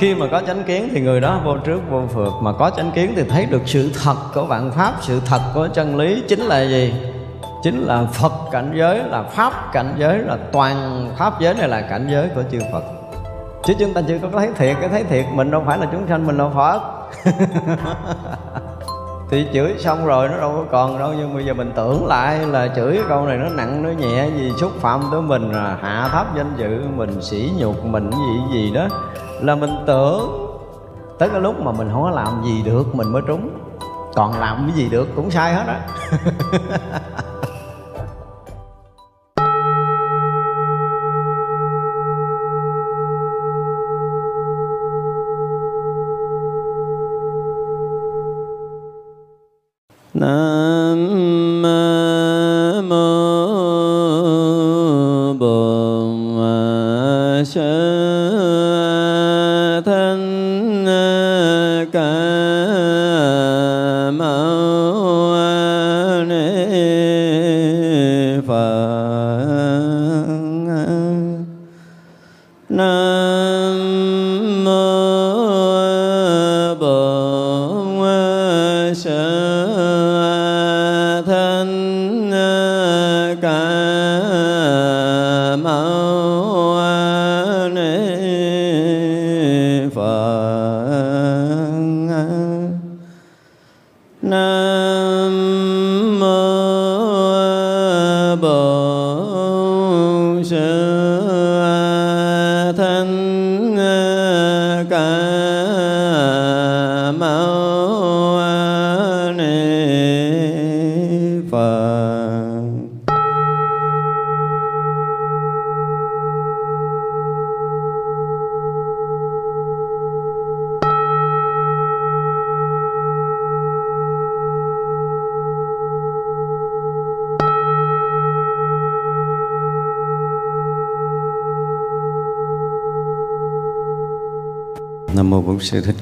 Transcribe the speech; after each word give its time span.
khi 0.00 0.14
mà 0.14 0.26
có 0.30 0.42
chánh 0.46 0.64
kiến 0.64 0.88
thì 0.92 1.00
người 1.00 1.20
đó 1.20 1.40
vô 1.44 1.56
trước 1.56 1.80
vô 1.90 2.02
phượt 2.14 2.32
mà 2.40 2.52
có 2.52 2.70
chánh 2.76 2.90
kiến 2.90 3.12
thì 3.16 3.22
thấy 3.28 3.46
được 3.46 3.62
sự 3.66 3.90
thật 4.02 4.14
của 4.34 4.44
vạn 4.44 4.70
pháp, 4.70 4.94
sự 5.00 5.20
thật 5.26 5.40
của 5.54 5.68
chân 5.74 5.96
lý 5.96 6.22
chính 6.28 6.40
là 6.40 6.62
gì? 6.62 6.94
Chính 7.62 7.80
là 7.80 8.04
phật 8.12 8.32
cảnh 8.52 8.72
giới, 8.74 8.98
là 8.98 9.22
pháp 9.22 9.72
cảnh 9.72 9.94
giới, 9.98 10.18
là 10.18 10.36
toàn 10.52 11.08
pháp 11.18 11.40
giới 11.40 11.54
này 11.54 11.68
là 11.68 11.80
cảnh 11.80 12.08
giới 12.10 12.28
của 12.34 12.42
chư 12.52 12.58
phật. 12.72 12.82
Chứ 13.64 13.74
chúng 13.78 13.94
ta 13.94 14.02
chưa 14.08 14.18
có 14.22 14.28
thấy 14.32 14.48
thiệt, 14.56 14.76
cái 14.80 14.88
thấy 14.88 15.04
thiệt 15.04 15.24
mình 15.32 15.50
đâu 15.50 15.62
phải 15.66 15.78
là 15.78 15.86
chúng 15.92 16.08
sanh, 16.08 16.26
mình 16.26 16.36
là 16.38 16.48
phật. 16.54 16.80
Thì 19.30 19.46
chửi 19.52 19.74
xong 19.78 20.06
rồi 20.06 20.28
nó 20.28 20.36
đâu 20.36 20.52
có 20.52 20.64
còn 20.70 20.98
đâu, 20.98 21.12
nhưng 21.18 21.34
bây 21.34 21.44
giờ 21.44 21.54
mình 21.54 21.72
tưởng 21.76 22.06
lại 22.06 22.38
là 22.38 22.68
chửi 22.76 22.98
câu 23.08 23.26
này 23.26 23.36
nó 23.36 23.48
nặng, 23.48 23.82
nó 23.82 23.88
nhẹ 23.88 24.28
gì, 24.36 24.52
xúc 24.60 24.72
phạm 24.80 25.00
tới 25.12 25.22
mình 25.22 25.52
là 25.52 25.78
hạ 25.82 26.08
thấp 26.12 26.26
danh 26.36 26.56
dự 26.56 26.80
mình, 26.96 27.22
sỉ 27.22 27.50
nhục 27.58 27.84
mình, 27.84 28.10
gì 28.10 28.40
gì 28.52 28.70
đó 28.74 28.88
là 29.42 29.54
mình 29.54 29.70
tưởng 29.86 30.46
tới 31.18 31.28
cái 31.28 31.40
lúc 31.40 31.60
mà 31.60 31.72
mình 31.72 31.88
không 31.92 32.02
có 32.02 32.10
làm 32.10 32.42
gì 32.44 32.62
được, 32.62 32.94
mình 32.94 33.12
mới 33.12 33.22
trúng. 33.26 33.50
Còn 34.14 34.40
làm 34.40 34.56
cái 34.68 34.76
gì 34.76 34.88
được 34.88 35.08
cũng 35.16 35.30
sai 35.30 35.54
hết 35.54 35.64
á. 35.66 35.86
Nam 50.14 50.79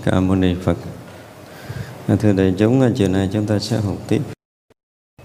Ca 0.05 0.21
Mâu 0.21 0.37
Ni 0.37 0.55
Phật. 0.63 0.77
Dạ, 2.09 2.17
thưa 2.17 2.33
đại 2.33 2.55
chúng, 2.59 2.93
chiều 2.95 3.09
nay 3.09 3.29
chúng 3.33 3.47
ta 3.47 3.59
sẽ 3.59 3.77
học 3.77 3.97
tiếp. 4.09 4.23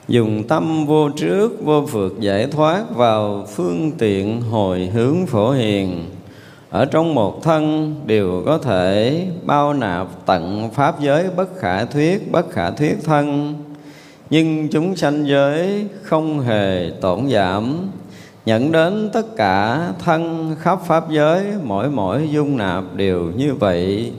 Dùng 0.07 0.43
tâm 0.47 0.85
vô 0.85 1.09
trước, 1.09 1.63
vô 1.63 1.85
phượt 1.85 2.13
giải 2.19 2.47
thoát 2.47 2.95
vào 2.95 3.45
phương 3.55 3.91
tiện 3.97 4.41
hồi 4.41 4.85
hướng 4.93 5.25
phổ 5.25 5.51
hiền. 5.51 6.05
Ở 6.69 6.85
trong 6.85 7.15
một 7.15 7.43
thân 7.43 7.95
đều 8.05 8.43
có 8.45 8.57
thể 8.57 9.27
bao 9.43 9.73
nạp 9.73 10.07
tận 10.25 10.69
pháp 10.73 10.99
giới 11.01 11.29
bất 11.35 11.57
khả 11.57 11.85
thuyết, 11.85 12.31
bất 12.31 12.51
khả 12.51 12.71
thuyết 12.71 12.95
thân. 13.03 13.55
Nhưng 14.29 14.67
chúng 14.67 14.95
sanh 14.95 15.27
giới 15.27 15.85
không 16.01 16.39
hề 16.39 16.91
tổn 17.01 17.29
giảm. 17.29 17.89
Nhận 18.45 18.71
đến 18.71 19.09
tất 19.13 19.35
cả 19.35 19.87
thân 19.99 20.55
khắp 20.59 20.79
pháp 20.87 21.09
giới 21.09 21.45
mỗi 21.63 21.89
mỗi 21.89 22.29
dung 22.31 22.57
nạp 22.57 22.83
đều 22.95 23.31
như 23.35 23.53
vậy 23.53 24.11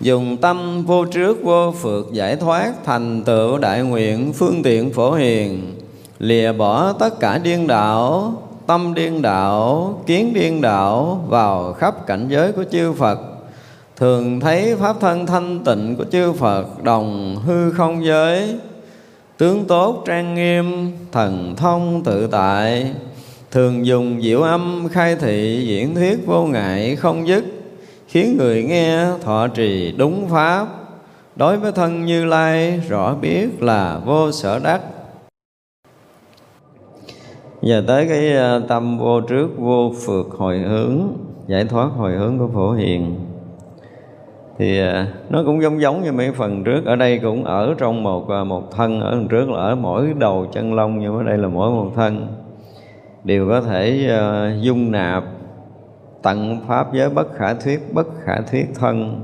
dùng 0.00 0.36
tâm 0.36 0.84
vô 0.86 1.04
trước 1.04 1.42
vô 1.42 1.72
phượt 1.72 2.06
giải 2.12 2.36
thoát 2.36 2.72
thành 2.84 3.22
tựu 3.22 3.58
đại 3.58 3.82
nguyện 3.82 4.32
phương 4.32 4.62
tiện 4.62 4.92
phổ 4.92 5.12
hiền. 5.12 5.74
Lìa 6.18 6.52
bỏ 6.52 6.92
tất 6.92 7.20
cả 7.20 7.38
điên 7.38 7.66
đạo 7.66 8.32
tâm 8.66 8.94
điên 8.94 9.22
đạo 9.22 9.94
kiến 10.06 10.34
điên 10.34 10.60
đạo 10.60 11.24
vào 11.28 11.72
khắp 11.72 12.06
cảnh 12.06 12.26
giới 12.28 12.52
của 12.52 12.64
chư 12.70 12.92
phật. 12.92 13.18
Thường 13.96 14.40
thấy 14.40 14.76
pháp 14.76 14.96
thân 15.00 15.26
thanh 15.26 15.64
tịnh 15.64 15.96
của 15.96 16.04
chư 16.04 16.32
phật 16.32 16.82
đồng 16.82 17.36
hư 17.46 17.70
không 17.70 18.04
giới. 18.04 18.54
Tướng 19.38 19.64
tốt 19.64 20.02
trang 20.06 20.34
nghiêm, 20.34 20.92
thần 21.12 21.54
thông 21.56 22.02
tự 22.04 22.26
tại. 22.26 22.90
Thường 23.50 23.86
dùng 23.86 24.22
diệu 24.22 24.42
âm 24.42 24.88
khai 24.92 25.16
thị 25.16 25.64
diễn 25.68 25.94
thuyết 25.94 26.26
vô 26.26 26.44
ngại 26.44 26.96
không 26.96 27.28
dứt 27.28 27.44
khiến 28.08 28.36
người 28.36 28.64
nghe 28.64 29.06
thọ 29.22 29.48
trì 29.48 29.94
đúng 29.98 30.28
pháp. 30.28 30.66
Đối 31.36 31.56
với 31.56 31.72
thân 31.72 32.06
như 32.06 32.24
lai, 32.24 32.80
rõ 32.88 33.14
biết 33.14 33.62
là 33.62 34.00
vô 34.04 34.32
sở 34.32 34.60
đắc. 34.64 34.80
Giờ 37.62 37.84
tới 37.86 38.08
cái 38.08 38.36
à, 38.36 38.58
tâm 38.68 38.98
vô 38.98 39.20
trước, 39.20 39.48
vô 39.58 39.92
phượt 40.06 40.26
hồi 40.38 40.58
hướng, 40.58 41.00
giải 41.46 41.64
thoát 41.64 41.88
hồi 41.96 42.12
hướng 42.12 42.38
của 42.38 42.48
phổ 42.54 42.72
hiền. 42.72 43.16
Thì 44.58 44.80
à, 44.80 45.06
nó 45.30 45.42
cũng 45.46 45.62
giống 45.62 45.80
giống 45.80 46.02
như 46.02 46.12
mấy 46.12 46.32
phần 46.32 46.64
trước. 46.64 46.84
Ở 46.86 46.96
đây 46.96 47.18
cũng 47.18 47.44
ở 47.44 47.74
trong 47.78 48.02
một 48.02 48.28
à, 48.28 48.44
một 48.44 48.70
thân, 48.70 49.00
ở 49.00 49.10
phần 49.10 49.28
trước 49.28 49.50
là 49.50 49.60
ở 49.60 49.74
mỗi 49.74 50.14
đầu 50.18 50.46
chân 50.52 50.74
lông, 50.74 50.98
nhưng 50.98 51.16
ở 51.16 51.22
đây 51.22 51.38
là 51.38 51.48
mỗi 51.48 51.70
một 51.70 51.92
thân. 51.96 52.26
Đều 53.24 53.48
có 53.48 53.60
thể 53.60 54.10
dung 54.60 54.92
nạp 54.92 55.24
tận 56.22 56.60
pháp 56.68 56.92
giới 56.92 57.10
bất 57.10 57.34
khả 57.34 57.54
thuyết 57.54 57.94
bất 57.94 58.06
khả 58.24 58.40
thuyết 58.50 58.66
thân 58.74 59.22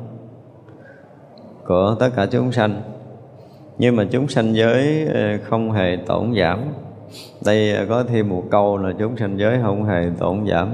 của 1.66 1.96
tất 2.00 2.10
cả 2.16 2.26
chúng 2.26 2.52
sanh. 2.52 2.82
Nhưng 3.78 3.96
mà 3.96 4.04
chúng 4.10 4.28
sanh 4.28 4.54
giới 4.54 5.06
ờ, 5.14 5.38
không 5.44 5.70
hề 5.70 5.96
tổn 6.06 6.34
giảm. 6.38 6.58
Đây 7.44 7.86
có 7.88 8.04
thêm 8.08 8.28
một 8.28 8.42
câu 8.50 8.78
là 8.78 8.92
chúng 8.98 9.16
sanh 9.16 9.38
giới 9.38 9.58
không 9.62 9.84
hề 9.84 10.10
tổn 10.18 10.46
giảm. 10.46 10.68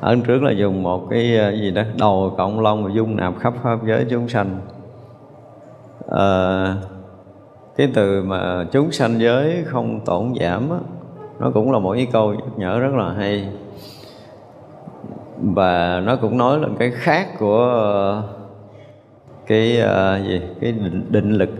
Ở 0.00 0.16
trước 0.26 0.42
là 0.42 0.52
dùng 0.52 0.82
một 0.82 1.06
cái 1.10 1.36
ờ, 1.38 1.50
gì 1.50 1.70
đó 1.70 1.82
đầu 1.98 2.34
cộng 2.36 2.60
long 2.60 2.84
và 2.84 2.90
dung 2.94 3.16
nạp 3.16 3.38
khắp 3.38 3.54
pháp 3.62 3.78
giới 3.86 4.06
chúng 4.10 4.28
sanh. 4.28 4.60
À, 6.10 6.76
cái 7.76 7.88
từ 7.94 8.22
mà 8.22 8.66
chúng 8.72 8.92
sanh 8.92 9.20
giới 9.20 9.64
không 9.66 10.00
tổn 10.04 10.32
giảm 10.40 10.68
đó, 10.68 10.80
nó 11.38 11.50
cũng 11.54 11.72
là 11.72 11.78
một 11.78 11.92
cái 11.94 12.06
câu 12.12 12.34
nhắc 12.34 12.48
nhở 12.56 12.78
rất 12.78 12.94
là 12.94 13.12
hay 13.12 13.48
và 15.42 16.00
nó 16.04 16.16
cũng 16.16 16.38
nói 16.38 16.58
là 16.58 16.68
cái 16.78 16.90
khác 16.90 17.28
của 17.38 18.22
cái 19.46 19.78
uh, 19.82 20.26
gì? 20.26 20.40
Cái 20.60 20.72
định, 20.72 21.06
định 21.10 21.30
lực. 21.30 21.50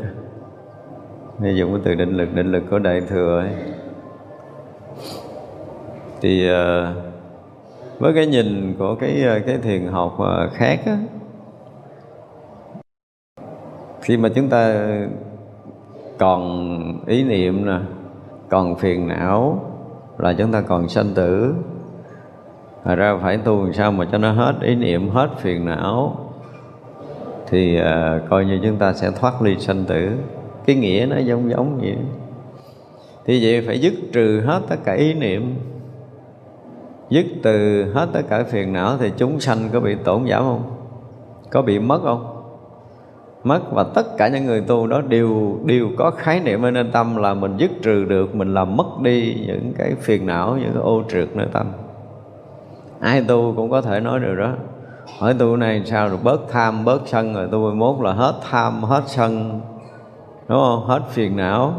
Hay 1.41 1.57
dùng 1.57 1.73
cái 1.73 1.81
từ 1.85 1.95
định 1.95 2.17
lực 2.17 2.35
định 2.35 2.53
lực 2.53 2.63
của 2.71 2.79
đại 2.79 3.01
thừa 3.01 3.39
ấy. 3.41 3.55
Thì 6.21 6.51
uh, 6.51 7.13
với 7.99 8.13
cái 8.15 8.27
nhìn 8.27 8.75
của 8.79 8.95
cái 8.95 9.23
ờ, 9.23 9.41
cái 9.47 9.59
thiền 9.59 9.87
học 9.87 10.19
khác 10.53 10.81
á, 10.87 10.99
khi 14.01 14.17
mà 14.17 14.29
chúng 14.35 14.49
ta 14.49 14.91
còn 16.19 17.05
ý 17.07 17.25
niệm 17.25 17.67
nè 17.67 17.79
còn 18.49 18.77
phiền 18.77 19.09
não 19.09 19.65
là 20.19 20.33
chúng 20.39 20.53
ta 20.53 20.61
còn 20.61 20.89
sanh 20.89 21.15
tử. 21.15 21.55
Thật 22.85 22.95
ra 22.95 23.19
phải 23.23 23.37
tu 23.37 23.65
làm 23.65 23.73
sao 23.73 23.93
mà 23.93 24.05
cho 24.13 24.19
nó 24.19 24.33
hết 24.33 24.55
ý 24.61 24.75
niệm, 24.75 25.11
hết 25.11 25.29
phiền 25.39 25.65
não. 25.65 26.17
Thì 27.49 27.77
à, 27.77 28.21
coi 28.31 28.45
như 28.45 28.61
chúng 28.63 28.77
ta 28.77 28.93
sẽ 28.93 29.11
thoát 29.11 29.43
ly 29.43 29.59
sanh 29.59 29.85
tử. 29.85 30.11
Cái 30.67 30.77
nghĩa 30.77 31.07
nó 31.11 31.19
giống 31.19 31.51
giống 31.51 31.79
vậy. 31.79 31.97
Thì 33.25 33.45
vậy 33.45 33.63
phải 33.67 33.81
dứt 33.81 33.95
trừ 34.13 34.41
hết 34.47 34.61
tất 34.69 34.77
cả 34.85 34.93
ý 34.93 35.15
niệm. 35.15 35.55
Dứt 37.11 37.27
từ 37.43 37.85
hết 37.95 38.09
tất 38.13 38.23
cả 38.29 38.43
phiền 38.43 38.73
não 38.73 38.97
thì 39.01 39.13
chúng 39.17 39.41
sanh 39.41 39.59
có 39.73 39.81
bị 39.81 39.95
tổn 40.05 40.29
giảm 40.29 40.43
không? 40.43 40.63
Có 41.51 41.63
bị 41.63 41.79
mất 41.79 42.01
không? 42.03 42.29
Mất 43.45 43.61
và 43.73 43.85
tất 43.95 44.17
cả 44.19 44.29
những 44.29 44.45
người 44.45 44.61
tu 44.61 44.87
đó 44.87 45.01
đều 45.01 45.59
đều 45.65 45.89
có 45.99 46.11
khái 46.11 46.41
niệm 46.41 46.63
ở 46.63 46.71
nơi 46.71 46.85
tâm 46.93 47.17
là 47.17 47.35
mình 47.35 47.57
dứt 47.57 47.71
trừ 47.83 48.05
được 48.05 48.35
mình 48.35 48.55
làm 48.55 48.77
mất 48.77 49.01
đi 49.03 49.45
những 49.47 49.73
cái 49.79 49.95
phiền 50.01 50.27
não 50.27 50.57
những 50.61 50.73
cái 50.75 50.83
ô 50.83 51.03
trượt 51.09 51.29
nơi 51.37 51.47
tâm 51.53 51.67
ai 53.03 53.25
tu 53.29 53.55
cũng 53.57 53.71
có 53.71 53.81
thể 53.81 54.01
nói 54.01 54.21
được 54.21 54.35
đó. 54.35 54.51
Hỏi 55.19 55.35
tu 55.39 55.57
này 55.57 55.83
sao 55.85 56.09
rồi 56.09 56.19
bớt 56.23 56.41
tham, 56.51 56.85
bớt 56.85 57.03
sân 57.07 57.35
rồi 57.35 57.49
tu 57.53 57.59
11 57.59 58.03
là 58.03 58.13
hết 58.13 58.35
tham, 58.51 58.83
hết 58.83 59.03
sân. 59.07 59.61
Đúng 60.49 60.59
không? 60.59 60.87
Hết 60.87 61.01
phiền 61.11 61.37
não. 61.37 61.75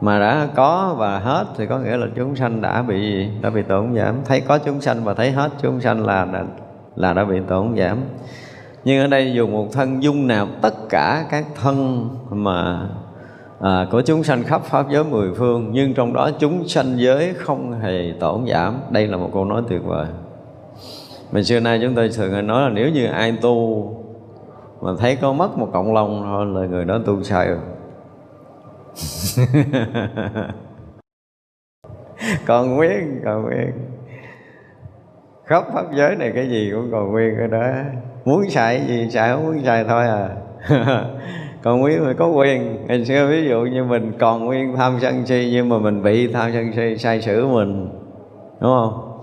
Mà 0.00 0.18
đã 0.18 0.48
có 0.54 0.94
và 0.98 1.18
hết 1.18 1.44
thì 1.56 1.66
có 1.66 1.78
nghĩa 1.78 1.96
là 1.96 2.06
chúng 2.16 2.36
sanh 2.36 2.60
đã 2.60 2.82
bị 2.82 3.28
đã 3.42 3.50
bị 3.50 3.62
tổn 3.62 3.94
giảm. 3.94 4.14
Thấy 4.24 4.40
có 4.40 4.58
chúng 4.58 4.80
sanh 4.80 5.04
và 5.04 5.14
thấy 5.14 5.30
hết 5.30 5.50
chúng 5.62 5.80
sanh 5.80 6.06
là 6.06 6.26
là 6.96 7.12
đã 7.12 7.24
bị 7.24 7.40
tổn 7.48 7.76
giảm. 7.76 7.98
Nhưng 8.84 9.00
ở 9.00 9.06
đây 9.06 9.32
dùng 9.32 9.52
một 9.52 9.66
thân 9.72 10.02
dung 10.02 10.26
nạp 10.26 10.48
tất 10.62 10.74
cả 10.88 11.26
các 11.30 11.44
thân 11.62 12.08
mà 12.30 12.88
à, 13.60 13.86
của 13.90 14.02
chúng 14.02 14.24
sanh 14.24 14.42
khắp 14.42 14.62
pháp 14.62 14.86
giới 14.90 15.04
mười 15.04 15.34
phương 15.34 15.70
nhưng 15.72 15.94
trong 15.94 16.12
đó 16.12 16.30
chúng 16.38 16.68
sanh 16.68 16.98
giới 16.98 17.34
không 17.34 17.80
hề 17.80 18.14
tổn 18.20 18.46
giảm. 18.46 18.80
Đây 18.90 19.06
là 19.06 19.16
một 19.16 19.30
câu 19.32 19.44
nói 19.44 19.62
tuyệt 19.68 19.80
vời. 19.84 20.06
Mà 21.32 21.42
xưa 21.42 21.60
nay 21.60 21.78
chúng 21.82 21.94
tôi 21.94 22.10
thường 22.16 22.46
nói 22.46 22.62
là 22.62 22.68
nếu 22.68 22.90
như 22.90 23.06
ai 23.06 23.38
tu 23.40 23.90
mà 24.80 24.90
thấy 24.98 25.16
có 25.16 25.32
mất 25.32 25.58
một 25.58 25.68
cộng 25.72 25.94
lông 25.94 26.22
thôi 26.24 26.46
là 26.46 26.66
người 26.66 26.84
đó 26.84 26.98
tu 27.06 27.22
sai 27.22 27.48
rồi. 27.48 27.58
Còn 32.46 32.76
nguyên 32.76 33.20
còn 33.24 33.42
nguyên. 33.42 33.72
Khắp 35.44 35.64
pháp 35.74 35.84
giới 35.94 36.16
này 36.16 36.32
cái 36.34 36.48
gì 36.48 36.70
cũng 36.74 36.88
còn 36.92 37.12
nguyên 37.12 37.36
ở 37.38 37.46
đó. 37.46 37.66
Muốn 38.24 38.50
xài 38.50 38.86
gì 38.86 39.10
xài 39.10 39.32
không 39.32 39.46
muốn 39.46 39.62
xài 39.64 39.84
thôi 39.84 40.04
à. 40.06 40.28
còn 41.66 41.80
nguyên 41.80 42.04
mình 42.06 42.16
có 42.16 42.26
quyền. 42.26 42.86
Ngày 42.86 43.04
xưa 43.04 43.26
ví 43.26 43.48
dụ 43.48 43.62
như 43.62 43.84
mình 43.84 44.12
còn 44.18 44.44
nguyên 44.44 44.76
tham 44.76 44.96
sân 45.00 45.26
si 45.26 45.50
nhưng 45.52 45.68
mà 45.68 45.78
mình 45.78 46.02
bị 46.02 46.32
tham 46.32 46.50
sân 46.52 46.72
si 46.76 46.96
sai 46.98 47.20
sử 47.20 47.46
mình, 47.46 47.88
đúng 48.60 48.70
không? 48.70 49.22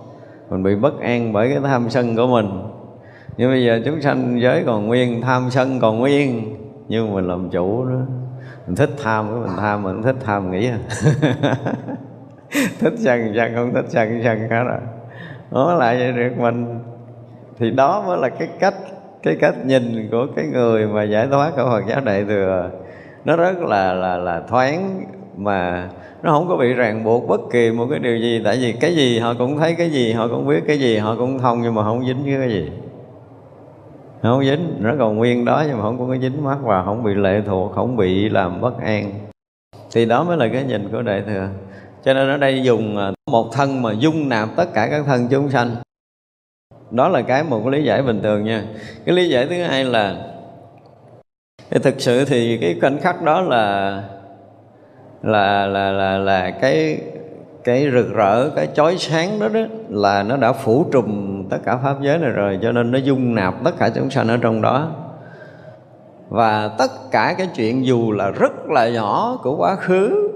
Mình 0.50 0.64
bị 0.64 0.76
bất 0.76 1.00
an 1.00 1.34
bởi 1.34 1.50
cái 1.50 1.60
tham 1.64 1.90
sân 1.90 2.16
của 2.16 2.28
mình. 2.28 2.62
Nhưng 3.38 3.52
bây 3.52 3.66
giờ 3.66 3.82
chúng 3.86 4.02
sanh 4.02 4.42
giới 4.42 4.64
còn 4.66 4.88
nguyên, 4.88 5.22
tham 5.22 5.50
sân 5.50 5.80
còn 5.80 6.00
nguyên. 6.00 6.56
Nhưng 6.88 7.14
mình 7.14 7.28
làm 7.28 7.50
chủ 7.50 7.86
đó, 7.86 7.96
mình 8.68 8.76
thích 8.76 8.92
tham 9.04 9.28
cái 9.30 9.40
mình 9.40 9.58
tham 9.58 9.84
mình 9.84 10.04
thích 10.04 10.16
tham 10.26 10.52
nghĩ 10.52 10.68
à. 10.68 10.80
Thích 12.80 12.94
sân 12.98 13.34
sân 13.36 13.52
không 13.56 13.74
thích 13.74 13.86
sân 13.88 14.22
sân 14.24 14.40
hết 14.40 14.64
rồi. 14.64 14.80
Nó 15.52 15.74
lại 15.74 15.98
vậy 15.98 16.12
được 16.12 16.38
mình. 16.38 16.80
Thì 17.60 17.72
đó 17.72 18.04
mới 18.08 18.18
là 18.18 18.30
cái 18.30 18.48
cách 18.60 18.74
cái 19.24 19.36
cách 19.36 19.66
nhìn 19.66 20.08
của 20.12 20.28
cái 20.36 20.46
người 20.46 20.88
mà 20.88 21.04
giải 21.04 21.28
thoát 21.32 21.52
của 21.56 21.64
Phật 21.64 21.84
giáo 21.88 22.02
đại 22.02 22.26
thừa, 22.26 22.70
nó 23.26 23.36
rất 23.36 23.58
là 23.60 23.94
là 23.94 24.18
là 24.18 24.42
thoáng 24.50 25.06
mà 25.38 25.90
nó 26.24 26.32
không 26.32 26.48
có 26.48 26.58
bị 26.58 26.74
ràng 26.74 27.04
buộc 27.04 27.28
bất 27.28 27.42
kỳ 27.52 27.72
một 27.72 27.88
cái 27.90 28.00
điều 28.00 28.18
gì. 28.18 28.42
Tại 28.46 28.58
vì 28.58 28.72
cái 28.72 28.96
gì 28.96 29.20
họ 29.20 29.34
cũng 29.34 29.58
thấy 29.58 29.76
cái 29.76 29.90
gì, 29.90 30.14
họ 30.14 30.28
cũng 30.28 30.48
biết 30.48 30.64
cái 30.68 30.80
gì, 30.80 30.98
họ 30.98 31.16
cũng 31.16 31.40
thông 31.40 31.62
nhưng 31.62 31.76
mà 31.76 31.84
không 31.84 32.06
dính 32.06 32.24
với 32.24 32.36
cái 32.40 32.50
gì. 32.50 32.72
Không 34.22 34.44
dính, 34.44 34.76
nó 34.80 34.94
còn 35.00 35.18
nguyên 35.18 35.46
đó 35.46 35.64
nhưng 35.68 35.78
mà 35.78 35.84
không 35.84 36.00
có 36.00 36.08
cái 36.10 36.20
dính 36.22 36.44
mắt 36.44 36.58
và 36.64 36.84
không 36.84 37.04
bị 37.04 37.14
lệ 37.14 37.42
thuộc, 37.46 37.72
không 37.76 37.98
bị 37.98 38.30
làm 38.30 38.62
bất 38.62 38.82
an. 38.82 39.12
Thì 39.92 40.06
đó 40.06 40.24
mới 40.24 40.38
là 40.38 40.48
cái 40.54 40.64
nhìn 40.64 40.90
của 40.92 41.02
đại 41.02 41.24
thừa. 41.28 41.48
Cho 42.04 42.14
nên 42.14 42.30
ở 42.30 42.38
đây 42.38 42.64
dùng 42.64 42.98
à, 42.98 43.12
một 43.32 43.54
thân 43.54 43.82
mà 43.82 43.92
dung 43.94 44.30
nạp 44.30 44.50
tất 44.56 44.74
cả 44.74 44.88
các 44.92 45.04
thân 45.06 45.28
chúng 45.30 45.50
sanh 45.50 45.76
đó 46.94 47.10
là 47.10 47.22
cái 47.22 47.44
một 47.44 47.62
cái 47.64 47.72
lý 47.72 47.84
giải 47.84 48.02
bình 48.02 48.22
thường 48.24 48.44
nha. 48.44 48.64
Cái 49.06 49.16
lý 49.16 49.30
giải 49.30 49.46
thứ 49.46 49.56
hai 49.64 49.86
là 49.86 50.16
thì 51.72 51.80
thực 51.80 52.02
sự 52.02 52.26
thì 52.26 52.58
cái 52.58 52.78
khoảnh 52.82 52.98
khắc 53.02 53.22
đó 53.22 53.42
là 53.42 54.04
là 55.24 55.68
là 55.68 55.92
là 55.92 56.18
là 56.18 56.50
cái 56.52 57.02
cái 57.64 57.92
rực 57.94 58.14
rỡ, 58.14 58.50
cái 58.56 58.68
chói 58.76 58.98
sáng 58.98 59.40
đó 59.40 59.48
đó 59.48 59.60
là 59.90 60.24
nó 60.24 60.38
đã 60.38 60.54
phủ 60.54 60.86
trùm 60.92 61.44
tất 61.50 61.58
cả 61.66 61.78
pháp 61.78 62.02
giới 62.02 62.18
này 62.18 62.30
rồi, 62.30 62.60
cho 62.62 62.72
nên 62.72 62.92
nó 62.92 62.98
dung 62.98 63.36
nạp 63.36 63.54
tất 63.64 63.72
cả 63.80 63.90
chúng 63.96 64.10
sanh 64.10 64.28
ở 64.28 64.38
trong 64.38 64.62
đó. 64.62 64.92
Và 66.30 66.68
tất 66.78 66.92
cả 67.12 67.36
cái 67.38 67.48
chuyện 67.56 67.86
dù 67.86 68.12
là 68.12 68.30
rất 68.30 68.70
là 68.70 68.90
nhỏ 68.90 69.40
của 69.44 69.56
quá 69.56 69.76
khứ, 69.76 70.30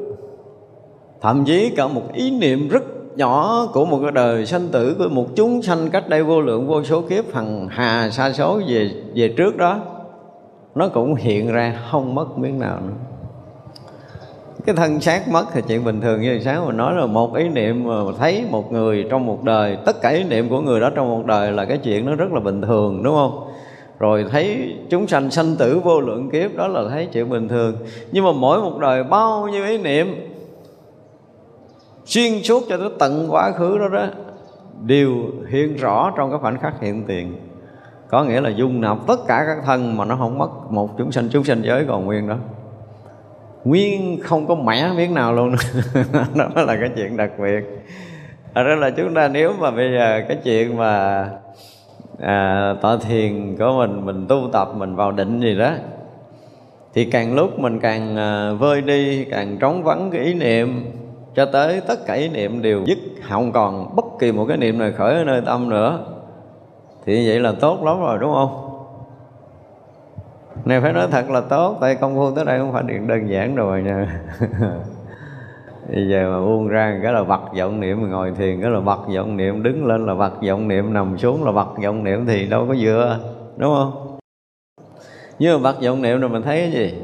thậm 1.21 1.45
chí 1.45 1.73
cả 1.77 1.87
một 1.87 2.13
ý 2.13 2.31
niệm 2.31 2.69
rất 2.69 2.83
nhỏ 3.17 3.67
của 3.73 3.85
một 3.85 3.99
cái 4.01 4.11
đời 4.11 4.45
sanh 4.45 4.67
tử 4.71 4.95
của 4.99 5.09
một 5.09 5.25
chúng 5.35 5.61
sanh 5.61 5.89
cách 5.89 6.09
đây 6.09 6.23
vô 6.23 6.41
lượng 6.41 6.67
vô 6.67 6.83
số 6.83 7.01
kiếp, 7.01 7.33
hằng 7.33 7.67
hà 7.71 8.09
sa 8.09 8.31
số 8.33 8.61
về 8.67 8.91
về 9.15 9.33
trước 9.37 9.57
đó, 9.57 9.79
nó 10.75 10.87
cũng 10.87 11.15
hiện 11.15 11.51
ra 11.51 11.79
không 11.91 12.15
mất 12.15 12.37
miếng 12.37 12.59
nào 12.59 12.79
nữa. 12.87 12.93
Cái 14.65 14.75
thân 14.75 15.01
xác 15.01 15.27
mất 15.27 15.45
thì 15.53 15.61
chuyện 15.67 15.83
bình 15.83 16.01
thường 16.01 16.21
như 16.21 16.39
sáng 16.39 16.65
mà 16.65 16.73
nói 16.73 16.95
là 16.95 17.05
một 17.05 17.35
ý 17.35 17.49
niệm 17.49 17.83
mà 17.83 17.93
thấy 18.19 18.45
một 18.49 18.71
người 18.71 19.05
trong 19.09 19.25
một 19.25 19.43
đời, 19.43 19.77
tất 19.85 20.01
cả 20.01 20.09
ý 20.09 20.23
niệm 20.23 20.49
của 20.49 20.61
người 20.61 20.79
đó 20.79 20.89
trong 20.95 21.09
một 21.09 21.25
đời 21.25 21.51
là 21.51 21.65
cái 21.65 21.77
chuyện 21.77 22.05
nó 22.05 22.15
rất 22.15 22.31
là 22.33 22.39
bình 22.39 22.61
thường, 22.61 23.03
đúng 23.03 23.15
không? 23.15 23.43
Rồi 23.99 24.25
thấy 24.31 24.75
chúng 24.89 25.07
sanh 25.07 25.31
sanh 25.31 25.55
tử 25.55 25.79
vô 25.83 26.01
lượng 26.01 26.29
kiếp, 26.29 26.55
đó 26.55 26.67
là 26.67 26.83
thấy 26.89 27.05
chuyện 27.05 27.29
bình 27.29 27.47
thường. 27.47 27.75
Nhưng 28.11 28.25
mà 28.25 28.31
mỗi 28.31 28.61
một 28.61 28.79
đời 28.79 29.03
bao 29.03 29.47
nhiêu 29.47 29.65
ý 29.65 29.77
niệm 29.77 30.26
xuyên 32.07 32.43
suốt 32.43 32.63
cho 32.69 32.77
tới 32.77 32.89
tận 32.99 33.27
quá 33.29 33.51
khứ 33.51 33.77
đó 33.77 33.87
đó 33.87 34.05
đều 34.85 35.11
hiện 35.49 35.75
rõ 35.75 36.13
trong 36.17 36.29
cái 36.29 36.39
khoảnh 36.39 36.59
khắc 36.59 36.81
hiện 36.81 37.03
tiền. 37.07 37.35
Có 38.09 38.23
nghĩa 38.23 38.41
là 38.41 38.49
dung 38.49 38.81
nạp 38.81 38.97
tất 39.07 39.19
cả 39.27 39.43
các 39.47 39.57
thân 39.65 39.97
mà 39.97 40.05
nó 40.05 40.15
không 40.15 40.37
mất 40.37 40.71
một 40.71 40.97
chúng 40.97 41.11
sanh 41.11 41.29
chúng 41.29 41.43
sanh 41.43 41.63
giới 41.63 41.85
còn 41.87 42.05
nguyên 42.05 42.27
đó. 42.27 42.35
Nguyên 43.63 44.19
không 44.23 44.47
có 44.47 44.55
mẻ 44.55 44.91
miếng 44.97 45.13
nào 45.13 45.33
luôn. 45.33 45.55
Đó 46.35 46.61
là 46.61 46.77
cái 46.79 46.89
chuyện 46.95 47.17
đặc 47.17 47.31
biệt. 47.39 47.63
Thật 48.55 48.63
ra 48.63 48.75
là 48.75 48.89
chúng 48.89 49.13
ta 49.13 49.27
nếu 49.27 49.53
mà 49.59 49.71
bây 49.71 49.91
giờ 49.91 50.21
cái 50.27 50.37
chuyện 50.43 50.77
mà 50.77 51.25
à, 52.19 52.73
tọa 52.81 52.97
thiền 52.97 53.55
của 53.57 53.73
mình 53.77 54.05
mình 54.05 54.25
tu 54.29 54.49
tập 54.53 54.69
mình 54.75 54.95
vào 54.95 55.11
định 55.11 55.39
gì 55.39 55.55
đó 55.57 55.71
thì 56.93 57.05
càng 57.05 57.35
lúc 57.35 57.59
mình 57.59 57.79
càng 57.79 58.17
à, 58.17 58.51
vơi 58.51 58.81
đi 58.81 59.25
càng 59.25 59.57
trống 59.59 59.83
vắng 59.83 60.09
cái 60.11 60.21
ý 60.21 60.33
niệm 60.33 60.85
cho 61.37 61.45
tới 61.45 61.81
tất 61.87 62.05
cả 62.05 62.13
ý 62.13 62.29
niệm 62.29 62.61
đều 62.61 62.83
dứt, 62.85 62.97
không 63.29 63.51
còn 63.51 63.95
bất 63.95 64.05
kỳ 64.19 64.31
một 64.31 64.45
cái 64.47 64.57
niệm 64.57 64.79
nào 64.79 64.91
khởi 64.97 65.15
ở 65.15 65.23
nơi 65.23 65.41
tâm 65.45 65.69
nữa. 65.69 65.99
Thì 67.05 67.27
vậy 67.27 67.39
là 67.39 67.53
tốt 67.59 67.83
lắm 67.83 67.99
rồi, 67.99 68.17
đúng 68.21 68.33
không? 68.33 68.69
Này, 70.65 70.81
phải 70.81 70.93
nói 70.93 71.07
thật 71.11 71.29
là 71.29 71.41
tốt, 71.41 71.77
tại 71.81 71.95
công 71.95 72.15
phu 72.15 72.31
tới 72.35 72.45
đây 72.45 72.59
không 72.59 72.73
phải 72.73 72.83
điện 72.87 73.07
đơn 73.07 73.29
giản 73.29 73.55
rồi 73.55 73.83
nha. 73.83 74.21
Bây 75.93 76.07
giờ 76.07 76.31
mà 76.31 76.39
buông 76.45 76.67
ra 76.67 76.99
cái 77.03 77.13
là 77.13 77.23
bật 77.23 77.41
vọng 77.57 77.79
niệm, 77.79 78.09
ngồi 78.09 78.31
thiền 78.37 78.61
cái 78.61 78.71
là 78.71 78.79
bật 78.79 78.99
vọng 79.15 79.37
niệm, 79.37 79.63
đứng 79.63 79.85
lên 79.85 80.05
là 80.05 80.15
bật 80.15 80.33
vọng 80.47 80.67
niệm, 80.67 80.93
nằm 80.93 81.17
xuống 81.17 81.45
là 81.45 81.51
bật 81.51 81.67
vọng 81.83 82.03
niệm 82.03 82.25
thì 82.25 82.47
đâu 82.47 82.65
có 82.67 82.75
vừa 82.79 83.19
đúng 83.57 83.73
không? 83.75 84.17
Nhưng 85.39 85.53
mà 85.53 85.71
bật 85.71 85.81
vọng 85.85 86.01
niệm 86.01 86.19
rồi 86.19 86.29
mình 86.29 86.41
thấy 86.41 86.59
cái 86.59 86.71
gì? 86.71 87.01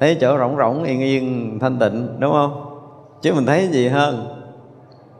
Thấy 0.00 0.16
chỗ 0.20 0.38
rỗng 0.38 0.56
rỗng, 0.56 0.84
yên 0.84 1.00
yên, 1.00 1.58
thanh 1.60 1.78
tịnh, 1.78 2.08
đúng 2.18 2.32
không? 2.32 2.63
Chứ 3.22 3.34
mình 3.34 3.46
thấy 3.46 3.68
gì 3.68 3.88
hơn? 3.88 4.40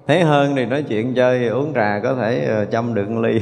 Thấy 0.07 0.23
hơn 0.23 0.57
thì 0.57 0.67
nói 0.67 0.83
chuyện 0.83 1.15
chơi 1.15 1.49
uống 1.49 1.75
trà 1.75 2.01
có 2.03 2.15
thể 2.15 2.45
ờ, 2.45 2.65
chăm 2.65 2.95
được 2.95 3.11
ly. 3.11 3.41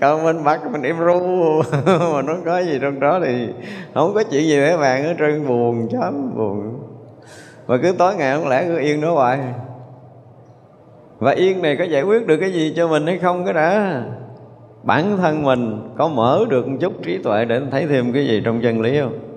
Còn 0.00 0.24
mình 0.24 0.44
bắt 0.44 0.60
mình 0.72 0.82
im 0.82 0.98
ru. 0.98 1.62
Mà 2.12 2.22
nó 2.22 2.34
có 2.44 2.58
gì 2.58 2.78
trong 2.82 3.00
đó 3.00 3.20
thì 3.24 3.48
không 3.94 4.14
có 4.14 4.22
chuyện 4.22 4.42
gì 4.42 4.56
để 4.56 4.76
bạn 4.76 5.04
ở 5.04 5.14
trên 5.18 5.48
buồn 5.48 5.88
chấm 5.90 6.36
buồn. 6.36 6.80
Mà 7.66 7.76
cứ 7.82 7.92
tối 7.98 8.14
ngày 8.14 8.36
không 8.36 8.48
lẽ 8.48 8.64
cứ 8.64 8.78
yên 8.78 9.00
đó 9.00 9.12
hoài. 9.14 9.38
Và 11.18 11.32
yên 11.32 11.62
này 11.62 11.76
có 11.76 11.84
giải 11.84 12.02
quyết 12.02 12.26
được 12.26 12.36
cái 12.40 12.52
gì 12.52 12.74
cho 12.76 12.88
mình 12.88 13.06
hay 13.06 13.18
không 13.18 13.44
cái 13.44 13.54
đã? 13.54 14.02
Bản 14.82 15.16
thân 15.16 15.42
mình 15.42 15.94
có 15.98 16.08
mở 16.08 16.44
được 16.48 16.68
một 16.68 16.76
chút 16.80 16.92
trí 17.02 17.18
tuệ 17.18 17.44
để 17.44 17.60
thấy 17.70 17.86
thêm 17.86 18.12
cái 18.12 18.26
gì 18.26 18.42
trong 18.44 18.60
chân 18.62 18.80
lý 18.80 19.00
không? 19.00 19.29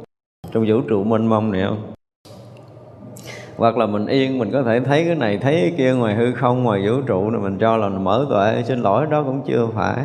Trong 0.54 0.66
vũ 0.68 0.82
trụ 0.82 1.04
mênh 1.04 1.28
mông 1.28 1.52
này 1.52 1.64
không? 1.68 1.94
Hoặc 3.58 3.78
là 3.78 3.86
mình 3.86 4.06
yên 4.06 4.40
mình 4.40 4.52
có 4.52 4.64
thể 4.64 4.80
thấy 4.80 5.06
cái 5.06 5.16
này 5.16 5.38
thấy 5.38 5.54
cái 5.62 5.74
kia 5.78 5.94
ngoài 5.94 6.16
hư 6.16 6.34
không 6.34 6.64
ngoài 6.64 6.88
vũ 6.88 7.02
trụ 7.02 7.30
này 7.30 7.42
mình 7.42 7.58
cho 7.58 7.78
là 7.78 7.90
mình 7.90 8.04
mở 8.04 8.26
tuệ 8.30 8.64
xin 8.64 8.80
lỗi 8.80 9.06
đó 9.06 9.24
cũng 9.24 9.42
chưa 9.46 9.68
phải. 9.76 10.04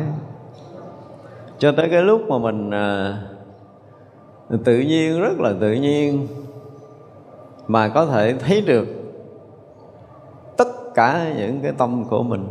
Cho 1.57 1.71
tới 1.71 1.89
cái 1.89 2.03
lúc 2.03 2.21
mà 2.29 2.37
mình 2.37 2.71
à, 2.71 3.17
tự 4.63 4.79
nhiên 4.79 5.21
rất 5.21 5.39
là 5.39 5.53
tự 5.59 5.73
nhiên 5.73 6.27
mà 7.67 7.87
có 7.87 8.05
thể 8.05 8.33
thấy 8.33 8.61
được 8.61 8.87
tất 10.57 10.67
cả 10.95 11.33
những 11.37 11.59
cái 11.63 11.71
tâm 11.77 12.03
của 12.09 12.23
mình. 12.23 12.47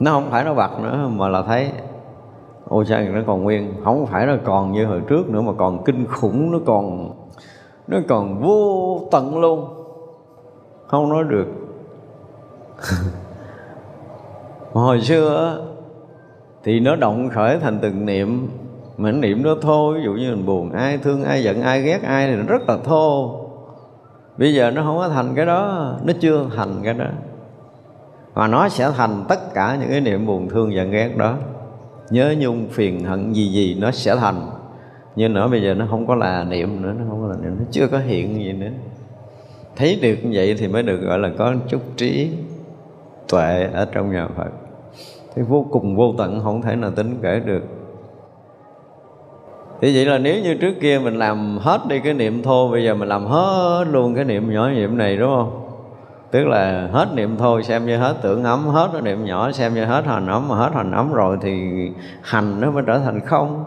Nó 0.00 0.12
không 0.12 0.30
phải 0.30 0.44
nó 0.44 0.54
bật 0.54 0.80
nữa 0.80 1.08
mà 1.16 1.28
là 1.28 1.42
thấy 1.42 1.70
ô 2.72 2.84
sao 2.84 3.02
nó 3.02 3.20
còn 3.26 3.42
nguyên? 3.42 3.74
Không 3.84 4.06
phải 4.06 4.26
là 4.26 4.38
còn 4.44 4.72
như 4.72 4.86
hồi 4.86 5.00
trước 5.08 5.28
nữa, 5.28 5.40
mà 5.40 5.52
còn 5.58 5.84
kinh 5.84 6.06
khủng, 6.06 6.52
nó 6.52 6.58
còn 6.66 7.10
nó 7.86 7.98
còn 8.08 8.42
vô 8.42 9.00
tận 9.10 9.40
luôn. 9.40 9.68
Không 10.86 11.08
nói 11.08 11.24
được. 11.28 11.46
Hồi 14.72 15.00
xưa 15.00 15.58
thì 16.64 16.80
nó 16.80 16.96
động 16.96 17.28
khởi 17.28 17.58
thành 17.58 17.78
từng 17.82 18.06
niệm, 18.06 18.48
mà 18.96 19.12
niệm 19.12 19.42
nó 19.42 19.54
thô, 19.62 19.92
ví 19.92 20.00
dụ 20.04 20.12
như 20.12 20.34
mình 20.34 20.46
buồn, 20.46 20.72
ai 20.72 20.98
thương, 20.98 21.24
ai 21.24 21.42
giận, 21.42 21.62
ai 21.62 21.82
ghét, 21.82 22.02
ai 22.02 22.26
thì 22.26 22.36
nó 22.36 22.42
rất 22.46 22.62
là 22.68 22.76
thô. 22.84 23.38
Bây 24.36 24.54
giờ 24.54 24.70
nó 24.70 24.82
không 24.82 24.98
có 24.98 25.08
thành 25.08 25.34
cái 25.34 25.46
đó, 25.46 25.92
nó 26.04 26.12
chưa 26.20 26.46
thành 26.56 26.80
cái 26.82 26.94
đó. 26.94 27.06
Mà 28.34 28.48
nó 28.48 28.68
sẽ 28.68 28.90
thành 28.96 29.24
tất 29.28 29.54
cả 29.54 29.76
những 29.80 29.90
cái 29.90 30.00
niệm 30.00 30.26
buồn, 30.26 30.48
thương, 30.48 30.74
giận, 30.74 30.90
ghét 30.90 31.16
đó 31.16 31.34
nhớ 32.12 32.34
nhung 32.38 32.68
phiền 32.70 33.04
hận 33.04 33.32
gì 33.32 33.48
gì 33.48 33.76
nó 33.80 33.90
sẽ 33.90 34.16
thành. 34.16 34.50
Nhưng 35.16 35.34
nữa 35.34 35.48
bây 35.50 35.62
giờ 35.62 35.74
nó 35.74 35.86
không 35.90 36.06
có 36.06 36.14
là 36.14 36.44
niệm 36.44 36.82
nữa, 36.82 36.94
nó 36.98 37.04
không 37.08 37.22
có 37.22 37.28
là 37.28 37.34
niệm, 37.42 37.56
nó 37.58 37.64
chưa 37.70 37.86
có 37.86 37.98
hiện 37.98 38.34
gì 38.34 38.52
nữa. 38.52 38.70
Thấy 39.76 39.98
được 40.02 40.16
như 40.22 40.30
vậy 40.34 40.54
thì 40.58 40.68
mới 40.68 40.82
được 40.82 40.96
gọi 40.96 41.18
là 41.18 41.30
có 41.38 41.54
chút 41.68 41.80
trí 41.96 42.30
tuệ 43.28 43.68
ở 43.72 43.88
trong 43.92 44.12
nhà 44.12 44.28
Phật. 44.36 44.50
Thì 45.34 45.42
vô 45.42 45.66
cùng 45.70 45.96
vô 45.96 46.14
tận, 46.18 46.40
không 46.44 46.62
thể 46.62 46.76
nào 46.76 46.90
tính 46.90 47.18
kể 47.22 47.40
được. 47.44 47.62
Thì 49.80 49.94
vậy 49.94 50.06
là 50.06 50.18
nếu 50.18 50.42
như 50.42 50.54
trước 50.54 50.74
kia 50.80 51.00
mình 51.04 51.18
làm 51.18 51.58
hết 51.58 51.80
đi 51.88 52.00
cái 52.00 52.14
niệm 52.14 52.42
thô, 52.42 52.70
bây 52.70 52.84
giờ 52.84 52.94
mình 52.94 53.08
làm 53.08 53.26
hết 53.26 53.84
luôn 53.90 54.14
cái 54.14 54.24
niệm 54.24 54.52
nhỏ 54.52 54.70
niệm 54.70 54.96
này, 54.96 55.16
đúng 55.16 55.30
không? 55.36 55.61
Tức 56.32 56.46
là 56.46 56.88
hết 56.92 57.08
niệm 57.14 57.36
thôi, 57.36 57.62
xem 57.62 57.86
như 57.86 57.96
hết 57.96 58.14
tưởng 58.22 58.44
ấm, 58.44 58.66
hết 58.66 58.90
nó 58.92 59.00
niệm 59.00 59.24
nhỏ, 59.24 59.52
xem 59.52 59.74
như 59.74 59.84
hết 59.84 60.04
hành 60.06 60.26
ấm, 60.26 60.48
mà 60.48 60.56
hết 60.56 60.70
hành 60.74 60.92
ấm 60.92 61.12
rồi 61.12 61.38
thì 61.40 61.70
hành 62.22 62.60
nó 62.60 62.70
mới 62.70 62.82
trở 62.86 62.98
thành 62.98 63.20
không. 63.20 63.64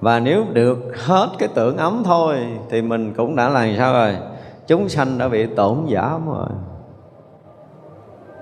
Và 0.00 0.20
nếu 0.20 0.44
được 0.52 0.78
hết 1.06 1.28
cái 1.38 1.48
tưởng 1.54 1.76
ấm 1.76 2.02
thôi 2.04 2.36
thì 2.70 2.82
mình 2.82 3.14
cũng 3.14 3.36
đã 3.36 3.48
làm 3.48 3.76
sao 3.76 3.92
rồi? 3.92 4.16
Chúng 4.66 4.88
sanh 4.88 5.18
đã 5.18 5.28
bị 5.28 5.46
tổn 5.46 5.76
giảm 5.92 6.26
rồi. 6.26 6.48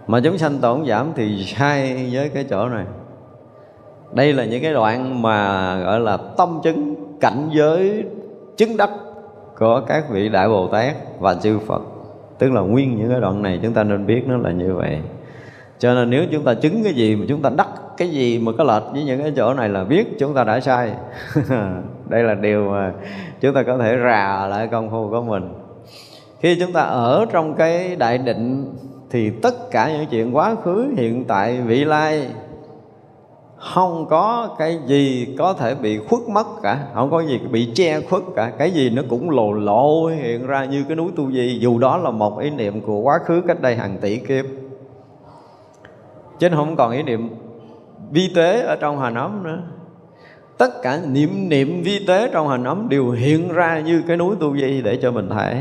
Mà 0.07 0.21
chúng 0.25 0.38
sanh 0.38 0.59
tổn 0.59 0.87
giảm 0.87 1.12
thì 1.14 1.45
sai 1.47 2.09
với 2.12 2.29
cái 2.29 2.45
chỗ 2.50 2.69
này. 2.69 2.85
Đây 4.12 4.33
là 4.33 4.45
những 4.45 4.62
cái 4.62 4.73
đoạn 4.73 5.23
mà 5.23 5.76
gọi 5.79 6.00
là 6.00 6.19
tâm 6.37 6.61
chứng 6.62 6.95
cảnh 7.21 7.49
giới 7.53 8.05
chứng 8.57 8.76
đắc 8.76 8.91
có 9.55 9.83
các 9.87 10.05
vị 10.11 10.29
đại 10.29 10.49
bồ 10.49 10.69
tát 10.69 10.95
và 11.19 11.35
chư 11.35 11.59
phật. 11.59 11.83
Tức 12.39 12.53
là 12.53 12.61
nguyên 12.61 12.99
những 12.99 13.11
cái 13.11 13.21
đoạn 13.21 13.43
này 13.43 13.61
chúng 13.63 13.73
ta 13.73 13.85
nên 13.85 14.07
biết 14.07 14.23
nó 14.27 14.37
là 14.37 14.51
như 14.51 14.75
vậy. 14.75 14.99
Cho 15.79 15.95
nên 15.95 16.11
nếu 16.11 16.25
chúng 16.33 16.45
ta 16.45 16.55
chứng 16.55 16.85
cái 16.85 16.95
gì 16.95 17.17
mà 17.17 17.25
chúng 17.29 17.43
ta 17.43 17.51
đắc 17.57 17.69
cái 17.97 18.09
gì 18.09 18.39
mà 18.39 18.53
có 18.59 18.65
lệch 18.65 18.83
với 18.93 19.05
những 19.05 19.23
cái 19.23 19.33
chỗ 19.37 19.55
này 19.55 19.69
là 19.69 19.85
biết 19.85 20.19
chúng 20.19 20.35
ta 20.35 20.45
đã 20.45 20.61
sai. 20.61 20.93
Đây 22.09 22.23
là 22.23 22.35
điều 22.35 22.71
mà 22.71 22.93
chúng 23.41 23.55
ta 23.55 23.63
có 23.63 23.79
thể 23.79 23.97
rà 24.05 24.47
lại 24.47 24.67
công 24.67 24.91
phu 24.91 25.11
của 25.11 25.23
mình. 25.23 25.53
Khi 26.41 26.57
chúng 26.61 26.73
ta 26.73 26.81
ở 26.81 27.27
trong 27.33 27.55
cái 27.55 27.97
đại 27.97 28.19
định 28.19 28.73
thì 29.11 29.31
tất 29.31 29.71
cả 29.71 29.93
những 29.93 30.07
chuyện 30.11 30.37
quá 30.37 30.55
khứ, 30.65 30.93
hiện 30.97 31.25
tại, 31.25 31.61
vị 31.61 31.85
lai 31.85 32.29
không 33.64 34.06
có 34.11 34.54
cái 34.59 34.78
gì 34.87 35.35
có 35.38 35.52
thể 35.52 35.75
bị 35.75 35.99
khuất 35.99 36.23
mất 36.28 36.47
cả, 36.62 36.87
không 36.94 37.11
có 37.11 37.21
gì 37.21 37.40
bị 37.50 37.73
che 37.75 38.00
khuất 38.00 38.23
cả. 38.37 38.52
Cái 38.59 38.71
gì 38.71 38.90
nó 38.90 39.02
cũng 39.11 39.30
lồ 39.30 39.52
lộ 39.52 40.06
hiện 40.06 40.47
ra 40.47 40.64
như 40.64 40.85
cái 40.88 40.97
núi 40.97 41.11
tu 41.16 41.33
di, 41.33 41.59
dù 41.61 41.78
đó 41.78 41.97
là 41.97 42.11
một 42.11 42.38
ý 42.38 42.50
niệm 42.50 42.80
của 42.80 42.99
quá 42.99 43.18
khứ 43.25 43.42
cách 43.47 43.61
đây 43.61 43.76
hàng 43.76 43.99
tỷ 44.00 44.18
kiếp. 44.18 44.44
Chứ 46.38 46.49
không 46.54 46.76
còn 46.76 46.92
ý 46.92 47.02
niệm 47.02 47.28
vi 48.11 48.33
tế 48.35 48.62
ở 48.62 48.76
trong 48.76 48.99
hành 48.99 49.14
ấm 49.14 49.42
nữa. 49.42 49.59
Tất 50.59 50.83
cả 50.83 51.00
niệm 51.06 51.49
niệm 51.49 51.83
vi 51.83 52.06
tế 52.06 52.30
trong 52.33 52.49
hành 52.49 52.64
ấm 52.64 52.88
đều 52.88 53.11
hiện 53.11 53.52
ra 53.52 53.80
như 53.80 54.02
cái 54.09 54.16
núi 54.16 54.37
tu 54.40 54.56
di 54.56 54.83
để 54.83 54.99
cho 55.02 55.11
mình 55.11 55.28
thấy. 55.28 55.54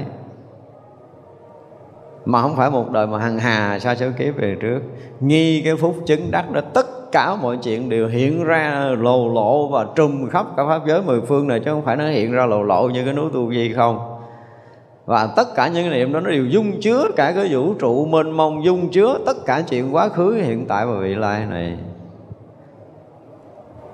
Mà 2.26 2.42
không 2.42 2.56
phải 2.56 2.70
một 2.70 2.92
đời 2.92 3.08
mà 3.08 3.20
hằng 3.20 3.40
hà 3.40 3.80
sa 3.80 3.96
số 3.96 4.06
kiếp 4.18 4.36
về 4.36 4.58
trước. 4.62 4.80
Nghi 5.20 5.62
cái 5.62 5.76
phút 5.76 5.96
chứng 6.06 6.32
đắc 6.32 6.52
đó 6.52 6.62
tất 6.74 7.03
cả 7.14 7.36
mọi 7.36 7.58
chuyện 7.58 7.90
đều 7.90 8.08
hiện 8.08 8.44
ra 8.44 8.86
lồ 8.98 9.30
lộ 9.34 9.68
và 9.68 9.86
trùm 9.96 10.30
khắp 10.30 10.46
cả 10.58 10.64
pháp 10.68 10.82
giới 10.88 11.02
mười 11.02 11.22
phương 11.22 11.48
này, 11.48 11.60
chứ 11.60 11.72
không 11.72 11.82
phải 11.82 11.96
nó 11.96 12.08
hiện 12.08 12.32
ra 12.32 12.46
lồ 12.46 12.64
lộ 12.64 12.90
như 12.90 13.06
cái 13.06 13.14
núi 13.14 13.30
tu 13.34 13.54
di 13.54 13.74
không. 13.74 14.20
Và 15.06 15.28
tất 15.36 15.48
cả 15.56 15.68
những 15.68 15.90
niệm 15.90 16.14
đó 16.14 16.20
nó 16.20 16.30
đều 16.30 16.46
dung 16.46 16.82
chứa 16.82 17.08
cả 17.16 17.32
cái 17.36 17.48
vũ 17.52 17.74
trụ 17.74 18.06
mênh 18.06 18.32
mông, 18.32 18.66
dung 18.66 18.90
chứa 18.90 19.18
tất 19.26 19.46
cả 19.46 19.62
chuyện 19.70 19.96
quá 19.96 20.10
khứ, 20.10 20.42
hiện 20.44 20.66
tại 20.66 20.86
và 20.86 20.94
vị 21.00 21.16
lai 21.16 21.46
này. 21.46 21.78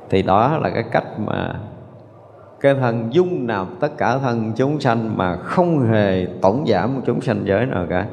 Thì 0.09 0.21
đó 0.21 0.57
là 0.57 0.69
cái 0.69 0.83
cách 0.91 1.19
mà 1.25 1.59
cái 2.61 2.73
thân 2.73 3.07
dung 3.13 3.47
nạp 3.47 3.67
tất 3.79 3.97
cả 3.97 4.17
thân 4.17 4.51
chúng 4.55 4.79
sanh 4.79 5.17
mà 5.17 5.35
không 5.35 5.91
hề 5.91 6.27
tổng 6.41 6.65
giảm 6.67 6.95
một 6.95 7.01
chúng 7.05 7.21
sanh 7.21 7.41
giới 7.45 7.65
nào 7.65 7.85
cả. 7.89 8.05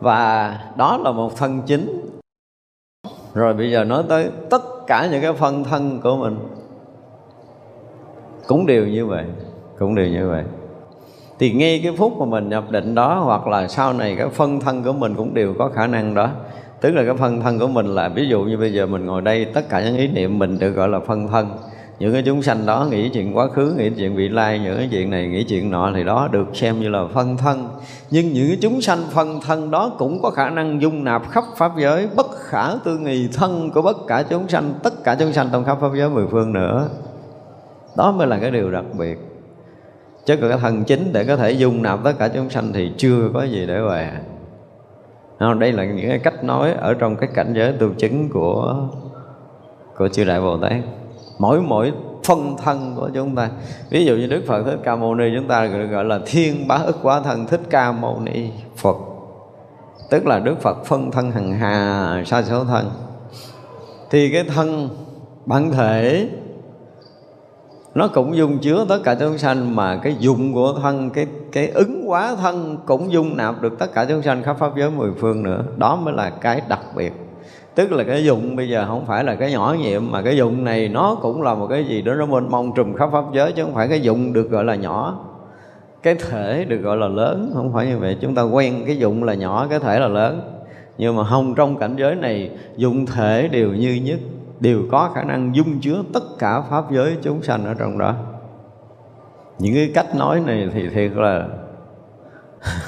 Và 0.00 0.58
đó 0.76 0.98
là 1.04 1.10
một 1.10 1.36
thân 1.36 1.62
chính 1.66 2.00
rồi 3.36 3.54
bây 3.54 3.70
giờ 3.70 3.84
nói 3.84 4.02
tới 4.08 4.30
tất 4.50 4.62
cả 4.86 5.08
những 5.12 5.22
cái 5.22 5.32
phân 5.32 5.64
thân 5.64 6.00
của 6.02 6.16
mình. 6.16 6.38
Cũng 8.46 8.66
đều 8.66 8.86
như 8.86 9.06
vậy, 9.06 9.24
cũng 9.78 9.94
đều 9.94 10.06
như 10.06 10.28
vậy. 10.28 10.44
Thì 11.38 11.52
ngay 11.52 11.80
cái 11.82 11.92
phút 11.96 12.18
mà 12.18 12.26
mình 12.26 12.48
nhập 12.48 12.70
định 12.70 12.94
đó, 12.94 13.20
hoặc 13.24 13.46
là 13.46 13.68
sau 13.68 13.92
này 13.92 14.16
cái 14.18 14.28
phân 14.28 14.60
thân 14.60 14.82
của 14.84 14.92
mình 14.92 15.14
cũng 15.14 15.34
đều 15.34 15.54
có 15.58 15.68
khả 15.68 15.86
năng 15.86 16.14
đó. 16.14 16.30
Tức 16.80 16.90
là 16.90 17.04
cái 17.04 17.14
phân 17.16 17.40
thân 17.40 17.58
của 17.58 17.68
mình 17.68 17.86
là, 17.86 18.08
ví 18.08 18.28
dụ 18.28 18.42
như 18.42 18.56
bây 18.58 18.72
giờ 18.72 18.86
mình 18.86 19.06
ngồi 19.06 19.22
đây, 19.22 19.44
tất 19.44 19.68
cả 19.68 19.84
những 19.84 19.96
ý 19.96 20.08
niệm 20.08 20.38
mình 20.38 20.58
được 20.58 20.70
gọi 20.70 20.88
là 20.88 21.00
phân 21.00 21.28
thân 21.28 21.48
những 21.98 22.12
cái 22.12 22.22
chúng 22.26 22.42
sanh 22.42 22.66
đó 22.66 22.86
nghĩ 22.90 23.08
chuyện 23.08 23.36
quá 23.36 23.48
khứ, 23.48 23.74
nghĩ 23.76 23.90
chuyện 23.90 24.16
vị 24.16 24.28
lai, 24.28 24.58
những 24.58 24.76
cái 24.76 24.88
chuyện 24.90 25.10
này, 25.10 25.28
nghĩ 25.28 25.44
chuyện 25.44 25.70
nọ 25.70 25.92
thì 25.94 26.04
đó 26.04 26.28
được 26.32 26.56
xem 26.56 26.80
như 26.80 26.88
là 26.88 27.06
phân 27.12 27.36
thân. 27.36 27.68
Nhưng 28.10 28.32
những 28.32 28.48
cái 28.48 28.58
chúng 28.60 28.80
sanh 28.80 28.98
phân 29.10 29.40
thân 29.40 29.70
đó 29.70 29.92
cũng 29.98 30.22
có 30.22 30.30
khả 30.30 30.50
năng 30.50 30.82
dung 30.82 31.04
nạp 31.04 31.30
khắp 31.30 31.44
pháp 31.56 31.72
giới, 31.78 32.08
bất 32.16 32.26
khả 32.38 32.74
tư 32.84 32.98
nghì 32.98 33.28
thân 33.34 33.70
của 33.70 33.82
bất 33.82 33.96
cả 34.06 34.22
chúng 34.22 34.48
sanh, 34.48 34.74
tất 34.82 35.04
cả 35.04 35.16
chúng 35.18 35.32
sanh 35.32 35.48
trong 35.52 35.64
khắp 35.64 35.78
pháp 35.80 35.90
giới 35.96 36.10
mười 36.10 36.26
phương 36.26 36.52
nữa. 36.52 36.88
Đó 37.96 38.12
mới 38.12 38.26
là 38.26 38.38
cái 38.38 38.50
điều 38.50 38.70
đặc 38.70 38.84
biệt. 38.98 39.18
Chứ 40.24 40.36
còn 40.36 40.50
cái 40.50 40.58
thần 40.58 40.84
chính 40.84 41.12
để 41.12 41.24
có 41.24 41.36
thể 41.36 41.50
dung 41.50 41.82
nạp 41.82 42.04
tất 42.04 42.12
cả 42.18 42.28
chúng 42.28 42.50
sanh 42.50 42.72
thì 42.72 42.92
chưa 42.96 43.30
có 43.34 43.42
gì 43.42 43.66
để 43.66 43.80
về 43.80 44.12
đây 45.38 45.72
là 45.72 45.84
những 45.84 46.08
cái 46.08 46.18
cách 46.18 46.44
nói 46.44 46.72
ở 46.72 46.94
trong 46.94 47.16
cái 47.16 47.28
cảnh 47.34 47.52
giới 47.56 47.72
tu 47.72 47.88
chứng 47.98 48.28
của 48.28 48.76
của 49.96 50.08
chư 50.08 50.24
đại 50.24 50.40
bồ 50.40 50.58
tát 50.58 50.72
mỗi 51.38 51.60
mỗi 51.60 51.92
phân 52.24 52.56
thân 52.56 52.92
của 52.96 53.10
chúng 53.14 53.34
ta. 53.34 53.50
Ví 53.90 54.04
dụ 54.04 54.16
như 54.16 54.26
đức 54.26 54.42
phật 54.46 54.62
thích 54.62 54.78
ca 54.84 54.96
mâu 54.96 55.14
ni 55.14 55.24
chúng 55.36 55.48
ta 55.48 55.66
gọi 55.66 56.04
là 56.04 56.20
thiên 56.26 56.68
bá 56.68 56.74
ức 56.74 56.96
quá 57.02 57.20
thân 57.20 57.46
thích 57.46 57.60
ca 57.70 57.92
mâu 57.92 58.20
ni 58.20 58.50
phật. 58.76 58.96
Tức 60.10 60.26
là 60.26 60.38
đức 60.38 60.60
phật 60.62 60.84
phân 60.84 61.10
thân 61.10 61.30
hằng 61.30 61.52
hà, 61.52 62.22
sa 62.26 62.42
số 62.42 62.64
thân. 62.64 62.90
Thì 64.10 64.32
cái 64.32 64.44
thân 64.44 64.88
bản 65.46 65.70
thể, 65.70 66.28
nó 67.94 68.08
cũng 68.08 68.36
dung 68.36 68.58
chứa 68.58 68.86
tất 68.88 68.98
cả 69.04 69.14
chúng 69.20 69.38
sanh, 69.38 69.76
mà 69.76 69.96
cái 69.96 70.16
dụng 70.18 70.54
của 70.54 70.72
thân, 70.82 71.10
cái 71.10 71.26
cái 71.52 71.68
ứng 71.68 72.04
quá 72.06 72.36
thân 72.40 72.78
cũng 72.86 73.12
dung 73.12 73.36
nạp 73.36 73.62
được 73.62 73.78
tất 73.78 73.92
cả 73.94 74.04
chúng 74.04 74.22
sanh 74.22 74.42
khắp 74.42 74.56
pháp 74.58 74.72
giới 74.76 74.90
mười 74.90 75.10
phương 75.20 75.42
nữa. 75.42 75.64
Đó 75.76 75.96
mới 75.96 76.14
là 76.14 76.30
cái 76.30 76.62
đặc 76.68 76.80
biệt 76.96 77.12
tức 77.76 77.92
là 77.92 78.04
cái 78.04 78.24
dụng 78.24 78.56
bây 78.56 78.68
giờ 78.68 78.86
không 78.88 79.06
phải 79.06 79.24
là 79.24 79.34
cái 79.34 79.52
nhỏ 79.52 79.76
nhiệm, 79.80 80.10
mà 80.10 80.22
cái 80.22 80.36
dụng 80.36 80.64
này 80.64 80.88
nó 80.88 81.16
cũng 81.22 81.42
là 81.42 81.54
một 81.54 81.66
cái 81.66 81.84
gì 81.84 82.02
đó, 82.02 82.14
nó 82.14 82.26
mênh 82.26 82.50
mông 82.50 82.72
trùm 82.74 82.94
khắp 82.94 83.08
pháp 83.12 83.24
giới, 83.34 83.52
chứ 83.52 83.64
không 83.64 83.74
phải 83.74 83.88
cái 83.88 84.00
dụng 84.00 84.32
được 84.32 84.50
gọi 84.50 84.64
là 84.64 84.74
nhỏ. 84.74 85.24
Cái 86.02 86.14
thể 86.14 86.64
được 86.64 86.78
gọi 86.78 86.96
là 86.96 87.08
lớn, 87.08 87.50
không 87.54 87.72
phải 87.72 87.86
như 87.86 87.98
vậy. 87.98 88.16
Chúng 88.20 88.34
ta 88.34 88.42
quen 88.42 88.82
cái 88.86 88.98
dụng 88.98 89.24
là 89.24 89.34
nhỏ, 89.34 89.66
cái 89.70 89.78
thể 89.78 90.00
là 90.00 90.08
lớn. 90.08 90.62
Nhưng 90.98 91.16
mà 91.16 91.24
không, 91.24 91.54
trong 91.54 91.78
cảnh 91.78 91.94
giới 91.96 92.14
này, 92.14 92.50
dụng 92.76 93.06
thể 93.06 93.48
đều 93.48 93.68
như 93.68 94.00
nhất, 94.04 94.18
đều 94.60 94.82
có 94.90 95.10
khả 95.14 95.22
năng 95.22 95.56
dung 95.56 95.80
chứa 95.80 96.02
tất 96.14 96.22
cả 96.38 96.60
pháp 96.60 96.84
giới 96.90 97.16
chúng 97.22 97.42
sanh 97.42 97.64
ở 97.64 97.74
trong 97.74 97.98
đó. 97.98 98.14
Những 99.58 99.74
cái 99.74 99.90
cách 99.94 100.16
nói 100.16 100.40
này 100.46 100.68
thì 100.72 100.88
thiệt 100.88 101.12
là 101.14 101.48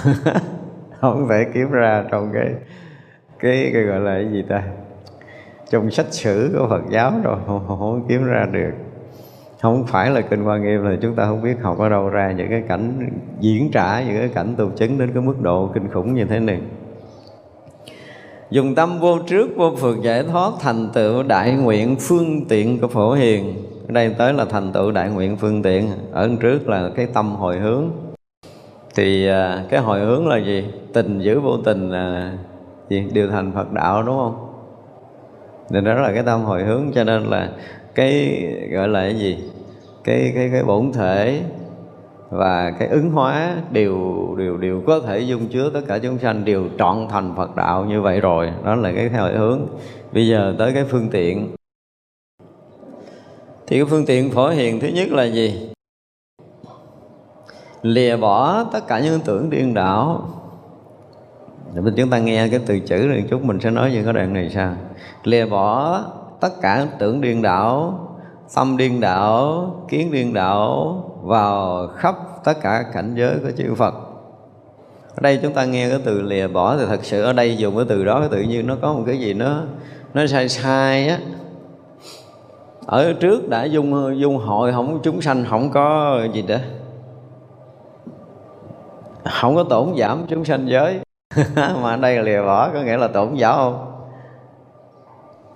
không 1.01 1.29
thể 1.29 1.45
kiếm 1.55 1.71
ra 1.71 2.05
trong 2.11 2.31
cái 2.35 2.55
cái, 3.41 3.71
cái 3.73 3.83
gọi 3.83 4.01
là 4.01 4.15
cái 4.15 4.33
gì 4.33 4.43
ta? 4.49 4.63
Trong 5.71 5.91
sách 5.91 6.07
sử 6.11 6.57
của 6.59 6.67
Phật 6.69 6.83
giáo 6.91 7.13
rồi 7.23 7.37
không, 7.47 7.65
không, 7.69 7.79
không 7.79 8.07
kiếm 8.09 8.25
ra 8.25 8.47
được. 8.53 8.73
Không 9.63 9.87
phải 9.87 10.11
là 10.11 10.21
kinh 10.21 10.45
quan 10.45 10.63
nghiêm 10.63 10.83
là 10.83 10.97
chúng 11.03 11.15
ta 11.15 11.25
không 11.27 11.43
biết 11.43 11.57
học 11.63 11.79
ở 11.79 11.89
đâu 11.89 12.09
ra 12.09 12.33
những 12.33 12.51
cái 12.51 12.63
cảnh 12.69 13.11
diễn 13.41 13.71
trả 13.73 14.03
những 14.03 14.19
cái 14.19 14.29
cảnh 14.29 14.55
tu 14.59 14.71
chứng 14.71 14.99
đến 14.99 15.11
cái 15.15 15.23
mức 15.23 15.41
độ 15.41 15.71
kinh 15.75 15.89
khủng 15.93 16.15
như 16.15 16.25
thế 16.25 16.41
này. 16.41 16.61
Dùng 18.51 18.75
tâm 18.75 18.99
vô 19.01 19.19
trước 19.19 19.51
vô 19.57 19.75
phượt 19.77 19.97
giải 20.03 20.23
thoát 20.23 20.53
thành 20.61 20.89
tựu 20.95 21.23
đại 21.23 21.53
nguyện 21.53 21.97
phương 21.99 22.45
tiện 22.49 22.81
của 22.81 22.89
phổ 22.89 23.13
hiền. 23.13 23.55
Ở 23.89 23.93
đây 23.93 24.15
tới 24.19 24.33
là 24.33 24.45
thành 24.45 24.73
tựu 24.73 24.91
đại 24.91 25.11
nguyện 25.11 25.37
phương 25.37 25.63
tiện. 25.63 25.91
Ở 26.13 26.31
trước 26.41 26.69
là 26.69 26.91
cái 26.97 27.07
tâm 27.15 27.35
hồi 27.35 27.59
hướng. 27.59 27.91
Thì 28.95 29.29
à, 29.29 29.65
cái 29.69 29.81
hồi 29.81 30.01
hướng 30.01 30.29
là 30.29 30.39
gì? 30.39 30.65
Tình 30.93 31.21
giữ 31.21 31.41
vô 31.41 31.57
tình 31.65 31.91
là 31.91 32.33
gì 32.89 33.07
điều 33.13 33.29
thành 33.31 33.53
phật 33.53 33.73
đạo, 33.73 34.03
đúng 34.03 34.17
không? 34.17 34.45
Nên 35.71 35.85
đó 35.85 35.95
là 35.95 36.13
cái 36.13 36.23
tâm 36.23 36.45
hồi 36.45 36.63
hướng, 36.63 36.93
cho 36.95 37.05
nên 37.05 37.23
là 37.23 37.53
cái, 37.95 38.43
gọi 38.73 38.89
là 38.89 39.01
cái 39.01 39.19
gì? 39.19 39.39
Cái 40.05 40.33
cái 40.35 40.49
cái 40.53 40.65
bổn 40.65 40.93
thể 40.93 41.43
và 42.31 42.71
cái 42.79 42.89
ứng 42.89 43.11
hóa 43.11 43.57
đều 43.71 43.97
đều 44.39 44.57
đều 44.57 44.83
có 44.87 45.01
thể 45.01 45.21
dung 45.21 45.47
chứa 45.49 45.71
tất 45.75 45.81
cả 45.89 45.99
chúng 45.99 46.19
sanh, 46.19 46.45
đều 46.45 46.65
trọn 46.79 47.07
thành 47.11 47.35
Phật 47.37 47.57
đạo 47.57 47.85
như 47.85 48.03
vậy 48.03 48.21
rồi. 48.21 48.51
Đó 48.65 48.75
là 48.75 48.93
cái 48.93 49.09
theo 49.09 49.39
hướng. 49.39 49.61
Bây 50.13 50.29
giờ 50.29 50.55
tới 50.59 50.73
cái 50.75 50.85
phương 50.85 51.09
tiện. 51.11 51.49
Thì 53.67 53.77
cái 53.77 53.85
phương 53.85 54.07
tiện 54.07 54.31
phổ 54.31 54.49
hiền 54.49 54.81
thứ 54.81 54.89
nhất 54.89 55.09
là 55.11 55.25
gì? 55.25 55.71
Lìa 57.83 58.17
bỏ 58.17 58.65
tất 58.73 58.87
cả 58.89 59.01
những 59.01 59.21
tưởng 59.25 59.51
điên 59.51 59.75
đảo 59.75 60.29
mình 61.75 61.95
chúng 61.97 62.11
ta 62.11 62.19
nghe 62.19 62.49
cái 62.49 62.61
từ 62.67 62.81
chữ 62.81 62.97
này 62.97 63.25
chút, 63.31 63.45
mình 63.45 63.61
sẽ 63.61 63.71
nói 63.71 63.91
những 63.93 64.05
cái 64.05 64.13
đoạn 64.13 64.33
này 64.33 64.51
sao 64.55 64.75
lìa 65.25 65.47
bỏ 65.47 66.01
tất 66.41 66.61
cả 66.63 66.87
tưởng 66.99 67.21
điên 67.21 67.43
đảo, 67.43 67.99
tâm 68.55 68.77
điên 68.77 69.01
đảo, 69.01 69.71
kiến 69.89 70.13
điên 70.13 70.35
đảo 70.35 70.95
vào 71.23 71.87
khắp 71.97 72.15
tất 72.45 72.61
cả 72.63 72.85
cảnh 72.93 73.15
giới 73.15 73.35
của 73.43 73.51
chư 73.57 73.75
Phật. 73.75 73.95
Ở 75.15 75.21
đây 75.21 75.39
chúng 75.43 75.53
ta 75.53 75.65
nghe 75.65 75.89
cái 75.89 75.99
từ 76.05 76.23
lìa 76.23 76.49
bỏ 76.49 76.77
thì 76.77 76.85
thật 76.89 77.05
sự 77.05 77.23
ở 77.23 77.33
đây 77.33 77.57
dùng 77.57 77.77
cái 77.77 77.85
từ 77.89 78.05
đó, 78.05 78.21
cái 78.21 78.29
tự 78.29 78.41
nhiên 78.41 78.67
nó 78.67 78.77
có 78.83 78.93
một 78.93 79.03
cái 79.07 79.19
gì 79.19 79.35
nó 79.35 79.63
nó 80.15 80.27
sai 80.27 80.49
sai 80.49 81.09
á. 81.09 81.19
Ở 82.87 83.13
trước 83.13 83.49
đã 83.49 83.65
dung 83.65 84.21
dung 84.21 84.37
hội, 84.37 84.73
không, 84.73 85.01
chúng 85.03 85.21
sanh 85.21 85.45
không 85.51 85.71
có 85.71 86.19
gì 86.33 86.43
đó. 86.43 86.57
Không 89.41 89.55
có 89.57 89.63
tổn 89.63 89.89
giảm 89.99 90.27
chúng 90.29 90.45
sanh 90.45 90.69
giới. 90.69 91.01
mà 91.57 91.91
ở 91.91 91.97
đây 91.97 92.17
là 92.17 92.23
lìa 92.23 92.43
bỏ 92.43 92.71
có 92.75 92.81
nghĩa 92.83 92.97
là 92.97 93.09
tổn 93.09 93.35
giáo 93.35 93.57
không 93.57 93.95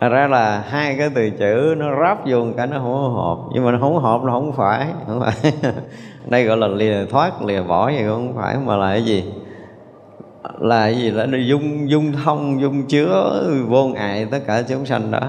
Thật 0.01 0.09
ra 0.09 0.29
là 0.29 0.65
hai 0.69 0.97
cái 0.99 1.11
từ 1.15 1.31
chữ 1.31 1.75
nó 1.79 1.87
ráp 2.03 2.19
vô 2.27 2.45
cái 2.57 2.67
nó 2.67 2.79
không 2.79 3.15
hợp 3.15 3.39
Nhưng 3.55 3.65
mà 3.65 3.73
nó 3.73 3.79
không 3.81 3.99
hợp 3.99 4.21
nó 4.25 4.33
không 4.33 4.53
phải 4.53 4.87
không 5.07 5.21
phải 5.21 5.53
Đây 6.27 6.45
gọi 6.45 6.57
là 6.57 6.67
lìa 6.67 7.07
thoát, 7.11 7.43
lìa 7.43 7.63
bỏ 7.63 7.91
gì 7.91 8.05
không 8.09 8.35
phải 8.37 8.57
Mà 8.57 8.77
là 8.77 8.91
cái 8.91 9.05
gì? 9.05 9.33
Là 10.59 10.81
cái 10.85 10.99
gì? 10.99 11.11
Là 11.11 11.27
nó 11.27 11.39
dung, 11.39 11.91
dung 11.91 12.13
thông, 12.25 12.61
dung 12.61 12.87
chứa 12.87 13.43
vô 13.69 13.87
ngại 13.87 14.27
tất 14.31 14.39
cả 14.47 14.63
chúng 14.69 14.87
sanh 14.87 15.11
đó 15.11 15.21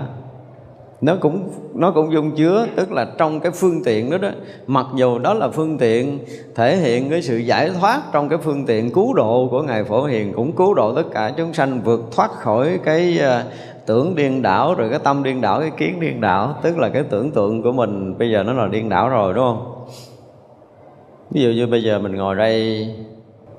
nó 1.04 1.16
cũng 1.16 1.50
nó 1.74 1.92
cũng 1.92 2.13
dung 2.13 2.32
chứa 2.32 2.68
tức 2.76 2.92
là 2.92 3.08
trong 3.18 3.39
cái 3.39 3.52
phương 3.52 3.84
tiện 3.84 4.10
đó 4.10 4.18
đó. 4.18 4.30
Mặc 4.68 4.86
dù 4.96 5.20
đó 5.20 5.34
là 5.34 5.48
phương 5.50 5.78
tiện 5.78 6.20
thể 6.56 6.76
hiện 6.78 7.10
cái 7.10 7.22
sự 7.22 7.38
giải 7.38 7.70
thoát 7.70 8.02
trong 8.12 8.30
cái 8.30 8.38
phương 8.38 8.66
tiện 8.66 8.92
cứu 8.92 9.13
độ 9.13 9.48
của 9.52 9.62
ngài 9.62 9.84
phổ 9.84 10.04
hiền 10.04 10.34
cũng 10.34 10.52
cứu 10.52 10.74
độ 10.74 10.96
tất 10.96 11.04
cả 11.13 11.32
chúng 11.38 11.54
sanh 11.54 11.82
vượt 11.82 12.02
thoát 12.16 12.32
khỏi 12.32 12.80
cái 12.84 13.20
à, 13.20 13.44
tưởng 13.86 14.16
điên 14.16 14.42
đảo 14.42 14.76
rồi 14.76 14.89
cái 14.89 15.00
tâm 15.04 15.24
điên 15.24 15.42
đảo 15.42 15.60
cái 15.60 15.72
kiến 15.78 16.00
điên 16.00 16.22
đảo. 16.22 16.56
Tức 16.62 16.78
là 16.78 16.89
cái 16.89 17.04
tưởng 17.04 17.32
tượng 17.32 17.63
của 17.63 17.72
mình 17.72 18.18
bây 18.18 18.32
giờ 18.32 18.44
nó 18.44 18.54
là 18.54 18.68
điên 18.68 18.89
đảo 18.89 19.10
rồi 19.10 19.34
đúng 19.34 19.44
không? 19.44 19.86
Ví 21.32 21.42
dụ 21.42 21.50
như 21.50 21.68
bây 21.68 21.84
giờ 21.84 22.00
mình 22.00 22.16
ngồi 22.16 22.36
đây 22.36 22.88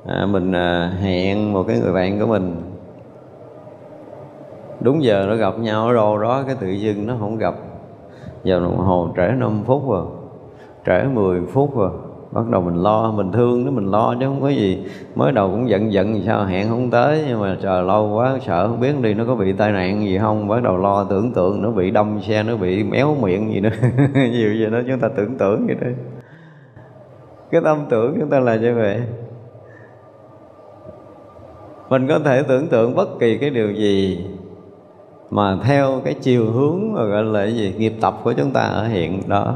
à, 0.07 0.27
mình 0.27 0.53
à, 0.53 0.93
hẹn 1.01 1.53
một 1.53 1.65
cái 1.69 1.79
người 1.79 1.93
bạn 1.93 2.21
của 2.21 2.27
mình 2.27 2.74
đúng 4.81 5.05
giờ 5.05 5.27
nó 5.29 5.37
gặp 5.37 5.59
nhau 5.59 5.87
ở 5.87 5.95
đâu 5.95 6.19
đó 6.19 6.43
cái 6.47 6.57
tự 6.61 6.69
dưng 6.69 7.07
nó 7.07 7.15
không 7.21 7.39
gặp. 7.39 7.55
Giờ 8.45 8.61
đồng 8.61 8.77
hồ 8.77 9.09
trễ 9.17 9.29
5 9.39 9.63
phút 9.67 9.89
rồi, 9.89 10.05
trễ 10.87 11.05
10 11.15 11.41
phút 11.53 11.77
rồi. 11.77 11.91
Bắt 12.33 12.49
đầu 12.51 12.61
mình 12.61 12.83
lo, 12.83 13.11
mình 13.11 13.33
thương 13.33 13.65
nó, 13.65 13.71
mình 13.71 13.87
lo 13.87 14.15
chứ 14.21 14.27
không 14.27 14.41
có 14.41 14.49
gì. 14.49 14.87
Mới 15.15 15.33
đầu 15.33 15.51
cũng 15.51 15.69
giận 15.69 15.93
giận 15.93 16.23
sao, 16.27 16.45
hẹn 16.45 16.69
không 16.69 16.91
tới, 16.91 17.25
nhưng 17.29 17.41
mà 17.41 17.57
chờ 17.63 17.83
lâu 17.83 18.09
quá, 18.15 18.39
sợ 18.47 18.69
không 18.69 18.81
biết 18.81 19.01
đi, 19.01 19.15
nó 19.15 19.25
có 19.25 19.35
bị 19.35 19.53
tai 19.53 19.73
nạn 19.73 20.05
gì 20.05 20.19
không? 20.19 20.49
Bắt 20.49 20.63
đầu 20.63 20.77
lo, 20.77 21.05
tưởng 21.05 21.33
tượng, 21.33 21.63
nó 21.63 21.71
bị 21.71 21.91
đâm 21.91 22.21
xe, 22.23 22.43
nó 22.43 22.57
bị 22.57 22.85
méo 22.85 23.15
miệng 23.23 23.53
gì 23.53 23.61
nữa. 23.61 23.71
Nhiều 24.15 24.55
gì 24.55 24.67
đó 24.67 24.79
chúng 24.89 25.01
ta 25.01 25.09
tưởng 25.09 25.39
tượng 25.39 25.67
vậy 25.67 25.77
đó 25.81 25.87
cái 27.55 27.61
tâm 27.65 27.87
tưởng 27.91 28.17
chúng 28.21 28.31
ta 28.31 28.41
là 28.41 28.57
như 28.57 28.75
vậy. 28.75 29.03
Mình 31.89 32.09
có 32.09 32.19
thể 32.19 32.43
tưởng 32.43 32.67
tượng 32.67 32.95
bất 32.95 33.09
kỳ 33.21 33.39
cái 33.39 33.51
điều 33.51 33.73
gì 33.73 34.27
mà 35.31 35.59
theo 35.65 36.01
cái 36.05 36.15
chiều 36.15 36.51
hướng 36.51 36.93
mà 36.93 37.05
gọi 37.05 37.25
là 37.25 37.41
cái 37.45 37.55
gì? 37.55 37.75
Nghiệp 37.79 37.95
tập 38.01 38.21
của 38.25 38.33
chúng 38.33 38.51
ta 38.51 38.61
ở 38.61 38.89
hiện 38.89 39.23
đó. 39.27 39.55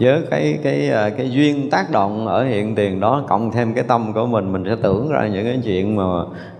Với 0.00 0.22
cái 0.30 0.58
cái 0.62 0.90
à, 0.90 1.10
cái 1.10 1.30
duyên 1.30 1.70
tác 1.70 1.90
động 1.90 2.26
ở 2.26 2.44
hiện 2.44 2.74
tiền 2.74 3.00
đó, 3.00 3.24
cộng 3.28 3.50
thêm 3.52 3.74
cái 3.74 3.84
tâm 3.84 4.12
của 4.12 4.26
mình 4.26 4.52
mình 4.52 4.64
sẽ 4.64 4.76
tưởng 4.82 5.08
ra 5.08 5.26
những 5.26 5.44
cái 5.44 5.60
chuyện 5.64 5.96
mà 5.96 6.04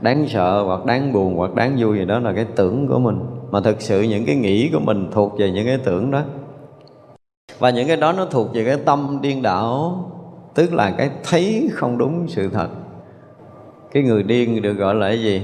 đáng 0.01 0.27
sợ 0.29 0.63
hoặc 0.63 0.87
đáng 0.87 1.13
buồn 1.13 1.37
hoặc 1.37 1.55
đáng 1.55 1.77
vui 1.79 1.99
gì 1.99 2.05
đó 2.05 2.19
là 2.19 2.33
cái 2.33 2.47
tưởng 2.57 2.89
của 2.89 2.99
mình. 2.99 3.21
Mà 3.51 3.61
thực 3.61 3.81
sự 3.81 4.03
những 4.03 4.25
cái 4.25 4.37
nghĩ 4.37 4.71
của 4.73 4.81
mình 4.81 5.09
thuộc 5.13 5.39
về 5.39 5.51
những 5.51 5.67
cái 5.67 5.79
tưởng 5.85 6.11
đó. 6.11 6.23
Và 7.59 7.71
những 7.71 7.89
cái 7.89 7.97
đó 7.97 8.13
nó 8.13 8.25
thuộc 8.25 8.55
về 8.55 8.65
cái 8.65 8.77
tâm 8.85 9.19
điên 9.23 9.43
đảo, 9.43 10.05
tức 10.55 10.73
là 10.73 10.91
cái 10.91 11.11
thấy 11.25 11.69
không 11.73 11.99
đúng 11.99 12.29
sự 12.29 12.49
thật. 12.49 12.69
Cái 13.93 14.03
người 14.03 14.23
điên 14.23 14.63
được 14.63 14.73
gọi 14.73 14.95
là 14.95 15.09
cái 15.09 15.23
gì? 15.23 15.43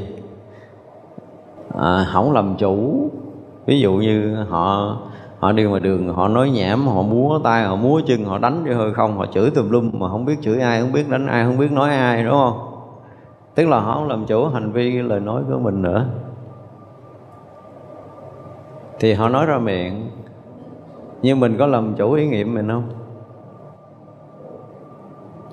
À, 1.75 2.07
không 2.13 2.33
làm 2.33 2.55
chủ. 2.59 3.09
Ví 3.67 3.81
dụ 3.81 3.93
như 3.93 4.45
họ 4.49 4.97
họ 5.39 5.53
đi 5.53 5.65
ngoài 5.65 5.81
đường 5.81 6.15
họ 6.15 6.29
nói 6.29 6.51
nhảm 6.51 6.87
họ 6.87 7.03
múa 7.03 7.39
tay 7.45 7.65
họ 7.65 7.77
múa 7.77 8.01
chân 8.07 8.25
họ 8.25 8.39
đánh 8.39 8.65
cho 8.69 8.75
hơi 8.77 8.95
không 8.95 9.19
họ 9.19 9.27
chửi 9.27 9.51
tùm 9.51 9.71
lum 9.71 9.91
mà 9.93 10.09
không 10.09 10.25
biết 10.25 10.37
chửi 10.43 10.61
ai 10.61 10.81
không 10.81 10.93
biết 10.93 11.09
đánh 11.09 11.27
ai 11.27 11.45
không 11.45 11.59
biết 11.59 11.73
nói 11.73 11.91
ai 11.91 12.25
đúng 12.25 12.33
không? 12.33 12.59
Tức 13.55 13.69
là 13.69 13.81
họ 13.81 13.95
không 13.95 14.09
làm 14.09 14.27
chủ 14.27 14.49
hành 14.49 14.73
vi 14.73 15.03
lời 15.03 15.21
nói 15.21 15.43
của 15.49 15.59
mình 15.59 15.83
nữa. 15.83 16.07
Thì 19.01 19.13
họ 19.13 19.29
nói 19.29 19.47
ra 19.47 19.59
miệng. 19.59 20.11
Nhưng 21.23 21.41
mình 21.41 21.57
có 21.59 21.67
làm 21.67 21.95
chủ 21.95 22.13
ý 22.13 22.27
nghiệm 22.27 22.55
mình 22.55 22.69
không? 22.69 22.89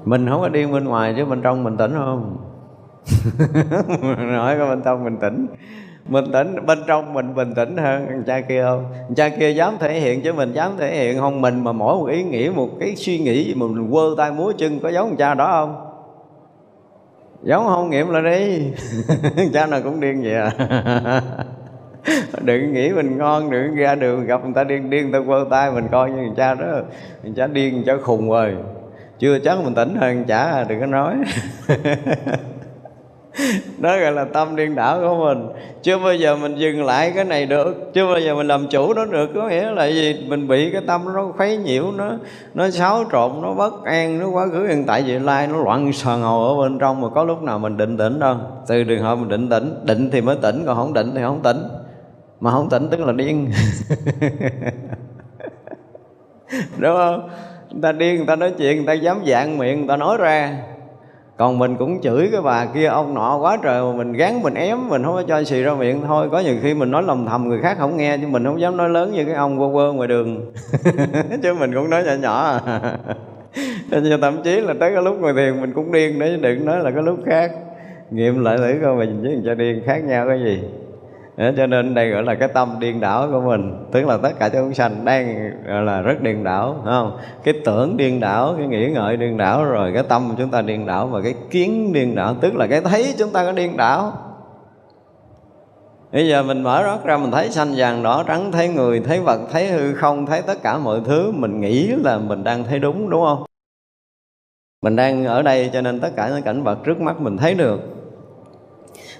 Mình 0.05 0.29
không 0.29 0.41
có 0.41 0.49
điên 0.49 0.71
bên 0.71 0.83
ngoài 0.83 1.13
chứ 1.17 1.25
bên 1.25 1.41
trong 1.41 1.63
mình 1.63 1.77
tỉnh 1.77 1.93
không? 1.93 2.37
Nói 4.17 4.55
có 4.59 4.69
bên 4.69 4.81
trong 4.85 5.03
mình 5.03 5.17
tỉnh 5.17 5.47
mình 6.05 6.31
tĩnh 6.33 6.65
bên 6.65 6.79
trong 6.87 7.13
mình 7.13 7.35
bình 7.35 7.53
tĩnh 7.55 7.77
hơn, 7.77 8.05
thằng 8.09 8.23
cha 8.27 8.41
kia 8.41 8.63
không? 8.63 8.85
Thằng 8.93 9.15
cha 9.15 9.29
kia 9.29 9.49
dám 9.49 9.77
thể 9.79 9.99
hiện 9.99 10.21
chứ, 10.21 10.33
mình 10.33 10.53
dám 10.53 10.71
thể 10.77 10.95
hiện 10.95 11.19
không? 11.19 11.41
Mình 11.41 11.63
mà 11.63 11.71
mỗi 11.71 11.95
một 11.95 12.05
ý 12.05 12.23
nghĩ 12.23 12.49
một 12.49 12.69
cái 12.79 12.95
suy 12.95 13.19
nghĩ 13.19 13.43
gì 13.43 13.53
mà 13.53 13.65
mình 13.67 13.91
quơ 13.91 14.03
tay 14.17 14.31
múa 14.31 14.53
chân, 14.57 14.79
có 14.79 14.89
giống 14.89 15.07
thằng 15.07 15.17
cha 15.17 15.33
đó 15.33 15.47
không? 15.51 15.89
Giống 17.43 17.65
không 17.65 17.89
nghiệm 17.89 18.09
lại 18.09 18.23
đi. 18.23 18.71
Cha 19.53 19.65
nào 19.65 19.81
cũng 19.83 19.99
điên 19.99 20.23
vậy 20.23 20.33
à. 20.33 20.51
Đừng 22.41 22.73
nghĩ 22.73 22.91
mình 22.91 23.17
ngon, 23.17 23.51
đừng 23.51 23.75
ra 23.75 23.95
đường 23.95 24.25
gặp 24.25 24.43
người 24.43 24.53
ta 24.53 24.63
điên 24.63 24.89
điên 24.89 25.11
người 25.11 25.21
ta 25.21 25.25
quơ 25.27 25.45
tay 25.49 25.71
mình 25.71 25.87
coi 25.91 26.11
như 26.11 26.15
người 26.15 26.31
cha 26.37 26.53
đó. 26.53 26.65
Người 27.23 27.33
cha 27.35 27.47
điên, 27.47 27.83
cha 27.85 27.93
khùng 28.01 28.29
rồi. 28.29 28.55
Chưa 29.19 29.39
chắc 29.39 29.59
mình 29.63 29.75
tỉnh 29.75 29.95
hơn 29.95 30.23
chả 30.23 30.63
đừng 30.63 30.79
có 30.79 30.85
nói. 30.85 31.15
đó 33.77 33.99
gọi 33.99 34.11
là 34.11 34.25
tâm 34.25 34.55
điên 34.55 34.75
đảo 34.75 34.99
của 34.99 35.25
mình. 35.25 35.47
Chưa 35.83 35.97
bao 35.97 36.13
giờ 36.13 36.35
mình 36.35 36.55
dừng 36.55 36.85
lại 36.85 37.11
cái 37.15 37.23
này 37.23 37.45
được. 37.45 37.93
Chưa 37.93 38.05
bao 38.07 38.19
giờ 38.19 38.35
mình 38.35 38.47
làm 38.47 38.67
chủ 38.67 38.93
nó 38.93 39.05
được. 39.05 39.29
Có 39.35 39.47
nghĩa 39.49 39.71
là 39.71 39.85
gì? 39.85 40.25
Mình 40.27 40.47
bị 40.47 40.71
cái 40.71 40.81
tâm 40.87 41.13
nó 41.13 41.31
khuấy 41.37 41.57
nhiễu, 41.57 41.91
nó 41.91 42.11
nó 42.53 42.69
xáo 42.69 43.03
trộn, 43.11 43.31
nó 43.41 43.53
bất 43.53 43.83
an, 43.83 44.19
nó 44.19 44.29
quá 44.29 44.47
khứ. 44.51 44.67
Hiện 44.67 44.85
tại 44.85 45.01
vị 45.01 45.19
lai 45.19 45.47
nó 45.47 45.63
loạn 45.63 45.93
sờ 45.93 46.17
ngầu 46.17 46.43
ở 46.43 46.55
bên 46.57 46.79
trong 46.79 47.01
mà 47.01 47.09
có 47.09 47.23
lúc 47.23 47.41
nào 47.41 47.59
mình 47.59 47.77
định 47.77 47.97
tĩnh 47.97 48.19
đâu. 48.19 48.35
Từ 48.67 48.83
trường 48.83 49.03
hợp 49.03 49.15
mình 49.15 49.29
định 49.29 49.49
tĩnh, 49.49 49.75
định 49.83 50.09
thì 50.11 50.21
mới 50.21 50.35
tỉnh, 50.41 50.63
còn 50.65 50.75
không 50.75 50.93
định 50.93 51.11
thì 51.15 51.21
không 51.21 51.41
tỉnh. 51.43 51.57
Mà 52.39 52.51
không 52.51 52.69
tỉnh 52.69 52.87
tức 52.89 52.99
là 52.99 53.11
điên. 53.11 53.51
Đúng 56.77 56.95
không? 56.95 57.29
Người 57.71 57.81
ta 57.81 57.91
điên, 57.91 58.15
người 58.15 58.25
ta 58.27 58.35
nói 58.35 58.53
chuyện, 58.57 58.77
người 58.77 58.87
ta 58.87 58.93
dám 58.93 59.17
dạng 59.27 59.57
miệng, 59.57 59.77
người 59.77 59.87
ta 59.87 59.97
nói 59.97 60.17
ra 60.17 60.57
còn 61.43 61.59
mình 61.59 61.75
cũng 61.75 62.01
chửi 62.01 62.29
cái 62.31 62.41
bà 62.41 62.65
kia, 62.65 62.85
ông 62.85 63.13
nọ 63.13 63.37
quá 63.37 63.57
trời 63.63 63.83
mà 63.83 63.91
mình 63.97 64.13
gán, 64.13 64.41
mình 64.43 64.53
ém, 64.53 64.89
mình 64.89 65.03
không 65.03 65.13
có 65.15 65.23
cho 65.27 65.43
xì 65.43 65.63
ra 65.63 65.73
miệng 65.73 66.01
thôi. 66.07 66.27
Có 66.31 66.39
nhiều 66.39 66.55
khi 66.61 66.73
mình 66.73 66.91
nói 66.91 67.03
lầm 67.03 67.25
thầm 67.25 67.47
người 67.47 67.59
khác 67.61 67.77
không 67.79 67.97
nghe, 67.97 68.17
chứ 68.17 68.27
mình 68.27 68.43
không 68.43 68.61
dám 68.61 68.77
nói 68.77 68.89
lớn 68.89 69.11
như 69.11 69.25
cái 69.25 69.33
ông 69.33 69.57
quơ 69.57 69.69
quơ 69.73 69.93
ngoài 69.93 70.07
đường. 70.07 70.51
Chứ 71.43 71.53
mình 71.53 71.73
cũng 71.73 71.89
nói 71.89 72.03
nhỏ 72.03 72.13
nhỏ 72.13 72.59
à. 72.65 72.81
Thậm 74.21 74.43
chí 74.43 74.61
là 74.61 74.73
tới 74.79 74.91
cái 74.93 75.03
lúc 75.03 75.19
ngồi 75.19 75.33
thiền 75.33 75.61
mình 75.61 75.73
cũng 75.73 75.91
điên 75.91 76.19
nữa, 76.19 76.27
chứ 76.29 76.37
đừng 76.41 76.65
nói 76.65 76.79
là 76.79 76.91
cái 76.91 77.03
lúc 77.03 77.19
khác. 77.25 77.51
Nghiệm 78.11 78.43
lại 78.43 78.57
thử 78.57 78.73
coi 78.83 78.95
mình 78.95 79.21
với 79.21 79.35
người 79.43 79.55
điên 79.55 79.81
khác 79.85 80.03
nhau 80.03 80.27
cái 80.27 80.39
gì 80.43 80.63
đó, 81.37 81.49
cho 81.57 81.67
nên 81.67 81.93
đây 81.93 82.09
gọi 82.09 82.23
là 82.23 82.35
cái 82.35 82.47
tâm 82.47 82.75
điên 82.79 82.99
đảo 82.99 83.27
của 83.31 83.41
mình. 83.41 83.85
Tức 83.91 84.05
là 84.05 84.17
tất 84.17 84.39
cả 84.39 84.49
chúng 84.49 84.73
sanh 84.73 85.05
đang 85.05 85.51
gọi 85.65 85.81
là 85.81 86.01
rất 86.01 86.21
điên 86.21 86.43
đảo 86.43 86.81
không? 86.85 87.17
Cái 87.43 87.53
tưởng 87.65 87.97
điên 87.97 88.19
đảo 88.19 88.55
cái 88.57 88.67
nghĩ 88.67 88.89
ngợi 88.91 89.17
điên 89.17 89.37
đảo 89.37 89.65
rồi 89.65 89.91
cái 89.93 90.03
tâm 90.03 90.35
chúng 90.37 90.49
ta 90.49 90.61
điên 90.61 90.85
đảo 90.85 91.07
và 91.07 91.21
cái 91.21 91.35
kiến 91.49 91.93
điên 91.93 92.15
đảo. 92.15 92.35
Tức 92.41 92.55
là 92.55 92.67
cái 92.67 92.81
thấy 92.81 93.13
chúng 93.17 93.29
ta 93.29 93.43
có 93.45 93.51
điên 93.51 93.77
đảo. 93.77 94.13
Bây 96.11 96.27
giờ 96.27 96.43
mình 96.43 96.63
mở 96.63 96.83
rót 96.83 97.05
ra 97.05 97.17
mình 97.17 97.31
thấy 97.31 97.49
xanh 97.49 97.73
vàng 97.77 98.03
đỏ 98.03 98.23
trắng 98.27 98.51
Thấy 98.51 98.69
người, 98.69 98.99
thấy 98.99 99.19
vật, 99.19 99.39
thấy 99.51 99.67
hư 99.67 99.93
không 99.93 100.25
Thấy 100.25 100.41
tất 100.41 100.63
cả 100.63 100.77
mọi 100.77 101.01
thứ. 101.05 101.31
Mình 101.31 101.61
nghĩ 101.61 101.87
là 101.87 102.17
mình 102.17 102.43
đang 102.43 102.63
thấy 102.63 102.79
đúng 102.79 103.09
đúng 103.09 103.23
không? 103.25 103.43
Mình 104.81 104.95
đang 104.95 105.25
ở 105.25 105.41
đây 105.41 105.69
cho 105.73 105.81
nên 105.81 105.99
tất 105.99 106.09
cả 106.15 106.29
những 106.29 106.41
cảnh 106.41 106.63
vật 106.63 106.77
trước 106.83 107.01
mắt 107.01 107.21
mình 107.21 107.37
thấy 107.37 107.53
được 107.53 107.92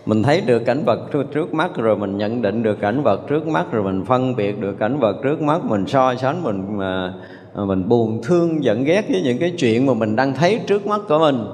mình 0.06 0.24
thấy 0.24 0.42
được 0.42 0.60
cảnh 0.60 0.84
vật 0.86 1.00
trước 1.32 1.54
mắt 1.54 1.72
rồi 1.76 1.98
mình 1.98 2.18
nhận 2.18 2.42
định 2.42 2.64
được 2.64 2.80
cảnh 2.82 3.04
vật 3.04 3.28
trước 3.28 3.48
mắt 3.48 3.66
rồi 3.72 3.84
mình 3.84 4.06
phân 4.06 4.36
biệt 4.36 4.62
được 4.62 4.80
cảnh 4.80 5.00
vật 5.00 5.16
trước 5.24 5.42
mắt. 5.42 5.66
Mình 5.66 5.86
so 5.88 6.16
sánh, 6.16 6.44
mình 6.44 6.78
mà 6.78 7.14
mình 7.56 7.90
buồn, 7.90 8.22
thương, 8.24 8.64
giận, 8.64 8.84
ghét 8.84 9.06
với 9.10 9.22
những 9.22 9.38
cái 9.38 9.54
chuyện 9.58 9.86
mà 9.86 9.94
mình 9.94 10.16
đang 10.16 10.34
thấy 10.34 10.60
trước 10.68 10.88
mắt 10.88 11.02
của 11.10 11.20
mình. 11.20 11.46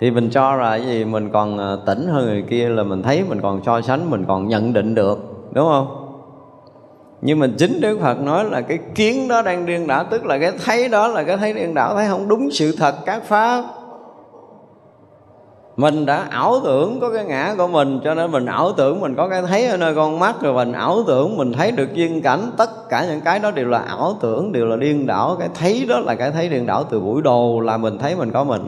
Thì 0.00 0.10
mình 0.10 0.30
cho 0.30 0.56
là 0.56 0.76
gì 0.76 1.04
mình 1.04 1.30
còn 1.32 1.58
à, 1.58 1.76
tỉnh 1.86 2.06
hơn 2.06 2.26
người 2.26 2.44
kia 2.50 2.68
là 2.68 2.82
mình 2.82 3.02
thấy, 3.02 3.22
mình 3.28 3.40
còn 3.40 3.60
so 3.66 3.80
sánh, 3.80 4.10
mình 4.10 4.24
còn 4.28 4.48
nhận 4.48 4.72
định 4.72 4.94
được, 4.94 5.18
đúng 5.52 5.68
không? 5.68 6.02
Nhưng 7.22 7.38
mà 7.38 7.46
chính 7.58 7.80
Đức 7.80 7.98
Phật 8.00 8.20
nói 8.20 8.44
là 8.44 8.60
cái 8.60 8.78
kiến 8.94 9.28
đó 9.28 9.42
đang 9.42 9.66
điên 9.66 9.86
đảo, 9.86 10.04
tức 10.10 10.26
là 10.26 10.38
cái 10.38 10.52
thấy 10.64 10.88
đó 10.88 11.08
là 11.08 11.22
cái 11.22 11.36
thấy 11.36 11.52
điên 11.52 11.74
đảo, 11.74 11.94
thấy 11.94 12.06
không 12.08 12.28
đúng 12.28 12.48
sự 12.50 12.74
thật, 12.78 12.94
các 13.06 13.24
pháp 13.24 13.64
mình 15.76 16.06
đã 16.06 16.26
ảo 16.30 16.60
tưởng 16.64 17.00
có 17.00 17.10
cái 17.10 17.24
ngã 17.24 17.54
của 17.58 17.66
mình 17.66 18.00
cho 18.04 18.14
nên 18.14 18.30
mình 18.30 18.46
ảo 18.46 18.72
tưởng 18.72 19.00
mình 19.00 19.14
có 19.14 19.28
cái 19.28 19.42
thấy 19.42 19.66
ở 19.66 19.76
nơi 19.76 19.94
con 19.94 20.18
mắt 20.18 20.36
rồi 20.42 20.54
mình 20.54 20.72
ảo 20.72 21.04
tưởng 21.06 21.36
mình 21.36 21.52
thấy 21.52 21.72
được 21.72 21.94
duyên 21.94 22.22
cảnh. 22.22 22.50
Tất 22.56 22.88
cả 22.88 23.06
những 23.08 23.20
cái 23.20 23.38
đó 23.38 23.50
đều 23.50 23.68
là 23.68 23.78
ảo 23.78 24.16
tưởng 24.20 24.52
đều 24.52 24.66
là 24.66 24.76
điên 24.76 25.06
đảo. 25.06 25.36
Cái 25.38 25.48
thấy 25.54 25.86
đó 25.88 25.98
là 25.98 26.14
cái 26.14 26.30
thấy 26.30 26.48
điên 26.48 26.66
đảo 26.66 26.84
từ 26.90 27.00
buổi 27.00 27.22
đồ 27.22 27.60
là 27.60 27.76
mình 27.76 27.98
thấy 27.98 28.16
mình 28.16 28.32
có 28.32 28.44
mình. 28.44 28.62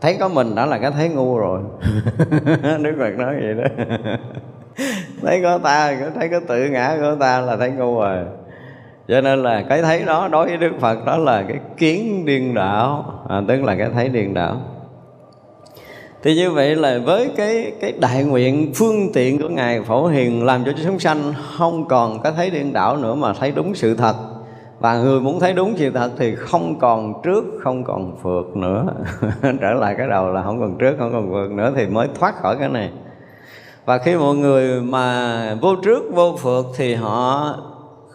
Thấy 0.00 0.16
có 0.20 0.28
mình 0.28 0.54
đã 0.54 0.66
là 0.66 0.78
cái 0.78 0.90
thấy 0.90 1.08
ngu 1.08 1.38
rồi. 1.38 1.60
Đức 2.82 2.94
phật 2.98 3.18
nói 3.18 3.34
vậy 3.40 3.54
đó. 3.54 3.84
Thấy 5.22 5.40
có 5.42 5.58
ta 5.58 5.96
thấy 6.14 6.28
có 6.28 6.40
tự 6.48 6.68
ngã 6.68 6.96
của 7.00 7.16
ta 7.20 7.40
là 7.40 7.56
thấy 7.56 7.70
ngu 7.70 8.00
rồi. 8.00 8.18
Cho 9.08 9.20
nên 9.20 9.42
là 9.42 9.64
cái 9.68 9.82
thấy 9.82 10.02
đó 10.06 10.28
đối 10.28 10.46
với 10.46 10.56
đức 10.56 10.72
phật 10.80 11.04
đó 11.06 11.16
là 11.16 11.42
cái 11.48 11.58
kiến 11.76 12.24
điên 12.24 12.54
đảo. 12.54 13.04
À, 13.28 13.42
tức 13.48 13.62
là 13.62 13.74
cái 13.76 13.88
thấy 13.94 14.08
điên 14.08 14.34
đảo 14.34 14.60
thì 16.24 16.34
như 16.34 16.50
vậy 16.50 16.76
là 16.76 16.98
với 17.04 17.30
cái 17.36 17.72
cái 17.80 17.92
đại 18.00 18.24
nguyện, 18.24 18.72
phương 18.74 19.12
tiện 19.12 19.38
của 19.38 19.48
ngài 19.48 19.82
phổ 19.82 20.06
hiền 20.06 20.44
làm 20.44 20.64
cho 20.64 20.72
chúng 20.84 20.98
sanh 20.98 21.32
không 21.58 21.88
còn 21.88 22.22
có 22.22 22.32
thấy 22.32 22.50
điên 22.50 22.72
đảo 22.72 22.96
nữa 22.96 23.14
mà 23.14 23.32
thấy 23.32 23.52
đúng 23.56 23.74
sự 23.74 23.96
thật. 23.96 24.14
Và 24.80 24.98
người 24.98 25.20
muốn 25.20 25.40
thấy 25.40 25.52
đúng 25.52 25.76
sự 25.76 25.90
thật 25.90 26.10
thì 26.18 26.34
không 26.34 26.78
còn 26.78 27.22
trước, 27.22 27.44
không 27.60 27.84
còn 27.84 28.16
phượt 28.22 28.56
nữa. 28.56 28.86
Trở 29.60 29.72
lại 29.72 29.94
cái 29.98 30.08
đầu 30.08 30.28
là 30.28 30.42
không 30.42 30.60
còn 30.60 30.78
trước, 30.78 30.96
không 30.98 31.12
còn 31.12 31.30
phượt 31.32 31.50
nữa 31.50 31.72
thì 31.76 31.86
mới 31.86 32.08
thoát 32.20 32.34
khỏi 32.36 32.56
cái 32.60 32.68
này. 32.68 32.90
Và 33.84 33.98
khi 33.98 34.16
mọi 34.16 34.34
người 34.34 34.80
mà 34.80 35.54
vô 35.60 35.76
trước, 35.84 36.02
vô 36.14 36.36
phượt 36.38 36.66
thì 36.76 36.94
họ 36.94 37.46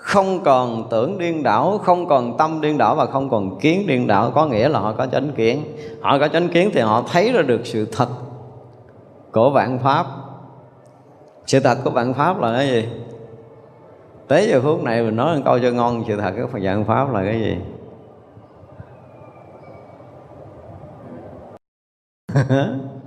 không 0.09 0.43
còn 0.43 0.87
tưởng 0.89 1.17
điên 1.17 1.43
đảo, 1.43 1.77
không 1.77 2.07
còn 2.07 2.37
tâm 2.37 2.61
điên 2.61 2.77
đảo 2.77 2.95
và 2.95 3.05
không 3.05 3.29
còn 3.29 3.59
kiến 3.59 3.87
điên 3.87 4.07
đảo. 4.07 4.31
Có 4.35 4.45
nghĩa 4.45 4.69
là 4.69 4.79
họ 4.79 4.93
có 4.97 5.07
chánh 5.07 5.31
kiến. 5.35 5.63
Họ 6.01 6.19
có 6.19 6.27
chánh 6.27 6.49
kiến 6.49 6.69
thì 6.73 6.81
họ 6.81 7.03
thấy 7.11 7.31
ra 7.31 7.41
được 7.41 7.61
sự 7.63 7.87
thật 7.91 8.07
của 9.31 9.49
vạn 9.49 9.79
pháp. 9.79 10.05
Sự 11.45 11.59
thật 11.59 11.77
của 11.83 11.89
vạn 11.89 12.13
pháp 12.13 12.41
là 12.41 12.53
cái 12.53 12.67
gì? 12.67 12.87
Tới 14.27 14.47
giờ 14.47 14.61
phút 14.61 14.83
này 14.83 15.03
mình 15.03 15.15
nói 15.15 15.35
một 15.35 15.41
câu 15.45 15.59
cho 15.59 15.71
ngon, 15.71 16.03
sự 16.07 16.17
thật 16.17 16.33
của 16.51 16.59
vạn 16.61 16.85
pháp 16.85 17.13
là 17.13 17.23
cái 17.23 17.39
gì? 17.41 17.57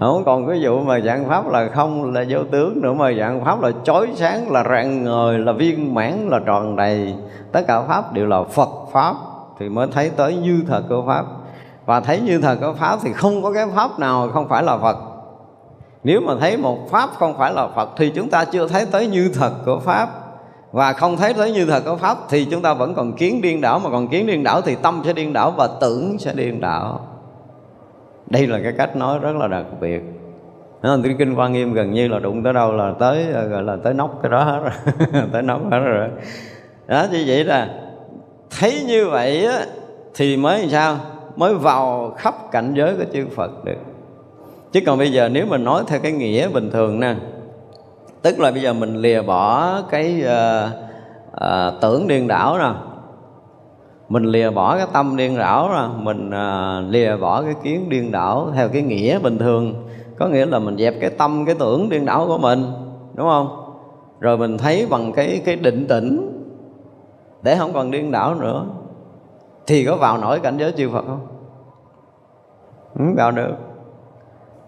không 0.00 0.22
còn 0.26 0.46
cái 0.46 0.58
vụ 0.62 0.80
mà 0.80 1.00
dạng 1.00 1.28
pháp 1.28 1.48
là 1.48 1.68
không, 1.74 2.12
là 2.12 2.24
vô 2.28 2.38
tướng 2.50 2.80
nữa, 2.82 2.92
mà 2.92 3.12
dạng 3.18 3.44
pháp 3.44 3.60
là 3.60 3.70
chói 3.84 4.08
sáng, 4.14 4.50
là 4.50 4.64
rạng 4.70 5.04
ngời, 5.04 5.38
là 5.38 5.52
viên 5.52 5.94
mãn, 5.94 6.28
là 6.28 6.40
tròn 6.46 6.76
đầy. 6.76 7.14
Tất 7.52 7.60
cả 7.66 7.82
pháp 7.82 8.12
đều 8.12 8.26
là 8.26 8.42
phật 8.42 8.68
pháp, 8.92 9.14
thì 9.58 9.68
mới 9.68 9.86
thấy 9.92 10.10
tới 10.16 10.36
như 10.36 10.64
thật 10.68 10.82
của 10.88 11.04
pháp. 11.06 11.24
Và 11.86 12.00
thấy 12.00 12.20
như 12.20 12.40
thật 12.40 12.56
của 12.60 12.74
pháp 12.78 12.98
thì 13.02 13.12
không 13.12 13.42
có 13.42 13.52
cái 13.52 13.66
pháp 13.74 13.98
nào 13.98 14.28
không 14.28 14.48
phải 14.48 14.62
là 14.62 14.78
phật. 14.78 14.96
Nếu 16.04 16.20
mà 16.20 16.34
thấy 16.40 16.56
một 16.56 16.90
pháp 16.90 17.10
không 17.18 17.38
phải 17.38 17.52
là 17.52 17.68
phật 17.68 17.90
thì 17.96 18.12
chúng 18.14 18.30
ta 18.30 18.44
chưa 18.44 18.68
thấy 18.68 18.86
tới 18.86 19.06
như 19.06 19.30
thật 19.34 19.52
của 19.66 19.78
pháp. 19.78 20.08
Và 20.72 20.92
không 20.92 21.16
thấy 21.16 21.34
tới 21.34 21.52
như 21.52 21.66
thật 21.66 21.82
của 21.84 21.96
pháp 21.96 22.18
thì 22.28 22.44
chúng 22.44 22.62
ta 22.62 22.74
vẫn 22.74 22.94
còn 22.94 23.12
kiến 23.12 23.42
điên 23.42 23.60
đảo, 23.60 23.78
mà 23.78 23.90
còn 23.90 24.08
kiến 24.08 24.26
điên 24.26 24.44
đảo 24.44 24.60
thì 24.60 24.74
tâm 24.74 25.02
sẽ 25.04 25.12
điên 25.12 25.32
đảo 25.32 25.50
và 25.50 25.68
tưởng 25.80 26.18
sẽ 26.18 26.32
điên 26.34 26.60
đảo 26.60 27.00
đây 28.34 28.46
là 28.46 28.60
cái 28.62 28.72
cách 28.72 28.96
nói 28.96 29.18
rất 29.18 29.36
là 29.36 29.48
đặc 29.48 29.64
biệt. 29.80 30.02
Nó 30.82 30.98
cái 31.04 31.14
kinh 31.18 31.34
quan 31.34 31.52
nghiêm 31.52 31.72
gần 31.72 31.92
như 31.92 32.08
là 32.08 32.18
đụng 32.18 32.42
tới 32.42 32.52
đâu 32.52 32.72
là 32.72 32.94
tới 32.98 33.26
gọi 33.50 33.62
là 33.62 33.76
tới 33.84 33.94
nóc 33.94 34.18
cái 34.22 34.30
đó 34.30 34.42
hết 34.44 34.60
rồi. 34.60 35.02
Tới 35.32 35.42
nóc 35.42 35.60
hết 35.70 35.78
rồi. 35.78 36.08
Đó 36.86 37.06
như 37.12 37.24
vậy 37.26 37.44
là 37.44 37.68
thấy 38.58 38.84
như 38.86 39.08
vậy 39.08 39.46
á, 39.46 39.58
thì 40.14 40.36
mới 40.36 40.60
làm 40.60 40.70
sao? 40.70 40.96
Mới 41.36 41.54
vào 41.54 42.14
khắp 42.16 42.34
cảnh 42.52 42.74
giới 42.74 42.94
của 42.96 43.04
chư 43.12 43.26
Phật 43.36 43.64
được. 43.64 43.78
Chứ 44.72 44.80
còn 44.86 44.98
bây 44.98 45.12
giờ 45.12 45.28
nếu 45.28 45.46
mình 45.46 45.64
nói 45.64 45.82
theo 45.86 46.00
cái 46.00 46.12
nghĩa 46.12 46.48
bình 46.48 46.70
thường 46.70 47.00
nè 47.00 47.14
tức 48.22 48.40
là 48.40 48.50
bây 48.50 48.62
giờ 48.62 48.72
mình 48.72 48.96
lìa 48.96 49.22
bỏ 49.22 49.80
cái 49.90 50.24
uh, 50.24 50.70
uh, 51.32 51.80
tưởng 51.80 52.08
điên 52.08 52.28
đảo 52.28 52.58
nè 52.58 52.93
mình 54.08 54.24
lìa 54.24 54.50
bỏ 54.50 54.76
cái 54.76 54.86
tâm 54.92 55.16
điên 55.16 55.38
đảo 55.38 55.68
ra. 55.68 55.88
Mình 55.96 56.30
à, 56.30 56.80
lìa 56.88 57.16
bỏ 57.16 57.42
cái 57.42 57.54
kiến 57.62 57.88
điên 57.88 58.12
đảo 58.12 58.50
theo 58.54 58.68
cái 58.68 58.82
nghĩa 58.82 59.18
bình 59.18 59.38
thường. 59.38 59.88
Có 60.18 60.28
nghĩa 60.28 60.46
là 60.46 60.58
mình 60.58 60.76
dẹp 60.76 60.94
cái 61.00 61.10
tâm 61.10 61.44
cái 61.46 61.54
tưởng 61.58 61.88
điên 61.88 62.06
đảo 62.06 62.26
của 62.26 62.38
mình 62.38 62.64
đúng 63.14 63.28
không? 63.28 63.60
Rồi 64.20 64.38
mình 64.38 64.58
thấy 64.58 64.86
bằng 64.90 65.12
cái 65.12 65.42
cái 65.44 65.56
định 65.56 65.86
tĩnh 65.88 66.30
để 67.42 67.56
không 67.56 67.72
còn 67.72 67.90
điên 67.90 68.10
đảo 68.10 68.34
nữa. 68.34 68.66
Thì 69.66 69.84
có 69.84 69.96
vào 69.96 70.18
nổi 70.18 70.40
cảnh 70.40 70.56
giới 70.58 70.72
chư 70.72 70.90
Phật 70.90 71.04
không? 71.06 71.26
Không 72.94 73.14
vào 73.16 73.30
được. 73.30 73.54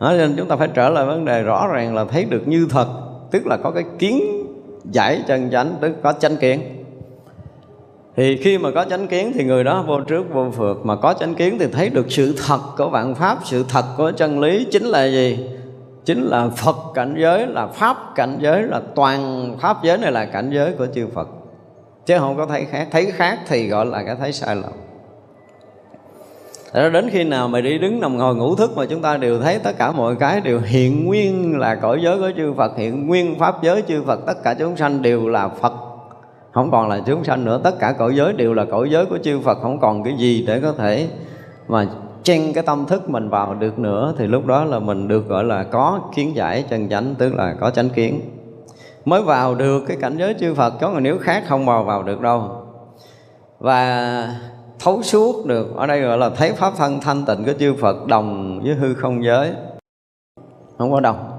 Đó, 0.00 0.12
nên 0.12 0.34
chúng 0.36 0.48
ta 0.48 0.56
phải 0.56 0.68
trở 0.74 0.88
lại 0.88 1.06
vấn 1.06 1.24
đề 1.24 1.42
rõ 1.42 1.68
ràng 1.72 1.94
là 1.94 2.04
thấy 2.04 2.24
được 2.24 2.48
như 2.48 2.66
thật 2.70 2.86
tức 3.30 3.46
là 3.46 3.56
có 3.56 3.70
cái 3.70 3.84
kiến 3.98 4.20
giải 4.84 5.22
chân 5.26 5.50
chánh 5.50 5.74
tức 5.80 5.92
có 6.02 6.12
chánh 6.12 6.36
kiến 6.36 6.60
thì 8.16 8.36
khi 8.36 8.58
mà 8.58 8.70
có 8.70 8.84
chánh 8.90 9.08
kiến 9.08 9.32
thì 9.34 9.44
người 9.44 9.64
đó 9.64 9.84
vô 9.86 10.00
trước 10.00 10.24
vô 10.32 10.50
phượt. 10.50 10.86
Mà 10.86 10.96
có 10.96 11.14
chánh 11.14 11.34
kiến 11.34 11.56
thì 11.58 11.66
thấy 11.72 11.88
được 11.88 12.06
sự 12.12 12.34
thật 12.46 12.60
của 12.78 12.88
vạn 12.88 13.14
pháp 13.14 13.38
sự 13.44 13.64
thật 13.68 13.84
của 13.96 14.12
chân 14.16 14.40
lý. 14.40 14.66
Chính 14.70 14.84
là 14.84 15.04
gì? 15.04 15.48
Chính 16.04 16.22
là 16.22 16.48
phật 16.48 16.76
cảnh 16.94 17.14
giới 17.18 17.46
là 17.46 17.66
pháp 17.66 17.96
cảnh 18.14 18.38
giới 18.40 18.62
là 18.62 18.80
toàn 18.94 19.52
pháp 19.60 19.76
giới 19.82 19.98
này 19.98 20.12
là 20.12 20.24
cảnh 20.24 20.50
giới 20.54 20.72
của 20.72 20.86
chư 20.94 21.06
phật. 21.14 21.28
Chứ 22.06 22.18
không 22.18 22.36
có 22.36 22.46
thấy 22.46 22.64
khác. 22.70 22.88
Thấy 22.90 23.12
khác 23.12 23.38
thì 23.46 23.68
gọi 23.68 23.86
là 23.86 24.02
cái 24.02 24.16
thấy 24.20 24.32
sai 24.32 24.56
lầm. 24.56 24.72
Thật 26.72 26.90
đến 26.92 27.08
khi 27.12 27.24
nào 27.24 27.48
mà 27.48 27.60
đi 27.60 27.78
đứng 27.78 28.00
nằm 28.00 28.16
ngồi 28.16 28.34
ngủ 28.34 28.54
thức 28.56 28.76
mà 28.76 28.86
chúng 28.86 29.02
ta 29.02 29.16
đều 29.16 29.40
thấy 29.40 29.58
tất 29.58 29.78
cả 29.78 29.92
mọi 29.92 30.16
cái 30.16 30.40
đều 30.40 30.60
hiện 30.60 31.04
nguyên 31.04 31.58
là 31.58 31.74
cõi 31.74 32.00
giới 32.02 32.18
của 32.18 32.30
chư 32.36 32.52
Phật, 32.56 32.76
hiện 32.76 33.06
nguyên 33.06 33.38
pháp 33.38 33.62
giới 33.62 33.82
chư 33.82 34.02
Phật, 34.02 34.20
tất 34.26 34.42
cả 34.42 34.54
chúng 34.54 34.76
sanh 34.76 35.02
đều 35.02 35.28
là 35.28 35.48
Phật 35.48 35.72
không 36.56 36.70
còn 36.70 36.88
là 36.88 37.00
chúng 37.06 37.24
sanh 37.24 37.44
nữa. 37.44 37.60
Tất 37.64 37.78
cả 37.78 37.92
cõi 37.98 38.16
giới 38.16 38.32
đều 38.32 38.54
là 38.54 38.64
cõi 38.64 38.90
giới 38.90 39.06
của 39.06 39.18
chư 39.18 39.40
Phật. 39.40 39.58
Không 39.62 39.80
còn 39.80 40.04
cái 40.04 40.14
gì 40.18 40.44
để 40.46 40.60
có 40.60 40.72
thể 40.72 41.08
mà 41.68 41.86
chen 42.22 42.52
cái 42.52 42.64
tâm 42.66 42.84
thức 42.86 43.10
mình 43.10 43.28
vào 43.28 43.54
được 43.54 43.78
nữa. 43.78 44.14
Thì 44.18 44.26
lúc 44.26 44.46
đó 44.46 44.64
là 44.64 44.78
mình 44.78 45.08
được 45.08 45.28
gọi 45.28 45.44
là 45.44 45.62
có 45.62 46.00
kiến 46.14 46.36
giải 46.36 46.64
chân 46.70 46.88
chánh, 46.88 47.14
tức 47.18 47.34
là 47.34 47.54
có 47.60 47.70
chánh 47.70 47.90
kiến. 47.90 48.20
Mới 49.04 49.22
vào 49.22 49.54
được 49.54 49.84
cái 49.88 49.96
cảnh 50.00 50.16
giới 50.18 50.34
chư 50.34 50.54
Phật. 50.54 50.74
Có 50.80 50.90
người 50.90 51.00
nếu 51.00 51.18
khác 51.18 51.44
không 51.46 51.66
vào 51.66 51.84
vào 51.84 52.02
được 52.02 52.20
đâu. 52.20 52.50
Và 53.58 54.34
thấu 54.78 55.02
suốt 55.02 55.46
được. 55.46 55.76
Ở 55.76 55.86
đây 55.86 56.00
gọi 56.00 56.18
là 56.18 56.30
thấy 56.30 56.52
pháp 56.52 56.72
thân 56.76 57.00
thanh 57.00 57.24
tịnh 57.24 57.44
của 57.44 57.52
chư 57.58 57.74
Phật 57.74 58.06
đồng 58.06 58.60
với 58.64 58.74
hư 58.74 58.94
không 58.94 59.24
giới. 59.24 59.52
Không 60.78 60.92
có 60.92 61.00
đồng 61.00 61.35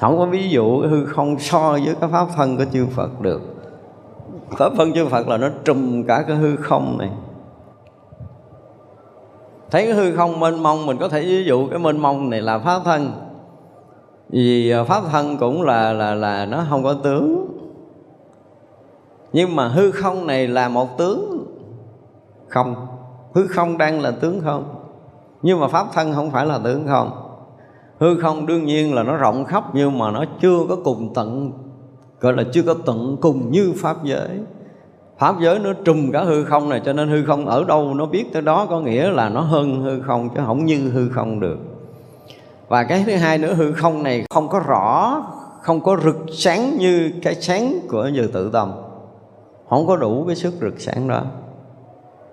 không 0.00 0.18
có 0.18 0.26
ví 0.26 0.48
dụ 0.48 0.78
hư 0.78 1.06
không 1.06 1.38
so 1.38 1.70
với 1.70 1.94
cái 2.00 2.10
pháp 2.10 2.26
thân 2.36 2.56
của 2.56 2.64
chư 2.72 2.86
Phật 2.86 3.20
được. 3.20 3.40
Pháp 4.58 4.72
thân 4.76 4.92
chư 4.92 5.06
Phật 5.06 5.28
là 5.28 5.36
nó 5.36 5.48
trùm 5.64 6.02
cả 6.02 6.24
cái 6.28 6.36
hư 6.36 6.56
không 6.56 6.98
này. 6.98 7.10
Thấy 9.70 9.86
cái 9.86 9.94
hư 9.94 10.16
không 10.16 10.40
mênh 10.40 10.62
mông, 10.62 10.86
mình 10.86 10.96
có 11.00 11.08
thể 11.08 11.20
ví 11.20 11.44
dụ 11.44 11.68
cái 11.68 11.78
mênh 11.78 11.98
mông 11.98 12.30
này 12.30 12.40
là 12.40 12.58
pháp 12.58 12.80
thân. 12.84 13.12
Vì 14.28 14.70
à, 14.70 14.84
pháp 14.84 15.02
thân 15.12 15.36
cũng 15.36 15.62
là 15.62 15.92
là 15.92 16.14
là 16.14 16.46
nó 16.46 16.64
không 16.70 16.84
có 16.84 16.94
tướng. 16.94 17.46
Nhưng 19.32 19.56
mà 19.56 19.68
hư 19.68 19.90
không 19.90 20.26
này 20.26 20.48
là 20.48 20.68
một 20.68 20.98
tướng. 20.98 21.46
Không. 22.48 22.86
Hư 23.34 23.46
không 23.46 23.78
đang 23.78 24.00
là 24.00 24.10
tướng 24.10 24.40
không. 24.44 24.74
Nhưng 25.42 25.60
mà 25.60 25.68
pháp 25.68 25.86
thân 25.92 26.12
không 26.12 26.30
phải 26.30 26.46
là 26.46 26.58
tướng 26.64 26.86
không 26.86 27.21
hư 28.02 28.16
không 28.16 28.46
đương 28.46 28.64
nhiên 28.64 28.94
là 28.94 29.02
nó 29.02 29.16
rộng 29.16 29.44
khắp 29.44 29.64
nhưng 29.74 29.98
mà 29.98 30.10
nó 30.10 30.24
chưa 30.40 30.58
có 30.68 30.76
cùng 30.84 31.14
tận, 31.14 31.52
gọi 32.20 32.32
là 32.32 32.44
chưa 32.52 32.62
có 32.62 32.74
tận 32.86 33.16
cùng 33.20 33.50
như 33.50 33.72
pháp 33.76 34.04
giới. 34.04 34.28
Pháp 35.18 35.40
giới 35.40 35.58
nó 35.58 35.72
trùm 35.84 36.10
cả 36.12 36.24
hư 36.24 36.44
không 36.44 36.68
này, 36.68 36.82
cho 36.84 36.92
nên 36.92 37.08
hư 37.08 37.24
không 37.24 37.46
ở 37.46 37.64
đâu 37.64 37.94
nó 37.94 38.06
biết 38.06 38.32
tới 38.32 38.42
đó, 38.42 38.66
có 38.70 38.80
nghĩa 38.80 39.10
là 39.10 39.28
nó 39.28 39.40
hơn 39.40 39.82
hư 39.82 40.00
không 40.00 40.28
chứ 40.34 40.40
không 40.46 40.64
như 40.64 40.90
hư 40.90 41.08
không 41.08 41.40
được. 41.40 41.58
Và 42.68 42.84
cái 42.84 43.02
thứ 43.06 43.14
hai 43.14 43.38
nữa, 43.38 43.54
hư 43.54 43.72
không 43.72 44.02
này 44.02 44.24
không 44.30 44.48
có 44.48 44.58
rõ, 44.58 45.16
không 45.60 45.80
có 45.80 45.96
rực 46.04 46.16
sáng 46.32 46.76
như 46.78 47.12
cái 47.22 47.34
sáng 47.34 47.78
của 47.88 48.10
giờ 48.12 48.28
tự 48.32 48.50
tâm. 48.52 48.72
Không 49.68 49.86
có 49.86 49.96
đủ 49.96 50.24
cái 50.26 50.36
sức 50.36 50.54
rực 50.60 50.80
sáng 50.80 51.08
đó. 51.08 51.22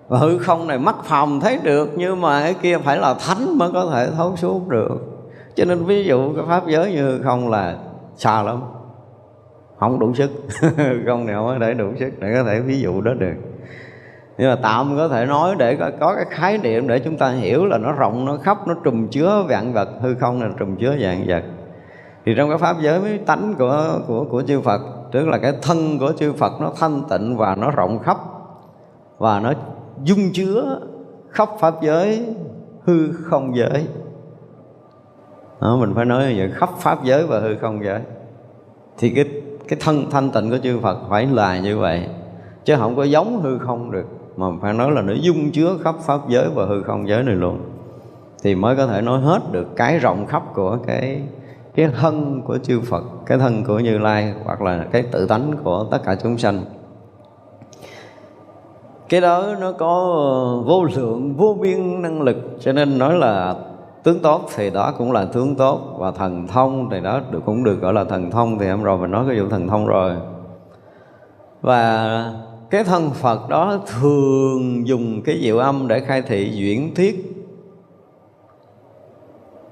Và 0.08 0.18
hư 0.18 0.38
không 0.38 0.66
này 0.66 0.78
mắt 0.78 0.96
phòng 1.04 1.40
thấy 1.40 1.58
được 1.62 1.90
nhưng 1.96 2.20
mà 2.20 2.40
cái 2.40 2.54
kia 2.54 2.78
phải 2.78 2.96
là 2.96 3.14
thánh 3.14 3.58
mới 3.58 3.70
có 3.72 3.86
thể 3.86 4.10
thấu 4.16 4.36
suốt 4.36 4.68
được 4.68 5.19
cho 5.54 5.64
nên 5.64 5.84
ví 5.84 6.04
dụ 6.04 6.34
cái 6.36 6.44
pháp 6.48 6.68
giới 6.68 6.92
như 6.92 7.20
không 7.22 7.50
là 7.50 7.76
xa 8.16 8.42
lắm 8.42 8.60
không 9.80 9.98
đủ 9.98 10.14
sức. 10.14 10.30
Không 11.06 11.26
nào 11.26 11.56
để 11.58 11.58
có 11.58 11.66
thể 11.66 11.74
đủ 11.74 11.92
sức 11.98 12.10
để 12.20 12.34
có 12.34 12.44
thể 12.44 12.60
ví 12.60 12.80
dụ 12.80 13.00
đó 13.00 13.12
được. 13.14 13.34
Nhưng 14.38 14.50
mà 14.50 14.56
tạm 14.62 14.96
có 14.96 15.08
thể 15.08 15.26
nói 15.26 15.54
để 15.58 15.76
có, 15.76 15.90
có 16.00 16.14
cái 16.14 16.24
khái 16.30 16.58
niệm 16.58 16.88
để 16.88 16.98
chúng 16.98 17.16
ta 17.16 17.28
hiểu 17.28 17.66
là 17.66 17.78
nó 17.78 17.92
rộng 17.92 18.24
nó 18.24 18.36
khắp 18.36 18.68
nó 18.68 18.74
trùm 18.84 19.08
chứa 19.08 19.44
vạn 19.48 19.72
vật 19.72 19.88
hư 20.00 20.14
không 20.14 20.42
là 20.42 20.48
trùm 20.58 20.76
chứa 20.76 20.96
vạn 21.00 21.24
vật. 21.26 21.42
Thì 22.26 22.34
trong 22.36 22.48
cái 22.48 22.58
pháp 22.58 22.76
giới 22.80 23.00
mới 23.00 23.18
tánh 23.18 23.54
của 23.58 24.00
của 24.06 24.24
của 24.30 24.42
chư 24.42 24.60
Phật 24.60 24.80
tức 25.12 25.28
là 25.28 25.38
cái 25.38 25.52
thân 25.62 25.98
của 25.98 26.12
chư 26.12 26.32
Phật 26.32 26.52
nó 26.60 26.72
thanh 26.80 27.02
tịnh 27.10 27.36
và 27.36 27.54
nó 27.54 27.70
rộng 27.70 27.98
khắp 27.98 28.16
và 29.18 29.40
nó 29.40 29.52
dung 30.02 30.32
chứa 30.32 30.80
khắp 31.30 31.48
pháp 31.60 31.74
giới 31.82 32.26
hư 32.84 33.12
không 33.12 33.56
giới 33.56 33.86
đó, 35.60 35.76
mình 35.76 35.94
phải 35.94 36.04
nói 36.04 36.24
như 36.24 36.34
vậy 36.38 36.50
khắp 36.54 36.70
pháp 36.78 37.04
giới 37.04 37.26
và 37.26 37.40
hư 37.40 37.56
không 37.56 37.84
giới 37.84 38.00
thì 38.98 39.10
cái 39.10 39.24
cái 39.68 39.78
thân 39.82 40.10
thanh 40.10 40.30
tịnh 40.30 40.50
của 40.50 40.58
chư 40.62 40.78
Phật 40.78 40.98
phải 41.08 41.26
là 41.26 41.58
như 41.58 41.78
vậy. 41.78 42.06
Chứ 42.64 42.76
không 42.78 42.96
có 42.96 43.04
giống 43.04 43.42
hư 43.42 43.58
không 43.58 43.90
được. 43.90 44.06
Mà 44.36 44.46
phải 44.62 44.72
nói 44.74 44.90
là 44.90 45.02
nó 45.02 45.12
dung 45.12 45.50
chứa 45.50 45.76
khắp 45.84 45.94
pháp 46.00 46.20
giới 46.28 46.48
và 46.54 46.66
hư 46.66 46.82
không 46.82 47.08
giới 47.08 47.22
này 47.22 47.34
luôn. 47.34 47.60
Thì 48.42 48.54
mới 48.54 48.76
có 48.76 48.86
thể 48.86 49.00
nói 49.00 49.20
hết 49.20 49.40
được 49.52 49.76
cái 49.76 49.98
rộng 49.98 50.26
khắp 50.26 50.42
của 50.54 50.78
cái 50.86 51.22
cái 51.74 51.90
thân 52.00 52.42
của 52.42 52.58
chư 52.58 52.80
Phật 52.80 53.04
cái 53.26 53.38
thân 53.38 53.64
của 53.64 53.78
Như 53.78 53.98
Lai 53.98 54.34
hoặc 54.44 54.62
là 54.62 54.86
cái 54.92 55.02
tự 55.02 55.26
tánh 55.26 55.52
của 55.64 55.86
tất 55.90 55.98
cả 56.04 56.16
chúng 56.22 56.38
sanh. 56.38 56.64
Cái 59.08 59.20
đó 59.20 59.54
nó 59.60 59.72
có 59.72 59.92
vô 60.66 60.84
lượng 60.84 61.34
vô 61.36 61.56
biên 61.60 62.02
năng 62.02 62.22
lực 62.22 62.36
cho 62.60 62.72
nên 62.72 62.98
nói 62.98 63.14
là 63.14 63.54
tướng 64.02 64.20
tốt 64.20 64.48
thì 64.56 64.70
đó 64.70 64.94
cũng 64.98 65.12
là 65.12 65.24
tướng 65.24 65.54
tốt 65.54 65.96
và 65.98 66.10
thần 66.10 66.46
thông 66.46 66.90
thì 66.90 67.00
đó 67.00 67.20
được 67.30 67.40
cũng 67.46 67.64
được 67.64 67.80
gọi 67.80 67.92
là 67.92 68.04
thần 68.04 68.30
thông 68.30 68.58
thì 68.58 68.66
em 68.66 68.82
rồi 68.82 68.98
mình 68.98 69.10
nói 69.10 69.24
cái 69.28 69.40
vụ 69.40 69.48
thần 69.48 69.68
thông 69.68 69.86
rồi. 69.86 70.16
Và 71.60 72.34
cái 72.70 72.84
thân 72.84 73.10
Phật 73.10 73.48
đó 73.48 73.78
thường 74.00 74.86
dùng 74.86 75.22
cái 75.22 75.40
diệu 75.42 75.58
âm 75.58 75.88
để 75.88 76.00
khai 76.00 76.22
thị 76.22 76.50
duyển 76.52 76.94
thiết 76.94 77.36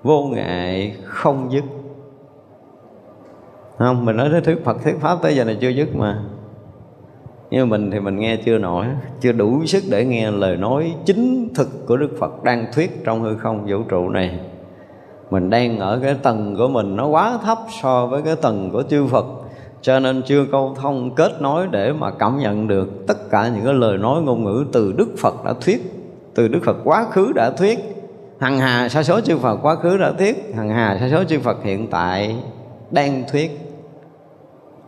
vô 0.02 0.22
ngại 0.22 0.96
không 1.04 1.52
dứt. 1.52 1.64
Không, 3.78 4.04
mình 4.04 4.16
nói 4.16 4.28
cái 4.32 4.40
thuyết 4.40 4.64
Phật, 4.64 4.76
thuyết 4.84 4.96
pháp 5.00 5.18
tới 5.22 5.36
giờ 5.36 5.44
này 5.44 5.58
chưa 5.60 5.68
dứt 5.68 5.96
mà 5.96 6.22
nhưng 7.50 7.68
mà 7.68 7.76
mình 7.76 7.90
thì 7.90 8.00
mình 8.00 8.18
nghe 8.18 8.36
chưa 8.36 8.58
nổi, 8.58 8.86
chưa 9.20 9.32
đủ 9.32 9.66
sức 9.66 9.82
để 9.90 10.04
nghe 10.04 10.30
lời 10.30 10.56
nói 10.56 10.94
chính 11.04 11.48
thực 11.54 11.86
của 11.86 11.96
Đức 11.96 12.10
Phật 12.18 12.44
đang 12.44 12.66
thuyết 12.74 13.04
trong 13.04 13.22
hư 13.22 13.36
không 13.36 13.66
vũ 13.66 13.82
trụ 13.88 14.08
này. 14.08 14.38
Mình 15.30 15.50
đang 15.50 15.78
ở 15.78 16.00
cái 16.02 16.14
tầng 16.22 16.54
của 16.58 16.68
mình 16.68 16.96
nó 16.96 17.06
quá 17.06 17.38
thấp 17.44 17.58
so 17.82 18.06
với 18.06 18.22
cái 18.22 18.36
tầng 18.36 18.70
của 18.72 18.82
chư 18.82 19.06
Phật, 19.06 19.24
cho 19.82 20.00
nên 20.00 20.22
chưa 20.22 20.44
câu 20.52 20.74
thông 20.80 21.14
kết 21.14 21.42
nối 21.42 21.66
để 21.70 21.92
mà 21.92 22.10
cảm 22.10 22.38
nhận 22.38 22.68
được 22.68 23.06
tất 23.06 23.30
cả 23.30 23.50
những 23.54 23.64
cái 23.64 23.74
lời 23.74 23.98
nói 23.98 24.22
ngôn 24.22 24.44
ngữ 24.44 24.64
từ 24.72 24.92
Đức 24.92 25.08
Phật 25.18 25.44
đã 25.44 25.54
thuyết, 25.60 25.92
từ 26.34 26.48
Đức 26.48 26.60
Phật 26.64 26.76
quá 26.84 27.06
khứ 27.10 27.32
đã 27.34 27.50
thuyết. 27.50 27.78
Hằng 28.40 28.58
hà 28.58 28.88
sa 28.88 29.02
số 29.02 29.20
chư 29.20 29.38
Phật 29.38 29.56
quá 29.56 29.74
khứ 29.74 29.96
đã 29.98 30.12
thuyết, 30.18 30.52
hằng 30.56 30.68
hà 30.68 30.98
sa 31.00 31.08
số 31.12 31.24
chư 31.24 31.40
Phật 31.40 31.64
hiện 31.64 31.86
tại 31.86 32.36
đang 32.90 33.24
thuyết 33.32 33.67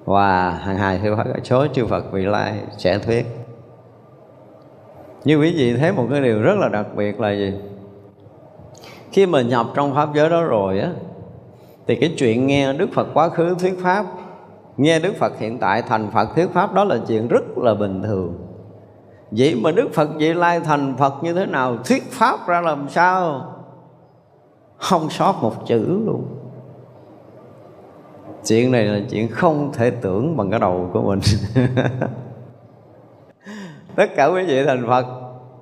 và 0.05 0.51
hàng 0.51 0.77
hài 0.77 0.99
theo 0.99 1.17
số 1.45 1.67
chư 1.67 1.87
Phật 1.87 2.13
vị 2.13 2.23
lai 2.23 2.55
sẽ 2.79 2.99
thuyết. 2.99 3.27
Như 5.25 5.41
quý 5.41 5.55
vị 5.57 5.77
thấy 5.77 5.93
một 5.93 6.07
cái 6.11 6.21
điều 6.21 6.43
rất 6.43 6.59
là 6.59 6.69
đặc 6.69 6.87
biệt 6.97 7.21
là 7.21 7.33
gì? 7.33 7.55
Khi 9.13 9.27
mà 9.27 9.43
nhập 9.43 9.67
trong 9.75 9.95
pháp 9.95 10.09
giới 10.15 10.31
đó 10.31 10.43
rồi 10.43 10.81
á, 10.81 10.91
thì 11.87 11.97
cái 11.97 12.15
chuyện 12.19 12.47
nghe 12.47 12.73
Đức 12.73 12.89
Phật 12.93 13.09
quá 13.15 13.29
khứ 13.29 13.55
thuyết 13.61 13.79
pháp, 13.83 14.07
nghe 14.77 15.01
Đức 15.01 15.13
Phật 15.19 15.39
hiện 15.39 15.59
tại 15.59 15.83
thành 15.83 16.11
Phật 16.11 16.29
thuyết 16.35 16.51
pháp, 16.53 16.75
đó 16.75 16.85
là 16.85 16.99
chuyện 17.09 17.29
rất 17.29 17.59
là 17.59 17.75
bình 17.75 18.03
thường. 18.03 18.39
Vậy 19.31 19.55
mà 19.63 19.71
Đức 19.71 19.89
Phật 19.95 20.09
vị 20.17 20.35
lai 20.35 20.61
thành 20.61 20.95
Phật 20.99 21.15
như 21.23 21.35
thế 21.35 21.47
nào, 21.47 21.77
thuyết 21.85 22.03
pháp 22.11 22.47
ra 22.47 22.61
làm 22.61 22.89
sao? 22.89 23.47
Không 24.77 25.11
sót 25.11 25.35
một 25.43 25.67
chữ 25.67 26.01
luôn 26.07 26.25
chuyện 28.47 28.73
này 28.73 28.85
là 28.85 29.01
chuyện 29.11 29.29
không 29.29 29.73
thể 29.73 29.91
tưởng 29.91 30.37
bằng 30.37 30.51
cái 30.51 30.61
đầu 30.61 30.91
của 30.93 31.03
mình. 31.03 31.21
Tất 33.97 34.07
cả 34.17 34.27
quý 34.27 34.45
vị 34.45 34.65
thành 34.65 34.87
phật, 34.87 35.07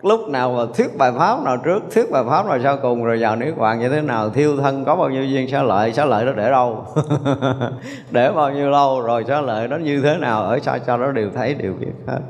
lúc 0.02 0.28
nào 0.28 0.52
mà 0.52 0.62
thuyết 0.76 0.98
bài 0.98 1.12
pháp 1.18 1.42
nào 1.44 1.56
trước, 1.64 1.80
thuyết 1.94 2.10
bài 2.10 2.22
pháp 2.28 2.46
nào 2.46 2.58
sau 2.62 2.76
cùng, 2.82 3.04
rồi 3.04 3.18
vào 3.20 3.36
niết 3.36 3.58
bàn 3.58 3.80
như 3.80 3.88
thế 3.88 4.00
nào, 4.00 4.30
thiêu 4.30 4.56
thân 4.56 4.84
có 4.84 4.96
bao 4.96 5.10
nhiêu 5.10 5.24
duyên, 5.24 5.48
xá 5.48 5.62
lợi 5.62 5.92
xá 5.92 6.04
lợi 6.04 6.26
đó 6.26 6.32
để 6.36 6.50
đâu? 6.50 6.84
Để 8.10 8.32
bao 8.32 8.50
nhiêu 8.50 8.70
lâu, 8.70 9.00
rồi 9.00 9.24
xá 9.28 9.40
lợi 9.40 9.68
đó 9.68 9.76
như 9.76 10.00
thế 10.00 10.16
nào, 10.20 10.42
ở 10.42 10.58
sao 10.58 10.78
cho 10.78 10.96
đó 10.96 11.12
đều 11.12 11.30
thấy, 11.34 11.54
đều 11.54 11.74
biết 11.80 11.92
hết 12.06 12.20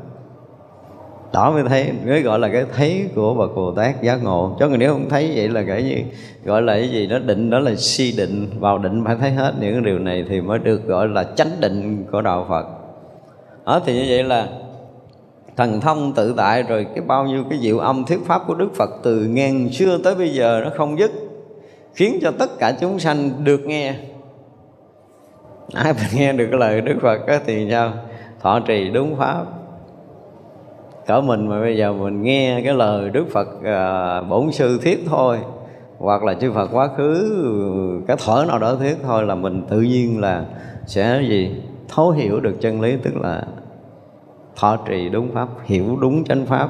đó 1.32 1.50
mới 1.50 1.62
thấy, 1.68 1.92
mới 2.06 2.22
gọi 2.22 2.38
là 2.38 2.48
cái 2.48 2.64
thấy 2.76 3.08
của 3.14 3.34
bậc 3.34 3.56
bồ 3.56 3.72
tát 3.72 4.02
giác 4.02 4.22
ngộ. 4.22 4.56
Chứ 4.60 4.68
người 4.68 4.78
nếu 4.78 4.92
không 4.92 5.08
thấy 5.08 5.32
vậy 5.34 5.48
là 5.48 5.62
cái 5.66 5.84
gì? 5.84 6.04
Gọi 6.44 6.62
là 6.62 6.74
cái 6.74 6.90
gì 6.90 7.06
đó, 7.06 7.18
định 7.18 7.50
đó 7.50 7.58
là 7.58 7.74
si 7.74 8.14
định. 8.16 8.50
Vào 8.58 8.78
định 8.78 9.04
phải 9.04 9.16
thấy 9.20 9.30
hết 9.30 9.54
những 9.60 9.82
điều 9.82 9.98
này 9.98 10.24
thì 10.28 10.40
mới 10.40 10.58
được 10.58 10.86
gọi 10.86 11.08
là 11.08 11.24
chánh 11.36 11.50
định 11.60 12.04
của 12.12 12.22
đạo 12.22 12.46
phật. 12.48 12.66
Đó, 13.66 13.80
thì 13.86 13.94
như 13.94 14.04
vậy 14.08 14.24
là 14.24 14.48
thần 15.56 15.80
thông 15.80 16.12
tự 16.12 16.34
tại 16.36 16.62
rồi 16.62 16.86
cái 16.94 17.04
bao 17.06 17.24
nhiêu 17.24 17.44
cái 17.50 17.58
diệu 17.58 17.78
âm 17.78 18.04
thuyết 18.04 18.18
pháp 18.26 18.42
của 18.46 18.54
đức 18.54 18.74
phật 18.74 18.90
từ 19.02 19.24
ngàn 19.24 19.68
xưa 19.68 19.98
tới 20.04 20.14
bây 20.14 20.28
giờ 20.28 20.60
nó 20.64 20.70
không 20.76 20.98
dứt, 20.98 21.10
khiến 21.94 22.18
cho 22.22 22.30
tất 22.38 22.58
cả 22.58 22.72
chúng 22.80 22.98
sanh 22.98 23.30
được 23.44 23.60
nghe. 23.66 23.94
Ai 25.74 25.92
mà 25.92 26.00
nghe 26.14 26.32
được 26.32 26.46
cái 26.50 26.60
lời 26.60 26.80
đức 26.80 26.94
phật 27.02 27.26
đó 27.26 27.36
thì 27.46 27.68
sao? 27.70 27.92
Thọ 28.40 28.60
trì 28.60 28.90
đúng 28.90 29.16
pháp 29.16 29.44
cỡ 31.08 31.20
mình 31.20 31.46
mà 31.46 31.60
bây 31.60 31.76
giờ 31.76 31.92
mình 31.92 32.22
nghe 32.22 32.60
cái 32.64 32.74
lời 32.74 33.10
Đức 33.10 33.26
Phật 33.32 33.48
à, 33.64 34.20
bổn 34.20 34.52
sư 34.52 34.80
thuyết 34.82 35.04
thôi 35.06 35.38
hoặc 35.98 36.24
là 36.24 36.34
chư 36.34 36.52
Phật 36.52 36.68
quá 36.72 36.88
khứ 36.96 37.34
cái 38.08 38.16
thở 38.24 38.44
nào 38.48 38.58
đó 38.58 38.74
thuyết 38.74 38.96
thôi 39.02 39.22
là 39.22 39.34
mình 39.34 39.62
tự 39.68 39.80
nhiên 39.80 40.20
là 40.20 40.44
sẽ 40.86 41.22
gì? 41.28 41.62
Thấu 41.88 42.10
hiểu 42.10 42.40
được 42.40 42.56
chân 42.60 42.80
lý 42.80 42.96
tức 42.96 43.16
là 43.16 43.42
thọ 44.56 44.76
trì 44.76 45.08
đúng 45.08 45.34
pháp 45.34 45.48
hiểu 45.64 45.96
đúng 46.00 46.24
chánh 46.24 46.46
pháp. 46.46 46.68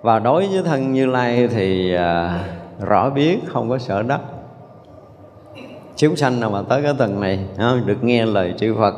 Và 0.00 0.18
đối 0.18 0.46
với 0.46 0.62
thân 0.62 0.92
như 0.92 1.06
lai 1.06 1.48
thì 1.48 1.94
à, 1.94 2.44
rõ 2.80 3.10
biết 3.10 3.38
không 3.46 3.70
có 3.70 3.78
sợ 3.78 4.02
đắc. 4.02 4.20
Chúng 5.96 6.16
sanh 6.16 6.40
nào 6.40 6.50
mà 6.50 6.62
tới 6.62 6.82
cái 6.82 6.94
tầng 6.98 7.20
này 7.20 7.46
à, 7.58 7.74
được 7.86 8.04
nghe 8.04 8.26
lời 8.26 8.54
chư 8.58 8.74
Phật 8.78 8.94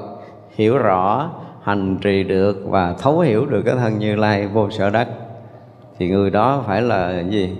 hiểu 0.54 0.78
rõ 0.78 1.30
hành 1.64 1.98
trì 2.00 2.22
được 2.22 2.56
và 2.64 2.94
thấu 2.98 3.20
hiểu 3.20 3.46
được 3.46 3.62
cái 3.66 3.74
thân 3.74 3.98
như 3.98 4.16
lai 4.16 4.46
vô 4.46 4.70
sở 4.70 4.90
đắc 4.90 5.08
thì 5.98 6.08
người 6.08 6.30
đó 6.30 6.64
phải 6.66 6.82
là 6.82 7.22
gì? 7.30 7.56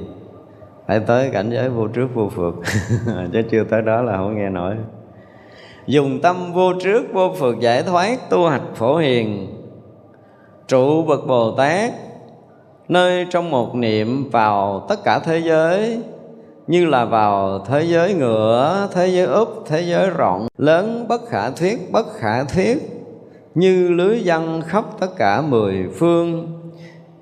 Phải 0.86 1.00
tới 1.00 1.30
cảnh 1.32 1.50
giới 1.50 1.68
vô 1.68 1.88
trước 1.88 2.08
vô 2.14 2.28
phượt 2.28 2.54
chứ 3.32 3.42
chưa 3.50 3.64
tới 3.64 3.82
đó 3.82 4.02
là 4.02 4.16
không 4.16 4.36
nghe 4.36 4.48
nổi. 4.48 4.74
Dùng 5.86 6.20
tâm 6.20 6.52
vô 6.52 6.72
trước 6.82 7.02
vô 7.12 7.32
phượt 7.38 7.60
giải 7.60 7.82
thoát 7.82 8.30
tu 8.30 8.46
hạch 8.48 8.62
phổ 8.74 8.96
hiền, 8.96 9.54
trụ 10.68 11.02
bậc 11.02 11.26
bồ 11.26 11.50
tát, 11.50 11.92
nơi 12.88 13.26
trong 13.30 13.50
một 13.50 13.74
niệm 13.74 14.30
vào 14.30 14.86
tất 14.88 15.04
cả 15.04 15.18
thế 15.18 15.38
giới, 15.38 15.98
như 16.66 16.86
là 16.86 17.04
vào 17.04 17.58
thế 17.58 17.82
giới 17.82 18.14
ngựa, 18.14 18.88
thế 18.94 19.08
giới 19.08 19.26
úp, 19.26 19.64
thế 19.66 19.80
giới 19.80 20.10
rộng, 20.10 20.48
lớn 20.58 21.06
bất 21.08 21.20
khả 21.28 21.50
thuyết, 21.50 21.92
bất 21.92 22.06
khả 22.14 22.44
thuyết 22.44 22.93
như 23.54 23.88
lưới 23.88 24.20
dân 24.20 24.62
khắp 24.66 24.84
tất 25.00 25.16
cả 25.16 25.40
mười 25.40 25.88
phương, 25.98 26.48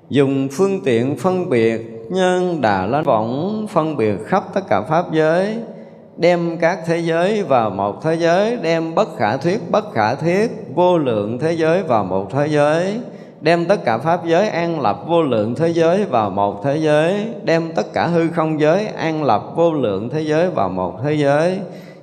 dùng 0.09 0.47
phương 0.51 0.79
tiện 0.83 1.17
phân 1.17 1.49
biệt, 1.49 1.81
nhân 2.09 2.61
đà 2.61 2.85
la 2.85 3.01
võng 3.01 3.67
phân 3.69 3.97
biệt 3.97 4.15
khắp 4.25 4.43
tất 4.53 4.61
cả 4.69 4.81
pháp 4.81 5.05
giới, 5.11 5.57
đem 6.17 6.57
các 6.57 6.79
thế 6.85 6.97
giới 6.97 7.43
vào 7.43 7.69
một 7.69 8.03
thế 8.03 8.15
giới, 8.15 8.57
đem 8.57 8.95
bất 8.95 9.17
khả 9.17 9.37
thuyết, 9.37 9.71
bất 9.71 9.93
khả 9.93 10.15
thuyết 10.15 10.51
vô 10.75 10.97
lượng 10.97 11.39
thế 11.39 11.53
giới 11.53 11.83
vào 11.83 12.03
một 12.03 12.31
thế 12.31 12.47
giới, 12.47 12.99
đem 13.41 13.65
tất 13.65 13.85
cả 13.85 13.97
pháp 13.97 14.25
giới 14.25 14.49
an 14.49 14.81
lập 14.81 14.99
vô 15.07 15.23
lượng 15.23 15.55
thế 15.55 15.69
giới 15.69 16.05
vào 16.05 16.29
một 16.29 16.63
thế 16.63 16.77
giới, 16.77 17.27
đem 17.43 17.71
tất 17.75 17.93
cả 17.93 18.07
hư 18.07 18.29
không 18.29 18.59
giới 18.59 18.87
an 18.87 19.23
lập 19.23 19.43
vô 19.55 19.73
lượng 19.73 20.09
thế 20.09 20.21
giới 20.21 20.49
vào 20.49 20.69
một 20.69 20.99
thế 21.03 21.13
giới 21.13 21.59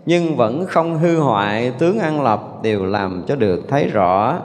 nhưng 0.06 0.36
vẫn 0.36 0.66
không 0.66 0.98
hư 0.98 1.20
hoại 1.20 1.72
tướng 1.78 1.98
an 1.98 2.22
lập 2.22 2.62
đều 2.62 2.84
làm 2.84 3.24
cho 3.26 3.36
được 3.36 3.60
thấy 3.68 3.88
rõ. 3.88 4.38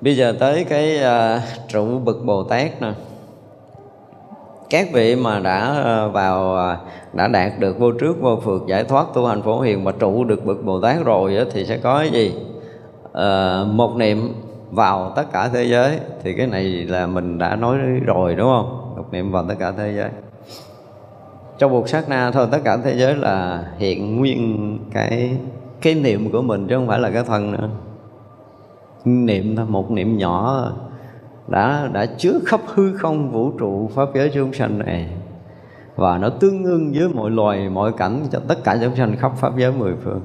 Bây 0.00 0.16
giờ 0.16 0.34
tới 0.40 0.64
cái 0.64 0.98
uh, 0.98 1.42
trụ 1.68 1.98
bậc 1.98 2.16
bồ 2.24 2.42
tát 2.42 2.82
nè. 2.82 2.92
Các 4.70 4.88
vị 4.92 5.16
mà 5.16 5.40
đã 5.40 5.82
à, 5.84 6.06
vào 6.06 6.56
à, 6.56 6.78
đã 7.12 7.28
đạt 7.28 7.52
được 7.58 7.78
vô 7.78 7.92
trước 7.92 8.20
vô 8.20 8.40
phượt 8.44 8.62
giải 8.66 8.84
thoát 8.84 9.06
tu 9.14 9.26
hành 9.26 9.42
phổ 9.42 9.60
hiền 9.60 9.84
mà 9.84 9.92
trụ 9.92 10.24
được 10.24 10.44
bậc 10.44 10.64
bồ 10.64 10.80
tát 10.80 11.04
rồi 11.04 11.36
đó, 11.36 11.42
thì 11.52 11.64
sẽ 11.64 11.78
có 11.78 11.98
cái 11.98 12.10
gì? 12.10 12.34
À, 13.12 13.64
một 13.64 13.96
niệm 13.96 14.34
vào 14.70 15.12
tất 15.16 15.32
cả 15.32 15.48
thế 15.48 15.64
giới. 15.64 15.98
Thì 16.22 16.34
cái 16.34 16.46
này 16.46 16.64
là 16.64 17.06
mình 17.06 17.38
đã 17.38 17.56
nói 17.56 17.76
rồi 18.06 18.34
đúng 18.34 18.48
không? 18.48 18.94
Một 18.96 19.04
niệm 19.10 19.32
vào 19.32 19.44
tất 19.48 19.54
cả 19.58 19.72
thế 19.76 19.92
giới 19.96 20.10
trong 21.58 21.72
một 21.72 21.88
sát 21.88 22.08
na 22.08 22.30
thôi, 22.30 22.48
tất 22.50 22.58
cả 22.64 22.76
thế 22.84 22.96
giới 22.96 23.16
là 23.16 23.64
hiện 23.78 24.16
nguyên 24.16 24.78
cái 24.92 25.38
cái 25.80 25.94
niệm 25.94 26.30
của 26.32 26.42
mình 26.42 26.66
chứ 26.68 26.76
không 26.76 26.86
phải 26.86 26.98
là 26.98 27.10
cái 27.10 27.24
thân 27.24 27.52
nữa. 27.52 27.68
Niệm 29.04 29.56
thôi, 29.56 29.66
một 29.68 29.90
niệm 29.90 30.16
nhỏ 30.16 30.64
đã 31.48 31.88
đã 31.92 32.06
chứa 32.06 32.38
khắp 32.46 32.60
hư 32.66 32.96
không, 32.96 33.30
vũ 33.30 33.50
trụ, 33.58 33.90
pháp 33.94 34.08
giới 34.14 34.30
chúng 34.34 34.52
sanh 34.52 34.78
này. 34.78 35.08
Và 35.96 36.18
nó 36.18 36.28
tương 36.28 36.64
ưng 36.64 36.92
với 36.94 37.08
mọi 37.08 37.30
loài, 37.30 37.68
mọi 37.68 37.92
cảnh, 37.92 38.22
cho 38.30 38.40
tất 38.48 38.64
cả 38.64 38.78
chúng 38.82 38.96
sanh 38.96 39.16
khắp 39.16 39.32
pháp 39.36 39.52
giới 39.56 39.72
mười 39.72 39.94
phương. 40.04 40.20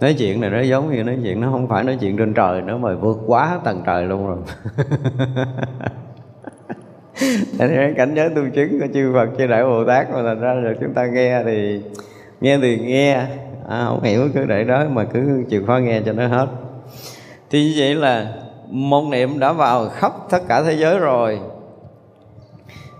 Nói 0.00 0.14
chuyện 0.18 0.40
này 0.40 0.50
nó 0.50 0.60
giống 0.60 0.90
như 0.90 1.04
nói 1.04 1.18
chuyện, 1.22 1.40
nó 1.40 1.50
không 1.50 1.68
phải 1.68 1.84
nói 1.84 1.96
chuyện 2.00 2.16
trên 2.16 2.34
trời 2.34 2.62
nữa 2.62 2.76
mà 2.76 2.94
vượt 2.94 3.18
quá 3.26 3.60
tầng 3.64 3.82
trời 3.86 4.04
luôn 4.06 4.26
rồi. 4.26 4.38
Thành 7.58 7.94
cảnh 7.96 8.14
giới 8.14 8.28
tu 8.28 8.42
chứng 8.54 8.80
của 8.80 8.86
chư 8.94 9.12
Phật 9.14 9.28
chư 9.38 9.46
Đại 9.46 9.64
Bồ 9.64 9.84
Tát 9.84 10.10
mà 10.10 10.22
thành 10.22 10.40
ra 10.40 10.54
là 10.54 10.72
chúng 10.80 10.94
ta 10.94 11.06
nghe 11.06 11.42
thì 11.44 11.80
nghe 12.40 12.58
thì 12.62 12.78
nghe. 12.78 13.14
À, 13.68 13.84
không 13.86 14.02
hiểu 14.02 14.28
cứ 14.34 14.44
để 14.44 14.64
đó 14.64 14.84
mà 14.90 15.04
cứ 15.04 15.44
chịu 15.50 15.62
khó 15.66 15.76
nghe 15.76 16.00
cho 16.06 16.12
nó 16.12 16.26
hết. 16.26 16.46
Thì 17.50 17.64
như 17.64 17.74
vậy 17.76 17.94
là 17.94 18.32
môn 18.68 19.10
niệm 19.10 19.38
đã 19.38 19.52
vào 19.52 19.88
khắp 19.88 20.12
tất 20.30 20.38
cả 20.48 20.62
thế 20.62 20.72
giới 20.72 20.98
rồi. 20.98 21.38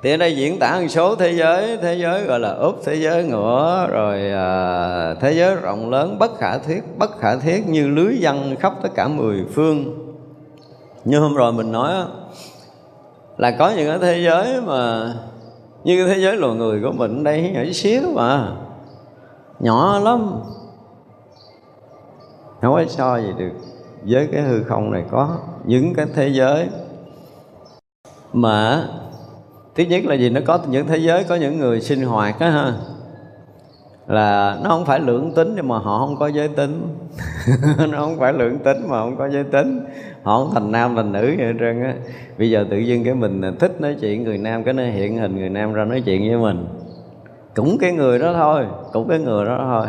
Thì 0.03 0.11
ở 0.11 0.17
đây 0.17 0.37
diễn 0.37 0.59
tả 0.59 0.81
một 0.81 0.87
số 0.89 1.17
thế 1.17 1.33
giới 1.33 1.79
thế 1.83 1.95
giới 1.95 2.25
gọi 2.25 2.41
là 2.41 2.51
úp 2.51 2.81
thế 2.85 2.95
giới 2.95 3.25
ngựa 3.25 3.89
rồi 3.93 4.31
à, 4.31 5.15
thế 5.21 5.33
giới 5.33 5.57
rộng 5.57 5.91
lớn 5.91 6.19
bất 6.19 6.39
khả 6.39 6.59
thiết 6.59 6.81
bất 6.99 7.19
khả 7.19 7.37
thiết 7.37 7.69
như 7.69 7.89
lưới 7.89 8.19
văn 8.21 8.57
khắp 8.61 8.73
tất 8.83 8.89
cả 8.95 9.09
mười 9.09 9.45
phương. 9.55 9.99
Như 11.05 11.19
hôm 11.19 11.35
rồi 11.35 11.53
mình 11.53 11.73
nói 11.73 11.93
là 13.37 13.51
có 13.59 13.71
những 13.71 13.89
cái 13.89 13.99
thế 13.99 14.23
giới 14.25 14.61
mà 14.61 15.13
như 15.85 16.05
cái 16.05 16.15
thế 16.15 16.23
giới 16.23 16.37
loài 16.37 16.55
người 16.55 16.81
của 16.83 16.93
mình 16.93 17.25
đây 17.25 17.51
nhỏ 17.55 17.61
xíu 17.73 18.03
mà. 18.15 18.53
Nhỏ 19.61 19.99
lắm. 19.99 20.41
Không 22.61 22.75
có 22.75 22.85
so 22.89 23.19
gì 23.19 23.33
được 23.39 23.51
với 24.07 24.29
cái 24.33 24.43
hư 24.43 24.63
không 24.63 24.91
này 24.91 25.05
có 25.11 25.37
những 25.65 25.95
cái 25.95 26.07
thế 26.15 26.29
giới 26.29 26.69
mà, 28.33 28.89
thứ 29.75 29.85
nhất 29.85 30.05
là 30.05 30.15
gì? 30.15 30.31
Nó 30.31 30.41
có 30.47 30.59
những 30.69 30.87
thế 30.87 30.97
giới, 30.97 31.25
có 31.25 31.35
những 31.35 31.59
người 31.59 31.81
sinh 31.81 32.03
hoạt 32.03 32.41
á 32.41 32.51
ha 32.51 32.75
là 34.07 34.59
nó 34.63 34.71
không 34.71 34.85
phải 34.85 35.01
lượng 35.01 35.33
tính 35.35 35.53
nhưng 35.57 35.69
mà 35.69 35.79
họ 35.79 35.99
không 35.99 36.17
có 36.17 36.27
giới 36.27 36.49
tính. 36.49 36.83
Nó 37.79 37.99
không 37.99 38.19
phải 38.19 38.33
lượng 38.33 38.59
tính 38.59 38.77
mà 38.89 39.01
không 39.01 39.17
có 39.17 39.29
giới 39.29 39.45
tính. 39.45 39.81
Họ 40.23 40.39
không 40.39 40.55
thành 40.55 40.73
nam 40.73 40.97
thành 40.97 41.13
nữ 41.13 41.35
vậy 41.39 41.47
hết 41.47 41.53
trơn 41.61 41.83
á. 41.83 41.95
Bây 42.39 42.51
giờ 42.51 42.67
tự 42.71 42.79
dưng 42.79 43.05
cái 43.05 43.15
mình 43.15 43.43
thích 43.59 43.81
nói 43.81 43.97
chuyện 44.01 44.25
người 44.25 44.39
nam, 44.39 44.65
cái 44.65 44.75
nó 44.75 44.83
hiện 44.83 45.19
hình 45.19 45.37
người 45.37 45.49
nam 45.49 45.73
ra 45.73 45.85
nói 45.85 46.01
chuyện 46.01 46.29
với 46.29 46.39
mình. 46.39 46.67
Cũng 47.55 47.79
cái 47.81 47.93
người 47.93 48.19
đó 48.19 48.33
thôi, 48.33 48.65
cũng 48.93 49.09
cái 49.09 49.19
người 49.19 49.45
đó 49.45 49.59
thôi. 49.61 49.87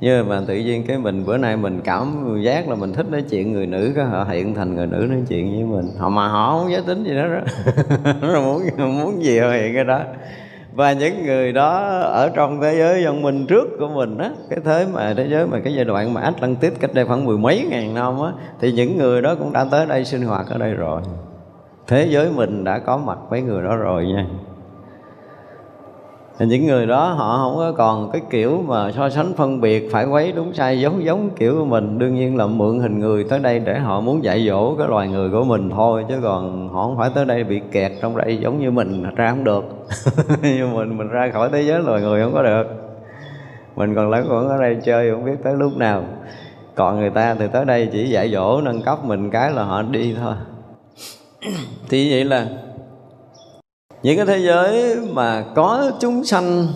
Nhưng 0.00 0.28
mà 0.28 0.42
tự 0.46 0.54
nhiên 0.54 0.84
cái 0.86 0.98
mình, 0.98 1.24
bữa 1.26 1.36
nay 1.36 1.56
mình 1.56 1.80
cảm 1.84 2.38
giác 2.42 2.68
là 2.68 2.74
mình 2.74 2.92
thích 2.92 3.06
nói 3.10 3.22
chuyện 3.30 3.52
người 3.52 3.66
nữ, 3.66 3.92
cái 3.96 4.04
họ 4.04 4.24
hiện 4.24 4.54
thành 4.54 4.74
người 4.74 4.86
nữ 4.86 5.06
nói 5.10 5.22
chuyện 5.28 5.50
với 5.50 5.64
mình. 5.64 5.90
Họ 5.98 6.08
mà 6.08 6.28
họ 6.28 6.58
không 6.58 6.70
giới 6.72 6.82
tính 6.86 7.04
gì 7.04 7.14
đó 7.14 7.22
đó. 7.28 7.40
Nó 8.32 8.40
muốn 8.40 8.62
muốn 8.76 9.24
gì 9.24 9.38
họ 9.38 9.50
hiện 9.50 9.74
cái 9.74 9.84
đó 9.84 10.00
và 10.74 10.92
những 10.92 11.24
người 11.26 11.52
đó 11.52 12.00
ở 12.00 12.30
trong 12.34 12.60
thế 12.60 12.74
giới 12.78 13.04
văn 13.04 13.22
minh 13.22 13.46
trước 13.46 13.68
của 13.78 13.88
mình 13.88 14.18
á, 14.18 14.30
cái 14.50 14.58
thế 14.64 14.86
mà 14.92 15.14
thế 15.16 15.26
giới 15.30 15.46
mà 15.46 15.58
cái 15.64 15.74
giai 15.74 15.84
đoạn 15.84 16.14
mà 16.14 16.20
Atlantis 16.20 16.72
cách 16.80 16.94
đây 16.94 17.04
khoảng 17.04 17.24
mười 17.24 17.38
mấy 17.38 17.66
ngàn 17.70 17.94
năm 17.94 18.20
á, 18.22 18.32
thì 18.60 18.72
những 18.72 18.98
người 18.98 19.22
đó 19.22 19.34
cũng 19.34 19.52
đã 19.52 19.64
tới 19.70 19.86
đây 19.86 20.04
sinh 20.04 20.22
hoạt 20.22 20.46
ở 20.48 20.58
đây 20.58 20.74
rồi. 20.74 21.02
Thế 21.86 22.06
giới 22.10 22.30
mình 22.36 22.64
đã 22.64 22.78
có 22.78 22.96
mặt 22.96 23.18
mấy 23.30 23.42
người 23.42 23.62
đó 23.62 23.76
rồi 23.76 24.06
nha 24.06 24.26
thì 26.40 26.46
những 26.46 26.66
người 26.66 26.86
đó 26.86 27.12
họ 27.12 27.38
không 27.38 27.56
có 27.56 27.72
còn 27.72 28.10
cái 28.10 28.22
kiểu 28.30 28.64
mà 28.66 28.92
so 28.92 29.10
sánh 29.10 29.32
phân 29.36 29.60
biệt, 29.60 29.88
phải 29.92 30.04
quấy 30.04 30.32
đúng 30.32 30.54
sai 30.54 30.80
giống 30.80 31.04
giống 31.04 31.30
kiểu 31.30 31.54
của 31.58 31.64
mình. 31.64 31.98
Đương 31.98 32.14
nhiên 32.14 32.36
là 32.36 32.46
mượn 32.46 32.78
hình 32.78 32.98
người 32.98 33.24
tới 33.24 33.38
đây 33.38 33.58
để 33.58 33.78
họ 33.78 34.00
muốn 34.00 34.24
dạy 34.24 34.46
dỗ 34.46 34.74
cái 34.78 34.88
loài 34.88 35.08
người 35.08 35.30
của 35.30 35.44
mình 35.44 35.70
thôi, 35.70 36.04
chứ 36.08 36.14
còn 36.22 36.68
họ 36.68 36.82
không 36.82 36.96
phải 36.96 37.10
tới 37.14 37.24
đây 37.24 37.44
bị 37.44 37.60
kẹt 37.72 37.92
trong 38.02 38.16
đây 38.16 38.36
giống 38.36 38.60
như 38.60 38.70
mình 38.70 39.04
ra 39.16 39.30
không 39.30 39.44
được. 39.44 39.64
Như 40.42 40.66
mình 40.66 40.98
mình 40.98 41.08
ra 41.08 41.30
khỏi 41.32 41.48
thế 41.52 41.62
giới 41.62 41.82
loài 41.82 42.02
người 42.02 42.22
không 42.22 42.34
có 42.34 42.42
được. 42.42 42.64
Mình 43.76 43.94
còn 43.94 44.10
lẫn 44.10 44.26
quẩn 44.30 44.48
ở 44.48 44.60
đây 44.60 44.76
chơi, 44.84 45.10
không 45.10 45.24
biết 45.24 45.36
tới 45.42 45.54
lúc 45.56 45.76
nào. 45.76 46.04
Còn 46.74 47.00
người 47.00 47.10
ta 47.10 47.34
thì 47.34 47.46
tới 47.52 47.64
đây 47.64 47.88
chỉ 47.92 48.08
dạy 48.08 48.30
dỗ, 48.32 48.60
nâng 48.60 48.82
cấp 48.82 49.04
mình 49.04 49.30
cái 49.30 49.50
là 49.50 49.64
họ 49.64 49.82
đi 49.82 50.14
thôi. 50.20 50.34
Thì 51.88 52.10
vậy 52.10 52.24
là 52.24 52.46
những 54.02 54.16
cái 54.16 54.26
thế 54.26 54.38
giới 54.38 54.96
mà 55.12 55.44
có 55.54 55.90
chúng 56.00 56.24
sanh 56.24 56.66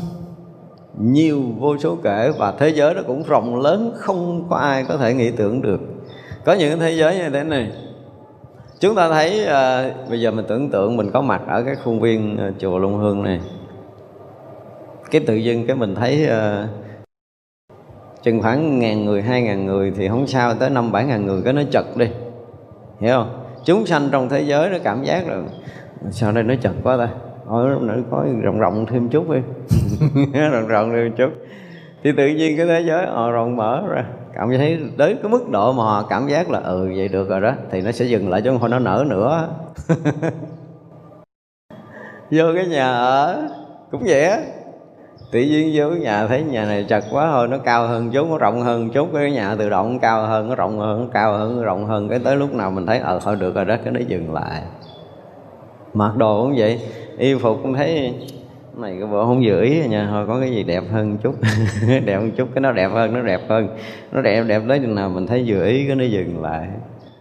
nhiều 0.99 1.43
vô 1.59 1.79
số 1.79 1.97
kể 2.03 2.33
và 2.39 2.53
thế 2.59 2.69
giới 2.69 2.95
nó 2.95 3.03
cũng 3.07 3.23
rộng 3.23 3.61
lớn 3.61 3.93
không 3.97 4.47
có 4.51 4.57
ai 4.57 4.85
có 4.89 4.97
thể 4.97 5.15
nghĩ 5.15 5.31
tưởng 5.31 5.63
được. 5.63 5.81
Có 6.45 6.53
những 6.53 6.71
cái 6.71 6.79
thế 6.79 6.97
giới 6.97 7.17
như 7.17 7.31
thế 7.31 7.45
này. 7.45 7.73
Chúng 8.81 8.95
ta 8.95 9.09
thấy 9.09 9.45
à, 9.45 9.91
bây 10.11 10.21
giờ 10.21 10.31
mình 10.31 10.45
tưởng 10.49 10.71
tượng 10.71 10.97
mình 10.97 11.11
có 11.11 11.21
mặt 11.21 11.43
ở 11.47 11.63
cái 11.63 11.75
khuôn 11.85 12.01
viên 12.01 12.39
à, 12.39 12.51
chùa 12.59 12.79
Long 12.79 12.99
Hương 12.99 13.23
này. 13.23 13.41
Cái 15.11 15.21
tự 15.27 15.35
dưng 15.35 15.67
cái 15.67 15.77
mình 15.77 15.95
thấy 15.95 16.27
à, 16.27 16.69
chừng 18.23 18.43
khoảng 18.43 18.79
ngàn 18.79 19.05
người 19.05 19.23
hai 19.23 19.43
ngàn 19.43 19.67
người 19.67 19.93
thì 19.97 20.09
không 20.09 20.27
sao 20.27 20.55
tới 20.55 20.71
năm 20.71 20.93
bảy 20.93 21.05
ngàn 21.05 21.27
người 21.27 21.43
cái 21.43 21.53
nó 21.53 21.63
chật 21.71 21.97
đi. 21.97 22.07
Hiểu 23.01 23.15
không? 23.15 23.45
Chúng 23.65 23.87
sanh 23.87 24.09
trong 24.13 24.29
thế 24.29 24.41
giới 24.41 24.71
nó 24.71 24.79
cảm 24.85 25.05
giác 25.05 25.29
là 25.29 25.43
sao 26.11 26.33
đây 26.33 26.45
nó 26.45 26.55
chật 26.61 26.73
quá 26.83 26.97
ta? 26.97 27.09
Thôi 27.49 27.77
nữa 27.81 27.97
có 28.11 28.25
rộng 28.43 28.59
rộng 28.59 28.87
thêm 28.87 29.09
chút 29.09 29.31
đi. 29.31 29.41
Rộng 30.53 30.69
rộng 30.69 30.93
thêm 30.93 31.13
chút. 31.17 31.31
Thì 32.03 32.13
tự 32.17 32.27
nhiên 32.27 32.57
cái 32.57 32.67
thế 32.67 32.81
giới 32.81 33.07
họ 33.07 33.31
rộng 33.31 33.57
mở 33.57 33.83
ra. 33.89 34.05
Cảm 34.35 34.49
thấy 34.49 34.79
tới 34.99 35.17
cái 35.23 35.33
mức 35.33 35.49
độ 35.51 35.73
mà 35.73 35.83
họ 35.83 36.07
cảm 36.09 36.29
giác 36.29 36.51
là 36.51 36.59
ừ 36.59 36.93
vậy 36.97 37.09
được 37.09 37.29
rồi 37.29 37.41
đó. 37.41 37.53
Thì 37.71 37.81
nó 37.81 37.93
sẽ 37.93 38.05
dừng 38.05 38.31
lại 38.31 38.43
chứ 38.43 38.59
không 38.61 38.71
nó 38.71 38.79
nở 38.79 39.05
nữa. 39.09 39.49
Vô 42.31 42.45
cái 42.55 42.67
nhà 42.67 42.87
ở, 42.95 43.49
cũng 43.91 44.03
vậy 44.07 44.25
á. 44.25 44.39
Tự 45.33 45.41
nhiên 45.41 45.73
vô 45.75 45.91
cái 45.91 45.99
nhà, 45.99 46.27
thấy 46.27 46.43
nhà 46.43 46.65
này 46.65 46.85
chật 46.89 47.05
quá, 47.11 47.29
thôi 47.33 47.49
nó 47.49 47.59
cao 47.59 47.87
hơn 47.87 48.11
chút, 48.11 48.27
nó 48.31 48.39
rộng 48.39 48.63
hơn 48.63 48.91
chút. 48.91 49.09
Cái 49.15 49.31
nhà 49.31 49.55
tự 49.59 49.71
động 49.71 49.99
cao 49.99 50.27
hơn, 50.27 50.49
nó 50.49 50.55
rộng 50.55 50.79
hơn, 50.79 51.01
nó 51.01 51.07
cao 51.13 51.33
hơn, 51.33 51.57
nó 51.57 51.65
rộng 51.65 51.87
hơn. 51.87 52.09
Cái 52.09 52.19
tới 52.19 52.37
lúc 52.37 52.55
nào 52.55 52.71
mình 52.71 52.87
thấy 52.87 52.99
ờ 52.99 53.21
thôi 53.25 53.37
được 53.37 53.55
rồi 53.55 53.65
đó, 53.65 53.77
cái 53.85 53.93
nó 53.93 54.01
dừng 54.09 54.35
lại 54.35 54.63
mặc 55.95 56.17
đồ 56.17 56.43
cũng 56.43 56.55
vậy. 56.59 56.81
Y 57.19 57.35
phục 57.35 57.59
cũng 57.63 57.75
thấy 57.75 58.15
này 58.77 58.97
cái 58.99 59.09
bộ 59.09 59.27
không 59.27 59.43
vừa 59.45 59.61
ý 59.61 59.87
nha 59.89 60.09
thôi 60.11 60.25
có 60.29 60.41
cái 60.41 60.51
gì 60.51 60.63
đẹp 60.63 60.83
hơn 60.93 61.19
chút. 61.23 61.35
Đẹp 62.05 62.17
hơn 62.17 62.31
chút 62.37 62.49
cái 62.55 62.61
nó 62.61 62.73
đẹp 62.73 62.89
hơn 62.93 63.15
nó 63.15 63.21
đẹp 63.21 63.41
hơn. 63.49 63.69
Nó 64.13 64.21
đẹp 64.21 64.45
đẹp 64.47 64.63
tới 64.69 64.79
chừng 64.79 64.95
nào 64.95 65.09
mình 65.09 65.27
thấy 65.27 65.45
vừa 65.47 65.67
ý 65.67 65.87
cái 65.87 65.97
nó 65.97 66.05
dừng 66.05 66.43
lại. 66.43 66.67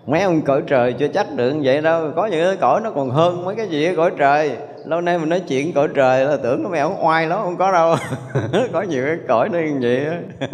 Mấy 0.07 0.21
ông 0.21 0.41
cõi 0.41 0.61
trời 0.67 0.93
chưa 0.93 1.07
chắc 1.07 1.27
được 1.35 1.53
vậy 1.63 1.81
đâu. 1.81 2.11
Có 2.15 2.25
những 2.25 2.45
cái 2.45 2.55
cõi 2.55 2.81
nó 2.83 2.91
còn 2.91 3.09
hơn 3.09 3.45
mấy 3.45 3.55
cái 3.55 3.67
gì 3.67 3.85
ở 3.85 3.93
cõi 3.95 4.11
trời. 4.17 4.51
Lâu 4.85 5.01
nay 5.01 5.17
mình 5.17 5.29
nói 5.29 5.39
chuyện 5.47 5.73
cõi 5.73 5.87
trời 5.93 6.25
là 6.25 6.37
tưởng 6.43 6.63
nó 6.63 6.69
mèo 6.69 6.97
oai 7.03 7.27
lắm 7.27 7.39
không 7.43 7.57
có 7.57 7.71
đâu. 7.71 7.95
Có 8.73 8.81
nhiều 8.81 9.03
cái 9.05 9.17
cõi 9.27 9.49
nó 9.49 9.59
như 9.59 9.79
vậy 9.81 10.07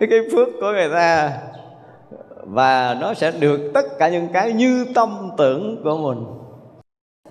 cái, 0.00 0.08
cái 0.10 0.18
phước 0.32 0.48
của 0.60 0.72
người 0.72 0.88
ta 0.92 1.30
và 2.46 2.96
nó 3.00 3.14
sẽ 3.14 3.32
được 3.40 3.70
tất 3.74 3.98
cả 3.98 4.08
những 4.08 4.28
cái 4.32 4.52
như 4.52 4.86
tâm 4.94 5.30
tưởng 5.38 5.82
của 5.84 5.96
mình. 5.96 6.24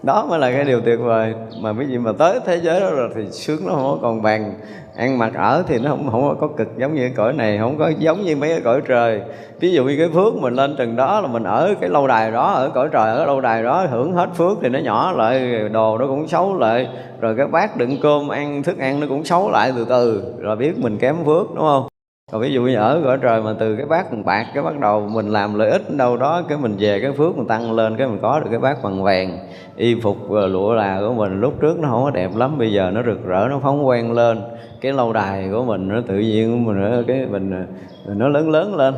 Đó 0.04 0.26
mới 0.30 0.40
là 0.40 0.52
cái 0.52 0.64
điều 0.64 0.82
tuyệt 0.82 1.00
vời. 1.00 1.34
Mà 1.62 1.70
quý 1.70 1.86
vị 1.86 1.98
mà 1.98 2.12
tới 2.18 2.40
thế 2.46 2.60
giới 2.64 2.80
đó 2.80 2.90
rồi 2.92 3.10
thì 3.16 3.32
sướng 3.32 3.60
nó 3.68 3.74
không 3.74 3.84
có 3.84 3.98
còn 4.02 4.22
bằng 4.22 4.54
ăn 4.96 5.18
mặc 5.18 5.32
ở 5.36 5.64
thì 5.68 5.80
nó 5.80 5.90
không 5.90 6.12
không 6.12 6.38
có 6.40 6.48
cực 6.48 6.68
giống 6.78 6.96
như 6.96 7.02
cái 7.02 7.14
cõi 7.16 7.34
này, 7.34 7.58
không 7.58 7.78
có 7.78 7.92
giống 8.00 8.22
như 8.22 8.36
mấy 8.36 8.50
cái 8.50 8.62
cõi 8.62 8.82
trời. 8.88 9.22
Ví 9.60 9.72
dụ 9.72 9.84
như 9.84 9.96
cái 9.98 10.10
phước 10.14 10.36
mình 10.36 10.54
lên 10.54 10.76
chừng 10.78 10.96
đó 10.96 11.22
là 11.22 11.28
mình 11.28 11.44
ở 11.44 11.74
cái 11.82 11.90
lâu 11.90 12.08
đài 12.08 12.32
đó, 12.32 12.52
ở 12.52 12.70
cõi 12.70 12.90
trời, 12.92 13.16
ở 13.16 13.26
lâu 13.26 13.42
đài 13.42 13.64
đó, 13.64 13.86
hưởng 13.90 14.14
hết 14.14 14.30
phước 14.34 14.58
thì 14.62 14.70
nó 14.70 14.80
nhỏ 14.80 15.12
lại, 15.12 15.70
đồ 15.70 15.98
nó 15.98 16.08
cũng 16.08 16.28
xấu 16.28 16.58
lại. 16.58 16.88
Rồi 17.22 17.36
cái 17.38 17.48
bát 17.48 17.78
đựng 17.78 17.98
cơm 18.02 18.28
ăn, 18.28 18.64
thức 18.64 18.78
ăn 18.78 19.00
nó 19.00 19.08
cũng 19.10 19.24
xấu 19.24 19.52
lại 19.52 19.74
từ 19.76 19.86
từ. 19.90 20.34
Rồi 20.40 20.56
biết 20.56 20.78
mình 20.78 20.98
kém 20.98 21.16
phước, 21.26 21.48
đúng 21.50 21.60
không? 21.60 21.88
Còn 22.32 22.42
ví 22.42 22.54
dụ 22.54 22.62
như 22.62 22.76
ở 22.76 23.02
cõi 23.06 23.18
trời 23.22 23.42
mà 23.42 23.54
từ 23.60 23.76
cái 23.76 23.86
bát 23.86 24.12
bằng 24.12 24.26
bạc, 24.26 24.46
cái 24.54 24.64
bắt 24.64 24.80
đầu 24.80 25.08
mình 25.12 25.30
làm 25.30 25.54
lợi 25.54 25.70
ích 25.70 25.98
đâu 25.98 26.18
đó, 26.18 26.42
cái 26.50 26.58
mình 26.58 26.76
về 26.80 27.00
cái 27.00 27.12
phước 27.12 27.38
mình 27.38 27.48
tăng 27.48 27.72
lên, 27.72 27.98
cái 27.98 28.08
mình 28.08 28.20
có 28.22 28.40
được 28.40 28.48
cái 28.50 28.60
bát 28.60 28.84
bằng 28.84 29.04
vàng, 29.04 29.40
y 29.76 30.02
phục 30.02 30.32
lụa 30.32 30.74
là 30.74 31.00
của 31.00 31.14
mình, 31.14 31.42
lúc 31.42 31.54
trước 31.62 31.80
nó 31.80 31.90
không 31.90 32.04
có 32.04 32.12
đẹp 32.12 32.36
lắm, 32.36 32.58
bây 32.58 32.74
giờ 32.74 32.92
nó 32.94 33.04
rực 33.04 33.26
rỡ, 33.26 33.48
nó 33.50 33.60
phóng 33.60 33.88
quen 33.88 34.12
lên. 34.12 34.42
Cái 34.82 34.94
lâu 34.94 35.14
đài 35.14 35.50
của 35.52 35.64
mình 35.64 35.88
nó 35.88 36.02
tự 36.08 36.16
nhiên 36.16 36.52
của 36.52 36.72
mình 36.72 37.04
cái 37.08 37.26
mình, 37.26 37.66
nó 38.06 38.28
lớn 38.28 38.50
lớn 38.50 38.76
lên. 38.76 38.94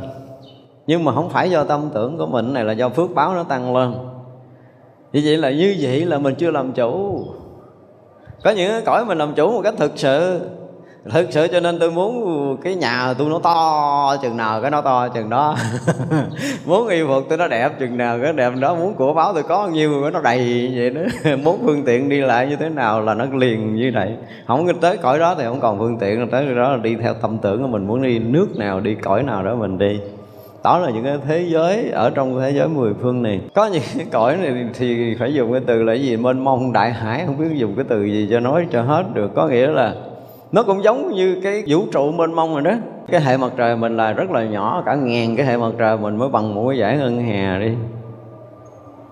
Nhưng 0.87 1.03
mà 1.03 1.11
không 1.11 1.29
phải 1.29 1.49
do 1.49 1.63
tâm 1.63 1.89
tưởng 1.93 2.17
của 2.17 2.25
mình, 2.25 2.53
này 2.53 2.63
là 2.63 2.73
do 2.73 2.89
phước 2.89 3.15
báo 3.15 3.33
nó 3.33 3.43
tăng 3.43 3.75
lên. 3.75 3.93
Như 5.13 5.21
vậy 5.25 5.37
là, 5.37 5.51
như 5.51 5.75
vậy 5.79 6.05
là 6.05 6.17
mình 6.17 6.35
chưa 6.35 6.51
làm 6.51 6.71
chủ. 6.71 7.23
Có 8.43 8.51
những 8.51 8.71
cái 8.71 8.81
cõi 8.81 9.05
mình 9.05 9.17
làm 9.17 9.33
chủ 9.33 9.51
một 9.51 9.61
cách 9.63 9.73
thực 9.77 9.91
sự 9.95 10.39
thực 11.09 11.27
sự 11.31 11.47
cho 11.47 11.59
nên 11.59 11.79
tôi 11.79 11.91
muốn 11.91 12.57
cái 12.63 12.75
nhà 12.75 13.13
tôi 13.17 13.29
nó 13.29 13.39
to 13.43 14.17
chừng 14.21 14.37
nào 14.37 14.61
cái 14.61 14.71
nó 14.71 14.81
to 14.81 15.07
chừng 15.07 15.29
đó. 15.29 15.55
Muốn 16.65 16.87
y 16.87 17.03
phục 17.07 17.23
tôi 17.29 17.37
nó 17.37 17.47
đẹp 17.47 17.79
chừng 17.79 17.97
nào 17.97 18.19
cái 18.23 18.33
đẹp 18.33 18.53
đó. 18.59 18.75
Muốn 18.75 18.93
của 18.93 19.13
báo 19.13 19.33
tôi 19.33 19.43
có 19.43 19.67
nhiêu 19.67 20.01
cái 20.01 20.11
nó 20.11 20.21
đầy 20.21 20.71
vậy 20.75 20.89
đó. 20.89 21.01
Muốn 21.43 21.59
phương 21.65 21.83
tiện 21.85 22.09
đi 22.09 22.21
lại 22.21 22.47
như 22.47 22.55
thế 22.55 22.69
nào 22.69 23.01
là 23.01 23.13
nó 23.13 23.25
liền 23.25 23.75
như 23.75 23.91
vậy. 23.93 24.15
Không 24.47 24.79
tới 24.81 24.97
cõi 24.97 25.19
đó 25.19 25.35
thì 25.37 25.43
không 25.43 25.59
còn 25.59 25.79
phương 25.79 25.97
tiện, 25.97 26.29
tới 26.29 26.55
đó 26.55 26.71
là 26.71 26.77
đi 26.77 26.95
theo 26.95 27.13
tâm 27.13 27.37
tưởng 27.37 27.61
của 27.61 27.67
mình. 27.67 27.87
Muốn 27.87 28.01
đi 28.01 28.19
nước 28.19 28.47
nào, 28.57 28.79
đi 28.79 28.95
cõi 28.95 29.23
nào 29.23 29.43
đó 29.43 29.55
mình 29.55 29.77
đi. 29.77 29.99
Đó 30.63 30.77
là 30.77 30.89
những 30.89 31.03
cái 31.03 31.17
thế 31.27 31.45
giới 31.49 31.89
ở 31.89 32.09
trong 32.09 32.39
thế 32.39 32.51
giới 32.51 32.67
mười 32.67 32.93
phương 33.01 33.23
này. 33.23 33.41
Có 33.55 33.65
những 33.65 33.83
cái 33.97 34.05
cõi 34.11 34.37
này 34.37 34.65
thì 34.73 35.15
phải 35.19 35.33
dùng 35.33 35.51
cái 35.51 35.61
từ 35.67 35.83
là 35.83 35.93
gì? 35.93 36.17
Mênh 36.17 36.43
mông 36.43 36.73
đại 36.73 36.91
hải. 36.91 37.23
Không 37.25 37.37
biết 37.37 37.47
dùng 37.53 37.75
cái 37.75 37.85
từ 37.89 38.03
gì 38.03 38.27
cho 38.31 38.39
nói 38.39 38.67
cho 38.71 38.81
hết 38.81 39.03
được. 39.13 39.31
Có 39.35 39.47
nghĩa 39.47 39.67
là 39.67 39.93
nó 40.51 40.63
cũng 40.63 40.83
giống 40.83 41.11
như 41.11 41.39
cái 41.43 41.63
vũ 41.67 41.85
trụ 41.91 42.11
mênh 42.11 42.33
mông 42.33 42.53
rồi 42.53 42.61
đó. 42.61 42.73
Cái 43.11 43.21
hệ 43.21 43.37
mặt 43.37 43.51
trời 43.57 43.75
mình 43.75 43.97
là 43.97 44.13
rất 44.13 44.31
là 44.31 44.43
nhỏ, 44.43 44.83
cả 44.85 44.95
ngàn 44.95 45.35
cái 45.35 45.45
hệ 45.45 45.57
mặt 45.57 45.71
trời 45.77 45.97
mình 45.97 46.17
mới 46.17 46.29
bằng 46.29 46.55
một 46.55 46.65
cái 46.69 46.77
giải 46.77 46.97
ngân 46.97 47.21
hà 47.21 47.59
đi. 47.59 47.71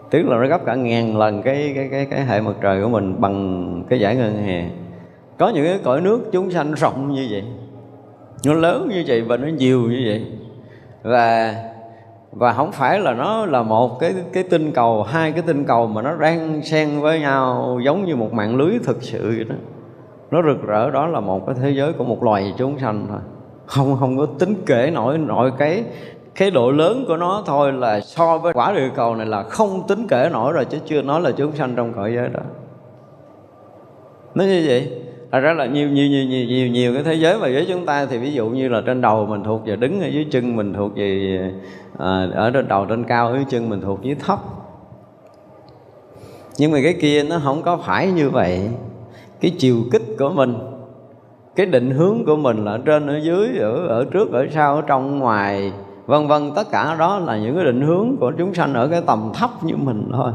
Tức 0.10 0.24
là 0.24 0.38
nó 0.38 0.48
gấp 0.48 0.66
cả 0.66 0.76
ngàn 0.76 1.18
lần 1.18 1.42
cái 1.42 1.72
cái 1.76 1.88
cái 1.92 2.08
cái 2.10 2.26
hệ 2.26 2.42
mặt 2.42 2.56
trời 2.62 2.84
của 2.84 2.90
mình 2.90 3.22
bằng 3.22 3.84
cái 3.90 4.00
giải 4.00 4.16
ngân 4.16 4.44
hà. 4.46 4.70
Có 5.38 5.50
những 5.50 5.66
cái 5.66 5.80
cõi 5.84 6.02
nước 6.02 6.30
chúng 6.32 6.52
sanh 6.52 6.74
rộng 6.74 7.14
như 7.14 7.28
vậy. 7.32 7.44
Nó 8.46 8.54
lớn 8.54 8.90
như 8.92 9.04
vậy 9.08 9.22
và 9.22 9.38
nó 9.38 9.48
nhiều 9.48 9.82
như 9.82 10.04
vậy. 10.08 10.26
Và 11.04 11.56
và 12.32 12.54
không 12.54 12.72
phải 12.72 13.00
là 13.00 13.14
nó 13.14 13.46
là 13.46 13.64
một 13.64 14.00
cái 14.00 14.14
cái 14.34 14.44
tinh 14.44 14.72
cầu, 14.72 15.04
hai 15.04 15.32
cái 15.32 15.42
tinh 15.42 15.64
cầu 15.64 15.88
mà 15.88 16.02
nó 16.02 16.16
đang 16.16 16.62
xen 16.64 17.00
với 17.00 17.20
nhau 17.20 17.80
giống 17.86 18.06
như 18.06 18.16
một 18.16 18.34
mạng 18.34 18.56
lưới 18.56 18.80
thực 18.84 19.04
sự 19.04 19.34
vậy 19.38 19.46
đó 19.50 19.56
nó 20.32 20.42
rực 20.42 20.68
rỡ 20.68 20.90
đó 20.90 21.08
là 21.08 21.20
một 21.20 21.46
cái 21.46 21.56
thế 21.62 21.72
giới 21.72 21.94
của 21.94 22.04
một 22.04 22.24
loài 22.24 22.54
chúng 22.58 22.80
sanh 22.80 23.06
thôi. 23.10 23.20
Không 23.66 23.98
không 24.00 24.18
có 24.18 24.26
tính 24.26 24.56
kể 24.66 24.92
nổi 24.94 25.18
nội 25.18 25.52
cái 25.58 25.84
cái 26.36 26.52
độ 26.52 26.72
lớn 26.72 27.06
của 27.08 27.18
nó 27.18 27.44
thôi 27.46 27.74
là 27.74 28.02
so 28.02 28.38
với 28.38 28.54
quả 28.54 28.74
địa 28.74 28.90
cầu 28.96 29.16
này 29.16 29.26
là 29.26 29.44
không 29.44 29.88
tính 29.88 30.08
kể 30.08 30.30
nổi 30.34 30.54
rồi 30.54 30.66
chứ 30.66 30.78
chưa 30.86 31.02
nói 31.02 31.22
là 31.22 31.32
chúng 31.32 31.52
sanh 31.52 31.76
trong 31.76 31.94
cõi 31.94 32.14
giới 32.16 32.30
đó. 32.30 32.40
Nó 34.36 34.44
như 34.44 34.64
vậy. 34.68 34.92
Thật 35.32 35.40
ra 35.40 35.54
là 35.54 35.66
nhiều 35.66 35.90
nhiều 35.90 36.08
nhiều 36.08 36.26
nhiều 36.26 36.46
nhiều 36.48 36.68
nhiều 36.68 36.94
cái 36.94 37.04
thế 37.04 37.14
giới 37.14 37.34
mà 37.34 37.48
với 37.48 37.66
chúng 37.70 37.86
ta 37.86 38.06
thì 38.06 38.18
ví 38.18 38.34
dụ 38.34 38.50
như 38.50 38.70
là 38.70 38.82
trên 38.86 39.02
đầu 39.02 39.26
mình 39.26 39.44
thuộc 39.44 39.66
về 39.66 39.76
đứng 39.76 40.02
ở 40.02 40.08
dưới 40.08 40.28
chân 40.32 40.56
mình 40.56 40.74
thuộc 40.74 40.92
về 40.96 41.40
à, 41.98 42.28
ở 42.34 42.52
trên 42.52 42.68
đầu 42.68 42.86
trên 42.86 43.04
cao 43.04 43.28
ở 43.28 43.34
dưới 43.34 43.46
chân 43.50 43.70
mình 43.70 43.82
thuộc 43.82 44.02
dưới 44.02 44.16
thấp. 44.16 44.40
Nhưng 46.58 46.72
mà 46.72 46.80
cái 46.84 46.94
kia 47.02 47.24
nó 47.24 47.40
không 47.44 47.62
có 47.62 47.78
phải 47.78 48.12
như 48.12 48.30
vậy 48.30 48.70
cái 49.42 49.52
chiều 49.58 49.76
kích 49.92 50.04
của 50.20 50.30
mình 50.30 50.54
cái 51.56 51.66
định 51.66 51.92
hướng 51.92 52.26
của 52.26 52.36
mình 52.36 52.66
là 52.66 52.72
ở 52.72 52.80
trên 52.86 53.08
ở 53.08 53.18
dưới 53.18 53.58
ở 53.58 53.88
ở 53.88 54.06
trước 54.12 54.32
ở 54.32 54.48
sau 54.52 54.76
ở 54.76 54.82
trong 54.88 55.20
ngoài 55.20 55.72
vân 56.06 56.28
vân. 56.28 56.52
Tất 56.56 56.72
cả 56.72 56.96
đó 57.00 57.20
là 57.20 57.38
những 57.38 57.56
cái 57.56 57.66
định 57.66 57.82
hướng 57.82 58.18
của 58.20 58.32
chúng 58.38 58.54
sanh 58.54 58.74
ở 58.74 58.88
cái 58.88 59.02
tầm 59.08 59.32
thấp 59.34 59.50
như 59.64 59.76
mình 59.78 60.10
thôi. 60.12 60.32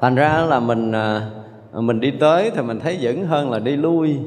Thành 0.00 0.14
ra 0.14 0.44
là 0.48 0.60
mình 0.60 0.92
à, 0.92 1.30
mình 1.72 2.00
đi 2.00 2.10
tới 2.10 2.50
thì 2.54 2.62
mình 2.62 2.80
thấy 2.80 2.98
vững 3.00 3.26
hơn 3.26 3.50
là 3.50 3.58
đi 3.58 3.76
lui. 3.76 4.18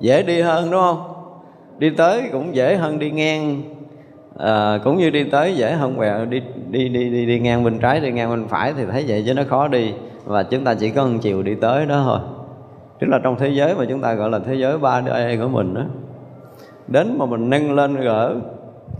Dễ 0.00 0.22
đi 0.22 0.40
hơn 0.40 0.70
đúng 0.70 0.80
không? 0.80 1.02
Đi 1.78 1.90
tới 1.90 2.28
cũng 2.32 2.54
dễ 2.54 2.76
hơn 2.76 2.98
đi 2.98 3.10
ngang. 3.10 3.62
À, 4.38 4.78
cũng 4.84 4.96
như 4.96 5.10
đi 5.10 5.24
tới 5.24 5.56
dễ 5.56 5.72
hơn 5.72 5.96
quẹo. 5.96 6.24
Đi 6.24 6.42
đi 6.70 6.88
đi 6.88 7.10
đi 7.10 7.26
đi 7.26 7.40
ngang 7.40 7.64
bên 7.64 7.78
trái 7.78 8.00
đi 8.00 8.12
ngang 8.12 8.30
bên 8.30 8.48
phải 8.48 8.72
thì 8.76 8.84
thấy 8.92 9.04
vậy 9.08 9.22
chứ 9.26 9.34
nó 9.34 9.42
khó 9.48 9.68
đi 9.68 9.92
và 10.26 10.42
chúng 10.42 10.64
ta 10.64 10.74
chỉ 10.74 10.90
cần 10.90 11.18
chiều 11.18 11.42
đi 11.42 11.54
tới 11.54 11.86
đó 11.86 12.02
thôi. 12.04 12.18
Tức 13.00 13.06
là 13.10 13.18
trong 13.24 13.36
thế 13.38 13.48
giới 13.48 13.74
mà 13.74 13.84
chúng 13.88 14.00
ta 14.00 14.14
gọi 14.14 14.30
là 14.30 14.38
thế 14.38 14.54
giới 14.54 14.78
3D 14.78 15.42
của 15.42 15.48
mình 15.48 15.74
đó 15.74 15.82
đến 16.88 17.16
mà 17.18 17.26
mình 17.26 17.50
nâng 17.50 17.74
lên 17.74 17.96
gỡ 17.96 18.34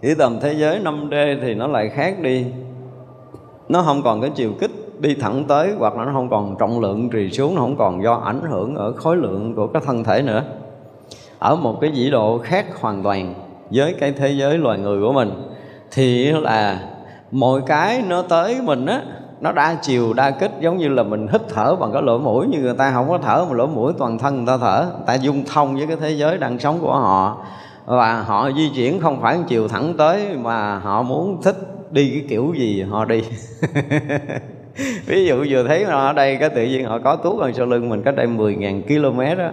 chỉ 0.02 0.14
tầm 0.14 0.38
thế 0.40 0.52
giới 0.52 0.80
5D 0.80 1.36
thì 1.42 1.54
nó 1.54 1.66
lại 1.66 1.88
khác 1.88 2.20
đi. 2.22 2.46
Nó 3.68 3.82
không 3.82 4.02
còn 4.02 4.20
cái 4.20 4.30
chiều 4.34 4.52
kích 4.60 4.70
đi 4.98 5.14
thẳng 5.14 5.44
tới, 5.48 5.72
hoặc 5.78 5.96
là 5.96 6.04
nó 6.04 6.12
không 6.12 6.30
còn 6.30 6.56
trọng 6.58 6.80
lượng 6.80 7.10
trì 7.10 7.30
xuống, 7.30 7.54
nó 7.54 7.60
không 7.60 7.76
còn 7.76 8.02
do 8.02 8.14
ảnh 8.14 8.40
hưởng 8.50 8.74
ở 8.74 8.92
khối 8.92 9.16
lượng 9.16 9.54
của 9.54 9.66
cái 9.66 9.82
thân 9.86 10.04
thể 10.04 10.22
nữa. 10.22 10.42
Ở 11.38 11.56
một 11.56 11.80
cái 11.80 11.90
vĩ 11.90 12.10
độ 12.10 12.38
khác 12.38 12.80
hoàn 12.80 13.02
toàn 13.02 13.34
với 13.70 13.94
cái 14.00 14.12
thế 14.12 14.28
giới 14.28 14.58
loài 14.58 14.78
người 14.78 15.00
của 15.00 15.12
mình, 15.12 15.30
thì 15.90 16.32
là 16.32 16.80
mọi 17.30 17.60
cái 17.66 18.02
nó 18.08 18.22
tới 18.22 18.60
mình 18.62 18.86
á 18.86 19.02
nó 19.40 19.52
đa 19.52 19.76
chiều, 19.82 20.12
đa 20.12 20.30
kích, 20.30 20.50
giống 20.60 20.76
như 20.76 20.88
là 20.88 21.02
mình 21.02 21.26
hít 21.32 21.40
thở 21.48 21.76
bằng 21.76 21.92
cái 21.92 22.02
lỗ 22.02 22.18
mũi, 22.18 22.46
như 22.46 22.58
người 22.60 22.74
ta 22.74 22.92
không 22.92 23.08
có 23.08 23.18
thở 23.18 23.46
mà 23.48 23.54
lỗ 23.54 23.66
mũi 23.66 23.92
toàn 23.98 24.18
thân 24.18 24.36
người 24.36 24.46
ta 24.46 24.58
thở. 24.58 24.86
Người 24.96 25.06
ta 25.06 25.14
dung 25.14 25.44
thông 25.44 25.76
với 25.76 25.86
cái 25.86 25.96
thế 26.00 26.10
giới 26.10 26.38
đang 26.38 26.58
sống 26.58 26.78
của 26.80 26.92
họ. 26.92 27.44
Và 27.86 28.22
họ 28.22 28.50
di 28.56 28.70
chuyển 28.74 29.00
không 29.00 29.20
phải 29.20 29.38
chiều 29.48 29.68
thẳng 29.68 29.94
tới 29.98 30.36
mà 30.42 30.78
họ 30.78 31.02
muốn 31.02 31.42
thích 31.42 31.56
đi 31.90 32.10
cái 32.10 32.24
kiểu 32.28 32.54
gì 32.56 32.82
họ 32.82 33.04
đi. 33.04 33.24
Ví 35.06 35.26
dụ 35.26 35.44
vừa 35.48 35.64
thấy 35.68 35.84
họ 35.84 36.06
ở 36.06 36.12
đây, 36.12 36.36
cái 36.36 36.48
tự 36.48 36.64
nhiên 36.64 36.84
họ 36.84 36.98
có 36.98 37.16
tuốt 37.16 37.40
ở 37.40 37.52
sau 37.52 37.66
lưng 37.66 37.88
mình 37.88 38.02
cách 38.02 38.16
đây 38.16 38.26
10.000 38.26 38.82
km 38.82 39.38
đó 39.38 39.50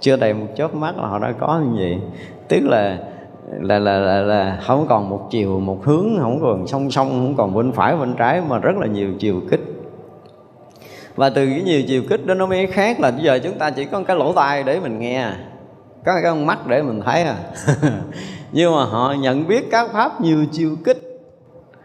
chưa 0.00 0.16
đầy 0.16 0.34
một 0.34 0.46
chớp 0.56 0.74
mắt 0.74 0.96
là 0.96 1.06
họ 1.06 1.18
đã 1.18 1.32
có 1.32 1.60
như 1.60 1.76
vậy. 1.78 1.98
Tức 2.48 2.60
là 2.62 2.98
là, 3.50 3.78
là 3.78 3.98
là 3.98 4.20
là 4.20 4.58
không 4.62 4.86
còn 4.88 5.10
một 5.10 5.28
chiều 5.30 5.60
một 5.60 5.84
hướng 5.84 6.16
không 6.20 6.40
còn 6.42 6.66
song 6.66 6.90
song 6.90 7.08
không 7.08 7.34
còn 7.36 7.54
bên 7.54 7.72
phải 7.72 7.96
bên 7.96 8.14
trái 8.18 8.42
mà 8.48 8.58
rất 8.58 8.76
là 8.76 8.86
nhiều 8.86 9.12
chiều 9.18 9.40
kích. 9.50 9.60
Và 11.16 11.30
từ 11.30 11.46
cái 11.46 11.62
nhiều 11.62 11.82
chiều 11.88 12.02
kích 12.08 12.26
đó 12.26 12.34
nó 12.34 12.46
mới 12.46 12.66
khác 12.66 13.00
là 13.00 13.10
bây 13.10 13.22
giờ 13.24 13.38
chúng 13.44 13.58
ta 13.58 13.70
chỉ 13.70 13.84
có 13.84 14.02
cái 14.02 14.16
lỗ 14.16 14.32
tai 14.32 14.62
để 14.62 14.80
mình 14.80 14.98
nghe 14.98 15.30
có 16.04 16.12
cái 16.14 16.22
con 16.22 16.46
mắt 16.46 16.66
để 16.66 16.82
mình 16.82 17.00
thấy 17.04 17.22
à. 17.22 17.36
Nhưng 18.52 18.76
mà 18.76 18.84
họ 18.84 19.14
nhận 19.20 19.48
biết 19.48 19.70
các 19.70 19.90
pháp 19.92 20.20
nhiều 20.20 20.46
chiều 20.52 20.76
kích 20.84 20.98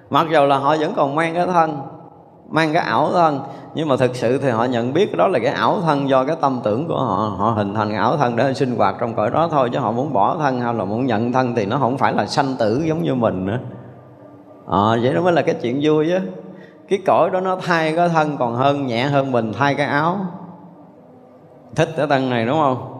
mặc 0.10 0.28
dù 0.34 0.46
là 0.46 0.58
họ 0.58 0.78
vẫn 0.80 0.94
còn 0.96 1.16
mang 1.16 1.34
cái 1.34 1.46
thân 1.46 1.78
mang 2.50 2.74
cái 2.74 2.84
ảo 2.84 3.12
thân. 3.12 3.40
Nhưng 3.76 3.88
mà 3.88 3.98
thực 3.98 4.16
sự 4.16 4.38
thì 4.38 4.50
họ 4.50 4.66
nhận 4.66 4.94
biết 4.94 5.18
đó 5.18 5.28
là 5.28 5.40
cái 5.40 5.52
ảo 5.52 5.82
thân 5.82 6.10
do 6.10 6.24
cái 6.24 6.36
tâm 6.42 6.60
tưởng 6.64 6.88
của 6.88 7.00
họ. 7.00 7.36
Họ 7.38 7.50
hình 7.50 7.74
thành 7.74 7.90
cái 7.90 7.98
ảo 7.98 8.18
thân 8.18 8.36
để 8.36 8.54
sinh 8.54 8.76
hoạt 8.76 8.96
trong 9.00 9.16
cõi 9.16 9.32
đó 9.32 9.48
thôi 9.52 9.70
chứ 9.74 9.80
họ 9.80 9.92
muốn 9.92 10.14
bỏ 10.14 10.38
thân 10.40 10.62
hay 10.62 10.74
là 10.74 10.86
muốn 10.86 11.06
nhận 11.06 11.34
thân 11.34 11.56
thì 11.56 11.66
nó 11.66 11.78
không 11.78 11.98
phải 11.98 12.14
là 12.14 12.26
sanh 12.26 12.56
tử 12.60 12.84
giống 12.86 13.04
như 13.04 13.16
mình 13.16 13.46
nữa. 13.46 13.60
À, 14.68 14.98
vậy 15.02 15.14
đó 15.14 15.22
mới 15.22 15.34
là 15.34 15.42
cái 15.42 15.56
chuyện 15.62 15.80
vui 15.84 16.12
á. 16.12 16.22
Cái 16.90 17.00
cõi 17.06 17.30
đó 17.30 17.40
nó 17.40 17.56
thay 17.56 17.96
cái 17.96 18.10
thân 18.10 18.38
còn 18.38 18.56
hơn 18.56 18.88
nhẹ 18.88 19.04
hơn 19.04 19.32
mình 19.32 19.54
thay 19.54 19.76
cái 19.76 19.88
áo. 19.88 20.18
Thích 21.76 21.90
cái 21.98 22.08
thân 22.08 22.30
này 22.30 22.46
đúng 22.46 22.60
không? 22.60 22.94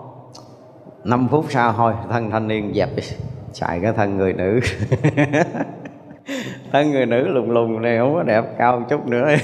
5 1.04 1.28
phút 1.28 1.46
sau 1.50 1.74
thôi 1.74 1.94
thân 2.10 2.32
thanh 2.32 2.48
niên 2.48 2.74
dẹp 2.76 2.96
đi. 2.96 3.04
Xài 3.54 3.80
cái 3.80 3.94
thân 3.94 4.18
người 4.18 4.34
nữ. 4.34 4.60
thân 6.72 6.92
người 6.92 7.06
nữ 7.06 7.28
lùng 7.28 7.52
lùng 7.52 7.82
này 7.82 7.98
không 7.98 8.16
có 8.16 8.24
đẹp 8.24 8.44
cao 8.58 8.80
một 8.80 8.86
chút 8.90 9.08
nữa. 9.08 9.28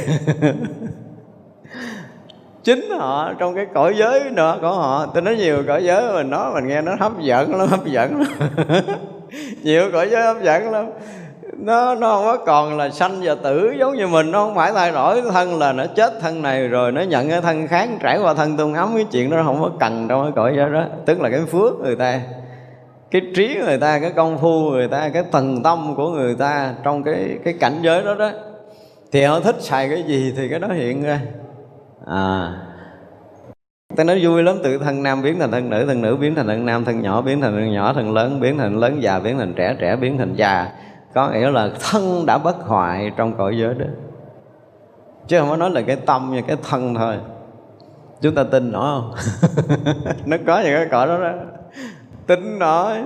Chính 2.64 2.90
họ, 3.00 3.34
trong 3.40 3.56
cái 3.56 3.66
cõi 3.74 3.94
giới 3.98 4.30
nữa 4.30 4.58
của 4.62 4.72
họ, 4.72 5.06
tôi 5.14 5.22
nói 5.22 5.36
nhiều 5.36 5.64
cõi 5.68 5.84
giới 5.84 6.14
mình 6.14 6.30
nói 6.30 6.54
mình 6.54 6.68
nghe 6.68 6.82
nó 6.82 6.96
hấp 7.00 7.20
dẫn 7.20 7.56
lắm, 7.56 7.68
hấp 7.68 7.86
dẫn 7.86 8.20
lắm. 8.20 8.28
Nhiều 9.64 9.92
cõi 9.94 10.10
giới 10.12 10.24
hấp 10.24 10.44
dẫn 10.44 10.72
lắm. 10.72 10.86
Nó 11.58 11.96
nó 11.96 12.10
không 12.10 12.26
có 12.26 12.38
còn 12.38 12.78
là 12.78 12.90
sanh 12.90 13.20
và 13.24 13.36
tử 13.36 13.74
giống 13.80 13.96
như 13.96 14.08
mình, 14.08 14.32
nó 14.32 14.46
không 14.46 14.56
phải 14.56 14.74
thay 14.74 14.92
đổi 14.92 15.22
thân 15.22 15.60
là 15.60 15.74
nó 15.74 15.86
chết 15.96 16.14
thân 16.22 16.42
này 16.42 16.68
rồi 16.68 16.92
nó 16.92 17.02
nhận 17.02 17.30
cái 17.30 17.42
thân 17.42 17.68
khác, 17.68 17.90
trải 18.02 18.20
qua 18.24 18.34
thân 18.34 18.58
tung 18.58 18.74
ấm, 18.74 18.92
cái 18.96 19.06
chuyện 19.12 19.30
đó 19.30 19.42
không 19.46 19.62
có 19.62 19.72
cần 19.80 20.06
trong 20.10 20.24
cái 20.24 20.32
cõi 20.36 20.54
giới 20.58 20.70
đó. 20.70 20.84
Tức 21.06 21.22
là 21.22 21.30
cái 21.30 21.42
phước 21.52 21.80
người 21.80 21.96
ta 21.96 22.20
cái 23.14 23.22
trí 23.36 23.58
người 23.66 23.78
ta, 23.78 24.00
cái 24.00 24.12
công 24.12 24.38
phu 24.38 24.70
người 24.70 24.88
ta, 24.88 25.10
cái 25.10 25.24
thần 25.32 25.64
tâm 25.64 25.94
của 25.96 26.10
người 26.10 26.36
ta 26.36 26.74
trong 26.84 27.04
cái 27.04 27.38
cái 27.44 27.54
cảnh 27.60 27.80
giới 27.82 28.04
đó 28.04 28.16
đó. 28.16 28.32
Thì 29.12 29.24
họ 29.24 29.40
thích 29.40 29.56
xài 29.60 29.90
cái 29.90 30.04
gì 30.04 30.34
thì 30.38 30.50
cái 30.50 30.60
đó 30.60 30.68
hiện 30.68 31.04
ra. 31.04 31.22
À. 32.06 32.54
Ta 33.96 34.04
nói 34.04 34.20
vui 34.24 34.44
lắm 34.44 34.56
từ 34.64 34.78
thân 34.78 35.04
nam 35.04 35.22
biến 35.22 35.40
thành 35.40 35.52
thân 35.52 35.70
nữ 35.70 35.86
thân 35.88 36.02
nữ 36.02 36.16
biến 36.16 36.36
thành 36.36 36.48
thân 36.48 36.66
nam, 36.66 36.86
thân 36.86 37.02
nhỏ 37.02 37.22
biến 37.22 37.42
thành 37.42 37.52
thân 37.52 37.72
nhỏ, 37.72 37.94
thân 37.94 38.14
lớn 38.14 38.40
biến 38.40 38.58
thành 38.58 38.80
lớn, 38.80 39.04
già 39.04 39.20
biến 39.20 39.38
thành 39.38 39.54
trẻ 39.54 39.76
trẻ 39.80 39.96
biến 39.96 40.18
thành 40.18 40.34
già. 40.36 40.72
Có 41.14 41.30
nghĩa 41.30 41.52
là 41.52 41.70
thân 41.80 42.26
đã 42.26 42.38
bất 42.38 42.56
hoại 42.62 43.12
trong 43.18 43.38
cõi 43.38 43.58
giới 43.58 43.74
đó. 43.74 43.86
Chứ 45.28 45.40
không 45.40 45.50
có 45.50 45.58
nói 45.58 45.70
là 45.70 45.82
cái 45.82 45.96
tâm 45.96 46.32
như 46.34 46.42
cái 46.48 46.58
thân 46.70 46.96
thôi. 46.96 47.16
Chúng 48.22 48.36
ta 48.36 48.44
tin 48.44 48.72
nó 48.72 48.80
không? 48.80 49.14
Nó 50.26 50.38
có 50.48 50.60
những 50.60 50.76
cái 50.76 50.88
cõi 50.92 51.08
đó 51.08 51.18
đó 51.18 51.32
tính 52.28 52.60
nói, 52.60 53.04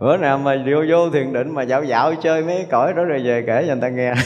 bữa 0.00 0.16
nào 0.16 0.38
mà 0.38 0.64
vô 0.66 0.84
vô 0.88 1.10
thiền 1.10 1.32
định 1.32 1.54
mà 1.54 1.62
dạo 1.62 1.84
dạo 1.84 2.14
chơi 2.14 2.42
mấy 2.42 2.66
cõi 2.70 2.92
đó 2.92 3.04
rồi 3.04 3.22
về 3.24 3.44
kể 3.46 3.64
cho 3.68 3.74
người 3.74 3.82
ta 3.82 3.88
nghe. 3.88 4.14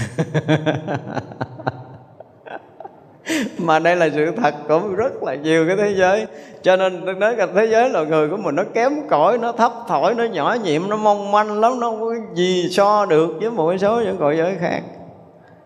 Mà 3.59 3.79
đây 3.79 3.97
là 3.97 4.09
sự 4.15 4.31
thật 4.37 4.55
cũng 4.69 4.95
rất 4.95 5.23
là 5.23 5.35
nhiều 5.35 5.67
cái 5.67 5.77
thế 5.77 5.95
giới. 5.95 6.27
Cho 6.63 6.77
nên 6.77 7.03
tôi 7.07 7.15
nói 7.15 7.35
cả 7.37 7.47
thế 7.55 7.67
giới 7.67 7.91
là 7.91 8.03
người 8.05 8.29
của 8.29 8.37
mình 8.37 8.55
nó 8.55 8.63
kém 8.75 8.93
cỏi, 9.09 9.39
nó 9.39 9.53
thấp 9.53 9.73
thỏi, 9.89 10.15
nó 10.15 10.25
nhỏ 10.25 10.57
nhiệm, 10.65 10.89
nó 10.89 10.97
mong 10.97 11.33
manh 11.33 11.61
lắm, 11.61 11.81
nó 11.81 11.91
không 11.91 12.01
có 12.01 12.15
gì 12.35 12.69
so 12.71 13.07
được 13.07 13.37
với 13.41 13.51
một 13.51 13.77
số 13.81 14.01
những 14.01 14.17
cõi 14.19 14.37
giới 14.37 14.57
khác 14.61 14.81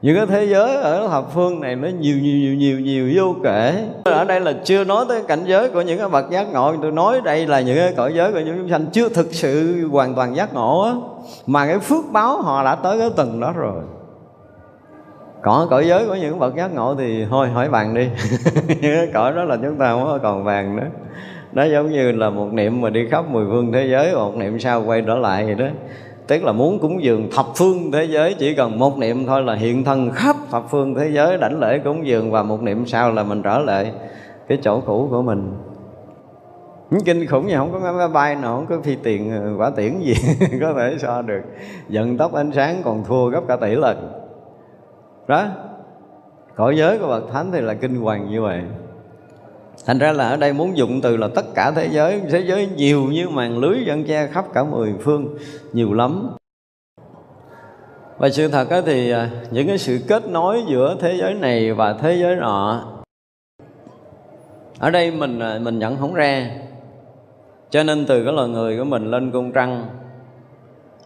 những 0.02 0.16
cái 0.16 0.26
thế 0.26 0.44
giới 0.44 0.76
ở 0.76 1.08
thập 1.08 1.32
phương 1.34 1.60
này 1.60 1.76
nó 1.76 1.88
nhiều 1.88 2.16
nhiều 2.16 2.36
nhiều 2.36 2.54
nhiều 2.54 2.80
nhiều 2.80 3.12
vô 3.14 3.40
kể. 3.44 3.88
Ở 4.04 4.24
đây 4.24 4.40
là 4.40 4.52
chưa 4.64 4.84
nói 4.84 5.04
tới 5.08 5.22
cảnh 5.28 5.44
giới 5.44 5.68
của 5.68 5.80
những 5.80 5.98
cái 5.98 6.08
bậc 6.08 6.30
giác 6.30 6.52
ngộ. 6.52 6.74
Tôi 6.82 6.92
nói 6.92 7.20
đây 7.24 7.46
là 7.46 7.60
những 7.60 7.76
cái 7.76 7.92
cõi 7.96 8.12
giới 8.14 8.32
của 8.32 8.40
những 8.40 8.58
chúng 8.58 8.68
sanh 8.68 8.86
chưa 8.92 9.08
thực 9.08 9.34
sự 9.34 9.88
hoàn 9.88 10.14
toàn 10.14 10.36
giác 10.36 10.54
ngộ 10.54 10.82
á. 10.82 10.92
Mà 11.46 11.66
cái 11.66 11.78
phước 11.78 12.04
báo 12.12 12.42
họ 12.42 12.64
đã 12.64 12.74
tới 12.74 12.98
cái 12.98 13.10
tầng 13.16 13.40
đó 13.40 13.52
rồi. 13.56 13.82
Còn 15.42 15.68
cõi 15.68 15.88
giới 15.88 16.06
của 16.06 16.14
những 16.14 16.38
bậc 16.38 16.54
giác 16.54 16.74
ngộ 16.74 16.94
thì 16.98 17.26
thôi, 17.30 17.48
hỏi 17.48 17.68
bàn 17.68 17.94
đi. 17.94 18.08
Những 18.68 18.78
cái 18.96 19.08
cõi 19.14 19.32
đó 19.32 19.44
là 19.44 19.56
chúng 19.62 19.76
ta 19.76 19.92
không 19.92 20.18
còn 20.22 20.44
vàng 20.44 20.76
nữa. 20.76 20.86
Nó 21.52 21.64
giống 21.64 21.90
như 21.90 22.12
là 22.12 22.30
một 22.30 22.52
niệm 22.52 22.80
mà 22.80 22.90
đi 22.90 23.08
khắp 23.10 23.24
mười 23.30 23.46
phương 23.50 23.72
thế 23.72 23.88
giới, 23.90 24.14
một 24.14 24.36
niệm 24.36 24.60
sau 24.60 24.84
quay 24.84 25.02
trở 25.06 25.14
lại 25.14 25.44
vậy 25.44 25.54
đó 25.54 25.66
tức 26.26 26.44
là 26.44 26.52
muốn 26.52 26.78
cúng 26.78 27.02
dường 27.02 27.28
thập 27.30 27.46
phương 27.56 27.92
thế 27.92 28.04
giới, 28.04 28.34
chỉ 28.38 28.54
cần 28.54 28.78
một 28.78 28.98
niệm 28.98 29.26
thôi 29.26 29.42
là 29.42 29.54
hiện 29.54 29.84
thân 29.84 30.10
khắp 30.10 30.36
thập 30.50 30.64
phương 30.70 30.94
thế 30.94 31.10
giới, 31.12 31.38
đảnh 31.38 31.60
lễ 31.60 31.78
cúng 31.78 32.06
dường 32.06 32.30
và 32.30 32.42
một 32.42 32.62
niệm 32.62 32.86
sau 32.86 33.12
là 33.12 33.22
mình 33.22 33.42
trở 33.42 33.58
lại 33.58 33.92
cái 34.48 34.58
chỗ 34.62 34.80
cũ 34.80 35.08
của 35.10 35.22
mình. 35.22 35.52
Kinh 37.04 37.26
khủng 37.26 37.48
gì 37.48 37.54
không 37.54 37.72
có 37.72 37.92
máy 37.92 38.08
bay 38.08 38.34
nào, 38.34 38.56
không 38.56 38.66
có 38.66 38.76
phi 38.82 38.96
tiền, 38.96 39.54
quả 39.58 39.70
tiễn 39.70 40.00
gì 40.00 40.14
có 40.60 40.74
thể 40.74 40.96
so 40.98 41.22
được. 41.22 41.40
Vận 41.88 42.16
tốc 42.16 42.34
ánh 42.34 42.52
sáng 42.52 42.82
còn 42.84 43.04
thua 43.04 43.28
gấp 43.28 43.40
cả 43.48 43.56
tỷ 43.56 43.74
lần. 43.74 44.12
Đó. 45.28 45.46
Cõi 46.54 46.76
giới 46.76 46.98
của 46.98 47.08
bậc 47.08 47.32
thánh 47.32 47.52
thì 47.52 47.60
là 47.60 47.74
kinh 47.74 47.96
hoàng 47.96 48.30
như 48.30 48.42
vậy 48.42 48.62
thành 49.86 49.98
ra 49.98 50.12
là 50.12 50.28
ở 50.28 50.36
đây 50.36 50.52
muốn 50.52 50.76
dụng 50.76 51.00
từ 51.00 51.16
là 51.16 51.28
tất 51.34 51.44
cả 51.54 51.70
thế 51.70 51.88
giới 51.92 52.20
thế 52.30 52.40
giới 52.40 52.68
nhiều 52.76 53.04
như 53.04 53.28
màn 53.28 53.58
lưới 53.58 53.84
dân 53.86 54.04
che 54.04 54.26
khắp 54.26 54.44
cả 54.54 54.64
mười 54.64 54.94
phương 55.00 55.36
nhiều 55.72 55.92
lắm. 55.92 56.30
Và 58.18 58.30
sự 58.30 58.48
thật 58.48 58.70
đó 58.70 58.80
thì 58.86 59.10
à, 59.10 59.30
những 59.50 59.66
cái 59.66 59.78
sự 59.78 60.00
kết 60.08 60.28
nối 60.28 60.64
giữa 60.68 60.96
thế 61.00 61.16
giới 61.16 61.34
này 61.34 61.72
và 61.72 61.92
thế 61.92 62.16
giới 62.16 62.36
nọ 62.36 62.84
ở 64.78 64.90
đây 64.90 65.10
mình 65.10 65.38
à, 65.38 65.58
mình 65.62 65.78
nhận 65.78 65.96
không 65.96 66.14
ra. 66.14 66.50
Cho 67.70 67.82
nên 67.82 68.06
từ 68.06 68.24
cái 68.24 68.32
loài 68.32 68.48
người 68.48 68.78
của 68.78 68.84
mình 68.84 69.10
lên 69.10 69.30
cung 69.30 69.52
trăng 69.52 69.86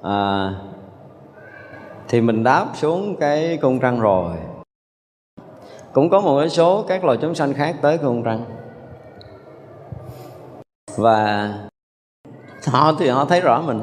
à, 0.02 0.50
thì 2.08 2.20
mình 2.20 2.44
đáp 2.44 2.66
xuống 2.74 3.16
cái 3.16 3.56
cung 3.56 3.80
trăng 3.80 4.00
rồi. 4.00 4.36
Cũng 5.92 6.10
có 6.10 6.20
một 6.20 6.48
số 6.48 6.84
các 6.88 7.04
loài 7.04 7.18
chúng 7.20 7.34
sanh 7.34 7.54
khác 7.54 7.76
tới 7.82 7.98
cung 7.98 8.22
trăng 8.22 8.44
và 10.96 11.50
họ 12.66 12.92
thì 12.98 13.08
họ 13.08 13.24
thấy 13.24 13.40
rõ 13.40 13.62
mình. 13.66 13.80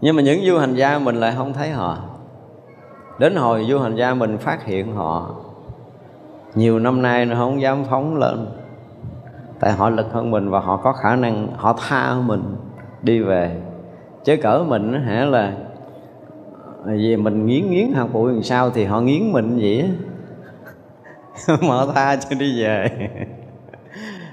Nhưng 0.00 0.16
mà 0.16 0.22
những 0.22 0.46
du 0.46 0.58
hành 0.58 0.74
gia 0.74 0.98
mình 0.98 1.16
lại 1.16 1.34
không 1.36 1.52
thấy 1.52 1.70
họ. 1.70 1.98
Đến 3.18 3.36
hồi 3.36 3.66
du 3.68 3.78
hành 3.78 3.96
gia 3.96 4.14
mình 4.14 4.38
phát 4.38 4.64
hiện 4.64 4.94
họ, 4.94 5.34
nhiều 6.54 6.78
năm 6.78 7.02
nay 7.02 7.26
nó 7.26 7.36
không 7.36 7.60
dám 7.60 7.84
phóng 7.84 8.16
lên. 8.16 8.46
Tại 9.60 9.72
họ 9.72 9.90
lực 9.90 10.12
hơn 10.12 10.30
mình 10.30 10.50
và 10.50 10.60
họ 10.60 10.76
có 10.76 10.92
khả 10.92 11.16
năng, 11.16 11.48
họ 11.56 11.76
tha 11.88 12.14
mình 12.14 12.56
đi 13.02 13.20
về. 13.20 13.62
Chứ 14.24 14.36
cỡ 14.36 14.64
mình 14.68 14.92
hả 14.92 15.24
là 15.24 15.52
à, 16.86 16.92
vì 16.96 17.16
mình 17.16 17.46
nghiến 17.46 17.70
nghiến 17.70 17.92
hạt 17.92 18.06
bụi 18.12 18.32
làm 18.32 18.42
sao 18.42 18.70
thì 18.70 18.84
họ 18.84 19.00
nghiến 19.00 19.32
mình 19.32 19.58
vậy 19.60 19.90
mà 21.62 21.68
họ 21.68 21.86
tha 21.94 22.16
cho 22.16 22.36
đi 22.38 22.62
về. 22.62 22.88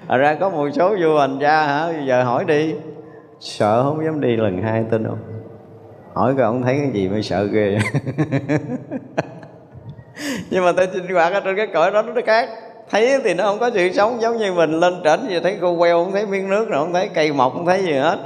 Thật 0.08 0.18
ra 0.18 0.36
có 0.40 0.50
một 0.50 0.70
số 0.74 0.96
vua 1.02 1.20
hành 1.20 1.40
gia 1.42 1.66
hả? 1.66 1.94
Giờ 2.08 2.24
hỏi 2.24 2.46
đi. 2.46 2.74
Sợ 3.40 3.84
không 3.84 4.06
dám 4.06 4.22
đi 4.22 4.36
lần 4.36 4.62
hai 4.62 4.84
tin 4.92 5.04
không 5.04 5.18
Hỏi 6.14 6.34
coi 6.38 6.46
ông 6.46 6.62
thấy 6.62 6.78
cái 6.78 6.92
gì 6.94 7.10
mới 7.10 7.24
sợ 7.24 7.44
ghê. 7.44 7.78
Nhưng 10.50 10.66
mà 10.66 10.72
tôi 10.72 10.88
sinh 10.94 11.08
hoạt 11.14 11.34
ở 11.34 11.40
trên 11.40 11.56
cái 11.56 11.68
cõi 11.74 11.92
đó 11.92 12.02
nó 12.02 12.14
khác. 12.26 12.50
Thấy 12.92 13.20
thì 13.24 13.34
nó 13.34 13.44
không 13.44 13.60
có 13.60 13.70
sự 13.74 13.92
sống 13.92 14.22
giống 14.22 14.38
như 14.38 14.54
mình. 14.54 14.80
Lên 14.80 14.94
trển 15.04 15.28
gì 15.30 15.40
thấy 15.44 15.58
cô 15.62 15.78
queo 15.78 16.04
không 16.04 16.14
thấy 16.14 16.26
miếng 16.26 16.50
nước, 16.50 16.70
rồi 16.70 16.84
Không 16.84 16.94
thấy 16.94 17.10
cây 17.14 17.34
mọc, 17.34 17.54
không 17.54 17.66
thấy 17.66 17.84
gì 17.84 17.94
hết. 17.94 18.18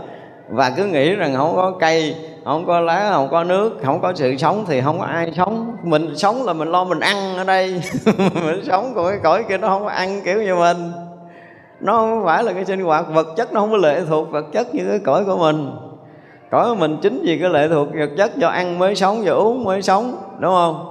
Và 0.50 0.70
cứ 0.70 0.86
nghĩ 0.86 1.16
rằng 1.16 1.36
không 1.36 1.56
có 1.56 1.74
cây, 1.80 2.16
không 2.46 2.66
có 2.68 2.80
lá, 2.80 3.10
không 3.14 3.30
có 3.32 3.44
nước, 3.44 3.78
không 3.84 4.02
có 4.02 4.14
sự 4.16 4.38
sống 4.38 4.66
thì 4.68 4.82
không 4.82 5.00
có 5.00 5.06
ai 5.06 5.32
sống. 5.38 5.78
Mình 5.84 6.18
sống 6.18 6.46
là 6.46 6.54
mình 6.54 6.72
lo 6.72 6.84
mình 6.84 7.00
ăn 7.00 7.38
ở 7.38 7.44
đây. 7.44 7.82
Mình 8.46 8.66
sống 8.68 8.92
của 8.96 9.10
cái 9.10 9.20
cõi 9.24 9.44
kia 9.50 9.58
nó 9.58 9.68
không 9.68 9.84
có 9.84 9.90
ăn 9.90 10.22
kiểu 10.26 10.42
như 10.42 10.56
mình 10.56 10.92
nó 11.82 11.98
không 11.98 12.22
phải 12.26 12.44
là 12.44 12.54
cái 12.54 12.66
sinh 12.66 12.82
hoạt 12.84 13.06
vật 13.14 13.28
chất 13.38 13.54
nó 13.54 13.60
không 13.60 13.72
có 13.72 13.78
lệ 13.78 14.02
thuộc 14.08 14.32
vật 14.32 14.46
chất 14.52 14.76
như 14.76 14.86
cái 14.90 15.00
cõi 15.00 15.26
của 15.26 15.38
mình. 15.38 15.72
Cõi 16.52 16.70
của 16.70 16.76
mình 16.76 16.98
chính 17.02 17.22
vì 17.24 17.40
cái 17.40 17.50
lệ 17.50 17.68
thuộc 17.68 17.88
vật 17.94 18.10
chất 18.18 18.38
do 18.38 18.48
ăn 18.48 18.80
mới 18.80 18.96
sống 18.96 19.22
và 19.24 19.32
uống 19.32 19.64
mới 19.64 19.82
sống 19.82 20.14
đúng 20.40 20.52
không? 20.52 20.86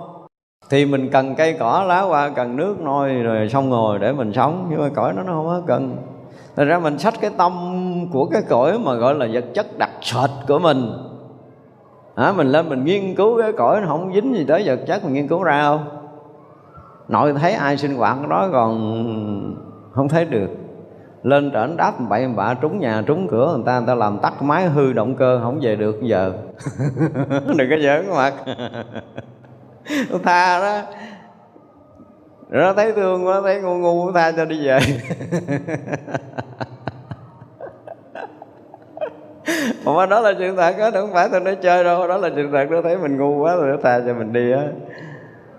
Thì 0.70 0.86
mình 0.86 1.08
cần 1.12 1.34
cây 1.34 1.56
cỏ 1.60 1.84
lá 1.86 2.00
hoa 2.00 2.28
cần 2.28 2.56
nước 2.56 2.80
nôi 2.80 3.14
rồi 3.14 3.48
xong 3.48 3.70
rồi 3.70 3.98
để 3.98 4.12
mình 4.12 4.32
sống 4.32 4.66
nhưng 4.70 4.80
mà 4.80 4.88
cõi 4.94 5.12
nó 5.16 5.22
nó 5.22 5.32
không 5.32 5.46
có 5.46 5.62
cần. 5.66 5.96
Thành 6.56 6.68
ra 6.68 6.78
mình 6.78 6.98
sách 6.98 7.14
cái 7.20 7.30
tâm 7.36 7.52
của 8.12 8.26
cái 8.26 8.42
cõi 8.48 8.78
mà 8.78 8.94
gọi 8.94 9.14
là 9.14 9.26
vật 9.32 9.44
chất 9.54 9.66
đặc 9.78 9.90
sệt 10.00 10.30
của 10.48 10.58
mình. 10.58 10.92
À, 12.14 12.32
Mình 12.32 12.46
lên 12.46 12.68
mình 12.68 12.84
nghiên 12.84 13.14
cứu 13.14 13.42
cái 13.42 13.52
cõi 13.52 13.80
nó 13.80 13.86
không 13.88 14.12
dính 14.14 14.34
gì 14.34 14.44
tới 14.48 14.62
vật 14.66 14.80
chất 14.86 15.04
mình 15.04 15.14
nghiên 15.14 15.28
cứu 15.28 15.42
ra 15.42 15.62
không? 15.62 15.84
Nội 17.08 17.32
thấy 17.32 17.52
ai 17.52 17.76
sinh 17.76 17.94
hoạt 17.96 18.28
đó 18.28 18.48
còn 18.52 18.74
không 19.92 20.08
thấy 20.08 20.24
được 20.24 20.48
lên 21.22 21.50
trển 21.52 21.76
đáp 21.76 21.92
bậy 22.08 22.28
bạ 22.28 22.54
trúng 22.54 22.78
nhà, 22.80 23.02
trúng 23.06 23.28
cửa, 23.30 23.52
người 23.56 23.66
ta 23.66 23.78
người 23.78 23.86
ta 23.86 23.94
làm 23.94 24.18
tắt 24.18 24.42
máy, 24.42 24.68
hư 24.68 24.92
động 24.92 25.16
cơ, 25.16 25.40
không 25.42 25.58
về 25.62 25.76
được 25.76 26.02
giờ. 26.02 26.32
Đừng 27.56 27.70
có 27.70 27.76
giỡn 27.82 28.06
mặt. 28.10 28.34
Tha 30.24 30.60
đó. 30.60 30.82
Rồi 32.50 32.62
nó 32.62 32.72
thấy 32.72 32.92
thương 32.92 33.26
quá 33.26 33.40
thấy 33.44 33.60
ngu 33.60 33.78
ngu 33.78 34.12
tha 34.12 34.32
cho 34.32 34.44
đi 34.44 34.66
về. 34.66 34.78
Mà 39.84 40.06
đó 40.06 40.20
là 40.20 40.32
chuyện 40.38 40.56
thật 40.56 40.74
đó 40.78 40.90
không 40.92 41.12
phải 41.12 41.28
tôi 41.32 41.40
nói 41.40 41.56
chơi 41.62 41.84
đâu, 41.84 42.08
đó 42.08 42.16
là 42.16 42.30
chuyện 42.34 42.52
thật, 42.52 42.70
nó 42.70 42.82
thấy 42.82 42.96
mình 42.98 43.18
ngu 43.18 43.38
quá 43.38 43.56
rồi 43.56 43.68
nó 43.70 43.76
tha 43.82 44.00
cho 44.06 44.14
mình 44.14 44.32
đi 44.32 44.52
á 44.52 44.62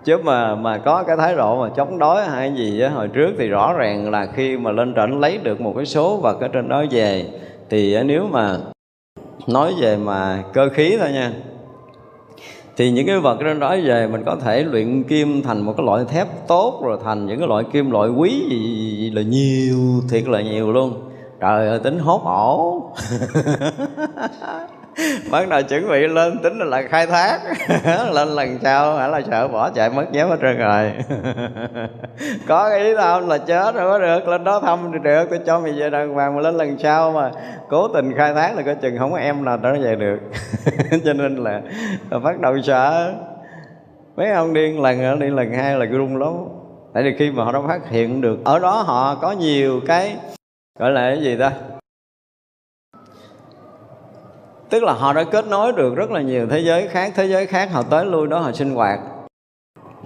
chứ 0.04 0.18
mà 0.24 0.54
mà 0.54 0.78
có 0.78 1.02
cái 1.02 1.16
thái 1.16 1.34
độ 1.34 1.62
mà 1.62 1.68
chống 1.76 1.98
đối 1.98 2.24
hay 2.24 2.52
gì 2.56 2.80
á, 2.80 2.88
hồi 2.88 3.08
trước 3.08 3.30
thì 3.38 3.48
rõ 3.48 3.72
ràng 3.72 4.10
là 4.10 4.26
khi 4.26 4.56
mà 4.56 4.70
lên 4.70 4.94
trển 4.96 5.20
lấy 5.20 5.38
được 5.38 5.60
một 5.60 5.72
cái 5.76 5.86
số 5.86 6.16
vật 6.16 6.40
ở 6.40 6.48
trên 6.48 6.68
đó 6.68 6.84
về, 6.90 7.26
thì 7.70 8.02
nếu 8.02 8.26
mà 8.30 8.56
nói 9.46 9.74
về 9.80 9.96
mà 9.96 10.42
cơ 10.52 10.68
khí 10.68 10.96
thôi 11.00 11.12
nha, 11.12 11.32
thì 12.76 12.90
những 12.90 13.06
cái 13.06 13.18
vật 13.18 13.36
trên 13.40 13.60
đó 13.60 13.76
về 13.84 14.06
mình 14.06 14.22
có 14.26 14.36
thể 14.36 14.62
luyện 14.64 15.02
kim 15.02 15.42
thành 15.42 15.60
một 15.60 15.74
cái 15.76 15.86
loại 15.86 16.04
thép 16.08 16.26
tốt, 16.46 16.80
rồi 16.84 16.98
thành 17.04 17.26
những 17.26 17.38
cái 17.38 17.48
loại 17.48 17.64
kim 17.72 17.90
loại 17.90 18.08
quý 18.10 18.42
gì 18.50 19.10
là 19.14 19.22
nhiều, 19.22 19.78
thiệt 20.10 20.28
là 20.28 20.40
nhiều 20.40 20.72
luôn. 20.72 21.10
Trời 21.40 21.68
ơi, 21.68 21.78
tính 21.78 21.98
hốt 21.98 22.22
ổ 22.24 22.82
bắt 25.30 25.48
đầu 25.48 25.62
chuẩn 25.62 25.88
bị 25.88 26.06
lên 26.06 26.38
tính 26.42 26.58
là, 26.58 26.64
là 26.64 26.82
khai 26.88 27.06
thác. 27.06 27.38
Lên 28.12 28.28
lần 28.28 28.58
sau 28.62 28.96
hả 28.96 29.08
là 29.08 29.20
sợ 29.30 29.48
bỏ 29.48 29.70
chạy 29.70 29.90
mất 29.90 30.04
dép 30.12 30.28
hết 30.28 30.36
trơn 30.42 30.58
rồi. 30.58 30.92
Có 32.48 32.70
cái 32.70 32.80
ý 32.80 32.94
tao 32.96 33.20
là 33.20 33.38
chết 33.38 33.74
rồi 33.74 33.90
có 33.90 33.98
được. 33.98 34.28
Lên 34.28 34.44
đó 34.44 34.60
thăm 34.60 34.90
thì 34.92 34.98
được 35.02 35.26
tôi 35.30 35.40
cho 35.46 35.60
mày 35.60 35.72
về 35.72 35.90
đàng 35.90 36.14
hoàng 36.14 36.36
mà 36.36 36.40
lên 36.40 36.54
lần 36.54 36.78
sau 36.78 37.12
mà 37.12 37.30
cố 37.68 37.88
tình 37.88 38.16
khai 38.16 38.34
thác 38.34 38.56
là 38.56 38.62
coi 38.62 38.74
chừng 38.74 38.98
không 38.98 39.12
có 39.12 39.18
em 39.18 39.44
nào 39.44 39.56
đó 39.56 39.72
về 39.82 39.96
được. 39.96 40.18
Cho 41.04 41.12
nên 41.12 41.36
là, 41.36 41.60
là 42.10 42.18
bắt 42.18 42.40
đầu 42.40 42.60
sợ. 42.62 43.14
Mấy 44.16 44.30
ông 44.30 44.54
điên 44.54 44.82
lần 44.82 45.18
đi 45.18 45.26
lần 45.26 45.52
hai 45.52 45.78
là 45.78 45.86
rung 45.92 46.16
lắm 46.16 46.32
tại 46.94 47.02
vì 47.02 47.14
khi 47.18 47.30
mà 47.30 47.44
họ 47.44 47.52
đã 47.52 47.58
phát 47.66 47.90
hiện 47.90 48.20
được 48.20 48.38
ở 48.44 48.58
đó 48.58 48.82
họ 48.86 49.14
có 49.14 49.32
nhiều 49.32 49.80
cái 49.86 50.16
gọi 50.78 50.90
là 50.90 51.00
cái 51.00 51.22
gì 51.22 51.36
ta? 51.36 51.52
Tức 54.70 54.82
là 54.82 54.92
họ 54.92 55.12
đã 55.12 55.24
kết 55.24 55.46
nối 55.48 55.72
được 55.72 55.94
rất 55.94 56.10
là 56.10 56.20
nhiều 56.20 56.46
thế 56.46 56.58
giới 56.58 56.88
khác, 56.88 57.12
thế 57.16 57.26
giới 57.26 57.46
khác 57.46 57.68
họ 57.72 57.82
tới 57.82 58.06
lui 58.06 58.26
đó 58.26 58.38
họ 58.38 58.52
sinh 58.52 58.74
hoạt. 58.74 59.00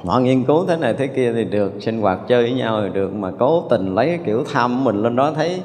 Họ 0.04 0.20
nghiên 0.20 0.44
cứu 0.44 0.66
thế 0.66 0.76
này 0.76 0.94
thế 0.94 1.06
kia 1.06 1.32
thì 1.32 1.44
được, 1.44 1.72
sinh 1.80 2.00
hoạt 2.00 2.18
chơi 2.28 2.42
với 2.42 2.52
nhau 2.52 2.80
thì 2.82 2.88
được, 2.94 3.14
mà 3.14 3.30
cố 3.38 3.66
tình 3.70 3.94
lấy 3.94 4.06
cái 4.06 4.18
kiểu 4.26 4.44
tham 4.52 4.84
mình 4.84 5.02
lên 5.02 5.16
đó 5.16 5.32
thấy 5.32 5.60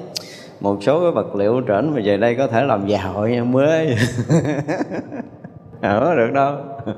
một 0.61 0.77
số 0.81 1.01
cái 1.01 1.11
vật 1.11 1.35
liệu 1.35 1.61
trển 1.67 1.93
mà 1.95 2.01
về 2.03 2.17
đây 2.17 2.35
có 2.35 2.47
thể 2.47 2.63
làm 2.63 2.87
giàu 2.87 3.27
nha 3.27 3.43
mới. 3.43 3.95
Ở 5.81 6.15
được 6.15 6.31
đâu. 6.33 6.55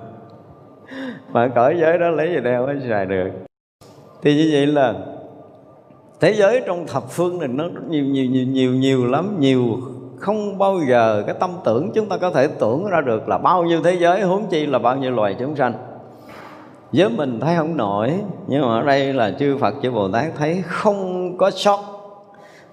Mà 1.31 1.47
cõi 1.55 1.77
giới 1.79 1.97
đó 1.97 2.09
lấy 2.09 2.29
gì 2.29 2.41
đeo 2.43 2.65
mới 2.65 2.75
xài 2.89 3.05
được. 3.05 3.29
Thì 4.21 4.35
như 4.35 4.49
vậy 4.53 4.67
là 4.67 4.93
thế 6.19 6.33
giới 6.33 6.61
trong 6.65 6.87
thập 6.87 7.03
phương 7.09 7.39
này 7.39 7.47
nó 7.47 7.69
nhiều 7.89 8.03
nhiều 8.03 8.25
nhiều 8.25 8.45
nhiều 8.45 8.73
nhiều 8.73 9.05
lắm, 9.05 9.35
nhiều 9.39 9.77
không 10.21 10.57
bao 10.57 10.79
giờ 10.89 11.23
cái 11.25 11.35
tâm 11.39 11.49
tưởng 11.63 11.91
chúng 11.93 12.09
ta 12.09 12.17
có 12.17 12.29
thể 12.29 12.47
tưởng 12.47 12.85
ra 12.85 13.01
được 13.01 13.29
là 13.29 13.37
bao 13.37 13.63
nhiêu 13.63 13.81
thế 13.83 13.97
giới 13.99 14.21
huống 14.21 14.47
chi 14.47 14.65
là 14.65 14.79
bao 14.79 14.95
nhiêu 14.95 15.11
loài 15.11 15.35
chúng 15.39 15.55
sanh. 15.55 15.73
Với 16.93 17.09
mình 17.09 17.39
thấy 17.39 17.55
không 17.55 17.77
nổi 17.77 18.13
nhưng 18.47 18.61
mà 18.61 18.79
ở 18.79 18.81
đây 18.81 19.13
là 19.13 19.31
chư 19.39 19.57
Phật 19.57 19.73
chư 19.81 19.91
Bồ 19.91 20.09
Tát 20.09 20.25
thấy 20.37 20.63
không 20.67 21.33
có 21.37 21.51
sót. 21.51 21.79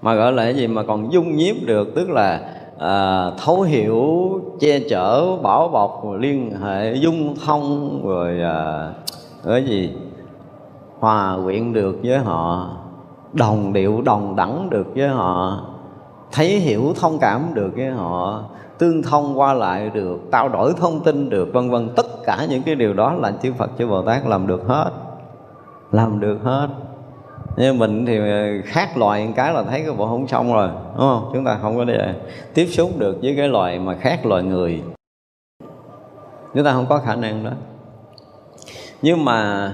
Mà 0.03 0.15
gọi 0.15 0.33
là 0.33 0.43
cái 0.43 0.55
gì 0.55 0.67
mà 0.67 0.83
còn 0.83 1.13
dung 1.13 1.37
nhiếp 1.37 1.57
được 1.67 1.95
tức 1.95 2.11
là 2.11 2.41
à, 2.79 3.31
thấu 3.45 3.63
hiểu 3.63 4.31
che 4.61 4.81
chở 4.91 5.37
bảo 5.43 5.69
bọc 5.69 6.05
liên 6.19 6.53
hệ 6.63 6.95
dung 6.95 7.35
thông 7.47 8.01
rồi 8.05 8.41
à, 8.43 8.91
cái 9.45 9.65
gì 9.65 9.91
hòa 10.99 11.37
quyện 11.45 11.73
được 11.73 11.97
với 12.03 12.19
họ 12.19 12.71
đồng 13.33 13.73
điệu 13.73 14.03
đồng 14.03 14.37
đẳng 14.37 14.71
được 14.71 14.87
với 14.95 15.09
họ 15.09 15.61
thấy 16.33 16.49
hiểu 16.49 16.95
thông 17.01 17.19
cảm 17.19 17.55
được 17.55 17.71
cái 17.77 17.87
họ, 17.87 18.45
tương 18.79 19.03
thông 19.03 19.39
qua 19.39 19.55
lại 19.55 19.91
được, 19.95 20.19
trao 20.33 20.49
đổi 20.49 20.73
thông 20.77 21.01
tin 21.05 21.31
được, 21.31 21.49
vân 21.53 21.71
vân. 21.71 21.89
Tất 21.97 22.07
cả 22.25 22.47
những 22.49 22.63
cái 22.63 22.75
điều 22.75 22.95
đó 22.95 23.13
là 23.13 23.33
chư 23.43 23.53
Phật, 23.53 23.71
chư 23.79 23.87
Bồ 23.87 24.03
Tát 24.03 24.27
làm 24.27 24.47
được 24.47 24.67
hết. 24.67 24.91
Làm 25.93 26.21
được 26.21 26.39
hết. 26.43 26.69
Nhưng 27.57 27.79
mình 27.79 28.07
thì 28.07 28.21
khác 28.65 28.97
loài 28.97 29.33
cái 29.37 29.53
là 29.53 29.63
thấy 29.63 29.83
cái 29.83 29.95
bộ 29.95 30.07
không 30.07 30.29
xong 30.29 30.53
rồi, 30.53 30.69
đúng 30.69 30.97
không? 30.97 31.31
Chúng 31.35 31.45
ta 31.45 31.59
không 31.63 31.77
có 31.77 31.85
để 31.85 32.15
tiếp 32.55 32.67
xúc 32.67 32.91
được 32.99 33.19
với 33.23 33.35
cái 33.37 33.49
loài 33.49 33.79
mà 33.79 33.95
khác 33.95 34.27
loài 34.27 34.43
người. 34.43 34.83
Chúng 36.55 36.65
ta 36.65 36.73
không 36.73 36.87
có 36.89 36.99
khả 36.99 37.17
năng 37.17 37.45
đó. 37.45 37.51
Nhưng 39.03 39.25
mà 39.25 39.73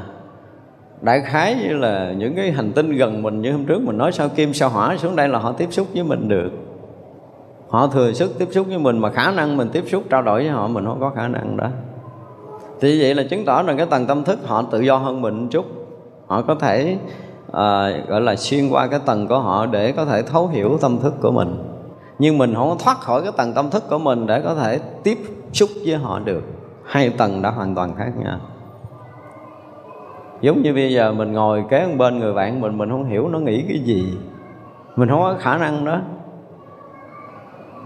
đại 1.04 1.20
khái 1.20 1.54
như 1.54 1.76
là 1.76 2.12
những 2.12 2.34
cái 2.36 2.52
hành 2.52 2.72
tinh 2.72 2.92
gần 2.92 3.22
mình 3.22 3.42
như 3.42 3.52
hôm 3.52 3.64
trước 3.64 3.82
mình 3.82 3.98
nói 3.98 4.12
sao 4.12 4.28
kim 4.28 4.54
sao 4.54 4.68
hỏa 4.68 4.96
xuống 4.96 5.16
đây 5.16 5.28
là 5.28 5.38
họ 5.38 5.52
tiếp 5.52 5.68
xúc 5.70 5.86
với 5.94 6.04
mình 6.04 6.28
được. 6.28 6.50
Họ 7.68 7.86
thừa 7.86 8.12
sức 8.12 8.38
tiếp 8.38 8.48
xúc 8.50 8.66
với 8.66 8.78
mình 8.78 8.98
mà 8.98 9.10
khả 9.10 9.32
năng 9.32 9.56
mình 9.56 9.68
tiếp 9.72 9.84
xúc 9.86 10.02
trao 10.10 10.22
đổi 10.22 10.42
với 10.42 10.50
họ 10.50 10.68
mình 10.68 10.84
không 10.84 11.00
có 11.00 11.10
khả 11.10 11.28
năng 11.28 11.56
đó. 11.56 11.68
Thì 12.80 13.02
vậy 13.02 13.14
là 13.14 13.22
chứng 13.30 13.44
tỏ 13.44 13.62
rằng 13.62 13.76
cái 13.76 13.86
tầng 13.86 14.06
tâm 14.06 14.24
thức 14.24 14.38
họ 14.46 14.62
tự 14.62 14.80
do 14.80 14.96
hơn 14.96 15.22
mình 15.22 15.40
một 15.40 15.46
chút. 15.50 15.64
Họ 16.26 16.42
có 16.42 16.54
thể 16.54 16.96
à, 17.52 17.90
gọi 18.08 18.20
là 18.20 18.36
xuyên 18.36 18.68
qua 18.68 18.86
cái 18.86 19.00
tầng 19.06 19.26
của 19.28 19.38
họ 19.38 19.66
để 19.66 19.92
có 19.92 20.04
thể 20.04 20.22
thấu 20.22 20.48
hiểu 20.48 20.78
tâm 20.80 20.98
thức 21.00 21.14
của 21.22 21.30
mình. 21.30 21.56
Nhưng 22.18 22.38
mình 22.38 22.54
không 22.54 22.78
thoát 22.78 23.00
khỏi 23.00 23.22
cái 23.22 23.32
tầng 23.36 23.52
tâm 23.52 23.70
thức 23.70 23.84
của 23.90 23.98
mình 23.98 24.26
để 24.26 24.40
có 24.40 24.54
thể 24.54 24.78
tiếp 25.02 25.18
xúc 25.52 25.68
với 25.86 25.96
họ 25.96 26.18
được. 26.18 26.42
Hai 26.84 27.10
tầng 27.10 27.42
đã 27.42 27.50
hoàn 27.50 27.74
toàn 27.74 27.94
khác 27.96 28.10
nhau 28.24 28.38
giống 30.44 30.62
như 30.62 30.74
bây 30.74 30.92
giờ 30.92 31.12
mình 31.12 31.32
ngồi 31.32 31.64
kế 31.70 31.86
bên 31.98 32.18
người 32.18 32.32
bạn 32.32 32.60
mình 32.60 32.78
mình 32.78 32.90
không 32.90 33.04
hiểu 33.04 33.28
nó 33.28 33.38
nghĩ 33.38 33.64
cái 33.68 33.78
gì. 33.78 34.14
Mình 34.96 35.08
không 35.08 35.20
có 35.20 35.36
khả 35.38 35.58
năng 35.58 35.84
đó. 35.84 36.00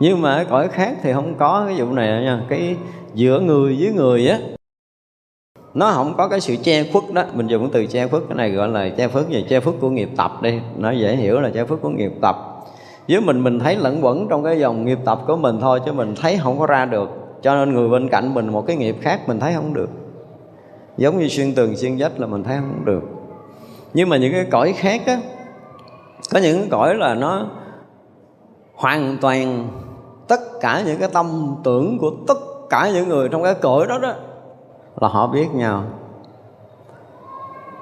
Nhưng 0.00 0.22
mà 0.22 0.34
ở 0.34 0.44
cõi 0.44 0.68
khác 0.68 0.96
thì 1.02 1.12
không 1.12 1.34
có 1.38 1.64
cái 1.66 1.80
vụ 1.80 1.92
này 1.92 2.22
nha. 2.22 2.42
Cái 2.48 2.76
giữa 3.14 3.40
người 3.40 3.76
với 3.80 3.92
người 3.92 4.28
á, 4.28 4.38
nó 5.74 5.90
không 5.90 6.14
có 6.16 6.28
cái 6.28 6.40
sự 6.40 6.56
che 6.62 6.84
khuất 6.92 7.04
đó. 7.12 7.24
Mình 7.34 7.46
dùng 7.46 7.62
cái 7.62 7.70
từ 7.72 7.86
che 7.86 8.06
khuất, 8.08 8.22
cái 8.28 8.36
này 8.36 8.50
gọi 8.50 8.68
là 8.68 8.88
che 8.88 9.08
khuất 9.08 9.28
gì? 9.28 9.44
Che 9.48 9.60
khuất 9.60 9.74
của 9.80 9.90
nghiệp 9.90 10.08
tập 10.16 10.42
đi. 10.42 10.60
Nó 10.76 10.90
dễ 10.90 11.16
hiểu 11.16 11.40
là 11.40 11.50
che 11.50 11.64
khuất 11.64 11.80
của 11.82 11.90
nghiệp 11.90 12.12
tập. 12.22 12.36
Với 13.08 13.20
mình 13.20 13.44
mình 13.44 13.58
thấy 13.58 13.76
lẫn 13.76 14.04
quẩn 14.04 14.28
trong 14.28 14.44
cái 14.44 14.58
dòng 14.58 14.84
nghiệp 14.84 14.98
tập 15.04 15.20
của 15.26 15.36
mình 15.36 15.58
thôi, 15.60 15.80
chứ 15.86 15.92
mình 15.92 16.14
thấy 16.16 16.38
không 16.42 16.58
có 16.58 16.66
ra 16.66 16.84
được. 16.84 17.10
Cho 17.42 17.54
nên 17.54 17.74
người 17.74 17.88
bên 17.88 18.08
cạnh 18.08 18.34
mình, 18.34 18.52
một 18.52 18.66
cái 18.66 18.76
nghiệp 18.76 18.96
khác 19.00 19.20
mình 19.26 19.40
thấy 19.40 19.54
không 19.54 19.74
được 19.74 19.90
giống 20.98 21.18
như 21.18 21.28
xuyên 21.28 21.54
tường, 21.54 21.76
xuyên 21.76 21.96
vách 21.98 22.20
là 22.20 22.26
mình 22.26 22.44
thấy 22.44 22.56
không 22.56 22.84
được. 22.84 23.02
Nhưng 23.94 24.08
mà 24.08 24.16
những 24.16 24.32
cái 24.32 24.46
cõi 24.50 24.72
khác 24.72 25.02
á, 25.06 25.20
có 26.32 26.38
những 26.38 26.58
cái 26.58 26.68
cõi 26.70 26.94
là 26.94 27.14
nó 27.14 27.46
hoàn 28.74 29.16
toàn 29.20 29.68
tất 30.28 30.40
cả 30.60 30.82
những 30.86 30.98
cái 30.98 31.08
tâm 31.12 31.56
tưởng 31.64 31.98
của 31.98 32.10
tất 32.28 32.38
cả 32.70 32.90
những 32.94 33.08
người 33.08 33.28
trong 33.28 33.42
cái 33.42 33.54
cõi 33.54 33.86
đó 33.86 33.98
đó 33.98 34.14
là 35.00 35.08
họ 35.08 35.26
biết 35.26 35.46
nhau. 35.54 35.84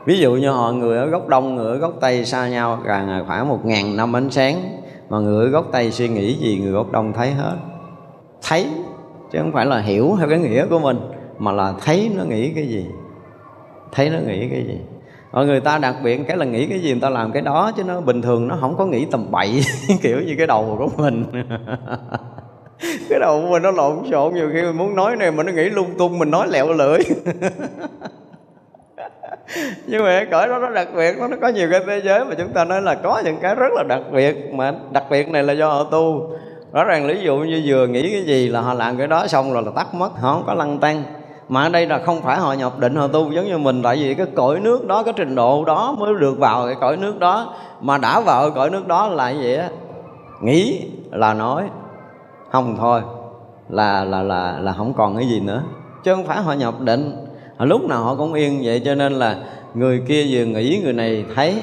Ví 0.04 0.18
dụ 0.18 0.32
như 0.32 0.50
họ, 0.50 0.72
người 0.72 0.98
ở 0.98 1.06
góc 1.06 1.28
đông, 1.28 1.54
người 1.54 1.66
ở 1.66 1.76
góc 1.76 1.92
tây 2.00 2.24
xa 2.24 2.48
nhau 2.48 2.78
gần 2.84 3.24
khoảng 3.26 3.48
một 3.48 3.64
ngàn 3.64 3.96
năm 3.96 4.16
ánh 4.16 4.30
sáng, 4.30 4.80
mà 5.08 5.18
người 5.18 5.46
ở 5.46 5.50
góc 5.50 5.68
tây 5.72 5.90
suy 5.90 6.08
nghĩ 6.08 6.34
gì, 6.34 6.58
người 6.58 6.72
góc 6.72 6.92
đông 6.92 7.12
thấy 7.12 7.30
hết. 7.30 7.56
Thấy, 8.42 8.66
chứ 9.32 9.38
không 9.38 9.52
phải 9.52 9.66
là 9.66 9.78
hiểu 9.80 10.16
theo 10.18 10.28
cái 10.28 10.38
nghĩa 10.38 10.66
của 10.66 10.78
mình, 10.78 10.98
mà 11.38 11.52
là 11.52 11.74
thấy 11.84 12.10
nó 12.16 12.24
nghĩ 12.24 12.52
cái 12.54 12.68
gì 12.68 12.86
thấy 13.92 14.10
nó 14.10 14.18
nghĩ 14.18 14.48
cái 14.48 14.64
gì? 14.64 14.78
Mọi 15.32 15.46
người 15.46 15.60
ta 15.60 15.78
đặc 15.78 15.96
biệt 16.04 16.20
cái 16.28 16.36
là 16.36 16.44
nghĩ 16.44 16.66
cái 16.66 16.78
gì 16.78 16.90
người 16.90 17.00
ta 17.00 17.10
làm 17.10 17.32
cái 17.32 17.42
đó, 17.42 17.72
chứ 17.76 17.84
nó 17.84 18.00
bình 18.00 18.22
thường 18.22 18.48
nó 18.48 18.56
không 18.60 18.76
có 18.76 18.86
nghĩ 18.86 19.06
tầm 19.10 19.30
bậy, 19.30 19.62
kiểu 20.02 20.20
như 20.20 20.34
cái 20.38 20.46
đầu 20.46 20.76
của 20.78 21.02
mình. 21.02 21.24
Cái 23.08 23.18
đầu 23.20 23.42
của 23.42 23.48
mình 23.48 23.62
nó 23.62 23.70
lộn 23.70 23.96
xộn, 24.10 24.34
nhiều 24.34 24.50
khi 24.52 24.62
mình 24.62 24.76
muốn 24.76 24.94
nói 24.94 25.16
này 25.16 25.30
mà 25.30 25.42
nó 25.42 25.52
nghĩ 25.52 25.70
lung 25.70 25.90
tung, 25.98 26.18
mình 26.18 26.30
nói 26.30 26.48
lẹo 26.50 26.72
lưỡi. 26.72 26.98
Nhưng 29.86 30.04
mà 30.04 30.24
cõi 30.30 30.48
đó 30.48 30.58
nó 30.58 30.70
đặc 30.70 30.88
biệt, 30.96 31.16
nó 31.18 31.36
có 31.40 31.48
nhiều 31.48 31.68
cái 31.70 31.80
thế 31.86 32.00
giới 32.04 32.24
mà 32.24 32.34
chúng 32.38 32.52
ta 32.52 32.64
nói 32.64 32.82
là 32.82 32.94
có 32.94 33.22
những 33.24 33.36
cái 33.42 33.54
rất 33.54 33.72
là 33.72 33.82
đặc 33.88 34.00
biệt, 34.12 34.36
mà 34.52 34.74
đặc 34.92 35.04
biệt 35.10 35.28
này 35.28 35.42
là 35.42 35.52
do 35.52 35.68
họ 35.68 35.84
tu. 35.84 36.30
Rõ 36.72 36.84
ràng 36.84 37.06
ví 37.06 37.20
dụ 37.22 37.36
như 37.36 37.62
vừa 37.66 37.86
nghĩ 37.86 38.10
cái 38.12 38.22
gì 38.22 38.48
là 38.48 38.60
họ 38.60 38.74
làm 38.74 38.98
cái 38.98 39.06
đó 39.06 39.26
xong 39.26 39.52
rồi 39.52 39.62
là 39.62 39.70
tắt 39.76 39.94
mất 39.94 40.12
họ 40.12 40.32
không 40.34 40.44
có 40.46 40.54
lăng 40.54 40.78
tăng 40.78 41.02
mà 41.48 41.62
ở 41.62 41.68
đây 41.68 41.86
là 41.86 41.98
không 41.98 42.22
phải 42.22 42.36
họ 42.36 42.52
nhập 42.52 42.78
định, 42.78 42.94
họ 42.94 43.08
tu 43.08 43.32
giống 43.32 43.44
như 43.44 43.58
mình. 43.58 43.82
Tại 43.82 43.96
vì 43.96 44.14
cái 44.14 44.26
cõi 44.34 44.60
nước 44.60 44.86
đó, 44.86 45.02
cái 45.02 45.14
trình 45.16 45.34
độ 45.34 45.64
đó 45.64 45.94
mới 45.98 46.14
được 46.20 46.38
vào 46.38 46.66
cái 46.66 46.74
cõi 46.80 46.96
nước 46.96 47.18
đó. 47.18 47.54
Mà 47.80 47.98
đã 47.98 48.20
vào 48.20 48.42
cái 48.42 48.50
cõi 48.54 48.70
nước 48.70 48.86
đó 48.86 49.08
là 49.08 49.30
gì 49.30 49.54
á? 49.54 49.68
Nghĩ 50.40 50.80
là 51.10 51.34
nói, 51.34 51.64
không 52.52 52.76
thôi, 52.78 53.00
là 53.68 54.04
là 54.04 54.22
là 54.22 54.58
là 54.60 54.72
không 54.72 54.94
còn 54.94 55.16
cái 55.16 55.28
gì 55.28 55.40
nữa. 55.40 55.62
Chứ 56.04 56.14
không 56.14 56.26
phải 56.26 56.42
họ 56.42 56.52
nhập 56.52 56.80
định. 56.80 57.26
Họ 57.56 57.64
lúc 57.64 57.84
nào 57.84 58.04
họ 58.04 58.14
cũng 58.14 58.34
yên 58.34 58.60
vậy, 58.64 58.82
cho 58.84 58.94
nên 58.94 59.12
là 59.12 59.36
người 59.74 60.02
kia 60.08 60.26
vừa 60.30 60.44
nghĩ, 60.44 60.80
người 60.84 60.92
này 60.92 61.24
thấy. 61.34 61.62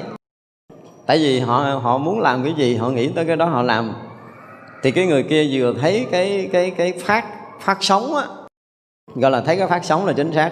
Tại 1.06 1.18
vì 1.18 1.40
họ 1.40 1.64
họ 1.82 1.98
muốn 1.98 2.20
làm 2.20 2.42
cái 2.44 2.52
gì, 2.52 2.76
họ 2.76 2.88
nghĩ 2.88 3.08
tới 3.08 3.24
cái 3.24 3.36
đó 3.36 3.46
họ 3.46 3.62
làm. 3.62 3.92
Thì 4.82 4.90
cái 4.90 5.06
người 5.06 5.22
kia 5.22 5.48
vừa 5.52 5.74
thấy 5.80 6.06
cái 6.10 6.48
cái 6.52 6.70
cái 6.70 6.92
phát 6.92 7.24
phát 7.60 7.78
sóng 7.80 8.14
á 8.14 8.22
gọi 9.14 9.30
là 9.30 9.40
thấy 9.40 9.56
cái 9.56 9.66
phát 9.66 9.84
sóng 9.84 10.06
là 10.06 10.12
chính 10.12 10.32
xác. 10.32 10.50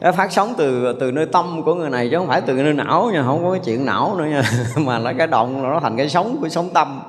Cái 0.00 0.12
phát 0.12 0.32
sóng 0.32 0.54
từ 0.56 0.96
từ 1.00 1.12
nơi 1.12 1.26
tâm 1.26 1.62
của 1.64 1.74
người 1.74 1.90
này 1.90 2.08
chứ 2.10 2.18
không 2.18 2.26
phải 2.26 2.40
từ 2.40 2.52
nơi 2.52 2.72
não 2.72 3.10
nha, 3.12 3.22
không 3.22 3.44
có 3.44 3.50
cái 3.50 3.60
chuyện 3.64 3.86
não 3.86 4.14
nữa 4.18 4.24
nha. 4.24 4.42
Mà 4.76 4.98
là 4.98 5.12
cái 5.12 5.26
động 5.26 5.62
nó 5.62 5.80
thành 5.80 5.96
cái 5.96 6.08
sống 6.08 6.36
của 6.40 6.48
sống 6.48 6.68
tâm. 6.74 7.02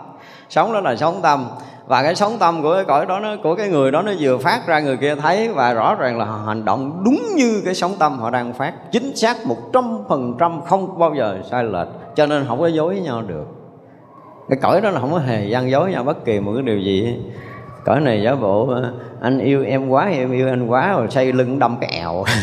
Sống 0.49 0.73
đó 0.73 0.79
là 0.79 0.95
sống 0.95 1.19
tâm. 1.21 1.47
Và 1.87 2.03
cái 2.03 2.15
sống 2.15 2.37
tâm 2.39 2.61
của 2.61 2.73
cái 2.73 2.85
cõi 2.85 3.05
đó 3.05 3.19
nó, 3.19 3.35
của 3.43 3.55
cái 3.55 3.69
người 3.69 3.91
đó 3.91 4.01
nó 4.01 4.11
vừa 4.19 4.37
phát 4.37 4.67
ra, 4.67 4.79
người 4.79 4.97
kia 4.97 5.15
thấy 5.15 5.49
và 5.49 5.73
rõ 5.73 5.95
ràng 5.95 6.17
là 6.17 6.25
hành 6.25 6.65
động 6.65 7.01
đúng 7.05 7.21
như 7.35 7.61
cái 7.65 7.75
sống 7.75 7.91
tâm 7.99 8.19
họ 8.19 8.29
đang 8.29 8.53
phát. 8.53 8.73
Chính 8.91 9.15
xác 9.15 9.45
một 9.45 9.57
trăm 9.73 9.97
phần 10.09 10.35
trăm 10.39 10.61
không 10.61 10.99
bao 10.99 11.15
giờ 11.15 11.39
sai 11.51 11.63
lệch, 11.63 11.87
cho 12.15 12.25
nên 12.25 12.45
không 12.47 12.59
có 12.59 12.67
dối 12.67 12.93
với 12.93 13.03
nhau 13.03 13.21
được. 13.21 13.45
Cái 14.49 14.59
cõi 14.61 14.81
đó 14.81 14.89
là 14.89 14.99
không 14.99 15.11
có 15.11 15.17
hề 15.17 15.45
gian 15.45 15.69
dối 15.69 15.91
nhau 15.91 16.03
bất 16.03 16.25
kỳ 16.25 16.39
một 16.39 16.51
cái 16.53 16.63
điều 16.63 16.79
gì 16.79 17.17
cõi 17.85 17.99
này 18.01 18.21
giả 18.21 18.35
bộ 18.35 18.67
ờ, 18.69 18.93
anh 19.21 19.39
yêu 19.39 19.65
em 19.65 19.89
quá, 19.89 20.09
em 20.09 20.31
yêu 20.31 20.47
anh 20.47 20.67
quá, 20.67 20.93
rồi 20.93 21.07
xây 21.09 21.33
lưng 21.33 21.59
đâm 21.59 21.77
cái 21.81 21.89
ẹo 21.89 22.23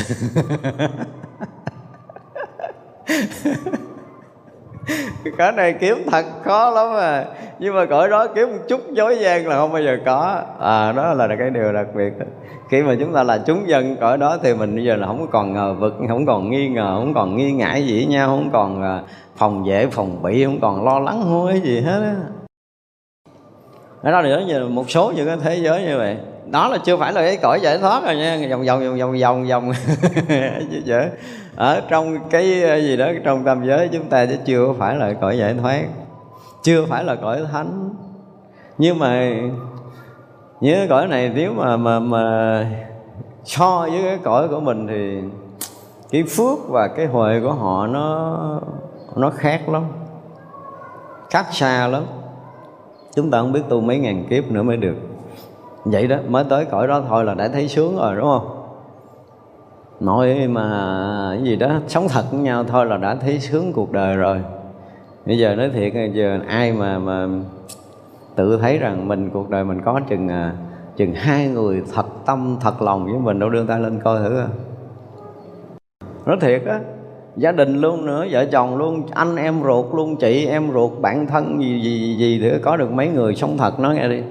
cõi 5.39 5.53
này 5.53 5.73
kiếm 5.73 6.03
thật 6.11 6.25
khó 6.45 6.71
lắm 6.71 6.93
mà 6.93 7.25
nhưng 7.59 7.75
mà 7.75 7.87
cõi 7.87 8.09
đó 8.09 8.27
kiếm 8.35 8.49
một 8.53 8.63
chút 8.69 8.81
dối 8.93 9.19
gian 9.21 9.47
là 9.47 9.57
không 9.57 9.73
bao 9.73 9.83
giờ 9.83 9.99
có. 10.07 10.43
À 10.61 10.93
đó 10.93 11.15
là 11.15 11.29
cái 11.39 11.51
điều 11.51 11.73
đặc 11.73 11.87
biệt. 11.95 12.13
Khi 12.69 12.83
mà 12.83 12.97
chúng 13.01 13.13
ta 13.13 13.23
là 13.23 13.39
chúng 13.47 13.69
dân 13.69 13.97
cõi 14.01 14.19
đó 14.19 14.39
thì 14.43 14.55
mình 14.55 14.75
bây 14.75 14.85
giờ 14.85 14.97
là 14.97 15.07
không 15.07 15.27
còn 15.31 15.53
ngờ 15.53 15.75
vực, 15.75 15.95
không 16.09 16.27
còn 16.27 16.51
nghi 16.51 16.69
ngờ, 16.69 16.97
không 16.99 17.15
còn 17.15 17.37
nghi 17.37 17.53
ngại 17.53 17.87
gì 17.87 17.97
với 17.97 18.07
nhau, 18.07 18.29
không 18.29 18.51
còn 18.53 18.83
ờ, 18.83 19.03
phòng 19.37 19.65
vệ 19.65 19.87
phòng 19.87 20.23
bị, 20.23 20.45
không 20.45 20.61
còn 20.61 20.85
lo 20.85 20.99
lắng 20.99 21.23
hối 21.23 21.61
gì 21.61 21.81
hết 21.81 22.01
á 22.03 22.15
nói 24.03 24.13
ra 24.13 24.23
là 24.23 24.43
như 24.43 24.69
một 24.69 24.91
số 24.91 25.13
những 25.17 25.27
cái 25.27 25.37
thế 25.43 25.57
giới 25.57 25.83
như 25.83 25.99
vậy. 25.99 26.17
Đó 26.51 26.69
là 26.69 26.79
chưa 26.79 26.97
phải 26.97 27.13
là 27.13 27.21
cái 27.21 27.37
cõi 27.37 27.61
giải 27.61 27.79
thoát 27.79 28.05
rồi 28.05 28.17
nha. 28.17 28.39
Vòng 28.51 28.65
vòng 28.67 28.81
vòng 28.81 28.99
vòng 28.99 29.19
vòng 29.21 29.47
vòng. 29.49 29.73
Ở 31.57 31.81
trong 31.89 32.29
cái 32.31 32.63
ờ, 32.63 32.77
gì 32.77 32.97
đó, 32.97 33.07
trong 33.25 33.45
tam 33.45 33.67
giới 33.67 33.89
chúng 33.89 34.09
ta 34.09 34.27
chứ 34.27 34.37
chưa 34.45 34.73
phải 34.79 34.97
là 34.97 35.13
cõi 35.13 35.39
giải 35.39 35.55
thoát. 35.63 35.83
Chưa 36.63 36.87
phải 36.87 37.05
là 37.05 37.15
cõi 37.15 37.41
thánh. 37.53 37.91
Nhưng 38.79 38.99
mà 38.99 39.31
những 40.61 40.77
cái 40.79 40.89
cõi 40.89 41.07
này 41.07 41.31
nếu 41.35 41.53
mà 41.53 41.77
mà 41.77 42.01
mà 42.01 42.67
so 43.45 43.81
với 43.91 44.03
cái 44.03 44.19
cõi 44.23 44.49
của 44.49 44.61
mình 44.61 44.87
thì 44.87 45.21
cái 46.11 46.23
phước 46.23 46.69
và 46.69 46.89
cái 46.89 47.07
huệ 47.07 47.41
của 47.41 47.53
họ 47.53 47.87
nó 47.87 48.37
nó 49.17 49.31
khác 49.31 49.69
lắm. 49.69 49.85
Khác 51.31 51.47
xa 51.53 51.87
lắm 51.87 52.05
chúng 53.17 53.31
ta 53.31 53.41
không 53.41 53.53
biết 53.53 53.63
tu 53.69 53.81
mấy 53.81 53.99
ngàn 53.99 54.25
kiếp 54.31 54.51
nữa 54.51 54.63
mới 54.63 54.77
được. 54.77 54.97
Vậy 55.85 56.07
đó, 56.07 56.17
mới 56.29 56.45
tới 56.49 56.65
cõi 56.65 56.87
đó 56.87 57.03
thôi 57.09 57.25
là 57.25 57.35
đã 57.35 57.49
thấy 57.49 57.69
sướng 57.69 57.97
rồi, 57.97 58.17
đúng 58.17 58.25
không? 58.25 58.63
Nói 60.01 60.49
mà 60.49 61.31
cái 61.33 61.45
gì 61.45 61.57
đó, 61.57 61.81
sống 61.89 62.07
thật 62.09 62.25
với 62.31 62.41
nhau 62.41 62.65
thôi 62.65 62.87
là 62.87 62.97
đã 62.97 63.15
thấy 63.15 63.41
sướng 63.41 63.73
cuộc 63.73 63.93
đời 63.93 64.17
rồi. 64.17 64.41
Bây 65.27 65.39
giờ 65.39 65.55
nói 65.55 65.71
thiệt 65.71 65.93
giờ 66.13 66.39
ai 66.49 66.73
mà 66.73 66.99
mà 66.99 67.29
tự 68.37 68.59
thấy 68.63 68.79
rằng 68.79 69.09
mình 69.09 69.31
cuộc 69.31 69.51
đời 69.51 69.65
mình 69.65 69.81
có 69.85 70.01
chừng 70.09 70.29
à, 70.29 70.53
chừng 70.97 71.15
hai 71.15 71.49
người 71.49 71.83
thật 71.95 72.07
tâm, 72.27 72.57
thật 72.61 72.83
lòng 72.83 73.05
với 73.05 73.19
mình, 73.19 73.39
đâu 73.39 73.51
đưa 73.51 73.65
tay 73.67 73.81
lên 73.81 74.01
coi 74.05 74.19
thử. 74.19 74.39
À 74.39 74.49
nói 76.27 76.37
thiệt 76.41 76.63
á 76.67 76.81
gia 77.37 77.53
đình 77.53 77.81
luôn 77.81 78.07
nữa 78.07 78.27
vợ 78.31 78.45
chồng 78.45 78.77
luôn 78.77 79.07
anh 79.11 79.37
em 79.37 79.63
ruột 79.65 79.95
luôn 79.95 80.17
chị 80.17 80.47
em 80.47 80.73
ruột 80.73 80.91
bạn 81.01 81.27
thân 81.27 81.63
gì 81.63 81.81
gì 81.81 82.17
gì 82.17 82.39
để 82.39 82.59
có 82.63 82.77
được 82.77 82.93
mấy 82.93 83.09
người 83.09 83.35
sống 83.35 83.59
thật 83.59 83.81
nói 83.81 83.95
nghe 83.95 84.09
đi. 84.09 84.23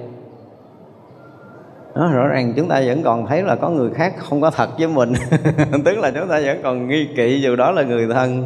Đó, 1.95 2.09
rõ 2.13 2.27
ràng 2.27 2.53
chúng 2.55 2.67
ta 2.67 2.81
vẫn 2.85 3.03
còn 3.03 3.25
thấy 3.25 3.43
là 3.43 3.55
có 3.55 3.69
người 3.69 3.89
khác 3.89 4.13
không 4.17 4.41
có 4.41 4.51
thật 4.51 4.69
với 4.77 4.87
mình. 4.87 5.13
Tức 5.85 5.97
là 5.97 6.11
chúng 6.11 6.29
ta 6.29 6.39
vẫn 6.45 6.59
còn 6.63 6.87
nghi 6.87 7.07
kỵ 7.17 7.41
dù 7.41 7.55
đó 7.55 7.71
là 7.71 7.83
người 7.83 8.07
thân. 8.13 8.45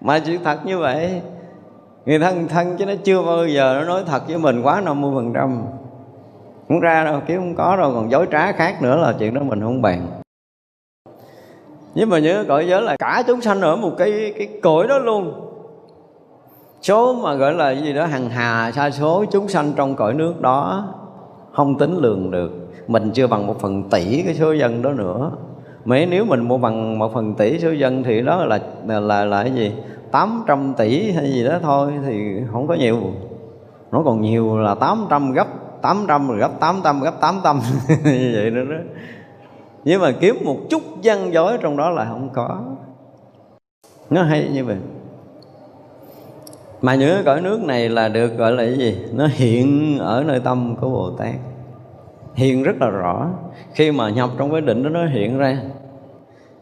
Mà 0.00 0.18
chỉ 0.18 0.38
thật 0.44 0.66
như 0.66 0.78
vậy 0.78 1.20
người 2.06 2.18
thân 2.18 2.48
thân 2.48 2.76
chứ 2.76 2.86
nó 2.86 2.92
chưa 3.04 3.22
bao 3.22 3.46
giờ 3.46 3.76
nó 3.78 3.84
nói 3.84 4.02
thật 4.06 4.28
với 4.28 4.38
mình 4.38 4.62
quá 4.62 4.82
50% 4.86 5.14
phần 5.14 5.32
trăm. 5.34 5.62
Không 6.68 6.80
ra 6.80 7.04
đâu 7.04 7.20
kiếm 7.26 7.38
không 7.38 7.54
có 7.54 7.76
đâu 7.76 7.92
còn 7.94 8.10
dối 8.10 8.26
trá 8.32 8.52
khác 8.52 8.82
nữa 8.82 8.96
là 8.96 9.14
chuyện 9.18 9.34
đó 9.34 9.42
mình 9.42 9.60
không 9.60 9.82
bàn 9.82 10.19
nhưng 11.94 12.08
mà 12.08 12.18
nhớ 12.18 12.44
cõi 12.48 12.66
giới 12.68 12.82
là 12.82 12.96
cả 12.96 13.22
chúng 13.26 13.40
sanh 13.40 13.60
ở 13.60 13.76
một 13.76 13.92
cái 13.98 14.34
cái 14.38 14.48
cõi 14.62 14.86
đó 14.88 14.98
luôn. 14.98 15.32
Số 16.82 17.14
mà 17.22 17.34
gọi 17.34 17.54
là 17.54 17.70
gì 17.70 17.92
đó 17.92 18.06
hằng 18.06 18.30
hà 18.30 18.72
sa 18.72 18.90
số 18.90 19.24
chúng 19.32 19.48
sanh 19.48 19.72
trong 19.76 19.94
cõi 19.94 20.14
nước 20.14 20.40
đó 20.40 20.88
không 21.52 21.78
tính 21.78 21.96
lường 21.96 22.30
được. 22.30 22.50
Mình 22.88 23.10
chưa 23.10 23.26
bằng 23.26 23.46
một 23.46 23.60
phần 23.60 23.82
tỷ 23.90 24.22
cái 24.22 24.34
số 24.34 24.52
dân 24.52 24.82
đó 24.82 24.92
nữa. 24.92 25.30
Mấy 25.84 26.06
nếu 26.06 26.24
mình 26.24 26.48
mua 26.48 26.58
bằng 26.58 26.98
một 26.98 27.14
phần 27.14 27.34
tỷ 27.34 27.58
số 27.58 27.70
dân 27.70 28.02
thì 28.02 28.22
đó 28.22 28.44
là 28.44 28.58
là 28.86 29.00
là, 29.00 29.24
là 29.24 29.42
cái 29.42 29.52
gì? 29.52 29.72
800 30.10 30.74
tỷ 30.76 31.10
hay 31.10 31.32
gì 31.32 31.44
đó 31.44 31.58
thôi 31.62 31.92
thì 32.06 32.40
không 32.52 32.66
có 32.66 32.74
nhiều. 32.74 32.98
Nó 33.92 34.02
còn 34.04 34.22
nhiều 34.22 34.58
là 34.58 34.74
800 34.74 35.32
gấp 35.32 35.46
800 35.82 36.28
rồi 36.28 36.38
gấp 36.38 36.60
800 36.60 37.00
gấp 37.00 37.20
800 37.20 37.60
như 38.04 38.32
vậy 38.36 38.50
nữa 38.50 38.64
đó 38.64 38.76
nhưng 39.84 40.00
mà 40.00 40.12
kiếm 40.20 40.36
một 40.44 40.56
chút 40.70 40.82
văn 41.02 41.32
dối 41.32 41.58
trong 41.60 41.76
đó 41.76 41.90
là 41.90 42.04
không 42.04 42.30
có. 42.32 42.64
Nó 44.10 44.22
hay 44.22 44.48
như 44.52 44.64
vậy. 44.64 44.76
Mà 46.80 46.94
những 46.94 47.24
cõi 47.24 47.40
nước 47.40 47.62
này 47.62 47.88
là 47.88 48.08
được 48.08 48.36
gọi 48.36 48.52
là 48.52 48.64
cái 48.64 48.78
gì? 48.78 48.96
Nó 49.12 49.28
hiện 49.32 49.98
ở 49.98 50.24
nơi 50.26 50.40
tâm 50.40 50.76
của 50.80 50.88
bồ 50.90 51.10
tát. 51.10 51.34
Hiện 52.34 52.62
rất 52.62 52.76
là 52.80 52.88
rõ. 52.88 53.30
Khi 53.74 53.92
mà 53.92 54.10
nhập 54.10 54.30
trong 54.38 54.52
cái 54.52 54.60
định 54.60 54.82
đó 54.82 54.90
nó 54.90 55.06
hiện 55.06 55.38
ra. 55.38 55.62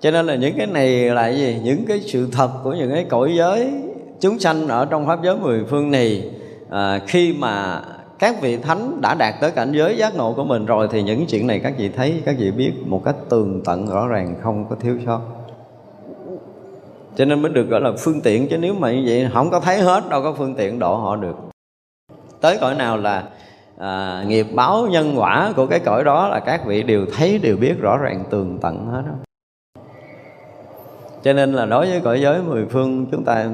Cho 0.01 0.11
nên 0.11 0.27
là 0.27 0.35
những 0.35 0.55
cái 0.57 0.67
này 0.67 1.11
là 1.11 1.23
cái 1.23 1.37
gì? 1.39 1.61
Những 1.65 1.87
cái 1.87 2.01
sự 2.01 2.29
thật 2.33 2.51
của 2.63 2.73
những 2.73 2.91
cái 2.91 3.05
cõi 3.05 3.35
giới 3.37 3.73
chúng 4.21 4.39
sanh 4.39 4.69
ở 4.69 4.85
trong 4.85 5.07
pháp 5.07 5.23
giới 5.23 5.37
mười 5.37 5.65
phương 5.65 5.91
này 5.91 6.31
à, 6.71 7.01
khi 7.07 7.37
mà 7.39 7.83
các 8.19 8.41
vị 8.41 8.57
thánh 8.57 9.01
đã 9.01 9.15
đạt 9.15 9.35
tới 9.41 9.51
cảnh 9.51 9.73
giới 9.73 9.97
giác 9.97 10.17
ngộ 10.17 10.33
của 10.33 10.45
mình 10.45 10.67
rồi 10.67 10.89
thì 10.91 11.03
những 11.03 11.27
chuyện 11.27 11.47
này 11.47 11.61
các 11.63 11.75
vị 11.79 11.89
thấy 11.89 12.23
các 12.27 12.37
vị 12.39 12.51
biết 12.51 12.73
một 12.87 13.03
cách 13.05 13.17
tường 13.29 13.61
tận 13.65 13.87
rõ 13.87 14.09
ràng 14.09 14.35
không 14.43 14.67
có 14.71 14.77
thiếu 14.81 14.99
sót. 15.07 15.21
Cho 17.17 17.25
nên 17.25 17.43
mới 17.43 17.53
được 17.53 17.69
gọi 17.69 17.81
là 17.81 17.91
phương 17.99 18.21
tiện 18.21 18.49
chứ 18.49 18.59
nếu 18.59 18.75
mà 18.75 18.93
như 18.93 19.05
vậy 19.07 19.29
không 19.33 19.51
có 19.51 19.61
thấy 19.61 19.79
hết 19.79 20.09
đâu 20.11 20.23
có 20.23 20.35
phương 20.39 20.55
tiện 20.55 20.79
độ 20.79 20.97
họ 20.97 21.17
được. 21.17 21.37
Tới 22.41 22.59
cõi 22.61 22.75
nào 22.75 22.97
là 22.97 23.25
à, 23.79 24.25
nghiệp 24.27 24.47
báo 24.55 24.87
nhân 24.87 25.15
quả 25.17 25.53
của 25.57 25.67
cái 25.67 25.79
cõi 25.79 26.05
đó 26.05 26.29
là 26.29 26.41
các 26.41 26.67
vị 26.67 26.83
đều 26.83 27.07
thấy 27.17 27.39
đều 27.39 27.57
biết 27.57 27.75
rõ 27.81 27.97
ràng 27.97 28.25
tường 28.31 28.59
tận 28.63 28.87
hết 28.87 29.03
đó 29.07 29.13
cho 31.23 31.33
nên 31.33 31.53
là 31.53 31.67
đối 31.67 31.87
với 31.87 32.01
cõi 32.01 32.21
giới 32.21 32.43
mười 32.43 32.67
phương 32.67 33.07
chúng 33.11 33.25
ta 33.25 33.47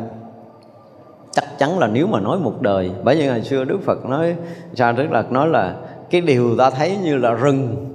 chắn 1.64 1.78
là 1.78 1.86
nếu 1.86 2.06
mà 2.06 2.20
nói 2.20 2.38
một 2.38 2.62
đời 2.62 2.90
bởi 3.04 3.16
vì 3.16 3.26
ngày 3.26 3.42
xưa 3.42 3.64
đức 3.64 3.78
phật 3.82 4.06
nói 4.06 4.36
sao 4.74 4.92
đức 4.92 5.10
là 5.10 5.24
nói 5.30 5.48
là 5.48 5.74
cái 6.10 6.20
điều 6.20 6.56
ta 6.56 6.70
thấy 6.70 6.96
như 7.02 7.16
là 7.16 7.32
rừng. 7.32 7.90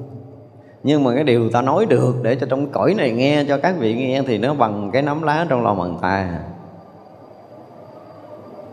Nhưng 0.84 1.04
mà 1.04 1.16
cái 1.16 1.24
điều 1.24 1.50
ta 1.50 1.62
nói 1.62 1.86
được 1.86 2.16
để 2.22 2.36
cho 2.36 2.48
trong 2.50 2.68
cõi 2.68 2.94
này 2.98 3.12
nghe 3.12 3.46
cho 3.48 3.58
các 3.58 3.76
vị 3.80 3.96
nghe 3.96 4.22
thì 4.28 4.38
nó 4.38 4.54
bằng 4.54 4.90
cái 4.94 5.02
nắm 5.02 5.24
lá 5.24 5.46
trong 5.50 5.64
lòng 5.64 5.80
bàn 5.80 5.98
tay. 6.02 6.28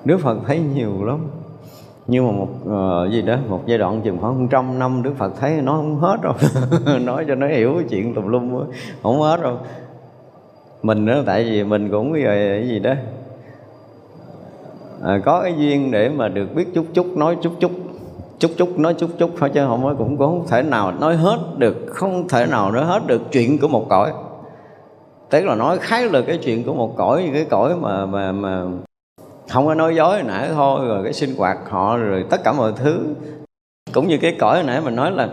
Đức 0.05 0.19
Phật 0.21 0.39
thấy 0.47 0.61
nhiều 0.75 1.05
lắm. 1.05 1.19
Nhưng 2.07 2.27
mà 2.27 2.33
một 2.33 2.49
uh, 3.07 3.13
gì 3.13 3.23
đó 3.23 3.37
một 3.49 3.63
giai 3.67 3.79
đoạn 3.79 4.01
chừng 4.05 4.19
khoảng 4.21 4.49
trăm 4.49 4.79
năm 4.79 5.03
Đức 5.03 5.13
Phật 5.19 5.33
thấy 5.41 5.63
nó 5.63 5.73
không 5.73 5.97
hết 5.97 6.17
đâu 6.23 6.35
nói 7.01 7.25
cho 7.29 7.35
nó 7.35 7.49
hiểu 7.49 7.75
cái 7.75 7.85
chuyện 7.91 8.15
tùm 8.15 8.27
lum 8.27 8.65
không 9.03 9.21
hết 9.21 9.43
đâu 9.43 9.59
mình 10.83 11.07
đó 11.07 11.15
tại 11.27 11.45
vì 11.45 11.65
mình 11.65 11.91
cũng 11.91 12.13
cái 12.13 12.69
gì 12.69 12.79
đó 12.79 12.95
à, 15.03 15.21
có 15.25 15.43
cái 15.43 15.55
duyên 15.59 15.91
để 15.91 16.09
mà 16.09 16.29
được 16.29 16.55
biết 16.55 16.75
chút 16.75 16.87
chút 16.95 17.17
nói 17.17 17.37
chút 17.43 17.53
chút. 17.61 17.71
Chút 18.39 18.51
chút 18.57 18.79
nói 18.79 18.95
chút 18.95 19.11
chút 19.19 19.31
thôi 19.39 19.51
chứ 19.55 19.67
không 19.67 19.85
có 19.85 19.95
cũng 19.99 20.19
không 20.19 20.47
thể 20.49 20.63
nào 20.63 20.93
nói 20.93 21.17
hết 21.17 21.39
được 21.57 21.77
không 21.89 22.29
thể 22.29 22.47
nào 22.47 22.73
nói 22.73 22.85
hết 22.85 23.07
được 23.07 23.23
chuyện 23.33 23.59
của 23.59 23.69
một 23.69 23.87
cõi. 23.89 24.13
Tức 25.31 25.45
là 25.45 25.55
nói 25.55 25.79
khái 25.79 26.09
lược 26.09 26.27
cái 26.27 26.39
chuyện 26.45 26.65
của 26.65 26.75
một 26.75 26.97
cõi 26.97 27.31
cái 27.33 27.45
cõi 27.51 27.77
mà 27.81 28.07
mà 28.07 28.33
mà 28.33 28.65
không 29.51 29.67
có 29.67 29.75
nói 29.75 29.97
dối 29.97 30.23
nãy 30.23 30.49
thôi 30.55 30.87
rồi 30.89 31.05
cái 31.05 31.13
sinh 31.13 31.37
hoạt 31.37 31.59
họ 31.69 31.97
rồi 31.97 32.25
tất 32.31 32.41
cả 32.45 32.53
mọi 32.53 32.73
thứ. 32.77 33.07
Cũng 33.93 34.09
như 34.09 34.19
cái 34.19 34.37
cõi 34.39 34.57
hồi 34.57 34.65
nãy 34.65 34.81
mình 34.81 34.97
nói 34.97 35.11
là 35.13 35.29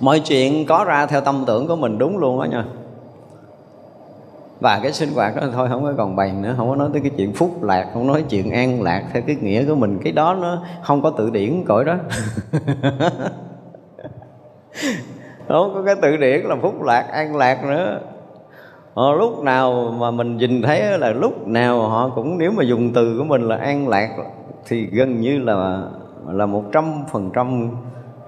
mọi 0.00 0.20
chuyện 0.20 0.66
có 0.66 0.84
ra 0.84 1.06
theo 1.06 1.20
tâm 1.20 1.44
tưởng 1.46 1.66
của 1.66 1.76
mình 1.76 1.98
đúng 1.98 2.18
luôn 2.18 2.38
đó 2.38 2.44
nha 2.44 2.64
và 4.60 4.80
cái 4.82 4.92
sinh 4.92 5.14
hoạt 5.14 5.36
đó 5.36 5.42
thôi, 5.52 5.68
không 5.70 5.84
có 5.84 5.92
còn 5.96 6.16
bàn 6.16 6.42
nữa, 6.42 6.54
không 6.56 6.68
có 6.68 6.76
nói 6.76 6.88
tới 6.92 7.02
cái 7.02 7.10
chuyện 7.16 7.32
phúc 7.32 7.62
lạc, 7.62 7.90
không 7.94 8.06
nói 8.06 8.24
chuyện 8.28 8.50
an 8.50 8.82
lạc 8.82 9.04
theo 9.12 9.22
cái 9.26 9.36
nghĩa 9.36 9.64
của 9.64 9.74
mình. 9.74 9.98
Cái 10.04 10.12
đó 10.12 10.36
nó 10.40 10.62
không 10.82 11.02
có 11.02 11.10
tự 11.10 11.30
điển 11.30 11.64
cõi 11.66 11.84
đó. 11.84 11.96
Không 15.48 15.74
có 15.74 15.82
cái 15.86 15.94
tự 16.02 16.16
điển 16.16 16.40
là 16.40 16.56
phúc 16.62 16.82
lạc, 16.82 17.02
an 17.12 17.36
lạc 17.36 17.64
nữa. 17.64 18.00
Họ 18.94 19.12
lúc 19.12 19.42
nào 19.42 19.94
mà 19.98 20.10
mình 20.10 20.36
nhìn 20.36 20.62
thấy 20.62 20.98
là 20.98 21.10
lúc 21.10 21.46
nào 21.46 21.88
họ 21.88 22.08
cũng, 22.14 22.38
nếu 22.38 22.52
mà 22.52 22.62
dùng 22.62 22.92
từ 22.94 23.18
của 23.18 23.24
mình 23.24 23.42
là 23.42 23.56
an 23.56 23.88
lạc 23.88 24.10
thì 24.66 24.86
gần 24.86 25.20
như 25.20 25.38
là 25.38 25.82
là 26.26 26.46
một 26.46 26.64
trăm 26.72 27.04
phần 27.12 27.30
trăm 27.34 27.70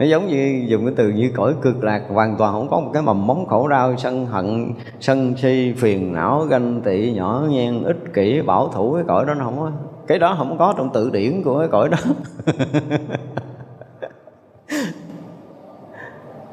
nó 0.03 0.09
giống 0.09 0.27
như 0.27 0.65
dùng 0.69 0.85
cái 0.85 0.95
từ 0.97 1.09
như 1.09 1.31
cõi 1.37 1.55
cực 1.63 1.85
lạc, 1.85 2.03
hoàn 2.09 2.37
toàn 2.37 2.53
không 2.53 2.69
có 2.71 2.81
một 2.81 2.91
cái 2.93 3.03
mầm 3.03 3.27
móng 3.27 3.47
khổ 3.47 3.69
đau, 3.69 3.97
sân 3.97 4.27
hận, 4.27 4.73
sân 5.01 5.35
si, 5.37 5.75
phiền 5.79 6.13
não, 6.13 6.47
ganh 6.51 6.81
tị, 6.85 7.13
nhỏ 7.13 7.43
nhen, 7.51 7.83
ích 7.85 8.15
kỷ, 8.15 8.43
bảo 8.43 8.69
thủ 8.69 8.95
cái 8.95 9.05
cõi 9.09 9.25
đó 9.27 9.35
nó 9.35 9.45
không 9.45 9.59
có. 9.59 9.71
Cái 10.07 10.19
đó 10.19 10.35
không 10.39 10.59
có 10.59 10.75
trong 10.77 10.91
tự 10.93 11.11
điển 11.11 11.43
của 11.43 11.59
cái 11.59 11.69
cõi 11.69 11.89
đó. 11.89 11.99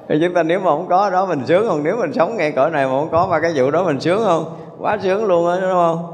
Thì 0.10 0.16
chúng 0.22 0.34
ta 0.34 0.44
nếu 0.44 0.60
mà 0.60 0.66
không 0.66 0.88
có 0.90 1.10
đó, 1.10 1.26
mình 1.26 1.46
sướng 1.46 1.68
không? 1.68 1.84
Nếu 1.84 1.98
mình 1.98 2.14
sống 2.14 2.38
ngay 2.38 2.52
cõi 2.52 2.72
này 2.72 2.86
mà 2.86 2.92
không 2.92 3.10
có 3.12 3.28
ba 3.32 3.40
cái 3.40 3.52
vụ 3.56 3.72
đó 3.72 3.84
mình 3.84 4.00
sướng 4.00 4.22
không? 4.26 4.46
Quá 4.80 4.98
sướng 5.02 5.26
luôn 5.26 5.48
á, 5.48 5.58
đúng 5.62 5.72
không? 5.72 6.06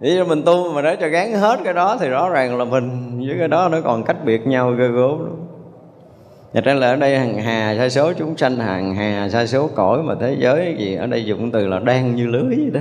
Vậy 0.00 0.24
mình 0.24 0.42
tu 0.42 0.72
mà 0.72 0.82
để 0.82 0.96
cho 0.96 1.08
gán 1.08 1.32
hết 1.32 1.60
cái 1.64 1.74
đó 1.74 1.96
thì 2.00 2.08
rõ 2.08 2.28
ràng 2.28 2.58
là 2.58 2.64
mình 2.64 3.18
với 3.26 3.36
cái 3.38 3.48
đó 3.48 3.68
nó 3.68 3.78
còn 3.84 4.02
cách 4.02 4.16
biệt 4.24 4.46
nhau 4.46 4.70
ghê 4.70 4.88
gớm 4.88 5.24
lắm. 5.24 5.36
Và 6.52 6.60
ra 6.60 6.74
là 6.74 6.88
ở 6.88 6.96
đây 6.96 7.18
hàng 7.18 7.38
hà 7.38 7.74
sa 7.78 7.88
số 7.88 8.12
chúng 8.12 8.36
sanh 8.36 8.56
hàng 8.56 8.94
hà 8.94 9.28
sa 9.28 9.46
số 9.46 9.68
cõi 9.74 10.02
mà 10.02 10.14
thế 10.20 10.36
giới 10.38 10.74
gì 10.78 10.94
ở 10.94 11.06
đây 11.06 11.24
dùng 11.24 11.50
từ 11.50 11.66
là 11.66 11.78
đang 11.78 12.14
như 12.14 12.26
lưới 12.26 12.44
vậy 12.44 12.70
đó. 12.72 12.80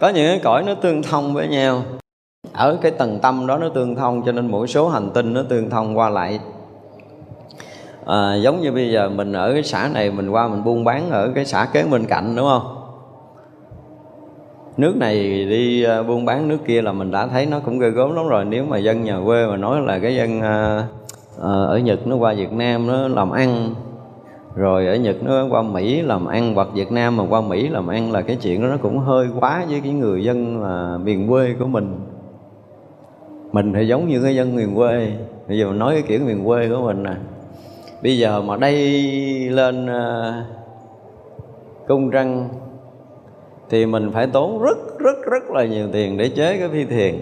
Có 0.00 0.08
những 0.08 0.26
cái 0.26 0.40
cõi 0.44 0.62
nó 0.62 0.74
tương 0.74 1.02
thông 1.02 1.34
với 1.34 1.48
nhau. 1.48 1.82
Ở 2.52 2.78
cái 2.82 2.92
tầng 2.92 3.18
tâm 3.22 3.46
đó 3.46 3.58
nó 3.58 3.68
tương 3.68 3.96
thông 3.96 4.22
cho 4.26 4.32
nên 4.32 4.50
mỗi 4.50 4.68
số 4.68 4.88
hành 4.88 5.10
tinh 5.14 5.34
nó 5.34 5.42
tương 5.42 5.70
thông 5.70 5.98
qua 5.98 6.10
lại. 6.10 6.40
À, 8.06 8.34
giống 8.34 8.60
như 8.60 8.72
bây 8.72 8.90
giờ 8.90 9.08
mình 9.08 9.32
ở 9.32 9.52
cái 9.52 9.62
xã 9.62 9.90
này 9.94 10.10
mình 10.10 10.30
qua 10.30 10.48
mình 10.48 10.64
buôn 10.64 10.84
bán 10.84 11.10
ở 11.10 11.32
cái 11.34 11.44
xã 11.44 11.68
kế 11.72 11.82
bên 11.82 12.04
cạnh 12.06 12.36
đúng 12.36 12.46
không? 12.46 12.76
Nước 14.76 14.96
này 14.96 15.14
đi 15.44 15.84
à, 15.84 16.02
buôn 16.02 16.24
bán 16.24 16.48
nước 16.48 16.58
kia 16.66 16.82
là 16.82 16.92
mình 16.92 17.10
đã 17.10 17.26
thấy 17.26 17.46
nó 17.46 17.58
cũng 17.64 17.78
ghê 17.78 17.90
gớm 17.90 18.16
lắm 18.16 18.28
rồi. 18.28 18.44
Nếu 18.44 18.64
mà 18.64 18.78
dân 18.78 19.04
nhà 19.04 19.20
quê 19.26 19.46
mà 19.46 19.56
nói 19.56 19.80
là 19.80 19.98
cái 19.98 20.16
dân 20.16 20.40
à, 20.40 20.84
Ờ, 21.40 21.66
ở 21.66 21.78
Nhật 21.78 22.06
nó 22.06 22.16
qua 22.16 22.34
Việt 22.34 22.52
Nam 22.52 22.86
nó 22.86 23.08
làm 23.08 23.30
ăn. 23.30 23.74
Rồi 24.54 24.86
ở 24.86 24.94
Nhật 24.94 25.16
nó 25.22 25.46
qua 25.50 25.62
Mỹ 25.62 26.02
làm 26.02 26.26
ăn, 26.26 26.54
hoặc 26.54 26.68
Việt 26.74 26.92
Nam 26.92 27.16
mà 27.16 27.24
qua 27.28 27.40
Mỹ 27.40 27.68
làm 27.68 27.86
ăn 27.86 28.12
là 28.12 28.22
cái 28.22 28.36
chuyện 28.36 28.62
đó 28.62 28.68
nó 28.68 28.76
cũng 28.82 28.98
hơi 28.98 29.26
quá 29.40 29.64
với 29.70 29.80
cái 29.80 29.92
người 29.92 30.24
dân 30.24 30.62
là 30.62 30.98
miền 30.98 31.28
quê 31.28 31.54
của 31.58 31.66
mình. 31.66 32.00
Mình 33.52 33.72
thì 33.72 33.86
giống 33.86 34.08
như 34.08 34.22
cái 34.22 34.34
dân 34.34 34.56
miền 34.56 34.74
quê. 34.74 35.12
Bây 35.48 35.58
giờ 35.58 35.66
mình 35.68 35.78
nói 35.78 35.92
cái 35.94 36.02
kiểu 36.02 36.20
miền 36.26 36.44
quê 36.44 36.68
của 36.68 36.82
mình 36.82 37.02
nè. 37.02 37.14
Bây 38.02 38.18
giờ 38.18 38.42
mà 38.42 38.56
đây 38.56 38.74
lên 39.50 39.86
ờ, 39.86 40.32
cung 41.88 42.10
trăng 42.10 42.48
thì 43.70 43.86
mình 43.86 44.10
phải 44.12 44.26
tốn 44.26 44.62
rất 44.62 44.98
rất 44.98 45.16
rất 45.30 45.50
là 45.50 45.64
nhiều 45.64 45.88
tiền 45.92 46.16
để 46.18 46.28
chế 46.28 46.58
cái 46.58 46.68
phi 46.68 46.84
thuyền. 46.84 47.20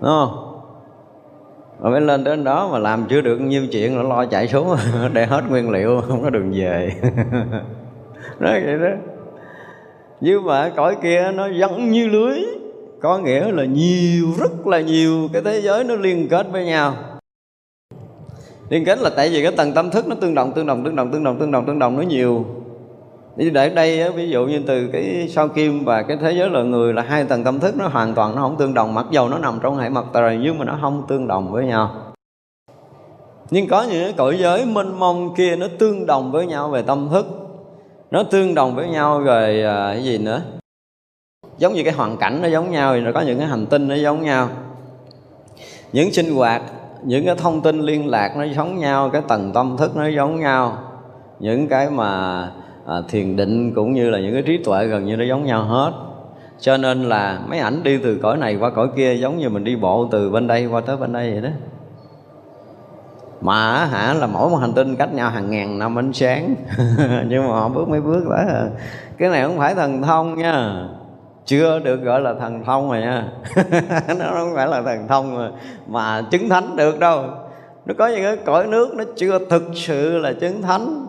Đúng 0.00 0.10
không? 0.10 0.43
Mà 1.80 1.90
mới 1.90 2.00
lên 2.00 2.24
đến 2.24 2.44
đó 2.44 2.68
mà 2.72 2.78
làm 2.78 3.04
chưa 3.08 3.20
được 3.20 3.36
nhiêu 3.40 3.66
chuyện 3.72 3.96
nó 3.96 4.02
lo 4.02 4.24
chạy 4.24 4.48
xuống, 4.48 4.76
để 5.12 5.26
hết 5.26 5.42
nguyên 5.48 5.70
liệu, 5.70 6.00
không 6.08 6.22
có 6.22 6.30
đường 6.30 6.52
về. 6.54 6.92
Nó 8.40 8.50
vậy 8.50 8.78
đó. 8.80 8.90
Nhưng 10.20 10.44
mà 10.44 10.70
cõi 10.76 10.96
kia 11.02 11.32
nó 11.34 11.48
giống 11.48 11.90
như 11.90 12.08
lưới, 12.08 12.38
có 13.00 13.18
nghĩa 13.18 13.52
là 13.52 13.64
nhiều, 13.64 14.26
rất 14.38 14.66
là 14.66 14.80
nhiều 14.80 15.28
cái 15.32 15.42
thế 15.42 15.60
giới 15.60 15.84
nó 15.84 15.94
liên 15.94 16.28
kết 16.28 16.46
với 16.52 16.64
nhau. 16.64 16.94
Liên 18.68 18.84
kết 18.84 18.98
là 18.98 19.10
tại 19.16 19.28
vì 19.28 19.42
cái 19.42 19.52
tầng 19.52 19.72
tâm 19.72 19.90
thức 19.90 20.08
nó 20.08 20.16
tương 20.20 20.34
đồng 20.34 20.52
tương 20.52 20.66
đồng 20.66 20.84
tương 20.84 20.96
đồng 20.96 21.12
tương 21.12 21.24
đồng 21.24 21.38
tương 21.38 21.50
đồng 21.50 21.66
tương 21.66 21.78
đồng 21.78 21.96
nó 21.96 22.02
nhiều 22.02 22.44
thì 23.36 23.50
để 23.50 23.68
đây 23.68 24.10
ví 24.10 24.30
dụ 24.30 24.46
như 24.46 24.62
từ 24.66 24.88
cái 24.92 25.28
sao 25.28 25.48
kim 25.48 25.84
và 25.84 26.02
cái 26.02 26.16
thế 26.16 26.32
giới 26.32 26.50
loài 26.50 26.64
người 26.64 26.92
là 26.92 27.02
hai 27.02 27.24
tầng 27.24 27.44
tâm 27.44 27.60
thức 27.60 27.76
nó 27.76 27.88
hoàn 27.88 28.14
toàn 28.14 28.34
nó 28.36 28.42
không 28.42 28.56
tương 28.56 28.74
đồng 28.74 28.94
mặc 28.94 29.06
dầu 29.10 29.28
nó 29.28 29.38
nằm 29.38 29.58
trong 29.62 29.78
hệ 29.78 29.88
mặt 29.88 30.04
trời 30.14 30.38
nhưng 30.42 30.58
mà 30.58 30.64
nó 30.64 30.78
không 30.80 31.04
tương 31.08 31.26
đồng 31.26 31.52
với 31.52 31.66
nhau. 31.66 31.94
Nhưng 33.50 33.68
có 33.68 33.82
những 33.82 34.04
cái 34.04 34.14
cõi 34.16 34.36
giới 34.38 34.64
mênh 34.64 34.98
mông 34.98 35.34
kia 35.34 35.56
nó 35.56 35.66
tương 35.78 36.06
đồng 36.06 36.32
với 36.32 36.46
nhau 36.46 36.68
về 36.68 36.82
tâm 36.82 37.08
thức 37.12 37.26
nó 38.10 38.22
tương 38.22 38.54
đồng 38.54 38.74
với 38.74 38.88
nhau 38.88 39.18
về 39.18 39.64
à, 39.64 39.92
cái 39.92 40.04
gì 40.04 40.18
nữa? 40.18 40.42
Giống 41.58 41.72
như 41.72 41.82
cái 41.84 41.92
hoàn 41.92 42.16
cảnh 42.16 42.42
nó 42.42 42.48
giống 42.48 42.70
nhau 42.70 42.92
rồi 42.92 43.00
nó 43.00 43.12
có 43.12 43.20
những 43.20 43.38
cái 43.38 43.48
hành 43.48 43.66
tinh 43.66 43.88
nó 43.88 43.94
giống 43.94 44.22
nhau. 44.22 44.48
Những 45.92 46.12
sinh 46.12 46.34
hoạt 46.34 46.62
những 47.04 47.26
cái 47.26 47.34
thông 47.34 47.60
tin 47.60 47.80
liên 47.80 48.08
lạc 48.08 48.36
nó 48.36 48.44
giống 48.44 48.78
nhau 48.78 49.10
cái 49.12 49.22
tầng 49.28 49.50
tâm 49.54 49.76
thức 49.76 49.96
nó 49.96 50.06
giống 50.06 50.40
nhau. 50.40 50.78
Những 51.40 51.68
cái 51.68 51.90
mà 51.90 52.50
à, 52.86 52.96
thiền 53.08 53.36
định 53.36 53.74
cũng 53.74 53.94
như 53.94 54.10
là 54.10 54.18
những 54.18 54.32
cái 54.32 54.42
trí 54.42 54.58
tuệ 54.64 54.86
gần 54.86 55.04
như 55.04 55.16
nó 55.16 55.24
giống 55.24 55.44
nhau 55.44 55.64
hết. 55.64 55.92
Cho 56.60 56.76
nên 56.76 57.02
là 57.02 57.40
mấy 57.48 57.58
ảnh 57.58 57.82
đi 57.82 57.98
từ 57.98 58.18
cõi 58.22 58.36
này 58.36 58.56
qua 58.56 58.70
cõi 58.70 58.88
kia 58.96 59.14
giống 59.14 59.38
như 59.38 59.48
mình 59.48 59.64
đi 59.64 59.76
bộ 59.76 60.08
từ 60.10 60.30
bên 60.30 60.46
đây 60.46 60.66
qua 60.66 60.80
tới 60.80 60.96
bên 60.96 61.12
đây 61.12 61.32
vậy 61.32 61.40
đó. 61.40 61.48
Mà 63.40 63.84
hả 63.84 64.14
là 64.14 64.26
mỗi 64.26 64.50
một 64.50 64.56
hành 64.56 64.72
tinh 64.72 64.96
cách 64.96 65.14
nhau 65.14 65.30
hàng 65.30 65.50
ngàn 65.50 65.78
năm 65.78 65.98
ánh 65.98 66.12
sáng. 66.12 66.54
Nhưng 67.28 67.48
mà 67.48 67.54
họ 67.54 67.68
bước 67.68 67.88
mấy 67.88 68.00
bước 68.00 68.24
đó. 68.28 68.42
Cái 69.18 69.28
này 69.28 69.42
không 69.42 69.58
phải 69.58 69.74
thần 69.74 70.02
thông 70.02 70.38
nha. 70.38 70.86
Chưa 71.44 71.78
được 71.78 72.02
gọi 72.02 72.20
là 72.20 72.34
thần 72.34 72.64
thông 72.64 72.90
rồi 72.90 73.00
nha. 73.00 73.28
Nó 74.18 74.24
không 74.30 74.52
phải 74.54 74.66
là 74.66 74.82
thần 74.82 75.08
thông 75.08 75.36
mà, 75.36 75.50
mà 75.86 76.22
chứng 76.30 76.48
thánh 76.48 76.76
được 76.76 76.98
đâu. 76.98 77.24
Nó 77.86 77.94
có 77.98 78.08
những 78.08 78.22
cái 78.22 78.36
cõi 78.36 78.66
nước 78.66 78.94
nó 78.94 79.04
chưa 79.16 79.38
thực 79.50 79.62
sự 79.74 80.18
là 80.18 80.32
chứng 80.32 80.62
thánh 80.62 81.06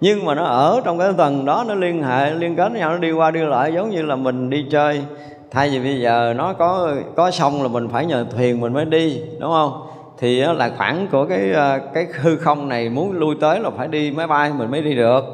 nhưng 0.00 0.24
mà 0.24 0.34
nó 0.34 0.44
ở 0.44 0.80
trong 0.84 0.98
cái 0.98 1.08
tầng 1.16 1.44
đó, 1.44 1.64
nó 1.68 1.74
liên 1.74 2.02
hệ, 2.02 2.34
liên 2.34 2.56
kết 2.56 2.68
với 2.68 2.80
nhau, 2.80 2.90
nó 2.90 2.98
đi 2.98 3.12
qua 3.12 3.30
đi 3.30 3.40
lại, 3.40 3.72
giống 3.74 3.90
như 3.90 4.02
là 4.02 4.16
mình 4.16 4.50
đi 4.50 4.66
chơi. 4.70 5.02
Thay 5.50 5.70
vì 5.70 5.80
bây 5.80 6.00
giờ 6.00 6.34
nó 6.36 6.52
có 6.52 6.94
có 7.16 7.30
sông 7.30 7.62
là 7.62 7.68
mình 7.68 7.88
phải 7.88 8.06
nhờ 8.06 8.26
thuyền 8.36 8.60
mình 8.60 8.72
mới 8.72 8.84
đi, 8.84 9.20
đúng 9.40 9.50
không? 9.50 9.86
Thì 10.18 10.40
là 10.40 10.70
khoảng 10.76 11.06
của 11.12 11.24
cái 11.24 11.52
ờ, 11.52 11.78
cái 11.94 12.06
hư 12.20 12.36
không 12.36 12.68
này 12.68 12.88
muốn 12.88 13.12
lui 13.12 13.34
tới 13.40 13.60
là 13.60 13.70
phải 13.70 13.88
đi 13.88 14.10
máy 14.10 14.26
bay, 14.26 14.52
mình 14.58 14.70
mới 14.70 14.82
đi 14.82 14.94
được. 14.94 15.24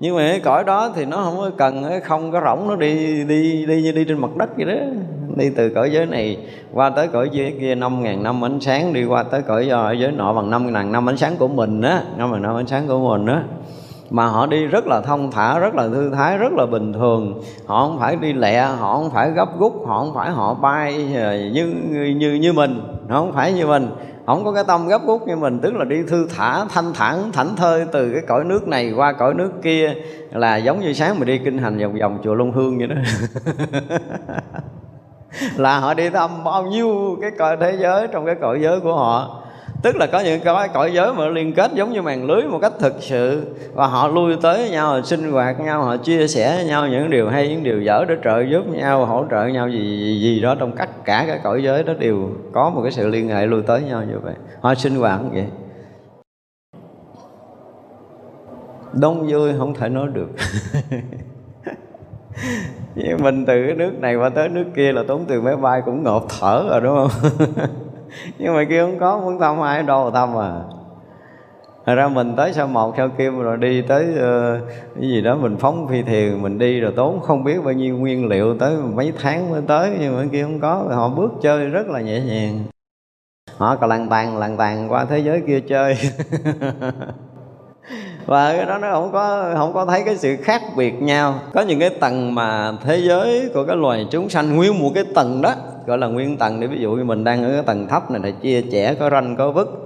Nhưng 0.00 0.16
mà 0.16 0.28
cái 0.30 0.40
cõi 0.40 0.64
đó 0.64 0.90
thì 0.94 1.04
nó 1.04 1.16
không 1.16 1.36
có 1.38 1.50
cần 1.58 2.00
không 2.04 2.32
có 2.32 2.40
rỗng, 2.44 2.68
nó 2.68 2.76
đi 2.76 3.24
đi 3.24 3.66
đi 3.66 3.82
như 3.82 3.92
đi 3.92 4.04
trên 4.04 4.18
mặt 4.18 4.36
đất 4.36 4.50
vậy 4.56 4.66
đó. 4.66 4.72
Đi 5.36 5.50
từ 5.56 5.70
cõi 5.70 5.90
giới 5.92 6.06
này 6.06 6.38
qua 6.72 6.90
tới 6.90 7.08
cõi 7.08 7.28
giới 7.32 7.54
kia 7.60 7.74
năm 7.74 8.02
ngàn 8.02 8.22
năm 8.22 8.44
ánh 8.44 8.60
sáng, 8.60 8.92
đi 8.92 9.04
qua 9.04 9.22
tới 9.22 9.42
cõi 9.42 9.68
ờ, 9.68 9.92
giới 9.92 10.12
nọ 10.12 10.32
bằng 10.32 10.50
năm 10.50 10.72
ngàn 10.72 10.92
năm 10.92 11.08
ánh 11.08 11.16
sáng 11.16 11.36
của 11.36 11.48
mình 11.48 11.82
á, 11.82 12.02
năm 12.16 12.32
ngàn 12.32 12.42
năm 12.42 12.56
ánh 12.56 12.66
sáng 12.66 12.88
của 12.88 12.98
mình 12.98 13.26
á 13.26 13.42
mà 14.12 14.26
họ 14.26 14.46
đi 14.46 14.66
rất 14.66 14.86
là 14.86 15.00
thông 15.00 15.30
thả, 15.30 15.58
rất 15.58 15.74
là 15.74 15.88
thư 15.88 16.10
thái, 16.10 16.38
rất 16.38 16.52
là 16.52 16.66
bình 16.66 16.92
thường. 16.92 17.42
Họ 17.66 17.86
không 17.86 17.98
phải 17.98 18.16
đi 18.16 18.32
lẹ, 18.32 18.62
họ 18.62 18.96
không 18.96 19.10
phải 19.10 19.30
gấp 19.30 19.48
rút 19.58 19.72
họ 19.86 19.98
không 19.98 20.14
phải 20.14 20.30
họ 20.30 20.54
bay 20.54 21.14
ờ, 21.16 21.36
như 21.52 21.74
như 22.16 22.34
như 22.34 22.52
mình. 22.52 22.82
Họ 23.08 23.18
không 23.20 23.32
phải 23.32 23.52
như 23.52 23.66
mình. 23.66 23.88
Không 24.26 24.44
có 24.44 24.52
cái 24.52 24.64
tâm 24.66 24.88
gấp 24.88 25.00
rút 25.06 25.26
như 25.26 25.36
mình, 25.36 25.60
tức 25.60 25.74
là 25.74 25.84
đi 25.84 26.02
thư 26.08 26.26
thả, 26.36 26.64
thanh 26.64 26.92
thản, 26.94 27.32
thảnh 27.32 27.56
thơi 27.56 27.86
từ 27.92 28.12
cái 28.12 28.22
cõi 28.28 28.44
nước 28.44 28.68
này 28.68 28.92
qua 28.96 29.12
cõi 29.12 29.34
nước 29.34 29.50
kia 29.62 29.94
là 30.30 30.56
giống 30.56 30.80
như 30.80 30.92
sáng 30.92 31.18
mình 31.18 31.28
đi 31.28 31.38
kinh 31.38 31.58
hành 31.58 31.78
vòng 31.78 31.98
vòng 32.00 32.18
chùa 32.24 32.34
Long 32.34 32.52
Hương 32.52 32.78
vậy 32.78 32.86
đó. 32.86 32.96
Là 35.56 35.78
họ 35.78 35.94
đi 35.94 36.10
thăm 36.10 36.44
bao 36.44 36.66
nhiêu 36.66 37.18
cái 37.20 37.30
cõi 37.38 37.56
thế 37.60 37.76
giới 37.80 38.06
trong 38.12 38.26
cái 38.26 38.34
cõi 38.40 38.58
giới 38.62 38.80
của 38.80 38.94
họ 38.94 39.42
tức 39.82 39.96
là 39.96 40.06
có 40.06 40.20
những 40.20 40.40
cái 40.40 40.68
cõi 40.74 40.92
giới 40.92 41.14
mà 41.14 41.28
liên 41.28 41.52
kết 41.52 41.70
giống 41.74 41.92
như 41.92 42.02
màn 42.02 42.24
lưới 42.24 42.42
một 42.42 42.58
cách 42.62 42.72
thực 42.78 42.94
sự. 43.00 43.42
Và 43.74 43.86
họ 43.86 44.08
lui 44.08 44.36
tới 44.42 44.58
với 44.58 44.70
nhau 44.70 44.86
họ 44.86 45.00
sinh 45.02 45.32
hoạt 45.32 45.56
với 45.58 45.66
nhau 45.66 45.82
họ 45.82 45.96
chia 45.96 46.28
sẻ 46.28 46.56
với 46.56 46.64
nhau 46.64 46.88
những 46.88 47.10
điều 47.10 47.28
hay 47.28 47.48
những 47.48 47.62
điều 47.62 47.82
dở 47.82 48.04
để 48.08 48.16
trợ 48.24 48.40
giúp 48.50 48.68
nhau 48.68 49.06
hỗ 49.06 49.24
trợ 49.30 49.46
nhau 49.46 49.68
gì, 49.68 49.78
gì 49.78 50.20
gì 50.20 50.40
đó. 50.40 50.54
Trong 50.54 50.76
tất 50.76 51.04
cả 51.04 51.24
các 51.26 51.40
cõi 51.44 51.62
giới 51.62 51.82
đó 51.82 51.92
đều 51.98 52.30
có 52.52 52.70
một 52.70 52.82
cái 52.82 52.92
sự 52.92 53.08
liên 53.08 53.28
hệ 53.28 53.46
lui 53.46 53.62
tới 53.62 53.82
nhau 53.82 54.02
như 54.04 54.18
vậy. 54.22 54.34
Họ 54.60 54.74
sinh 54.74 54.94
hoạt 54.94 55.20
như 55.22 55.28
vậy. 55.32 55.46
Đông 58.92 59.26
vui 59.30 59.52
không 59.58 59.74
thể 59.74 59.88
nói 59.88 60.08
được. 60.12 60.28
Mình 63.18 63.46
từ 63.46 63.66
cái 63.66 63.74
nước 63.74 63.92
này 64.00 64.16
qua 64.16 64.28
tới 64.28 64.48
nước 64.48 64.64
kia 64.76 64.92
là 64.92 65.02
tốn 65.08 65.24
tiền 65.28 65.44
máy 65.44 65.56
bay 65.56 65.82
cũng 65.84 66.02
ngộp 66.02 66.26
thở 66.40 66.66
rồi 66.70 66.80
đúng 66.80 66.96
không? 66.96 67.10
nhưng 68.38 68.54
mà 68.54 68.64
kia 68.64 68.82
không 68.82 68.98
có 68.98 69.18
muốn 69.18 69.38
thăm 69.38 69.60
ai 69.60 69.82
đâu 69.82 70.10
thăm 70.10 70.38
à 70.38 70.60
Thật 71.86 71.94
ra 71.94 72.08
mình 72.08 72.34
tới 72.36 72.52
sao 72.52 72.66
một 72.66 72.94
sao 72.96 73.08
kia 73.18 73.30
rồi 73.30 73.56
đi 73.56 73.82
tới 73.82 74.06
uh, 74.10 74.68
cái 75.00 75.08
gì 75.08 75.20
đó 75.20 75.36
mình 75.36 75.56
phóng 75.56 75.88
phi 75.88 76.02
thiền 76.02 76.42
mình 76.42 76.58
đi 76.58 76.80
rồi 76.80 76.92
tốn 76.96 77.20
không 77.20 77.44
biết 77.44 77.64
bao 77.64 77.72
nhiêu 77.72 77.96
nguyên 77.96 78.28
liệu 78.28 78.58
tới 78.58 78.76
mấy 78.76 79.12
tháng 79.22 79.50
mới 79.50 79.62
tới 79.66 79.96
nhưng 80.00 80.16
mà 80.16 80.24
kia 80.32 80.42
không 80.42 80.60
có. 80.60 80.84
Họ 80.90 81.08
bước 81.08 81.32
chơi 81.42 81.68
rất 81.68 81.86
là 81.88 82.00
nhẹ 82.00 82.20
nhàng. 82.20 82.64
Họ 83.56 83.76
còn 83.76 83.90
làng 83.90 84.08
tàn 84.08 84.38
làng 84.38 84.56
tàn 84.56 84.92
qua 84.92 85.04
thế 85.04 85.18
giới 85.18 85.42
kia 85.46 85.60
chơi. 85.60 85.96
và 88.26 88.56
cái 88.56 88.66
đó 88.66 88.78
nó 88.78 88.92
không 88.92 89.12
có 89.12 89.52
không 89.56 89.72
có 89.72 89.86
thấy 89.86 90.02
cái 90.04 90.16
sự 90.16 90.36
khác 90.36 90.62
biệt 90.76 91.02
nhau. 91.02 91.34
Có 91.54 91.60
những 91.60 91.80
cái 91.80 91.90
tầng 91.90 92.34
mà 92.34 92.72
thế 92.84 92.96
giới 92.96 93.50
của 93.54 93.64
cái 93.64 93.76
loài 93.76 94.06
chúng 94.10 94.28
sanh 94.28 94.56
nguyên 94.56 94.78
một 94.78 94.90
cái 94.94 95.04
tầng 95.14 95.42
đó, 95.42 95.54
gọi 95.86 95.98
là 95.98 96.06
nguyên 96.06 96.36
tầng 96.36 96.60
để 96.60 96.66
ví 96.66 96.78
dụ 96.80 96.92
như 96.92 97.04
mình 97.04 97.24
đang 97.24 97.44
ở 97.44 97.52
cái 97.52 97.62
tầng 97.62 97.86
thấp 97.88 98.10
này 98.10 98.20
thì 98.24 98.32
chia 98.42 98.70
chẻ 98.72 98.94
có 98.94 99.10
ranh, 99.10 99.36
có 99.36 99.50
vứt. 99.50 99.78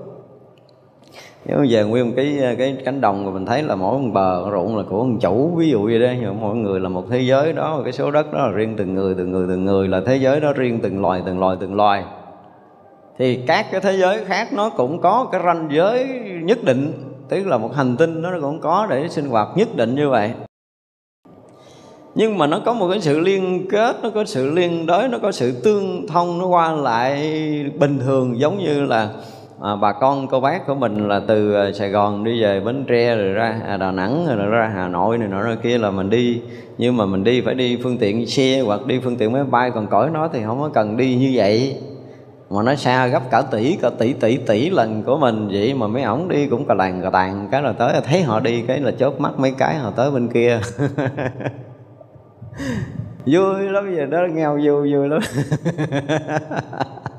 Nếu 1.45 1.67
về 1.71 1.85
nguyên 1.85 2.07
một 2.07 2.13
cái 2.17 2.39
cái 2.59 2.77
cánh 2.85 3.01
đồng 3.01 3.27
mà 3.27 3.31
mình 3.31 3.47
thấy 3.47 3.63
là 3.63 3.75
mỗi 3.75 3.99
một 3.99 4.11
bờ 4.13 4.51
ruộng 4.51 4.77
là 4.77 4.83
của 4.91 5.05
một 5.05 5.19
chủ, 5.21 5.53
ví 5.57 5.71
dụ 5.71 5.85
vậy 5.85 5.99
đó. 5.99 6.09
Nhưng 6.21 6.41
mỗi 6.41 6.57
người 6.57 6.81
là 6.81 6.89
một 6.89 7.05
thế 7.11 7.21
giới 7.21 7.53
đó, 7.53 7.81
cái 7.85 7.93
số 7.93 8.11
đất 8.11 8.33
đó 8.33 8.47
là 8.47 8.53
riêng 8.53 8.75
từng 8.79 8.95
người 8.95 9.15
từng 9.19 9.33
người 9.33 9.47
từng 9.49 9.65
người, 9.65 9.89
là 9.89 10.01
thế 10.07 10.17
giới 10.17 10.41
đó 10.41 10.53
riêng 10.53 10.81
từng 10.83 11.01
loài 11.01 11.23
từng 11.27 11.41
loài 11.41 11.57
từng 11.61 11.75
loài. 11.75 12.05
Thì 13.19 13.37
các 13.47 13.67
cái 13.71 13.81
thế 13.81 13.93
giới 13.93 14.25
khác 14.25 14.53
nó 14.53 14.71
cũng 14.71 15.01
có 15.01 15.29
cái 15.33 15.41
ranh 15.45 15.69
giới 15.71 16.09
nhất 16.43 16.65
định 16.65 17.06
tức 17.29 17.47
là 17.47 17.59
một 17.59 17.75
hành 17.75 17.97
tinh 17.97 18.23
nó 18.23 18.31
cũng 18.41 18.61
có 18.61 18.87
để 18.91 19.09
sinh 19.09 19.29
hoạt 19.29 19.49
nhất 19.57 19.69
định 19.77 19.95
như 19.95 20.09
vậy. 20.09 20.33
Nhưng 22.15 22.39
mà 22.39 22.47
nó 22.47 22.61
có 22.65 22.75
một 22.75 22.89
cái 22.91 23.01
sự 23.01 23.21
liên 23.21 23.67
kết 23.71 23.97
nó 24.03 24.11
có 24.11 24.25
sự 24.25 24.51
liên 24.51 24.87
đới 24.87 25.09
nó 25.09 25.19
có 25.19 25.33
sự 25.33 25.53
tương 25.65 26.07
thông 26.07 26.39
nó 26.39 26.47
qua 26.47 26.73
lại 26.73 27.15
bình 27.79 27.99
thường 27.99 28.41
giống 28.41 28.59
như 28.59 28.85
là 28.85 29.09
à, 29.63 29.77
bà 29.77 29.93
con 29.93 30.29
cô 30.29 30.41
bác 30.41 30.67
của 30.67 30.75
mình 30.75 31.09
là 31.09 31.21
từ 31.29 31.55
à, 31.55 31.73
Sài 31.73 31.89
Gòn 31.89 32.25
đi 32.25 32.43
về 32.43 32.61
Bến 32.61 32.85
Tre 32.89 33.17
rồi 33.17 33.33
ra 33.33 33.61
à, 33.67 33.77
Đà 33.77 33.91
Nẵng 33.91 34.27
rồi 34.37 34.47
ra 34.47 34.71
Hà 34.75 34.89
Nội 34.89 35.19
này 35.19 35.29
nọ 35.29 35.43
ra 35.43 35.57
kia 35.63 35.79
là 35.79 35.91
mình 35.91 36.11
đi. 36.11 36.41
Nhưng 36.79 36.97
mà 36.97 37.07
mình 37.07 37.25
đi 37.25 37.41
phải 37.41 37.55
đi 37.55 37.79
phương 37.83 37.99
tiện 37.99 38.27
xe 38.27 38.61
hoặc 38.61 38.87
đi 38.87 39.01
phương 39.05 39.17
tiện 39.17 39.33
máy 39.33 39.45
bay 39.45 39.71
còn 39.71 39.87
cõi 39.87 40.11
nó 40.13 40.29
thì 40.33 40.41
không 40.47 40.61
có 40.61 40.69
cần 40.75 40.97
đi 40.97 41.15
như 41.15 41.33
vậy 41.35 41.77
mà 42.51 42.63
nó 42.63 42.75
xa 42.75 43.07
gấp 43.07 43.23
cả 43.31 43.43
tỷ 43.43 43.77
cả 43.83 43.91
tỷ 43.99 44.13
tỷ 44.13 44.37
tỷ 44.37 44.71
lần 44.71 45.03
của 45.03 45.19
mình 45.19 45.49
vậy 45.53 45.75
mà 45.75 45.87
mấy 45.87 46.03
ổng 46.03 46.29
đi 46.29 46.47
cũng 46.47 46.67
cà 46.69 46.75
làng, 46.75 47.03
cà 47.03 47.11
tàn 47.11 47.49
cái 47.51 47.63
là 47.63 47.73
tới, 47.73 48.01
thấy 48.05 48.23
họ 48.23 48.41
đi, 48.41 48.63
cái 48.69 48.81
là 48.81 48.91
chớp 48.91 49.21
mắt 49.21 49.39
mấy 49.39 49.53
cái 49.59 49.77
họ 49.77 49.91
tới 49.91 50.11
bên 50.11 50.29
kia. 50.29 50.61
Vui 53.27 53.63
lắm 53.63 53.97
giờ 53.97 54.07
đó, 54.07 54.19
nghèo 54.33 54.59
vui 54.65 54.95
vui 54.95 55.09
lắm. 55.09 55.21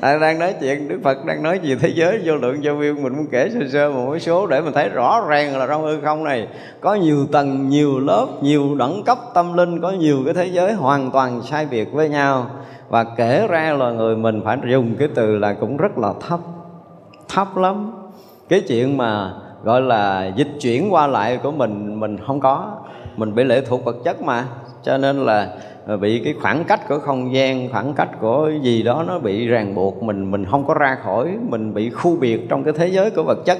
à, 0.00 0.18
đang 0.18 0.38
nói 0.38 0.54
chuyện? 0.60 0.88
Đức 0.88 1.00
Phật 1.04 1.24
đang 1.24 1.42
nói 1.42 1.60
gì? 1.62 1.74
Thế 1.80 1.88
giới 1.88 2.20
vô 2.24 2.36
lượng 2.36 2.60
vô 2.62 2.74
biên. 2.74 3.02
Mình 3.02 3.16
muốn 3.16 3.26
kể 3.30 3.50
sơ 3.52 3.60
sơ 3.72 3.90
một 3.90 4.10
cái 4.10 4.20
số 4.20 4.46
để 4.46 4.60
mình 4.60 4.72
thấy 4.72 4.88
rõ 4.88 5.24
ràng 5.28 5.58
là 5.58 5.66
trong 5.66 5.82
hư 5.82 6.00
không 6.00 6.24
này 6.24 6.48
có 6.80 6.94
nhiều 6.94 7.26
tầng 7.32 7.68
nhiều 7.68 7.98
lớp 7.98 8.26
nhiều 8.40 8.74
đẳng 8.74 9.02
cấp 9.02 9.18
tâm 9.34 9.56
linh 9.56 9.80
có 9.80 9.90
nhiều 9.90 10.18
cái 10.24 10.34
thế 10.34 10.46
giới 10.46 10.72
hoàn 10.72 11.10
toàn 11.10 11.42
sai 11.42 11.66
biệt 11.70 11.92
với 11.92 12.08
nhau. 12.08 12.46
Và 12.88 13.04
kể 13.04 13.46
ra 13.50 13.72
là 13.72 13.90
người 13.90 14.16
mình 14.16 14.40
phải 14.44 14.58
dùng 14.70 14.94
cái 14.98 15.08
từ 15.14 15.38
là 15.38 15.52
cũng 15.52 15.76
rất 15.76 15.98
là 15.98 16.12
thấp 16.28 16.40
thấp 17.28 17.56
lắm. 17.56 17.92
Cái 18.48 18.60
chuyện 18.60 18.96
mà 18.96 19.32
gọi 19.62 19.80
là 19.80 20.32
dịch 20.36 20.48
chuyển 20.60 20.92
qua 20.92 21.06
lại 21.06 21.38
của 21.42 21.50
mình 21.50 22.00
mình 22.00 22.18
không 22.26 22.40
có. 22.40 22.72
Mình 23.16 23.34
bị 23.34 23.44
lệ 23.44 23.60
thuộc 23.60 23.84
vật 23.84 23.96
chất 24.04 24.22
mà. 24.22 24.44
Cho 24.82 24.98
nên 24.98 25.24
là 25.24 25.48
Ờ, 25.88 25.96
bị 25.96 26.20
cái 26.24 26.34
khoảng 26.42 26.64
cách 26.64 26.88
của 26.88 26.98
không 26.98 27.34
gian, 27.34 27.68
khoảng 27.72 27.94
cách 27.94 28.08
của 28.20 28.50
gì 28.62 28.82
đó 28.82 29.04
nó 29.06 29.18
bị 29.18 29.46
ràng 29.46 29.74
buộc, 29.74 30.02
mình 30.02 30.30
mình 30.30 30.44
không 30.44 30.66
có 30.66 30.74
ra 30.74 30.96
khỏi, 31.04 31.36
mình 31.48 31.74
bị 31.74 31.90
khu 31.90 32.16
biệt 32.16 32.48
trong 32.48 32.64
cái 32.64 32.72
thế 32.76 32.88
giới 32.88 33.10
của 33.10 33.22
vật 33.22 33.38
chất. 33.46 33.58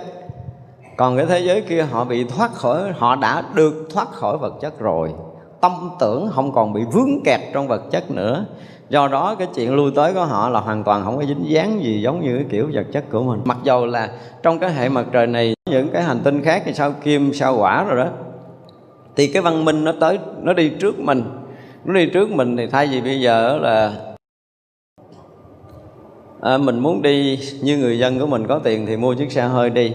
Còn 0.97 1.16
cái 1.16 1.26
thế 1.26 1.39
giới 1.39 1.61
kia 1.61 1.83
họ 1.83 2.05
bị 2.05 2.24
thoát 2.24 2.53
khỏi, 2.53 2.93
họ 2.99 3.16
đã 3.16 3.43
được 3.55 3.89
thoát 3.95 4.09
khỏi 4.12 4.39
vật 4.39 4.55
chất 4.61 4.81
rồi. 4.81 5.12
Tâm 5.61 5.72
tưởng 6.01 6.29
không 6.35 6.53
còn 6.53 6.72
bị 6.72 6.81
vướng 6.93 7.22
kẹt 7.24 7.41
trong 7.53 7.68
vật 7.68 7.83
chất 7.91 8.11
nữa. 8.11 8.47
Do 8.89 9.09
đó 9.09 9.35
cái 9.35 9.49
chuyện 9.55 9.74
lui 9.74 9.91
tới 9.95 10.14
của 10.14 10.24
họ 10.24 10.49
là 10.49 10.61
hoàn 10.61 10.85
toàn 10.85 11.05
không 11.05 11.16
có 11.16 11.24
dính 11.24 11.51
dáng 11.51 11.83
gì 11.83 12.03
giống 12.03 12.20
như 12.20 12.37
cái 12.37 12.47
kiểu 12.51 12.70
vật 12.72 12.87
chất 12.93 13.05
của 13.11 13.22
mình. 13.22 13.41
Mặc 13.45 13.59
dầu 13.64 13.87
là 13.87 14.09
trong 14.43 14.59
cái 14.59 14.72
hệ 14.72 14.89
mặt 14.89 15.07
trời 15.12 15.26
này, 15.26 15.55
những 15.70 15.89
cái 15.89 16.03
hành 16.03 16.20
tinh 16.24 16.43
khác 16.43 16.62
như 16.66 16.72
sao 16.72 16.93
kim, 16.93 17.33
sao 17.35 17.57
quả 17.59 17.85
rồi 17.85 18.05
đó, 18.05 18.11
thì 19.16 19.26
cái 19.26 19.43
văn 19.43 19.64
minh 19.64 19.85
nó 19.85 19.93
tới, 20.01 20.18
nó 20.43 20.53
đi 20.53 20.68
trước 20.68 20.99
mình 20.99 21.22
nó 21.89 21.95
đi 21.95 22.07
trước 22.07 22.30
mình 22.30 22.57
thì 22.57 22.66
thay 22.66 22.86
vì 22.86 23.01
bây 23.01 23.20
giờ 23.20 23.59
là 23.59 23.93
à, 26.41 26.59
mình 26.59 26.78
muốn 26.78 27.03
đi 27.03 27.39
như 27.62 27.78
người 27.78 27.99
dân 27.99 28.18
của 28.20 28.26
mình 28.26 28.47
có 28.47 28.59
tiền 28.59 28.86
thì 28.86 28.97
mua 28.97 29.14
chiếc 29.14 29.32
xe 29.32 29.43
hơi 29.43 29.70
đi. 29.70 29.93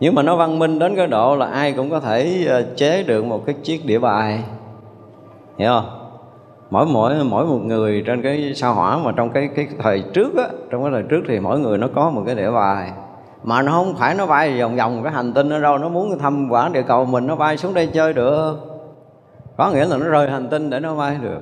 Nhưng 0.00 0.14
mà 0.14 0.22
nó 0.22 0.36
văn 0.36 0.58
minh 0.58 0.78
đến 0.78 0.96
cái 0.96 1.06
độ 1.06 1.36
là 1.36 1.46
ai 1.46 1.72
cũng 1.72 1.90
có 1.90 2.00
thể 2.00 2.46
à, 2.48 2.62
chế 2.76 3.02
được 3.02 3.24
một 3.24 3.46
cái 3.46 3.54
chiếc 3.62 3.86
đĩa 3.86 3.98
bài. 3.98 4.42
Hiểu 5.58 5.70
không? 5.70 6.10
Mỗi 6.70 6.86
mỗi 6.86 7.24
mỗi 7.24 7.46
một 7.46 7.60
người 7.64 8.02
trên 8.06 8.22
cái 8.22 8.52
sao 8.54 8.74
hỏa 8.74 8.98
mà 8.98 9.12
trong 9.16 9.30
cái 9.30 9.48
cái 9.56 9.68
thời 9.78 10.04
trước 10.12 10.36
á 10.36 10.48
trong 10.70 10.82
cái 10.82 10.92
thời 10.92 11.02
trước 11.02 11.22
thì 11.28 11.40
mỗi 11.40 11.58
người 11.58 11.78
nó 11.78 11.88
có 11.94 12.10
một 12.10 12.22
cái 12.26 12.34
đĩa 12.34 12.50
bài. 12.50 12.92
Mà 13.44 13.62
nó 13.62 13.72
không 13.72 13.94
phải 13.98 14.14
nó 14.14 14.26
bay 14.26 14.60
vòng 14.60 14.76
vòng 14.76 15.02
cái 15.02 15.12
hành 15.12 15.32
tinh 15.32 15.50
ở 15.50 15.60
đâu 15.60 15.78
nó 15.78 15.88
muốn 15.88 16.18
thăm 16.18 16.48
quả 16.50 16.68
địa 16.68 16.82
cầu 16.82 17.04
mình 17.04 17.26
nó 17.26 17.36
bay 17.36 17.56
xuống 17.56 17.74
đây 17.74 17.86
chơi 17.86 18.12
được 18.12 18.69
có 19.60 19.70
nghĩa 19.70 19.86
là 19.86 19.96
nó 19.96 20.06
rơi 20.08 20.30
hành 20.30 20.48
tinh 20.50 20.70
để 20.70 20.80
nó 20.80 20.94
bay 20.94 21.16
được. 21.22 21.40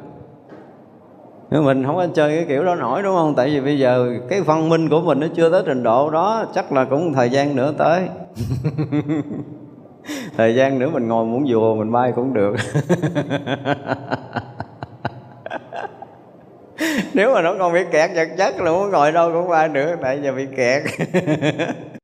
Nhưng 1.50 1.64
mình 1.64 1.84
không 1.84 1.96
có 1.96 2.06
chơi 2.14 2.36
cái 2.36 2.44
kiểu 2.48 2.64
đó 2.64 2.74
nổi, 2.74 3.02
đúng 3.02 3.14
không? 3.14 3.34
Tại 3.34 3.50
vì 3.50 3.60
bây 3.60 3.78
giờ 3.78 4.18
cái 4.28 4.40
văn 4.40 4.68
minh 4.68 4.88
của 4.88 5.00
mình 5.00 5.20
nó 5.20 5.26
chưa 5.36 5.50
tới 5.50 5.62
trình 5.66 5.82
độ 5.82 6.10
đó, 6.10 6.44
chắc 6.54 6.72
là 6.72 6.84
cũng 6.84 7.12
thời 7.12 7.30
gian 7.30 7.56
nữa 7.56 7.74
tới. 7.78 8.02
Thời 10.36 10.54
gian 10.54 10.78
nữa 10.78 10.90
mình 10.92 11.08
ngồi 11.08 11.24
muốn 11.24 11.48
dùa, 11.48 11.74
mình 11.74 11.92
bay 11.92 12.12
cũng 12.16 12.34
được. 12.34 12.54
Nếu 17.14 17.34
mà 17.34 17.42
nó 17.42 17.54
còn 17.58 17.72
bị 17.72 17.80
kẹt 17.92 18.10
vật 18.14 18.28
chất 18.38 18.60
là 18.60 18.70
muốn 18.70 18.90
ngồi 18.90 19.12
đâu 19.12 19.30
cũng 19.32 19.48
bay 19.48 19.68
được, 19.68 19.96
tại 20.02 20.20
giờ 20.22 20.32
bị 20.32 20.46
kẹt. 20.56 20.82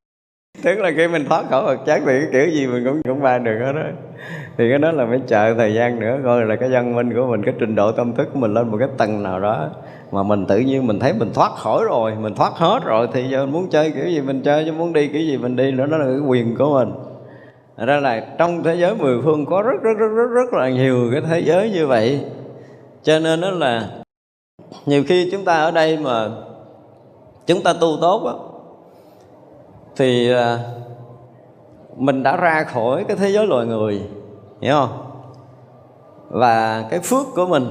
tức 0.65 0.79
là 0.79 0.91
khi 0.97 1.09
mình 1.09 1.25
thoát 1.29 1.45
khỏi 1.51 1.63
vật 1.65 1.77
chất 1.87 2.03
thì 2.07 2.13
cái 2.21 2.29
kiểu 2.33 2.49
gì 2.49 2.67
mình 2.67 2.85
cũng 2.85 3.03
cũng 3.03 3.23
bay 3.23 3.39
được 3.39 3.59
hết 3.65 3.73
đó 3.73 3.83
thì 4.59 4.71
cái 4.71 4.79
đó 4.79 4.93
là 4.93 5.07
phải 5.09 5.21
chờ 5.27 5.55
thời 5.59 5.75
gian 5.75 6.01
nữa, 6.01 6.19
coi 6.25 6.45
là 6.45 6.57
cái 6.57 6.69
văn 6.69 6.97
minh 6.97 7.15
của 7.15 7.27
mình, 7.27 7.43
cái 7.45 7.55
trình 7.59 7.75
độ 7.75 7.93
tâm 7.93 8.15
thức 8.15 8.29
của 8.33 8.39
mình 8.39 8.55
lên 8.55 8.71
một 8.71 8.77
cái 8.79 8.89
tầng 8.99 9.23
nào 9.23 9.41
đó 9.41 9.69
mà 10.13 10.23
mình 10.23 10.47
tự 10.47 10.59
nhiên 10.59 10.87
mình 10.87 10.99
thấy 10.99 11.13
mình 11.13 11.31
thoát 11.35 11.53
khỏi 11.53 11.85
rồi, 11.85 12.13
mình 12.21 12.35
thoát 12.35 12.53
hết 12.53 12.81
rồi 12.85 13.09
thì 13.13 13.25
giờ 13.31 13.47
muốn 13.47 13.71
chơi 13.71 13.91
kiểu 13.91 14.07
gì 14.07 14.21
mình 14.21 14.43
chơi, 14.43 14.65
chứ 14.65 14.73
muốn 14.73 14.93
đi 14.93 15.09
kiểu 15.09 15.23
gì 15.23 15.39
mình 15.39 15.57
đi 15.57 15.73
nữa, 15.73 15.87
đó 15.87 15.97
là 15.97 16.05
cái 16.05 16.21
quyền 16.29 16.57
của 16.57 16.75
mình. 16.75 16.95
Ra 17.87 17.97
là 17.97 18.27
trong 18.39 18.63
thế 18.63 18.75
giới 18.75 18.95
mười 18.95 19.23
phương 19.23 19.47
có 19.47 19.63
rất 19.63 19.83
rất 19.83 19.95
rất 19.99 20.09
rất 20.17 20.27
rất 20.35 20.53
là 20.53 20.69
nhiều 20.69 20.97
cái 21.13 21.21
thế 21.31 21.41
giới 21.41 21.71
như 21.71 21.87
vậy. 21.87 22.21
Cho 23.03 23.19
nên 23.19 23.41
đó 23.41 23.51
là 23.51 23.89
nhiều 24.87 25.03
khi 25.07 25.29
chúng 25.33 25.45
ta 25.45 25.55
ở 25.55 25.71
đây 25.71 25.99
mà 26.05 26.29
chúng 27.47 27.63
ta 27.63 27.73
tu 27.81 27.89
tốt 28.01 28.27
á 28.27 28.54
thì 29.97 30.33
à, 30.33 30.59
mình 31.97 32.23
đã 32.23 32.37
ra 32.37 32.65
khỏi 32.65 33.05
cái 33.09 33.17
thế 33.17 33.31
giới 33.31 33.47
loài 33.47 33.67
người, 33.67 34.03
hiểu 34.61 34.75
không? 34.75 35.05
Và 36.29 36.85
cái 36.91 37.01
phước 37.01 37.27
của 37.35 37.47
mình 37.47 37.65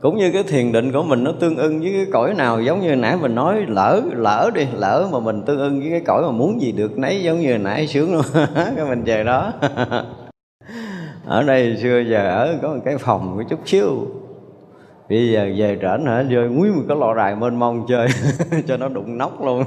cũng 0.00 0.16
như 0.16 0.30
cái 0.32 0.42
thiền 0.42 0.72
định 0.72 0.92
của 0.92 1.02
mình 1.02 1.24
nó 1.24 1.32
tương 1.40 1.56
ưng 1.56 1.80
với 1.80 1.92
cái 1.92 2.06
cõi 2.12 2.34
nào, 2.34 2.62
giống 2.62 2.80
như 2.80 2.96
nãy 2.96 3.16
mình 3.16 3.34
nói, 3.34 3.64
lỡ 3.68 4.00
lỡ 4.10 4.50
đi, 4.54 4.66
lỡ 4.74 5.08
mà 5.12 5.18
mình 5.18 5.42
tương 5.42 5.58
ưng 5.58 5.80
với 5.80 5.90
cái 5.90 6.00
cõi 6.00 6.22
mà 6.22 6.30
muốn 6.30 6.60
gì 6.60 6.72
được 6.72 6.98
nấy, 6.98 7.22
giống 7.22 7.40
như 7.40 7.58
nãy 7.58 7.86
sướng 7.86 8.12
luôn, 8.12 8.24
cái 8.54 8.84
mình 8.88 9.04
về 9.04 9.24
đó. 9.24 9.52
Ở 11.26 11.42
đây 11.42 11.76
xưa 11.82 11.98
giờ 11.98 12.18
ở 12.18 12.58
có 12.62 12.68
một 12.68 12.80
cái 12.84 12.96
phòng 12.98 13.34
có 13.36 13.44
chút 13.50 13.58
xíu. 13.64 14.06
Bây 15.08 15.30
giờ 15.32 15.48
về 15.56 15.78
trển 15.82 16.06
hả 16.06 16.24
chơi 16.30 16.48
nguyên 16.48 16.76
một 16.76 16.82
cái 16.88 16.96
lò 16.96 17.14
đài 17.14 17.36
mênh 17.36 17.58
mông 17.58 17.86
chơi, 17.88 18.08
cho 18.66 18.76
nó 18.76 18.88
đụng 18.88 19.18
nóc 19.18 19.44
luôn 19.44 19.64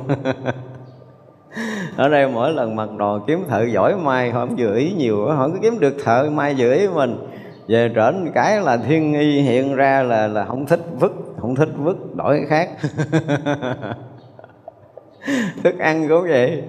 ở 1.97 2.10
đây 2.10 2.28
mỗi 2.28 2.54
lần 2.54 2.76
mặc 2.76 2.89
đồ 2.97 3.20
kiếm 3.28 3.43
thợ 3.49 3.64
giỏi 3.64 3.95
may 3.97 4.32
không 4.32 4.56
vừa 4.58 4.76
ý 4.76 4.91
nhiều 4.91 5.28
không 5.38 5.54
cứ 5.54 5.60
kiếm 5.62 5.80
được 5.80 5.95
thợ 6.04 6.30
may 6.30 6.56
vừa 6.58 6.74
ý 6.74 6.88
mình 6.88 7.18
về 7.68 7.91
trển 7.95 8.32
cái 8.34 8.62
là 8.62 8.78
thiên 8.78 9.12
nghi 9.12 9.41
hiện 9.41 9.76
ra 9.76 10.04
là 10.04 10.28
là 10.28 10.45
không 10.45 10.66
thích 10.66 10.82
vứt 10.99 11.12
không 11.38 11.56
thích 11.56 11.70
vứt 11.78 12.16
đổi 12.16 12.38
cái 12.38 12.45
khác 12.49 12.70
thức 15.64 15.80
ăn 15.80 16.08
cũng 16.10 16.22
vậy 16.22 16.64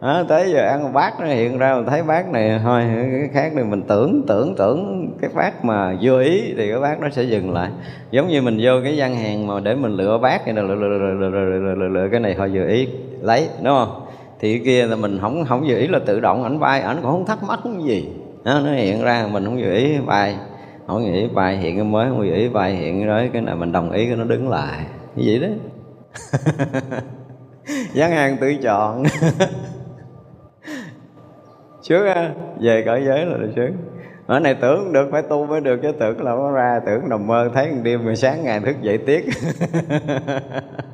à, 0.00 0.24
tới 0.28 0.52
giờ 0.52 0.66
ăn 0.68 0.92
bát 0.92 1.20
nó 1.20 1.26
hiện 1.26 1.58
ra 1.58 1.74
mình 1.74 1.86
thấy 1.86 2.02
bát 2.02 2.32
này 2.32 2.60
thôi 2.64 2.82
cái 2.86 3.28
khác 3.32 3.54
này 3.54 3.64
mình 3.64 3.82
tưởng 3.82 4.22
tưởng 4.26 4.54
tưởng 4.56 5.10
cái 5.20 5.30
bát 5.34 5.64
mà 5.64 5.96
vô 6.00 6.18
ý 6.18 6.54
thì 6.56 6.70
cái 6.70 6.80
bát 6.80 7.00
nó 7.00 7.08
sẽ 7.08 7.22
dừng 7.22 7.52
lại 7.52 7.70
giống 8.10 8.28
như 8.28 8.42
mình 8.42 8.58
vô 8.62 8.72
cái 8.84 8.96
gian 8.96 9.14
hàng 9.16 9.46
mà 9.46 9.60
để 9.60 9.74
mình 9.74 9.96
lựa 9.96 10.18
bát 10.18 10.46
này 10.46 10.54
lựa, 10.54 10.74
lựa, 10.74 10.74
lựa, 10.74 10.98
lựa, 10.98 11.30
lựa, 11.30 11.58
lựa, 11.58 11.74
lựa, 11.74 11.88
lựa 11.88 12.08
cái 12.10 12.20
này 12.20 12.34
thôi 12.38 12.50
vừa 12.54 12.66
ý 12.66 12.88
lấy 13.20 13.48
đúng 13.62 13.74
không 13.74 14.03
thì 14.40 14.58
cái 14.58 14.64
kia 14.64 14.86
là 14.86 14.96
mình 14.96 15.18
không 15.20 15.44
không 15.44 15.64
vừa 15.68 15.76
ý 15.76 15.86
là 15.86 15.98
tự 16.06 16.20
động 16.20 16.44
ảnh 16.44 16.60
bay 16.60 16.80
ảnh 16.80 16.96
cũng 17.02 17.10
không 17.10 17.26
thắc 17.26 17.42
mắc 17.42 17.60
cái 17.64 17.84
gì. 17.84 18.08
Đó, 18.44 18.60
nó 18.64 18.72
hiện 18.72 19.02
ra 19.02 19.26
mình 19.32 19.44
không 19.44 19.56
vừa 19.56 19.74
ý 19.74 19.98
bay. 20.06 20.36
Không 20.86 21.04
vừa 21.04 21.12
ý 21.12 21.28
bay 21.34 21.56
hiện 21.56 21.76
cái 21.76 21.84
mới 21.84 22.08
không 22.08 22.18
vừa 22.18 22.34
ý 22.34 22.48
bay 22.48 22.72
hiện 22.72 22.98
cái 22.98 23.08
đấy 23.08 23.30
cái 23.32 23.42
này 23.42 23.54
mình 23.54 23.72
đồng 23.72 23.90
ý 23.90 24.06
cái 24.06 24.16
nó 24.16 24.24
đứng 24.24 24.48
lại. 24.48 24.86
Như 25.16 25.24
vậy 25.26 25.38
đó. 25.38 25.48
Gián 27.92 28.10
hàng 28.10 28.36
tự 28.40 28.54
chọn. 28.62 29.04
Sướng 31.82 32.06
á 32.06 32.30
về 32.60 32.82
cõi 32.86 33.02
giới 33.06 33.26
là, 33.26 33.36
được 33.36 33.52
sướng. 33.56 33.76
Ở 34.26 34.40
này 34.40 34.54
tưởng 34.54 34.92
được 34.92 35.08
phải 35.12 35.22
tu 35.22 35.46
mới 35.46 35.60
được 35.60 35.80
chứ 35.82 35.92
tưởng 36.00 36.22
là 36.22 36.30
nó 36.30 36.50
ra 36.50 36.80
tưởng 36.86 37.08
nằm 37.08 37.26
mơ 37.26 37.50
thấy 37.54 37.70
một 37.70 37.80
đêm 37.82 38.04
rồi 38.04 38.16
sáng 38.16 38.44
ngày 38.44 38.60
thức 38.60 38.76
dậy 38.82 38.98
tiếc. 38.98 39.24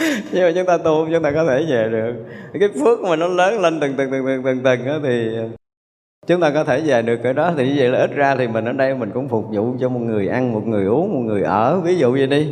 nhưng 0.32 0.44
mà 0.44 0.52
chúng 0.54 0.66
ta 0.66 0.78
tu 0.78 1.08
chúng 1.12 1.22
ta 1.22 1.30
có 1.30 1.44
thể 1.44 1.66
về 1.70 1.88
được. 1.90 2.14
Cái 2.60 2.68
phước 2.80 3.00
mà 3.00 3.16
nó 3.16 3.26
lớn 3.26 3.60
lên 3.60 3.80
từng 3.80 3.94
từng 3.96 4.10
từng 4.10 4.24
từng 4.26 4.42
từng 4.44 4.60
từng 4.64 4.86
đó 4.86 4.98
thì 5.02 5.30
chúng 6.26 6.40
ta 6.40 6.50
có 6.50 6.64
thể 6.64 6.80
về 6.80 7.02
được 7.02 7.16
cái 7.22 7.34
đó. 7.34 7.52
Thì 7.56 7.68
như 7.68 7.74
vậy 7.76 7.88
là 7.88 7.98
ít 7.98 8.10
ra 8.14 8.36
thì 8.36 8.48
mình 8.48 8.64
ở 8.64 8.72
đây 8.72 8.94
mình 8.94 9.10
cũng 9.14 9.28
phục 9.28 9.44
vụ 9.52 9.74
cho 9.80 9.88
một 9.88 10.00
người 10.00 10.28
ăn 10.28 10.52
một 10.52 10.66
người 10.66 10.84
uống 10.84 11.14
một 11.14 11.20
người 11.20 11.42
ở. 11.42 11.80
Ví 11.80 11.96
dụ 11.96 12.12
vậy 12.12 12.26
đi. 12.26 12.48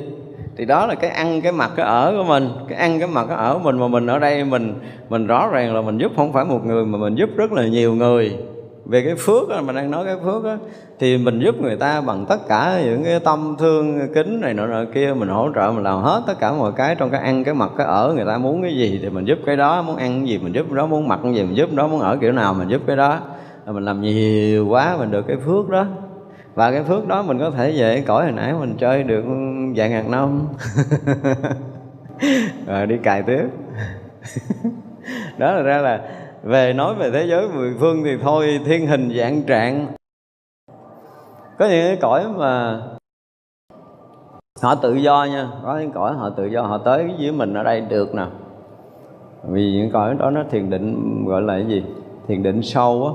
Thì 0.56 0.64
đó 0.64 0.86
là 0.86 0.94
cái 0.94 1.10
ăn 1.10 1.40
cái 1.40 1.52
mặt 1.52 1.70
cái 1.76 1.86
ở 1.86 2.14
của 2.16 2.24
mình. 2.24 2.48
Cái 2.68 2.78
ăn 2.78 2.98
cái 2.98 3.08
mặt 3.08 3.26
cái 3.28 3.36
ở 3.36 3.54
của 3.54 3.58
mình 3.58 3.78
mà 3.78 3.88
mình 3.88 4.06
ở 4.06 4.18
đây 4.18 4.44
mình 4.44 4.74
mình 5.08 5.26
rõ 5.26 5.48
ràng 5.52 5.74
là 5.74 5.80
mình 5.80 5.98
giúp 5.98 6.12
không 6.16 6.32
phải 6.32 6.44
một 6.44 6.66
người 6.66 6.84
mà 6.84 6.98
mình 6.98 7.14
giúp 7.14 7.30
rất 7.36 7.52
là 7.52 7.66
nhiều 7.66 7.94
người. 7.94 8.36
Về 8.84 9.02
cái 9.04 9.14
phước 9.14 9.48
đó, 9.48 9.60
mình 9.62 9.76
đang 9.76 9.90
nói 9.90 10.04
cái 10.04 10.16
phước 10.24 10.44
á 10.44 10.58
thì 11.00 11.18
mình 11.18 11.40
giúp 11.40 11.60
người 11.60 11.76
ta 11.76 12.00
bằng 12.00 12.26
tất 12.28 12.48
cả 12.48 12.80
những 12.84 13.04
cái 13.04 13.20
tâm 13.20 13.56
thương 13.58 14.14
kính 14.14 14.40
này 14.40 14.54
nọ 14.54 14.66
nọ 14.66 14.84
kia, 14.94 15.14
mình 15.16 15.28
hỗ 15.28 15.48
trợ, 15.54 15.72
mình 15.74 15.84
làm 15.84 16.02
hết 16.02 16.22
tất 16.26 16.34
cả 16.40 16.52
mọi 16.52 16.72
cái 16.76 16.94
trong 16.94 17.10
cái 17.10 17.20
ăn, 17.20 17.44
cái 17.44 17.54
mặc, 17.54 17.70
cái 17.76 17.86
ở, 17.86 18.12
người 18.16 18.24
ta 18.24 18.38
muốn 18.38 18.62
cái 18.62 18.76
gì 18.76 18.98
thì 19.02 19.10
mình 19.10 19.24
giúp 19.24 19.38
cái 19.46 19.56
đó, 19.56 19.82
muốn 19.82 19.96
ăn 19.96 20.20
cái 20.20 20.28
gì 20.28 20.38
mình 20.38 20.54
giúp 20.54 20.72
đó, 20.72 20.86
muốn 20.86 21.08
mặc 21.08 21.20
cái 21.22 21.34
gì 21.34 21.42
mình 21.42 21.56
giúp 21.56 21.72
đó, 21.72 21.88
muốn 21.88 22.00
ở 22.00 22.16
kiểu 22.16 22.32
nào 22.32 22.54
mình 22.54 22.68
giúp 22.68 22.82
cái 22.86 22.96
đó. 22.96 23.20
Mình 23.66 23.84
làm 23.84 24.00
nhiều 24.00 24.66
quá 24.68 24.96
mình 24.98 25.10
được 25.10 25.26
cái 25.28 25.36
phước 25.46 25.68
đó. 25.68 25.86
Và 26.54 26.70
cái 26.70 26.82
phước 26.82 27.06
đó 27.06 27.22
mình 27.22 27.38
có 27.38 27.50
thể 27.50 27.72
về 27.76 28.02
cõi 28.06 28.24
hồi 28.24 28.32
nãy 28.32 28.54
mình 28.60 28.76
chơi 28.78 29.02
được 29.02 29.24
vài 29.76 29.90
ngàn 29.90 30.10
năm. 30.10 30.48
Rồi 32.66 32.86
đi 32.86 32.96
cài 33.02 33.22
tiếp 33.22 33.44
đó 35.38 35.52
là 35.52 35.62
ra 35.62 35.78
là 35.78 36.00
về 36.42 36.72
nói 36.72 36.94
về 36.94 37.10
thế 37.10 37.26
giới 37.26 37.48
mười 37.48 37.74
phương 37.80 38.04
thì 38.04 38.10
thôi, 38.22 38.60
thiên 38.66 38.86
hình 38.86 39.12
dạng 39.16 39.42
trạng 39.42 39.86
có 41.58 41.66
những 41.66 41.86
cái 41.86 41.96
cõi 42.00 42.24
mà 42.36 42.80
họ 44.62 44.74
tự 44.74 44.94
do 44.94 45.26
nha. 45.30 45.48
Có 45.62 45.78
những 45.78 45.92
cõi 45.92 46.14
họ 46.14 46.30
tự 46.30 46.46
do 46.46 46.62
họ 46.62 46.78
tới 46.78 47.10
với 47.18 47.32
mình 47.32 47.54
ở 47.54 47.62
đây 47.62 47.80
được 47.80 48.14
nè. 48.14 48.26
Vì 49.42 49.72
những 49.72 49.90
cõi 49.90 50.14
đó 50.18 50.30
nó 50.30 50.42
thiền 50.50 50.70
định 50.70 51.24
gọi 51.26 51.42
là 51.42 51.54
cái 51.54 51.66
gì? 51.66 51.84
Thiền 52.28 52.42
định 52.42 52.62
sâu 52.62 53.06
á. 53.06 53.12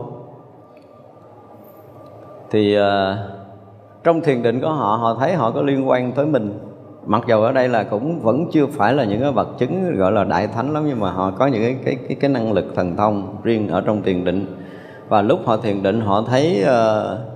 Thì 2.51 2.77
uh, 2.79 2.83
trong 4.03 4.21
thiền 4.21 4.43
định 4.43 4.61
của 4.61 4.69
họ 4.69 4.95
họ 4.95 5.15
thấy 5.19 5.33
họ 5.33 5.51
có 5.51 5.61
liên 5.61 5.89
quan 5.89 6.11
tới 6.11 6.25
mình. 6.25 6.59
Mặc 7.05 7.23
dù 7.27 7.41
ở 7.41 7.51
đây 7.51 7.69
là 7.69 7.83
cũng 7.83 8.19
vẫn 8.19 8.45
chưa 8.51 8.65
phải 8.65 8.93
là 8.93 9.03
những 9.03 9.21
cái 9.21 9.31
vật 9.31 9.47
chứng 9.57 9.95
gọi 9.95 10.11
là 10.11 10.23
đại 10.23 10.47
thánh 10.47 10.73
lắm 10.73 10.83
nhưng 10.87 10.99
mà 10.99 11.11
họ 11.11 11.31
có 11.31 11.47
những 11.47 11.61
cái 11.61 11.77
cái 11.85 11.95
cái, 12.07 12.17
cái 12.19 12.29
năng 12.29 12.53
lực 12.53 12.65
thần 12.75 12.95
thông 12.95 13.35
riêng 13.43 13.67
ở 13.67 13.81
trong 13.81 14.01
thiền 14.01 14.25
định. 14.25 14.45
Và 15.09 15.21
lúc 15.21 15.39
họ 15.45 15.57
thiền 15.57 15.83
định 15.83 16.01
họ 16.01 16.21
thấy 16.21 16.63
uh, 16.63 17.32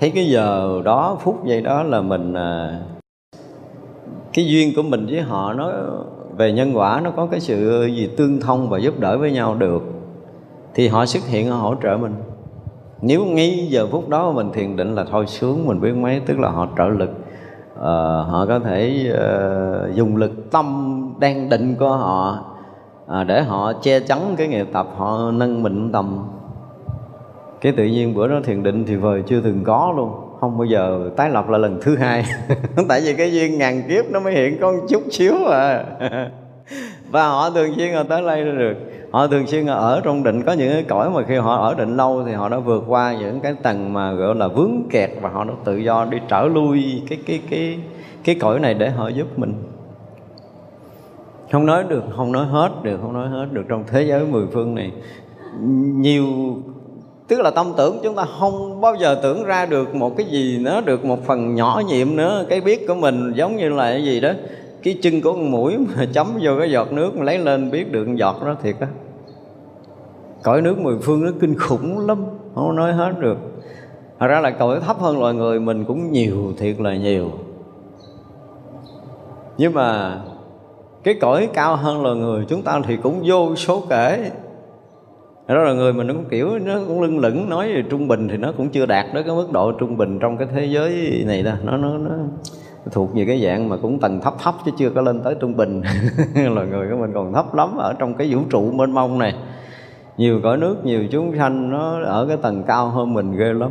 thấy 0.00 0.10
cái 0.10 0.30
giờ 0.30 0.80
đó 0.84 1.16
phút 1.20 1.44
giây 1.44 1.60
đó 1.60 1.82
là 1.82 2.00
mình 2.00 2.34
à, 2.34 2.80
cái 4.32 4.46
duyên 4.46 4.72
của 4.76 4.82
mình 4.82 5.06
với 5.06 5.20
họ 5.20 5.52
nó 5.52 5.72
về 6.36 6.52
nhân 6.52 6.76
quả 6.76 7.00
nó 7.04 7.10
có 7.10 7.26
cái 7.26 7.40
sự 7.40 7.86
gì 7.86 8.10
tương 8.16 8.40
thông 8.40 8.68
và 8.68 8.78
giúp 8.78 9.00
đỡ 9.00 9.18
với 9.18 9.32
nhau 9.32 9.54
được 9.54 9.82
thì 10.74 10.88
họ 10.88 11.06
xuất 11.06 11.26
hiện 11.26 11.50
họ 11.50 11.56
hỗ 11.56 11.74
trợ 11.82 11.96
mình. 11.96 12.14
Nếu 13.00 13.24
ngay 13.24 13.66
giờ 13.70 13.86
phút 13.86 14.08
đó 14.08 14.32
mình 14.32 14.50
thiền 14.52 14.76
định 14.76 14.94
là 14.94 15.04
thôi 15.10 15.26
sướng 15.26 15.66
mình 15.66 15.80
biết 15.80 15.92
mấy 15.96 16.20
tức 16.26 16.38
là 16.38 16.48
họ 16.48 16.68
trợ 16.78 16.84
lực 16.84 17.10
uh, 17.10 17.82
họ 18.28 18.46
có 18.48 18.58
thể 18.58 19.12
uh, 19.12 19.94
dùng 19.94 20.16
lực 20.16 20.50
tâm 20.50 20.98
đang 21.20 21.48
định 21.48 21.74
của 21.78 21.96
họ 21.96 22.38
uh, 23.04 23.26
để 23.26 23.42
họ 23.42 23.72
che 23.72 24.00
chắn 24.00 24.34
cái 24.36 24.48
nghiệp 24.48 24.68
tập 24.72 24.86
họ 24.96 25.30
nâng 25.30 25.62
mình 25.62 25.92
tầm 25.92 26.24
cái 27.60 27.72
tự 27.72 27.84
nhiên 27.84 28.14
bữa 28.14 28.28
đó 28.28 28.40
thiền 28.44 28.62
định 28.62 28.84
thì 28.86 28.96
vời 28.96 29.22
chưa 29.26 29.40
từng 29.40 29.64
có 29.64 29.94
luôn. 29.96 30.10
Không 30.40 30.58
bao 30.58 30.64
giờ 30.64 31.10
tái 31.16 31.30
lập 31.30 31.48
lại 31.48 31.60
lần 31.60 31.78
thứ 31.82 31.96
hai. 31.96 32.24
Tại 32.88 33.00
vì 33.04 33.14
cái 33.14 33.32
duyên 33.32 33.58
ngàn 33.58 33.82
kiếp 33.88 34.10
nó 34.10 34.20
mới 34.20 34.32
hiện 34.32 34.58
con 34.60 34.74
chút 34.88 35.02
xíu 35.10 35.34
à. 35.50 35.84
Và 37.10 37.28
họ 37.28 37.50
thường 37.50 37.74
xuyên 37.76 37.94
họ 37.94 38.02
tới 38.02 38.22
đây 38.22 38.44
được. 38.44 38.74
Họ 39.10 39.26
thường 39.26 39.46
xuyên 39.46 39.66
ở 39.66 40.00
trong 40.04 40.22
định. 40.22 40.42
Có 40.42 40.52
những 40.52 40.72
cái 40.72 40.82
cõi 40.82 41.10
mà 41.10 41.22
khi 41.28 41.36
họ 41.36 41.56
ở 41.56 41.74
định 41.74 41.96
lâu 41.96 42.22
thì 42.26 42.32
họ 42.32 42.48
đã 42.48 42.58
vượt 42.58 42.84
qua 42.86 43.16
những 43.20 43.40
cái 43.40 43.54
tầng 43.62 43.92
mà 43.92 44.12
gọi 44.12 44.34
là 44.34 44.48
vướng 44.48 44.82
kẹt 44.90 45.10
và 45.20 45.28
họ 45.28 45.44
đã 45.44 45.54
tự 45.64 45.76
do 45.76 46.04
đi 46.10 46.18
trở 46.28 46.44
lui 46.44 47.02
cái 47.08 47.18
cái 47.26 47.40
cái 47.50 47.78
cái 48.24 48.34
cõi 48.34 48.60
này 48.60 48.74
để 48.74 48.90
họ 48.90 49.08
giúp 49.08 49.38
mình. 49.38 49.54
Không 51.52 51.66
nói 51.66 51.84
được, 51.88 52.02
không 52.16 52.32
nói 52.32 52.46
hết 52.46 52.70
được, 52.82 52.98
không 53.02 53.12
nói 53.12 53.28
hết 53.28 53.46
được 53.52 53.62
trong 53.68 53.84
thế 53.86 54.02
giới 54.02 54.26
mười 54.26 54.46
phương 54.52 54.74
này. 54.74 54.92
Nhiều 55.96 56.26
tức 57.28 57.40
là 57.40 57.50
tâm 57.50 57.72
tưởng 57.76 57.98
chúng 58.02 58.14
ta 58.14 58.24
không 58.40 58.80
bao 58.80 58.94
giờ 58.94 59.20
tưởng 59.22 59.44
ra 59.44 59.66
được 59.66 59.94
một 59.94 60.16
cái 60.16 60.26
gì 60.26 60.58
nữa, 60.58 60.80
được 60.84 61.04
một 61.04 61.24
phần 61.26 61.54
nhỏ 61.54 61.82
nhiệm 61.88 62.16
nữa. 62.16 62.44
Cái 62.48 62.60
biết 62.60 62.88
của 62.88 62.94
mình 62.94 63.32
giống 63.36 63.56
như 63.56 63.68
là 63.68 63.90
cái 63.90 64.04
gì 64.04 64.20
đó. 64.20 64.32
Cái 64.82 64.98
chân 65.02 65.20
của 65.20 65.32
con 65.32 65.50
mũi 65.50 65.78
mà 65.78 66.06
chấm 66.12 66.26
vô 66.42 66.52
cái 66.58 66.70
giọt 66.70 66.92
nước 66.92 67.16
mà 67.16 67.24
lấy 67.24 67.38
lên 67.38 67.70
biết 67.70 67.92
được 67.92 68.06
giọt 68.16 68.42
đó 68.44 68.56
thiệt 68.62 68.76
á. 68.80 68.86
Cõi 70.42 70.62
nước 70.62 70.78
mười 70.78 70.98
phương 71.02 71.24
nó 71.24 71.30
kinh 71.40 71.58
khủng 71.58 72.06
lắm, 72.06 72.24
không 72.54 72.76
nói 72.76 72.92
hết 72.92 73.12
được. 73.20 73.38
Thật 74.18 74.26
ra 74.26 74.40
là 74.40 74.50
cõi 74.50 74.80
thấp 74.80 75.00
hơn 75.00 75.20
loài 75.20 75.34
người 75.34 75.60
mình 75.60 75.84
cũng 75.84 76.12
nhiều, 76.12 76.52
thiệt 76.58 76.80
là 76.80 76.96
nhiều. 76.96 77.30
Nhưng 79.58 79.74
mà 79.74 80.18
cái 81.02 81.14
cõi 81.20 81.48
cao 81.54 81.76
hơn 81.76 82.02
loài 82.02 82.16
người 82.16 82.44
chúng 82.48 82.62
ta 82.62 82.80
thì 82.84 82.96
cũng 82.96 83.22
vô 83.24 83.56
số 83.56 83.82
kể 83.88 84.30
đó 85.48 85.54
là 85.54 85.72
người 85.72 85.92
mình 85.92 86.06
nó 86.06 86.14
cũng 86.14 86.24
kiểu 86.30 86.58
nó 86.58 86.78
cũng 86.88 87.02
lưng 87.02 87.18
lửng, 87.18 87.48
nói 87.48 87.68
về 87.74 87.82
trung 87.90 88.08
bình 88.08 88.28
thì 88.28 88.36
nó 88.36 88.52
cũng 88.56 88.68
chưa 88.68 88.86
đạt 88.86 89.06
đến 89.14 89.24
cái 89.26 89.36
mức 89.36 89.52
độ 89.52 89.72
trung 89.72 89.96
bình 89.96 90.18
trong 90.18 90.36
cái 90.36 90.48
thế 90.54 90.64
giới 90.64 91.22
này 91.26 91.42
đâu 91.42 91.54
nó 91.64 91.76
nó 91.76 91.98
nó 91.98 92.14
thuộc 92.92 93.14
về 93.14 93.24
cái 93.24 93.42
dạng 93.44 93.68
mà 93.68 93.76
cũng 93.82 94.00
tầng 94.00 94.20
thấp 94.20 94.34
thấp 94.42 94.54
chứ 94.64 94.70
chưa 94.78 94.90
có 94.90 95.00
lên 95.00 95.20
tới 95.20 95.34
trung 95.40 95.56
bình. 95.56 95.82
Loài 96.34 96.66
người 96.66 96.88
của 96.90 96.96
mình 96.96 97.10
còn 97.14 97.32
thấp 97.32 97.54
lắm 97.54 97.76
ở 97.76 97.94
trong 97.98 98.14
cái 98.14 98.34
vũ 98.34 98.40
trụ 98.50 98.70
mênh 98.72 98.90
mông 98.90 99.18
này. 99.18 99.34
Nhiều 100.16 100.40
cõi 100.42 100.56
nước, 100.56 100.84
nhiều 100.84 101.04
chúng 101.10 101.36
sanh, 101.38 101.70
nó 101.70 102.02
ở 102.04 102.26
cái 102.28 102.36
tầng 102.36 102.62
cao 102.66 102.88
hơn 102.88 103.14
mình 103.14 103.36
ghê 103.36 103.52
lắm. 103.52 103.70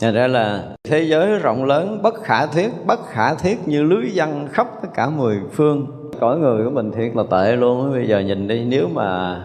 Thành 0.00 0.14
ra 0.14 0.26
là 0.26 0.64
thế 0.84 1.02
giới 1.02 1.38
rộng 1.38 1.64
lớn, 1.64 1.98
bất 2.02 2.14
khả 2.22 2.46
thiết 2.46 2.70
Bất 2.86 3.00
khả 3.06 3.34
thiết 3.34 3.68
như 3.68 3.82
lưới 3.82 4.04
văn 4.14 4.48
khắp 4.50 4.66
tất 4.82 4.88
cả 4.94 5.10
mười 5.10 5.40
phương. 5.52 5.86
Cõi 6.20 6.38
người 6.38 6.64
của 6.64 6.70
mình 6.70 6.92
thiệt 6.92 7.16
là 7.16 7.22
tệ 7.30 7.56
luôn 7.56 7.92
Bây 7.92 8.08
giờ 8.08 8.18
nhìn 8.18 8.48
đi, 8.48 8.64
nếu 8.64 8.88
mà 8.94 9.36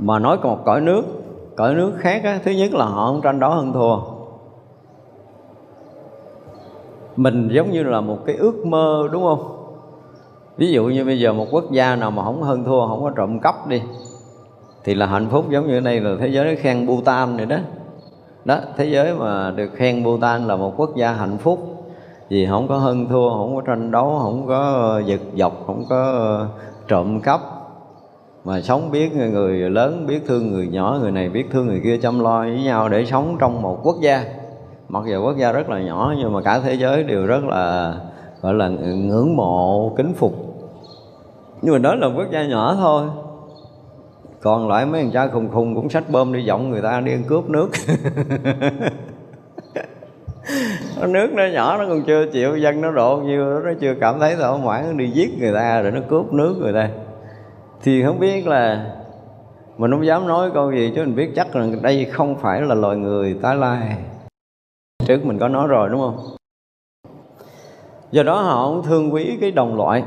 mà 0.00 0.18
nói 0.18 0.38
còn 0.42 0.52
một 0.56 0.62
cõi 0.64 0.80
nước 0.80 1.04
Cõi 1.56 1.74
nước 1.74 1.92
khác 1.98 2.24
á, 2.24 2.40
Thứ 2.44 2.50
nhất 2.50 2.74
là 2.74 2.84
họ 2.84 3.06
không 3.06 3.20
tranh 3.22 3.40
đấu 3.40 3.50
hơn 3.50 3.72
thua. 3.72 3.96
Mình 7.16 7.48
giống 7.52 7.70
như 7.70 7.82
là 7.82 8.00
một 8.00 8.18
cái 8.26 8.36
ước 8.36 8.66
mơ 8.66 9.08
đúng 9.12 9.22
không? 9.22 9.54
Ví 10.56 10.72
dụ 10.72 10.84
như 10.84 11.04
bây 11.04 11.20
giờ 11.20 11.32
một 11.32 11.46
quốc 11.50 11.64
gia 11.70 11.96
nào 11.96 12.10
mà 12.10 12.24
không 12.24 12.42
hơn 12.42 12.64
thua 12.64 12.86
Không 12.86 13.02
có 13.02 13.10
trộm 13.16 13.40
cắp 13.40 13.66
đi 13.66 13.82
Thì 14.84 14.94
là 14.94 15.06
hạnh 15.06 15.28
phúc 15.30 15.44
giống 15.50 15.66
như 15.66 15.80
đây 15.80 16.00
là 16.00 16.16
thế 16.20 16.28
giới 16.28 16.56
khen 16.56 16.86
Bhutan 16.86 17.36
này 17.36 17.46
đó. 17.46 17.56
Đó 18.44 18.58
thế 18.76 18.84
giới 18.84 19.14
mà 19.14 19.50
được 19.50 19.70
khen 19.74 20.04
Bhutan 20.04 20.46
là 20.46 20.56
một 20.56 20.72
quốc 20.76 20.96
gia 20.96 21.12
hạnh 21.12 21.38
phúc. 21.38 21.84
Vì 22.28 22.46
không 22.46 22.68
có 22.68 22.76
hơn 22.76 23.06
thua 23.08 23.30
không 23.30 23.56
có 23.56 23.62
tranh 23.66 23.90
đấu 23.90 24.18
không 24.22 24.46
có 24.46 25.02
giật 25.06 25.20
dọc 25.36 25.52
không 25.66 25.84
có 25.88 26.12
ờ, 26.12 26.48
trộm 26.88 27.20
cắp 27.20 27.57
mà 28.48 28.60
sống 28.60 28.90
biết 28.90 29.16
người 29.16 29.70
lớn, 29.70 30.06
biết 30.06 30.20
thương 30.26 30.52
người 30.52 30.66
nhỏ, 30.66 30.98
người 31.00 31.10
này 31.10 31.28
biết 31.28 31.46
thương 31.50 31.66
người 31.66 31.80
kia, 31.84 31.98
chăm 32.02 32.20
lo 32.20 32.40
với 32.40 32.62
nhau 32.62 32.88
để 32.88 33.04
sống 33.04 33.36
trong 33.40 33.62
một 33.62 33.80
quốc 33.82 33.96
gia. 34.00 34.24
Mặc 34.88 35.04
dù 35.10 35.24
quốc 35.24 35.36
gia 35.36 35.52
rất 35.52 35.70
là 35.70 35.80
nhỏ, 35.80 36.14
nhưng 36.18 36.32
mà 36.32 36.42
cả 36.42 36.60
thế 36.60 36.74
giới 36.74 37.02
đều 37.02 37.26
rất 37.26 37.44
là, 37.44 37.94
gọi 38.42 38.54
là 38.54 38.68
ngưỡng 38.68 39.36
mộ, 39.36 39.92
kính 39.96 40.14
phục. 40.14 40.34
Nhưng 41.62 41.72
mà 41.72 41.78
đó 41.78 41.94
là 41.94 42.08
quốc 42.16 42.26
gia 42.32 42.46
nhỏ 42.46 42.74
thôi. 42.78 43.04
Còn 44.40 44.68
lại 44.68 44.86
mấy 44.86 45.02
thằng 45.02 45.10
cha 45.12 45.28
khùng 45.28 45.48
khùng 45.52 45.74
cũng 45.74 45.90
sách 45.90 46.10
bơm 46.10 46.32
đi 46.32 46.44
giọng 46.44 46.70
người 46.70 46.82
ta 46.82 47.00
đi 47.00 47.12
ăn 47.12 47.22
cướp 47.26 47.50
nước. 47.50 47.70
Nước 51.08 51.28
nó 51.32 51.42
nhỏ, 51.52 51.78
nó 51.78 51.84
còn 51.88 52.02
chưa 52.06 52.26
chịu, 52.32 52.56
dân 52.56 52.80
nó 52.80 52.90
độ 52.90 53.16
nhiêu, 53.16 53.60
nó 53.60 53.70
chưa 53.80 53.94
cảm 54.00 54.20
thấy 54.20 54.36
thỏa 54.36 54.56
mãn 54.56 54.84
nó 54.86 54.92
đi 54.92 55.10
giết 55.10 55.38
người 55.38 55.52
ta 55.54 55.82
rồi 55.82 55.92
nó 55.92 56.00
cướp 56.08 56.32
nước 56.32 56.56
người 56.60 56.72
ta 56.72 56.88
thì 57.82 58.02
không 58.04 58.20
biết 58.20 58.46
là 58.46 58.94
mình 59.78 59.90
không 59.90 60.06
dám 60.06 60.26
nói 60.26 60.50
câu 60.54 60.72
gì 60.72 60.92
chứ 60.94 61.00
mình 61.04 61.16
biết 61.16 61.30
chắc 61.36 61.56
là 61.56 61.66
đây 61.82 62.04
không 62.04 62.36
phải 62.36 62.60
là 62.60 62.74
loài 62.74 62.96
người 62.96 63.36
tái 63.42 63.56
lai. 63.56 63.96
Trước 65.06 65.24
mình 65.24 65.38
có 65.38 65.48
nói 65.48 65.66
rồi, 65.68 65.88
đúng 65.88 66.00
không? 66.00 66.16
Do 68.10 68.22
đó 68.22 68.42
họ 68.42 68.68
cũng 68.68 68.82
thương 68.82 69.14
quý 69.14 69.38
cái 69.40 69.50
đồng 69.50 69.76
loại. 69.76 70.02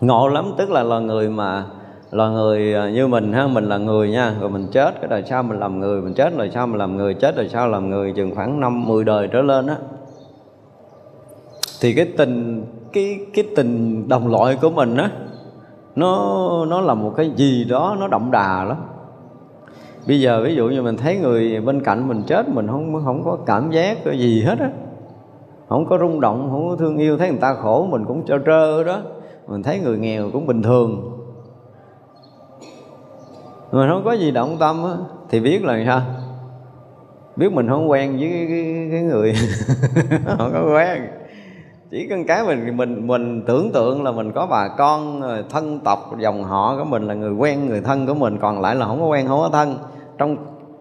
Ngộ 0.00 0.28
lắm, 0.28 0.52
tức 0.58 0.70
là 0.70 0.82
loài 0.82 1.02
người 1.02 1.28
mà, 1.28 1.66
loài 2.10 2.30
người 2.30 2.74
à, 2.74 2.90
như 2.90 3.06
mình 3.06 3.32
ha, 3.32 3.46
mình 3.46 3.64
là 3.64 3.78
người 3.78 4.10
nha, 4.10 4.34
rồi 4.40 4.50
mình 4.50 4.66
chết, 4.72 4.94
cái 5.00 5.08
đời 5.10 5.24
sau 5.26 5.42
mình 5.42 5.58
làm 5.58 5.80
người, 5.80 6.02
mình 6.02 6.14
chết, 6.14 6.36
đời 6.36 6.50
sau 6.54 6.66
mình 6.66 6.78
làm 6.78 6.96
người, 6.96 7.14
chết, 7.14 7.36
đời 7.36 7.48
sau 7.48 7.68
làm 7.68 7.90
người, 7.90 8.12
chừng 8.16 8.34
khoảng 8.34 8.60
năm, 8.60 8.86
mười 8.86 9.04
đời 9.04 9.28
trở 9.32 9.42
lên 9.42 9.66
á. 9.66 9.76
Thì 11.80 11.94
cái 11.94 12.08
tình, 12.16 12.64
cái 12.92 13.18
cái 13.34 13.44
tình 13.56 14.04
đồng 14.08 14.28
loại 14.28 14.58
của 14.62 14.70
mình 14.70 14.96
á 14.96 15.10
nó 15.98 16.64
nó 16.68 16.80
là 16.80 16.94
một 16.94 17.12
cái 17.16 17.30
gì 17.36 17.64
đó 17.64 17.96
nó 18.00 18.08
đậm 18.08 18.30
đà 18.30 18.64
lắm. 18.64 18.76
Bây 20.06 20.20
giờ 20.20 20.42
ví 20.44 20.54
dụ 20.54 20.68
như 20.68 20.82
mình 20.82 20.96
thấy 20.96 21.16
người 21.16 21.60
bên 21.60 21.84
cạnh 21.84 22.08
mình 22.08 22.22
chết 22.26 22.48
mình 22.48 22.66
không 22.66 23.02
không 23.04 23.24
có 23.24 23.38
cảm 23.46 23.70
giác 23.70 23.98
cái 24.04 24.18
gì 24.18 24.42
hết 24.42 24.58
á. 24.58 24.70
Không 25.68 25.86
có 25.86 25.98
rung 25.98 26.20
động 26.20 26.48
không 26.50 26.68
có 26.68 26.76
thương 26.76 26.96
yêu 26.96 27.18
thấy 27.18 27.30
người 27.30 27.40
ta 27.40 27.54
khổ 27.54 27.86
mình 27.90 28.04
cũng 28.04 28.26
trơ 28.26 28.38
trơ 28.46 28.84
đó. 28.84 29.00
Mình 29.48 29.62
thấy 29.62 29.80
người 29.80 29.98
nghèo 29.98 30.30
cũng 30.32 30.46
bình 30.46 30.62
thường. 30.62 31.18
Mà 33.72 33.88
không 33.88 34.04
có 34.04 34.12
gì 34.12 34.30
động 34.30 34.56
tâm 34.60 34.84
á, 34.84 34.96
thì 35.30 35.40
biết 35.40 35.64
là 35.64 35.82
sao? 35.86 36.02
Biết 37.36 37.52
mình 37.52 37.68
không 37.68 37.90
quen 37.90 38.18
với 38.18 38.28
cái, 38.28 38.46
cái, 38.48 38.88
cái 38.90 39.02
người. 39.02 39.34
Không 40.38 40.50
có 40.52 40.74
quen 40.74 41.02
chỉ 41.90 42.06
cần 42.08 42.24
cái 42.24 42.44
mình 42.44 42.76
mình 42.76 43.06
mình 43.06 43.42
tưởng 43.46 43.72
tượng 43.72 44.04
là 44.04 44.12
mình 44.12 44.32
có 44.32 44.46
bà 44.46 44.68
con 44.68 45.22
ờ, 45.22 45.42
thân 45.50 45.80
tộc 45.80 46.18
dòng 46.18 46.44
họ 46.44 46.76
của 46.78 46.84
mình 46.84 47.02
là 47.02 47.14
người 47.14 47.32
quen 47.32 47.66
người 47.66 47.80
thân 47.80 48.06
của 48.06 48.14
mình 48.14 48.38
còn 48.40 48.60
lại 48.60 48.74
là 48.74 48.86
không 48.86 49.00
có 49.00 49.06
quen 49.06 49.26
không 49.28 49.40
có 49.40 49.48
thân. 49.52 49.78
Trong 50.18 50.36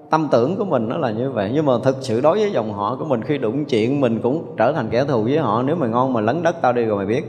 tâm 0.09 0.27
tưởng 0.31 0.55
của 0.55 0.65
mình 0.65 0.89
nó 0.89 0.97
là 0.97 1.11
như 1.11 1.31
vậy. 1.31 1.51
Nhưng 1.53 1.65
mà 1.65 1.73
thực 1.83 1.97
sự 2.01 2.21
đối 2.21 2.39
với 2.39 2.51
dòng 2.51 2.73
họ 2.73 2.95
của 2.99 3.05
mình 3.05 3.21
khi 3.21 3.37
đụng 3.37 3.65
chuyện 3.65 4.01
mình 4.01 4.19
cũng 4.23 4.55
trở 4.57 4.73
thành 4.73 4.87
kẻ 4.91 5.05
thù 5.05 5.23
với 5.23 5.37
họ. 5.37 5.63
Nếu 5.63 5.75
mà 5.75 5.87
ngon 5.87 6.13
mà 6.13 6.21
lấn 6.21 6.43
đất 6.43 6.61
tao 6.61 6.73
đi 6.73 6.85
rồi 6.85 6.97
mày 6.97 7.05
biết. 7.05 7.23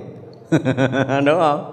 Đúng 1.26 1.38
không? 1.38 1.72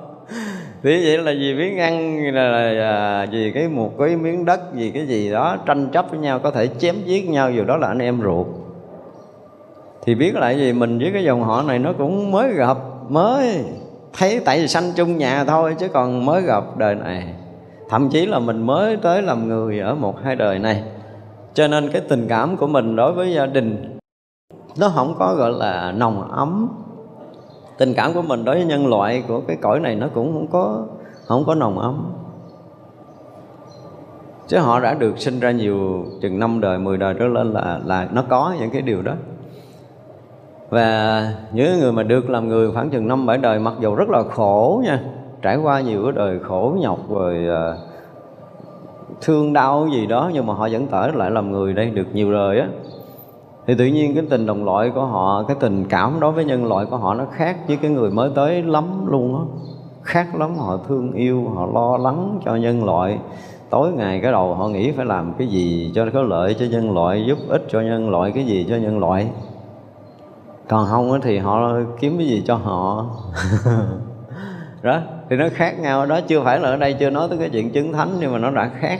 Thì 0.83 1.05
vậy 1.05 1.17
là 1.17 1.31
vì 1.39 1.55
miếng 1.55 1.77
ăn 1.79 2.25
là, 2.33 2.49
là, 2.49 2.71
là 2.71 3.27
vì 3.31 3.51
cái 3.51 3.67
một 3.67 3.91
cái 3.99 4.15
miếng 4.15 4.45
đất 4.45 4.73
vì 4.73 4.91
cái 4.91 5.07
gì 5.07 5.31
đó 5.31 5.57
tranh 5.65 5.89
chấp 5.93 6.05
với 6.09 6.19
nhau 6.19 6.39
có 6.39 6.51
thể 6.51 6.67
chém 6.67 6.95
giết 7.05 7.29
nhau 7.29 7.51
dù 7.51 7.63
đó 7.63 7.77
là 7.77 7.87
anh 7.87 7.99
em 7.99 8.21
ruột 8.21 8.47
thì 10.05 10.15
biết 10.15 10.35
lại 10.35 10.57
gì? 10.57 10.73
Mình 10.73 10.99
với 10.99 11.11
cái 11.13 11.23
dòng 11.23 11.43
họ 11.43 11.61
này 11.61 11.79
nó 11.79 11.93
cũng 11.97 12.31
mới 12.31 12.53
gặp, 12.53 12.77
mới 13.09 13.65
thấy 14.17 14.41
tại 14.45 14.59
vì 14.59 14.67
sanh 14.67 14.91
chung 14.95 15.17
nhà 15.17 15.43
thôi, 15.43 15.75
chứ 15.79 15.87
còn 15.87 16.25
mới 16.25 16.41
gặp 16.41 16.63
đời 16.77 16.95
này. 16.95 17.33
Thậm 17.89 18.09
chí 18.09 18.25
là 18.25 18.39
mình 18.39 18.65
mới 18.65 18.97
tới 18.97 19.21
làm 19.21 19.47
người 19.47 19.79
ở 19.79 19.95
một 19.95 20.15
hai 20.23 20.35
đời 20.35 20.59
này. 20.59 20.83
Cho 21.53 21.67
nên 21.67 21.91
cái 21.91 22.01
tình 22.09 22.25
cảm 22.29 22.57
của 22.57 22.67
mình 22.67 22.95
đối 22.95 23.13
với 23.13 23.33
gia 23.33 23.45
đình, 23.45 23.97
nó 24.79 24.89
không 24.89 25.15
có 25.19 25.35
gọi 25.35 25.51
là 25.51 25.91
nồng 25.91 26.31
ấm. 26.31 26.69
Tình 27.77 27.93
cảm 27.93 28.13
của 28.13 28.21
mình 28.21 28.45
đối 28.45 28.55
với 28.55 28.65
nhân 28.65 28.87
loại 28.87 29.23
của 29.27 29.41
cái 29.47 29.57
cõi 29.61 29.79
này 29.79 29.95
nó 29.95 30.07
cũng 30.13 30.33
không 30.33 30.47
có 30.47 30.85
không 31.25 31.43
có 31.45 31.55
nồng 31.55 31.79
ấm. 31.79 32.13
Chứ 34.47 34.57
họ 34.57 34.79
đã 34.79 34.93
được 34.93 35.19
sinh 35.19 35.39
ra 35.39 35.51
nhiều 35.51 36.05
chừng 36.21 36.39
năm 36.39 36.61
đời 36.61 36.79
10 36.79 36.97
đời 36.97 37.15
trở 37.19 37.27
lên 37.27 37.53
là 37.53 37.79
là 37.85 38.07
nó 38.11 38.23
có 38.29 38.55
những 38.59 38.69
cái 38.69 38.81
điều 38.81 39.01
đó 39.01 39.13
và 40.69 41.27
những 41.53 41.79
người 41.79 41.91
mà 41.91 42.03
được 42.03 42.29
làm 42.29 42.47
người 42.47 42.71
khoảng 42.71 42.89
chừng 42.89 43.07
năm 43.07 43.25
bảy 43.25 43.37
đời 43.37 43.59
mặc 43.59 43.73
dù 43.79 43.95
rất 43.95 44.09
là 44.09 44.23
khổ 44.23 44.81
nha 44.83 44.99
trải 45.41 45.57
qua 45.57 45.81
nhiều 45.81 46.03
cái 46.03 46.11
đời 46.11 46.39
khổ 46.39 46.75
nhọc 46.79 46.99
rồi 47.09 47.47
uh, 47.49 47.79
thương 49.21 49.53
đau 49.53 49.87
gì 49.91 50.05
đó 50.05 50.31
nhưng 50.33 50.45
mà 50.45 50.53
họ 50.53 50.69
vẫn 50.71 50.87
tở 50.87 51.07
lại 51.07 51.31
làm 51.31 51.51
người 51.51 51.73
đây 51.73 51.89
được 51.89 52.07
nhiều 52.13 52.31
đời 52.31 52.59
á. 52.59 52.67
Thì 53.67 53.75
tự 53.75 53.85
nhiên 53.85 54.13
cái 54.15 54.23
tình 54.29 54.45
đồng 54.45 54.65
loại 54.65 54.89
của 54.89 55.05
họ 55.05 55.43
cái 55.47 55.57
tình 55.59 55.85
cảm 55.89 56.19
đối 56.19 56.31
với 56.31 56.45
nhân 56.45 56.65
loại 56.65 56.85
của 56.85 56.97
họ 56.97 57.13
nó 57.13 57.25
khác 57.31 57.57
với 57.67 57.77
cái 57.77 57.91
người 57.91 58.11
mới 58.11 58.31
tới 58.35 58.63
lắm 58.63 59.07
luôn 59.07 59.35
á. 59.35 59.41
Khác 60.01 60.35
lắm 60.35 60.55
họ 60.55 60.79
thương 60.87 61.11
yêu 61.11 61.49
họ 61.55 61.65
lo 61.73 61.97
lắng 61.97 62.39
cho 62.45 62.55
nhân 62.55 62.85
loại. 62.85 63.19
Tối 63.69 63.91
ngày 63.91 64.19
cái 64.21 64.31
đầu 64.31 64.53
họ 64.53 64.67
nghĩ 64.67 64.91
phải 64.91 65.05
làm 65.05 65.33
cái 65.37 65.47
gì 65.47 65.91
cho 65.95 66.05
có 66.13 66.21
lợi 66.21 66.55
cho 66.59 66.65
nhân 66.71 66.93
loại 66.93 67.25
giúp 67.27 67.37
ích 67.49 67.65
cho 67.69 67.81
nhân 67.81 68.09
loại 68.09 68.31
cái 68.31 68.45
gì 68.45 68.65
cho 68.69 68.75
nhân 68.75 68.99
loại 68.99 69.27
còn 70.69 70.87
không 70.87 71.21
thì 71.21 71.37
họ 71.37 71.79
kiếm 71.99 72.17
cái 72.17 72.27
gì 72.27 72.43
cho 72.47 72.55
họ. 72.55 73.09
Đó, 74.81 75.01
thì 75.29 75.35
nó 75.35 75.45
khác 75.53 75.79
nhau. 75.79 76.05
Đó, 76.05 76.19
chưa 76.27 76.41
phải 76.43 76.59
là 76.59 76.69
ở 76.69 76.77
đây 76.77 76.93
chưa 76.93 77.09
nói 77.09 77.27
tới 77.29 77.37
cái 77.37 77.49
chuyện 77.49 77.69
chứng 77.69 77.93
thánh, 77.93 78.17
nhưng 78.19 78.31
mà 78.31 78.39
nó 78.39 78.51
đã 78.51 78.71
khác. 78.79 78.99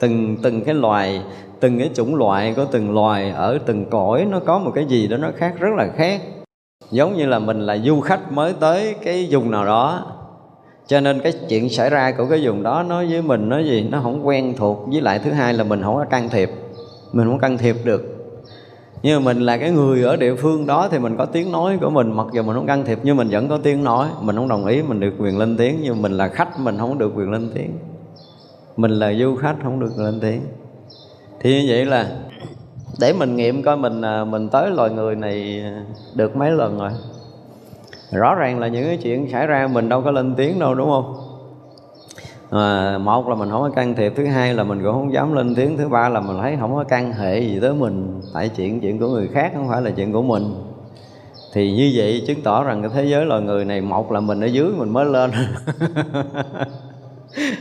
Từng 0.00 0.36
từng 0.42 0.64
cái 0.64 0.74
loài, 0.74 1.22
từng 1.60 1.78
cái 1.78 1.90
chủng 1.94 2.14
loại 2.14 2.54
của 2.56 2.64
từng 2.64 2.94
loài, 2.94 3.30
ở 3.30 3.58
từng 3.66 3.90
cõi, 3.90 4.26
nó 4.30 4.40
có 4.40 4.58
một 4.58 4.70
cái 4.74 4.84
gì 4.84 5.08
đó 5.08 5.16
nó 5.16 5.28
khác, 5.36 5.54
rất 5.58 5.70
là 5.76 5.88
khác. 5.96 6.20
Giống 6.90 7.16
như 7.16 7.26
là 7.26 7.38
mình 7.38 7.60
là 7.60 7.78
du 7.78 8.00
khách 8.00 8.32
mới 8.32 8.52
tới 8.60 8.94
cái 9.04 9.28
vùng 9.30 9.50
nào 9.50 9.64
đó. 9.64 10.06
Cho 10.86 11.00
nên 11.00 11.20
cái 11.20 11.32
chuyện 11.48 11.68
xảy 11.68 11.90
ra 11.90 12.12
của 12.18 12.26
cái 12.30 12.40
vùng 12.46 12.62
đó, 12.62 12.82
nói 12.82 13.06
với 13.10 13.22
mình, 13.22 13.48
nói 13.48 13.64
gì, 13.64 13.88
nó 13.90 14.00
không 14.02 14.26
quen 14.26 14.54
thuộc. 14.56 14.84
Với 14.86 15.00
lại 15.00 15.18
thứ 15.18 15.30
hai 15.30 15.54
là 15.54 15.64
mình 15.64 15.82
không 15.82 15.94
có 15.94 16.04
can 16.04 16.28
thiệp. 16.28 16.50
Mình 17.12 17.26
không 17.26 17.38
can 17.38 17.58
thiệp 17.58 17.76
được 17.84 18.13
nhưng 19.04 19.24
mà 19.24 19.32
mình 19.32 19.42
là 19.42 19.56
cái 19.56 19.70
người 19.70 20.02
ở 20.02 20.16
địa 20.16 20.34
phương 20.34 20.66
đó 20.66 20.88
thì 20.90 20.98
mình 20.98 21.16
có 21.16 21.24
tiếng 21.26 21.52
nói 21.52 21.78
của 21.80 21.90
mình. 21.90 22.12
Mặc 22.12 22.26
dù 22.32 22.42
mình 22.42 22.56
không 22.56 22.66
can 22.66 22.84
thiệp 22.84 22.98
nhưng 23.02 23.16
mình 23.16 23.28
vẫn 23.28 23.48
có 23.48 23.58
tiếng 23.62 23.84
nói. 23.84 24.08
Mình 24.20 24.36
không 24.36 24.48
đồng 24.48 24.66
ý, 24.66 24.82
mình 24.82 25.00
được 25.00 25.14
quyền 25.18 25.38
lên 25.38 25.56
tiếng. 25.56 25.78
Nhưng 25.82 26.02
mình 26.02 26.12
là 26.12 26.28
khách, 26.28 26.60
mình 26.60 26.78
không 26.78 26.98
được 26.98 27.12
quyền 27.16 27.30
lên 27.30 27.50
tiếng. 27.54 27.70
Mình 28.76 28.90
là 28.90 29.12
du 29.14 29.36
khách, 29.36 29.56
không 29.62 29.80
được 29.80 29.98
lên 29.98 30.20
tiếng. 30.20 30.40
Thì 31.40 31.62
như 31.62 31.66
vậy 31.68 31.84
là 31.84 32.16
để 33.00 33.12
mình 33.12 33.36
nghiệm 33.36 33.62
coi 33.62 33.76
mình 33.76 34.02
à, 34.02 34.24
mình 34.24 34.48
tới 34.48 34.70
loài 34.70 34.90
người 34.90 35.16
này 35.16 35.64
được 36.14 36.36
mấy 36.36 36.50
lần 36.50 36.78
rồi. 36.78 36.90
Rõ 38.12 38.34
ràng 38.34 38.58
là 38.58 38.68
những 38.68 38.84
cái 38.84 38.98
chuyện 39.02 39.30
xảy 39.30 39.46
ra 39.46 39.68
mình 39.72 39.88
đâu 39.88 40.02
có 40.02 40.10
lên 40.10 40.34
tiếng 40.34 40.58
đâu, 40.58 40.74
đúng 40.74 40.88
không? 40.88 41.23
À, 42.54 42.98
một 42.98 43.28
là 43.28 43.34
mình 43.34 43.50
không 43.50 43.62
có 43.62 43.70
can 43.70 43.94
thiệp 43.94 44.12
thứ 44.16 44.26
hai 44.26 44.54
là 44.54 44.64
mình 44.64 44.82
cũng 44.82 44.92
không 44.92 45.12
dám 45.12 45.32
lên 45.32 45.54
tiếng 45.54 45.76
thứ 45.76 45.88
ba 45.88 46.08
là 46.08 46.20
mình 46.20 46.36
thấy 46.42 46.56
không 46.60 46.74
có 46.74 46.84
can 46.84 47.12
hệ 47.12 47.40
gì 47.40 47.58
tới 47.60 47.74
mình. 47.74 48.20
Tại 48.34 48.48
chuyện 48.48 48.80
chuyện 48.80 48.98
của 48.98 49.08
người 49.08 49.28
khác 49.28 49.52
không 49.54 49.68
phải 49.68 49.82
là 49.82 49.90
chuyện 49.90 50.12
của 50.12 50.22
mình. 50.22 50.54
Thì 51.52 51.72
như 51.72 51.92
vậy 51.94 52.24
chứng 52.26 52.42
tỏ 52.42 52.64
rằng 52.64 52.82
cái 52.82 52.90
thế 52.94 53.04
giới 53.04 53.26
loài 53.26 53.42
người 53.42 53.64
này 53.64 53.80
một 53.80 54.12
là 54.12 54.20
mình 54.20 54.40
ở 54.40 54.46
dưới 54.46 54.68
mình 54.76 54.88
mới 54.88 55.04
lên. 55.04 55.30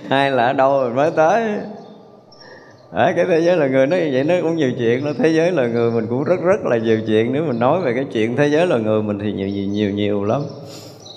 Hai 0.09 0.31
là 0.31 0.45
ở 0.45 0.53
đâu 0.53 0.83
mình 0.83 0.95
mới 0.95 1.11
tới. 1.11 1.59
Ở 2.91 3.13
cái 3.15 3.25
thế 3.25 3.41
giới 3.41 3.57
là 3.57 3.67
người 3.67 3.87
nó 3.87 3.97
như 3.97 4.09
vậy 4.13 4.23
nó 4.23 4.35
cũng 4.41 4.55
nhiều 4.55 4.71
chuyện. 4.77 5.05
Nó 5.05 5.11
thế 5.17 5.29
giới 5.29 5.51
là 5.51 5.67
người 5.67 5.91
mình 5.91 6.05
cũng 6.09 6.23
rất 6.23 6.41
rất 6.41 6.65
là 6.65 6.77
nhiều 6.77 6.99
chuyện. 7.07 7.33
Nếu 7.33 7.45
mình 7.45 7.59
nói 7.59 7.81
về 7.81 7.93
cái 7.93 8.05
chuyện 8.13 8.35
thế 8.35 8.47
giới 8.47 8.67
là 8.67 8.77
người 8.77 9.01
mình 9.01 9.19
thì 9.19 9.33
nhiều 9.33 9.47
nhiều 9.47 9.67
nhiều 9.67 9.91
nhiều 9.91 10.23
lắm. 10.23 10.41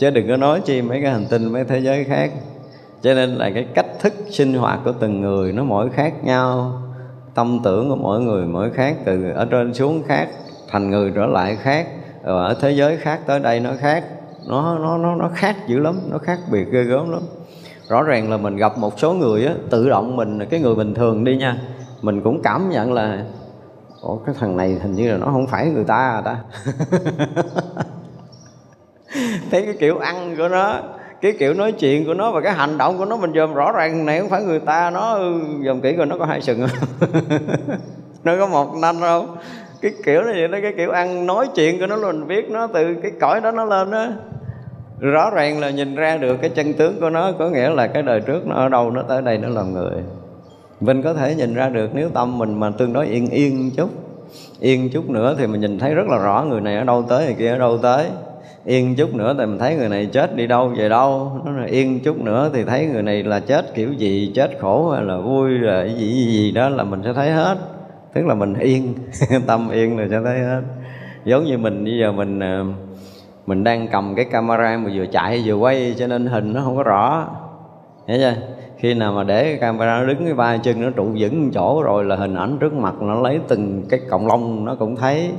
Chứ 0.01 0.11
đừng 0.11 0.28
có 0.28 0.36
nói 0.36 0.61
chi 0.65 0.82
mấy 0.82 1.01
cái 1.03 1.12
hành 1.12 1.27
tinh 1.31 1.53
mấy 1.53 1.65
thế 1.65 1.78
giới 1.78 2.05
khác 2.05 2.31
cho 3.02 3.14
nên 3.14 3.31
là 3.31 3.51
cái 3.55 3.66
cách 3.74 3.86
thức 4.01 4.12
sinh 4.31 4.55
hoạt 4.55 4.81
của 4.85 4.93
từng 4.93 5.20
người 5.20 5.52
nó 5.52 5.64
mỗi 5.64 5.90
khác 5.90 6.24
nhau. 6.24 6.73
Tâm 7.35 7.60
tưởng 7.64 7.89
của 7.89 7.97
mỗi 7.97 8.20
người 8.20 8.47
mỗi 8.47 8.70
khác, 8.70 8.97
từ 9.05 9.31
ở 9.31 9.44
trên 9.44 9.74
xuống 9.74 10.02
khác, 10.06 10.28
thành 10.68 10.90
người 10.90 11.12
trở 11.14 11.27
lại 11.27 11.56
khác, 11.56 11.86
rồi 12.24 12.47
ở 12.47 12.55
thế 12.60 12.70
giới 12.70 12.97
khác 12.97 13.20
tới 13.27 13.40
đây 13.40 13.60
nó 13.60 13.70
khác. 13.81 14.05
Nó 14.47 14.78
nó 14.78 14.98
nó 14.98 15.14
nó 15.14 15.31
khác 15.35 15.56
dữ 15.66 15.78
lắm, 15.78 16.01
nó 16.10 16.18
khác 16.18 16.39
biệt 16.51 16.64
ghê 16.73 16.82
gớm 16.82 17.10
lắm. 17.10 17.23
Rõ 17.89 18.02
ràng 18.02 18.31
là 18.31 18.36
mình 18.36 18.56
gặp 18.56 18.78
một 18.78 18.98
số 18.98 19.12
người 19.12 19.47
á, 19.47 19.55
tự 19.70 19.89
động 19.89 20.16
mình, 20.16 20.47
cái 20.51 20.60
người 20.60 20.74
bình 20.74 20.94
thường 20.94 21.24
đi 21.24 21.36
nha, 21.36 21.59
mình 22.02 22.20
cũng 22.23 22.43
cảm 22.43 22.70
nhận 22.70 22.93
là, 22.93 23.24
Ủa, 24.01 24.16
cái 24.16 24.35
thằng 24.39 24.56
này 24.56 24.78
hình 24.82 24.93
như 24.93 25.12
là 25.12 25.18
nó 25.18 25.27
không 25.27 25.47
phải 25.47 25.68
người 25.68 25.85
ta 25.85 25.97
à 25.97 26.23
ta? 26.24 26.36
Thấy 29.51 29.62
cái 29.62 29.77
kiểu 29.81 29.98
ăn 29.98 30.36
của 30.36 30.48
nó 30.48 30.81
cái 31.21 31.33
kiểu 31.39 31.55
nói 31.55 31.73
chuyện 31.73 32.07
của 32.07 32.15
nó 32.15 32.31
và 32.33 32.41
cái 32.41 32.53
hành 32.53 32.79
động 32.79 32.99
của 32.99 33.05
nó 33.05 33.17
mình 33.17 33.33
dòm 33.35 33.55
rõ 33.55 33.73
ràng, 33.73 34.07
này 34.07 34.21
không 34.21 34.29
phải 34.29 34.43
người 34.43 34.61
ta, 34.61 34.91
nó 34.91 35.19
dòm 35.65 35.81
kỹ 35.81 35.93
rồi 35.93 36.07
nó 36.07 36.19
có 36.19 36.25
hai 36.25 36.41
sừng 36.41 36.61
không? 36.61 37.11
Nó 38.25 38.37
có 38.39 38.47
một 38.47 38.75
nanh 38.75 39.01
không? 39.01 39.37
Cái 39.83 39.93
kiểu 40.05 40.23
này 40.23 40.35
vậy 40.35 40.49
đó, 40.49 40.59
cái 40.63 40.73
kiểu 40.77 40.91
ăn 40.91 41.27
nói 41.27 41.49
chuyện 41.55 41.79
của 41.81 41.87
nó 41.87 41.97
mình 41.97 42.27
biết 42.27 42.51
nó 42.51 42.67
từ 42.67 42.95
cái 43.03 43.13
cõi 43.21 43.41
đó 43.41 43.51
nó 43.51 43.65
lên 43.65 43.91
đó 43.91 44.07
rõ 45.01 45.31
ràng 45.31 45.61
là 45.61 45.71
nhìn 45.71 45.95
ra 45.95 46.17
được 46.17 46.37
cái 46.41 46.51
chân 46.51 46.73
tướng 46.73 47.01
của 47.01 47.11
nó, 47.11 47.33
có 47.39 47.49
nghĩa 47.49 47.71
là 47.71 47.87
cái 47.87 48.03
đời 48.03 48.21
trước 48.21 48.47
nó 48.47 48.55
ở 48.55 48.69
đâu, 48.69 48.91
nó 48.91 49.03
tới 49.03 49.23
đây 49.23 49.39
nó 49.39 49.49
làm 49.49 49.73
người. 49.73 49.93
Mình 50.81 51.03
có 51.03 51.15
thể 51.15 51.35
nhìn 51.35 51.55
ra 51.55 51.69
được, 51.69 51.91
nếu 51.95 52.09
tâm 52.09 52.39
mình 52.39 52.61
mà 52.61 52.71
tương 52.79 52.93
đối 52.93 53.07
yên 53.07 53.31
yên 53.31 53.71
chút 53.77 53.91
yên 54.61 54.91
chút 54.91 55.11
nữa 55.11 55.35
thì 55.39 55.47
mình 55.47 55.61
nhìn 55.61 55.79
thấy 55.79 55.95
rất 55.95 56.07
là 56.09 56.19
rõ 56.19 56.45
người 56.49 56.61
này 56.61 56.77
ở 56.77 56.85
đâu 56.85 57.05
tới, 57.09 57.25
người 57.25 57.35
kia 57.39 57.51
ở 57.51 57.59
đâu 57.59 57.79
tới 57.79 58.07
yên 58.67 58.97
chút 58.97 59.15
nữa 59.15 59.35
thì 59.39 59.47
mình 59.47 59.59
thấy 59.59 59.77
người 59.77 59.89
này 59.89 60.07
chết 60.07 60.37
đi 60.37 60.47
đâu 60.47 60.69
về 60.69 60.89
đâu. 60.89 61.41
Nó 61.45 61.53
là 61.53 61.67
yên 61.67 62.01
chút 62.01 62.21
nữa 62.21 62.51
thì 62.55 62.65
thấy 62.65 62.87
người 62.87 63.03
này 63.03 63.23
là 63.23 63.41
chết 63.41 63.75
kiểu 63.75 63.93
gì 63.93 64.33
chết 64.35 64.51
khổ 64.61 64.91
hay 64.91 65.05
là 65.05 65.17
vui 65.19 65.51
rồi 65.51 65.95
gì 65.99 66.07
gì, 66.07 66.27
gì 66.27 66.53
đó 66.53 66.69
là 66.69 66.85
mình 66.85 67.01
sẽ 67.05 67.13
thấy 67.13 67.31
hết. 67.31 67.59
Tức 68.15 68.27
là 68.27 68.35
mình 68.35 68.55
yên 68.55 68.95
tâm 69.47 69.69
yên 69.71 69.99
là 69.99 70.07
sẽ 70.11 70.21
thấy 70.25 70.39
hết. 70.39 70.63
Giống 71.25 71.45
như 71.45 71.59
mình 71.59 71.85
bây 71.85 71.99
giờ 71.99 72.13
mình 72.13 72.41
ờ, 72.41 72.65
mình 73.47 73.65
đang 73.65 73.89
cầm 73.89 74.15
cái 74.15 74.25
camera 74.25 74.77
mà 74.77 74.91
vừa 74.95 75.07
chạy 75.07 75.43
vừa 75.45 75.55
quay 75.55 75.95
cho 75.99 76.07
nên 76.07 76.27
hình 76.27 76.53
nó 76.53 76.61
không 76.65 76.77
có 76.77 76.83
rõ. 76.83 77.29
Hiểu 78.07 78.19
chưa? 78.19 78.35
Khi 78.79 78.95
nào 78.95 79.13
mà 79.13 79.25
để 79.25 79.45
cái 79.45 79.57
camera 79.57 80.01
nó 80.01 80.07
đứng 80.07 80.25
cái 80.25 80.35
ba 80.35 80.57
chân 80.57 80.83
nó 80.83 80.91
trụ 80.91 81.09
vững 81.19 81.51
chỗ 81.55 81.83
rồi 81.83 82.05
là 82.05 82.17
hình 82.17 82.35
ảnh 82.35 82.59
trước 82.61 82.73
mặt 82.73 82.95
nó 83.01 83.21
lấy 83.21 83.41
từng 83.49 83.83
cái 83.89 84.01
cộng 84.11 84.27
lông 84.27 84.65
nó 84.65 84.75
cũng 84.75 84.97
thấy 84.97 85.31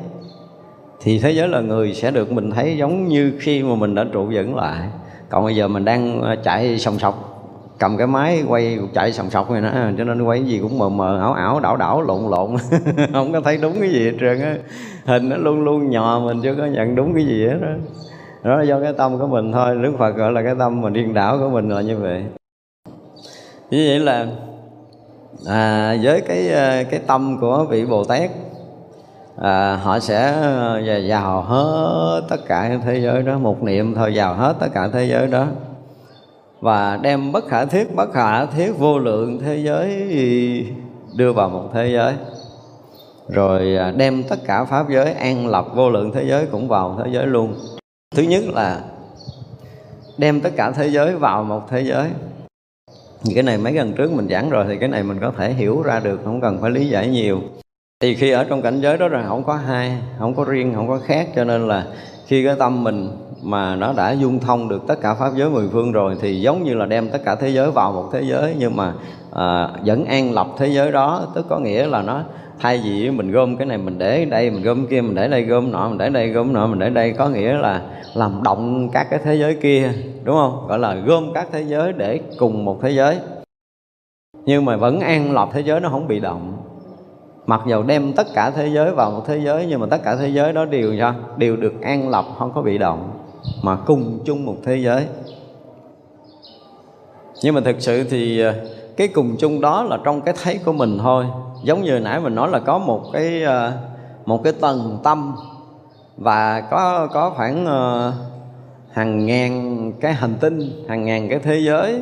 thì 1.01 1.19
thế 1.19 1.31
giới 1.31 1.47
là 1.47 1.59
người 1.59 1.93
sẽ 1.93 2.11
được 2.11 2.31
mình 2.31 2.51
thấy 2.51 2.77
giống 2.77 3.07
như 3.07 3.33
khi 3.39 3.63
mà 3.63 3.75
mình 3.75 3.95
đã 3.95 4.05
trụ 4.13 4.25
vững 4.33 4.55
lại. 4.55 4.87
Còn 5.29 5.45
bây 5.45 5.55
giờ 5.55 5.67
mình 5.67 5.85
đang 5.85 6.21
ờ, 6.21 6.35
chạy 6.43 6.79
sòng 6.79 6.99
sọc 6.99 7.33
cầm 7.79 7.97
cái 7.97 8.07
máy 8.07 8.43
quay 8.47 8.79
chạy 8.93 9.11
sòng 9.11 9.29
sọc 9.29 9.51
này 9.51 9.61
nữa 9.61 9.71
ờ, 9.73 9.91
cho 9.97 10.03
nên 10.03 10.21
quay 10.21 10.39
cái 10.39 10.47
gì 10.47 10.59
cũng 10.59 10.77
mờ 10.77 10.89
mờ 10.89 11.19
ảo 11.19 11.33
ảo 11.33 11.59
đảo 11.59 11.77
đảo 11.77 12.01
lộn 12.01 12.21
lộn. 12.31 12.55
Không 13.13 13.33
có 13.33 13.41
thấy 13.41 13.57
đúng 13.61 13.73
cái 13.79 13.89
gì 13.89 14.05
hết 14.05 14.17
trơn 14.19 14.41
á. 14.41 14.55
Hình 15.05 15.29
nó 15.29 15.37
luôn 15.37 15.63
luôn 15.63 15.89
nhò 15.89 16.19
mình 16.19 16.41
chưa 16.43 16.55
có 16.55 16.65
nhận 16.65 16.95
đúng 16.95 17.13
cái 17.13 17.25
gì 17.25 17.45
hết 17.47 17.57
đó 17.61 17.67
đó 18.43 18.55
là 18.55 18.63
do 18.63 18.79
cái 18.79 18.93
tâm 18.93 19.19
của 19.19 19.27
mình 19.27 19.51
thôi. 19.51 19.75
Đức 19.83 19.93
phật 19.99 20.11
gọi 20.11 20.31
là 20.31 20.41
cái 20.43 20.55
tâm 20.59 20.81
mà 20.81 20.89
điên 20.89 21.13
đảo 21.13 21.37
của 21.39 21.49
mình 21.49 21.69
là 21.69 21.81
như 21.81 21.97
vậy. 21.97 22.23
Như 23.71 23.85
vậy 23.87 23.99
là 23.99 24.27
à, 25.47 25.95
với 26.03 26.21
cái 26.21 26.49
ờ, 26.49 26.83
cái 26.91 26.99
tâm 27.07 27.37
của 27.41 27.65
vị 27.69 27.85
bồ 27.85 28.03
tát 28.03 28.29
à, 29.41 29.75
họ 29.75 29.99
sẽ 29.99 30.31
ờ, 30.41 30.81
vào 31.07 31.41
hết 31.41 32.21
tất 32.29 32.45
cả 32.47 32.79
thế 32.85 32.99
giới 32.99 33.23
đó 33.23 33.37
một 33.37 33.63
niệm 33.63 33.95
thôi 33.95 34.11
vào 34.15 34.35
hết 34.35 34.55
tất 34.59 34.67
cả 34.73 34.89
thế 34.93 35.05
giới 35.05 35.27
đó. 35.27 35.47
Và 36.59 36.97
đem 37.01 37.31
bất 37.31 37.47
khả 37.47 37.65
thiết 37.65 37.95
bất 37.95 38.13
khả 38.13 38.45
thiết 38.45 38.71
vô 38.77 38.99
lượng 38.99 39.39
thế 39.39 39.57
giới 39.57 40.07
đưa 41.15 41.33
vào 41.33 41.49
một 41.49 41.69
thế 41.73 41.91
giới. 41.93 42.13
Rồi 43.29 43.75
à, 43.75 43.91
đem 43.91 44.23
tất 44.23 44.39
cả 44.45 44.63
pháp 44.63 44.89
giới 44.89 45.13
an 45.13 45.47
lập 45.47 45.65
vô 45.75 45.89
lượng 45.89 46.11
thế 46.11 46.23
giới 46.27 46.45
cũng 46.45 46.67
vào 46.67 47.01
thế 47.03 47.11
giới 47.13 47.27
luôn. 47.27 47.55
Thứ 48.15 48.23
nhất 48.23 48.43
là 48.53 48.81
đem 50.17 50.41
tất 50.41 50.51
cả 50.57 50.71
thế 50.71 50.87
giới 50.87 51.15
vào 51.15 51.43
một 51.43 51.61
thế 51.69 51.81
giới. 51.81 52.09
Cái 53.35 53.43
này 53.43 53.57
mấy 53.57 53.73
lần 53.73 53.93
trước 53.93 54.11
mình 54.11 54.27
giảng 54.29 54.49
rồi 54.49 54.65
thì 54.67 54.77
cái 54.77 54.89
này 54.89 55.03
mình 55.03 55.19
có 55.21 55.31
thể 55.37 55.53
hiểu 55.53 55.81
ra 55.81 55.99
được 55.99 56.19
không 56.25 56.41
cần 56.41 56.61
phải 56.61 56.71
lý 56.71 56.89
giải 56.89 57.07
nhiều 57.07 57.41
thì 58.01 58.15
khi 58.15 58.31
ở 58.31 58.43
trong 58.43 58.61
cảnh 58.61 58.81
giới 58.81 58.97
đó 58.97 59.07
là 59.07 59.27
không 59.27 59.43
có 59.43 59.55
hai 59.55 59.97
không 60.19 60.35
có 60.35 60.43
riêng 60.43 60.73
không 60.75 60.87
có 60.87 60.99
khác 61.05 61.27
cho 61.35 61.43
nên 61.43 61.67
là 61.67 61.85
khi 62.25 62.45
cái 62.45 62.55
tâm 62.59 62.83
mình 62.83 63.09
mà 63.43 63.75
nó 63.75 63.93
đã 63.93 64.11
dung 64.11 64.39
thông 64.39 64.69
được 64.69 64.83
tất 64.87 64.95
cả 65.01 65.13
pháp 65.13 65.31
giới 65.35 65.49
mười 65.49 65.69
phương 65.71 65.91
rồi 65.91 66.15
thì 66.21 66.41
giống 66.41 66.63
như 66.63 66.73
là 66.73 66.85
đem 66.85 67.09
tất 67.09 67.19
cả 67.25 67.35
thế 67.35 67.49
giới 67.49 67.71
vào 67.71 67.91
một 67.91 68.09
thế 68.13 68.21
giới 68.21 68.55
nhưng 68.59 68.75
mà 68.75 68.93
à, 69.35 69.69
vẫn 69.85 70.05
an 70.05 70.33
lập 70.33 70.47
thế 70.57 70.67
giới 70.67 70.91
đó. 70.91 71.27
Tức 71.35 71.45
có 71.49 71.59
nghĩa 71.59 71.87
là 71.87 72.01
nó 72.01 72.21
thay 72.59 72.81
vì 72.83 73.09
mình 73.09 73.31
gom 73.31 73.57
cái 73.57 73.67
này 73.67 73.77
mình 73.77 73.97
để 73.97 74.25
đây 74.25 74.49
mình 74.49 74.63
gom 74.63 74.87
kia 74.87 75.01
mình 75.01 75.15
để 75.15 75.27
đây 75.27 75.43
gom 75.43 75.71
nọ 75.71 75.89
mình 75.89 75.97
để 75.97 76.09
đây 76.09 76.29
gom 76.29 76.53
nọ 76.53 76.67
mình 76.67 76.79
để 76.79 76.89
đây 76.89 77.11
có 77.11 77.29
nghĩa 77.29 77.53
là 77.53 77.81
làm 78.13 78.43
động 78.43 78.89
các 78.93 79.07
cái 79.09 79.19
thế 79.23 79.35
giới 79.35 79.55
kia 79.55 79.91
đúng 80.23 80.35
không? 80.35 80.67
Gọi 80.67 80.79
là 80.79 80.95
gom 80.95 81.33
các 81.33 81.47
thế 81.51 81.61
giới 81.61 81.93
để 81.93 82.19
cùng 82.37 82.65
một 82.65 82.79
thế 82.81 82.91
giới. 82.91 83.17
Nhưng 84.45 84.65
mà 84.65 84.77
vẫn 84.77 84.99
an 84.99 85.31
lập 85.31 85.49
thế 85.53 85.63
giới 85.63 85.79
nó 85.79 85.89
không 85.89 86.07
bị 86.07 86.19
động 86.19 86.66
mặc 87.47 87.61
dầu 87.67 87.83
đem 87.83 88.13
tất 88.13 88.27
cả 88.33 88.51
thế 88.51 88.67
giới 88.67 88.91
vào 88.91 89.11
một 89.11 89.23
thế 89.27 89.37
giới, 89.37 89.65
nhưng 89.65 89.79
mà 89.79 89.87
tất 89.89 90.03
cả 90.03 90.15
thế 90.15 90.27
giới 90.27 90.53
đó 90.53 90.65
đều 90.65 90.95
sao? 90.99 91.13
Đều 91.37 91.55
được 91.55 91.81
an 91.81 92.09
lập, 92.09 92.25
không 92.37 92.51
có 92.55 92.61
bị 92.61 92.77
động, 92.77 93.11
mà 93.61 93.75
cùng 93.75 94.19
chung 94.25 94.45
một 94.45 94.55
thế 94.65 94.77
giới. 94.77 95.05
Nhưng 97.43 97.55
mà 97.55 97.61
thực 97.61 97.75
sự 97.79 98.03
thì 98.03 98.39
ờ, 98.39 98.53
cái 98.97 99.07
cùng 99.07 99.35
chung 99.39 99.61
đó 99.61 99.83
là 99.83 99.97
trong 100.03 100.21
cái 100.21 100.33
thấy 100.43 100.59
của 100.65 100.73
mình 100.73 100.97
thôi. 100.97 101.25
Giống 101.63 101.83
như 101.83 101.99
nãy 101.99 102.19
mình 102.19 102.35
nói 102.35 102.49
là 102.49 102.59
có 102.59 102.77
một 102.77 103.01
cái 103.13 103.43
ờ, 103.43 103.71
một 104.25 104.43
cái 104.43 104.53
tầng 104.53 104.97
tâm, 105.03 105.35
và 106.17 106.61
có 106.61 107.07
có 107.13 107.29
khoảng 107.29 107.65
ờ, 107.65 108.13
hàng 108.91 109.25
ngàn 109.25 109.91
cái 110.01 110.13
hành 110.13 110.35
tinh, 110.39 110.85
hàng 110.89 111.05
ngàn 111.05 111.29
cái 111.29 111.39
thế 111.39 111.59
giới 111.59 112.01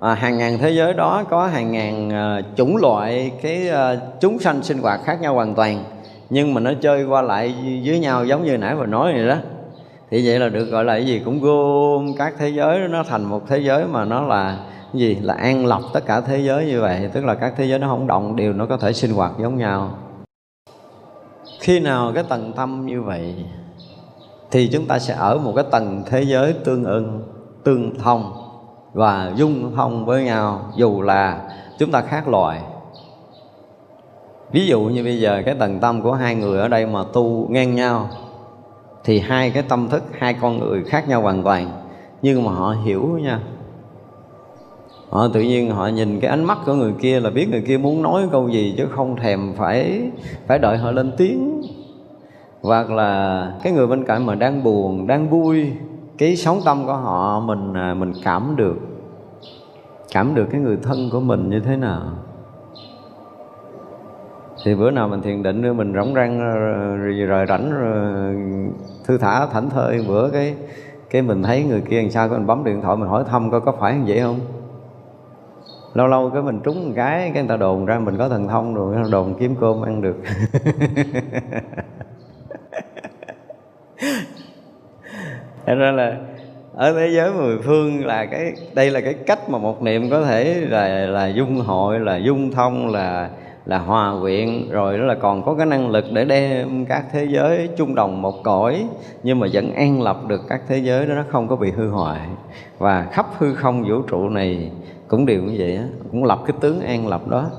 à, 0.00 0.14
hàng 0.14 0.38
ngàn 0.38 0.58
thế 0.58 0.70
giới 0.70 0.94
đó 0.94 1.24
có 1.30 1.46
hàng 1.46 1.72
ngàn 1.72 2.10
à, 2.10 2.40
chủng 2.56 2.76
loại 2.76 3.32
cái 3.42 3.68
à, 3.68 3.96
chúng 4.20 4.38
sanh 4.38 4.62
sinh 4.62 4.78
hoạt 4.78 5.00
khác 5.04 5.20
nhau 5.20 5.34
hoàn 5.34 5.54
toàn 5.54 5.84
nhưng 6.30 6.54
mà 6.54 6.60
nó 6.60 6.72
chơi 6.80 7.04
qua 7.04 7.22
lại 7.22 7.54
với 7.84 7.98
nhau 7.98 8.24
giống 8.24 8.44
như 8.44 8.56
nãy 8.56 8.76
vừa 8.76 8.86
nói 8.86 9.12
vậy 9.12 9.28
đó. 9.28 9.36
Thì 10.10 10.26
vậy 10.26 10.38
là 10.38 10.48
được 10.48 10.64
gọi 10.64 10.84
là 10.84 10.92
cái 10.92 11.06
gì? 11.06 11.22
Cũng 11.24 11.40
gom 11.40 12.14
các 12.18 12.34
thế 12.38 12.48
giới 12.48 12.88
nó 12.88 13.02
thành 13.02 13.24
một 13.24 13.48
thế 13.48 13.58
giới 13.58 13.86
mà 13.86 14.04
nó 14.04 14.22
là 14.22 14.58
cái 14.92 15.00
gì? 15.00 15.14
Là 15.14 15.34
an 15.34 15.66
lọc 15.66 15.82
tất 15.92 16.06
cả 16.06 16.20
thế 16.20 16.38
giới 16.38 16.66
như 16.66 16.80
vậy 16.80 17.10
tức 17.12 17.24
là 17.24 17.34
các 17.34 17.54
thế 17.56 17.64
giới 17.64 17.78
nó 17.78 17.88
không 17.88 18.06
động 18.06 18.36
đều 18.36 18.52
nó 18.52 18.66
có 18.66 18.76
thể 18.76 18.92
sinh 18.92 19.12
hoạt 19.12 19.32
giống 19.40 19.58
nhau. 19.58 19.98
Khi 21.60 21.80
nào 21.80 22.12
cái 22.14 22.24
tầng 22.28 22.52
tâm 22.56 22.86
như 22.86 23.02
vậy 23.02 23.34
thì 24.50 24.68
chúng 24.72 24.86
ta 24.86 24.98
sẽ 24.98 25.14
ở 25.14 25.38
một 25.38 25.52
cái 25.56 25.64
tầng 25.70 26.02
thế 26.06 26.22
giới 26.22 26.52
tương 26.52 26.84
ưng 26.84 27.22
tương 27.64 27.98
thông 27.98 28.47
và 28.92 29.32
dung 29.36 29.76
thông 29.76 30.04
với 30.04 30.24
nhau, 30.24 30.60
dù 30.76 31.02
là 31.02 31.40
chúng 31.78 31.90
ta 31.90 32.00
khác 32.00 32.28
loài 32.28 32.60
ví 34.52 34.66
dụ 34.66 34.80
như 34.80 35.04
bây 35.04 35.20
giờ 35.20 35.42
cái 35.46 35.54
tầng 35.54 35.78
tâm 35.80 36.02
của 36.02 36.12
hai 36.12 36.34
người 36.34 36.58
ở 36.58 36.68
đây 36.68 36.86
mà 36.86 37.04
tu 37.12 37.46
ngang 37.50 37.74
nhau, 37.74 38.08
thì 39.04 39.18
hai 39.18 39.50
cái 39.50 39.62
tâm 39.62 39.88
thức, 39.88 40.02
hai 40.18 40.34
con 40.34 40.58
người 40.58 40.84
khác 40.84 41.08
nhau 41.08 41.22
hoàn 41.22 41.42
toàn. 41.42 41.70
Nhưng 42.22 42.44
mà 42.44 42.52
họ 42.52 42.74
hiểu 42.84 43.18
nha. 43.22 43.40
Họ 45.10 45.28
tự 45.28 45.40
nhiên 45.40 45.70
họ 45.70 45.86
nhìn 45.86 46.20
cái 46.20 46.30
ánh 46.30 46.44
mắt 46.44 46.58
của 46.66 46.74
người 46.74 46.92
kia 47.00 47.20
là 47.20 47.30
biết 47.30 47.48
người 47.50 47.64
kia 47.66 47.78
muốn 47.78 48.02
nói 48.02 48.28
câu 48.32 48.48
gì 48.48 48.74
chứ 48.76 48.86
không 48.90 49.16
thèm 49.16 49.54
phải 49.56 50.02
phải 50.46 50.58
đợi 50.58 50.76
họ 50.76 50.90
lên 50.90 51.12
tiếng. 51.16 51.62
Hoặc 52.62 52.90
là 52.90 53.52
cái 53.62 53.72
người 53.72 53.86
bên 53.86 54.04
cạnh 54.04 54.26
mà 54.26 54.34
đang 54.34 54.62
buồn, 54.62 55.06
đang 55.06 55.30
vui 55.30 55.72
cái 56.18 56.36
sống 56.36 56.60
tâm 56.64 56.86
của 56.86 56.94
họ, 56.94 57.40
mình 57.40 57.74
à, 57.74 57.94
mình 57.94 58.12
cảm 58.22 58.56
được. 58.56 58.76
Cảm 60.12 60.34
được 60.34 60.46
cái 60.50 60.60
người 60.60 60.78
thân 60.82 61.10
của 61.12 61.20
mình 61.20 61.50
như 61.50 61.60
thế 61.60 61.76
nào. 61.76 62.02
Thì 64.64 64.74
bữa 64.74 64.90
nào 64.90 65.08
mình 65.08 65.22
thiền 65.22 65.42
định, 65.42 65.76
mình 65.76 65.94
rỗng 65.94 66.14
răng 66.14 66.40
rồi 66.40 67.26
rồi 67.26 67.46
rảnh, 67.48 67.72
rồi 67.72 68.36
thư 69.04 69.18
thả 69.18 69.46
thảnh 69.46 69.70
thơi, 69.70 70.04
bữa 70.08 70.30
cái 70.30 70.56
cái 71.10 71.22
mình 71.22 71.42
thấy 71.42 71.64
người 71.64 71.80
kia 71.80 72.02
làm 72.02 72.10
sao, 72.10 72.28
cái 72.28 72.38
mình 72.38 72.46
bấm 72.46 72.64
điện 72.64 72.82
thoại, 72.82 72.96
mình 72.96 73.08
hỏi 73.08 73.24
thăm 73.24 73.50
coi 73.50 73.60
có 73.60 73.72
phải 73.72 73.96
như 73.96 74.04
vậy 74.06 74.20
không? 74.20 74.40
Lâu 75.94 76.06
lâu 76.06 76.30
cái 76.30 76.42
mình 76.42 76.60
trúng 76.64 76.86
một 76.86 76.92
cái 76.96 77.30
cái 77.34 77.42
người 77.42 77.48
ta 77.48 77.56
đồn 77.56 77.86
ra 77.86 77.98
mình 77.98 78.18
có 78.18 78.28
thần 78.28 78.48
thông 78.48 78.74
rồi 78.74 78.96
đồn 79.10 79.34
kiếm 79.38 79.54
cơm 79.60 79.82
ăn 79.82 80.02
được. 80.02 80.16
Thật 85.68 85.74
ra 85.74 85.92
là 85.92 86.16
ở 86.74 86.92
thế 86.92 87.10
giới 87.12 87.32
mười 87.32 87.58
phương 87.58 88.06
là 88.06 88.26
cái, 88.26 88.52
đây 88.74 88.90
là 88.90 89.00
cái 89.00 89.14
cách 89.14 89.50
mà 89.50 89.58
một 89.58 89.82
niệm 89.82 90.10
có 90.10 90.24
thể 90.24 90.54
là 90.68 90.88
là 90.88 91.26
dung 91.26 91.60
hội, 91.60 92.00
là 92.00 92.16
dung 92.16 92.50
thông, 92.50 92.88
là 92.88 93.30
là 93.66 93.78
hòa 93.78 94.14
quyện. 94.20 94.70
Rồi 94.70 94.98
đó 94.98 95.04
là 95.04 95.14
còn 95.14 95.42
có 95.42 95.54
cái 95.54 95.66
năng 95.66 95.90
lực 95.90 96.04
để 96.12 96.24
đem 96.24 96.86
các 96.86 97.04
thế 97.12 97.26
giới 97.30 97.68
chung 97.76 97.94
đồng 97.94 98.22
một 98.22 98.42
cõi, 98.44 98.88
nhưng 99.22 99.40
mà 99.40 99.46
vẫn 99.52 99.72
an 99.74 100.02
lập 100.02 100.16
được 100.28 100.40
các 100.48 100.60
thế 100.68 100.78
giới 100.78 101.06
đó, 101.06 101.14
nó 101.14 101.24
không 101.28 101.48
có 101.48 101.56
bị 101.56 101.70
hư 101.70 101.88
hoại. 101.88 102.20
Và 102.78 103.06
khắp 103.12 103.26
hư 103.38 103.54
không 103.54 103.84
vũ 103.88 104.02
trụ 104.02 104.28
này 104.28 104.70
cũng 105.08 105.26
đều 105.26 105.42
như 105.42 105.56
vậy 105.58 105.80
cũng 106.10 106.24
lập 106.24 106.38
cái 106.46 106.56
tướng 106.60 106.80
an 106.80 107.08
lập 107.08 107.28
đó. 107.28 107.50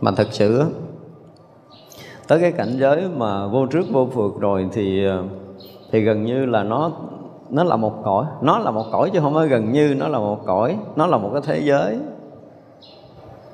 Mà 0.00 0.10
thật 0.16 0.28
sự 0.30 0.64
tới 2.28 2.40
cái 2.40 2.52
cảnh 2.52 2.76
giới 2.78 3.02
mà 3.16 3.46
vô 3.46 3.66
trước 3.66 3.84
vô 3.92 4.08
phượt 4.12 4.32
rồi 4.40 4.68
thì 4.72 5.04
ờ, 5.04 5.24
thì 5.92 6.00
gần 6.00 6.24
như 6.24 6.46
là 6.46 6.62
nó 6.62 6.92
nó 7.50 7.64
là 7.64 7.76
một 7.76 7.92
cõi 8.04 8.24
nó 8.40 8.58
là 8.58 8.70
một 8.70 8.84
cõi 8.92 9.10
chứ 9.10 9.20
không 9.20 9.34
phải 9.34 9.48
gần 9.48 9.72
như 9.72 9.94
nó 9.98 10.08
là 10.08 10.18
một 10.18 10.46
cõi 10.46 10.76
nó 10.96 11.06
là 11.06 11.18
một 11.18 11.30
cái 11.32 11.42
thế 11.46 11.58
giới 11.58 11.98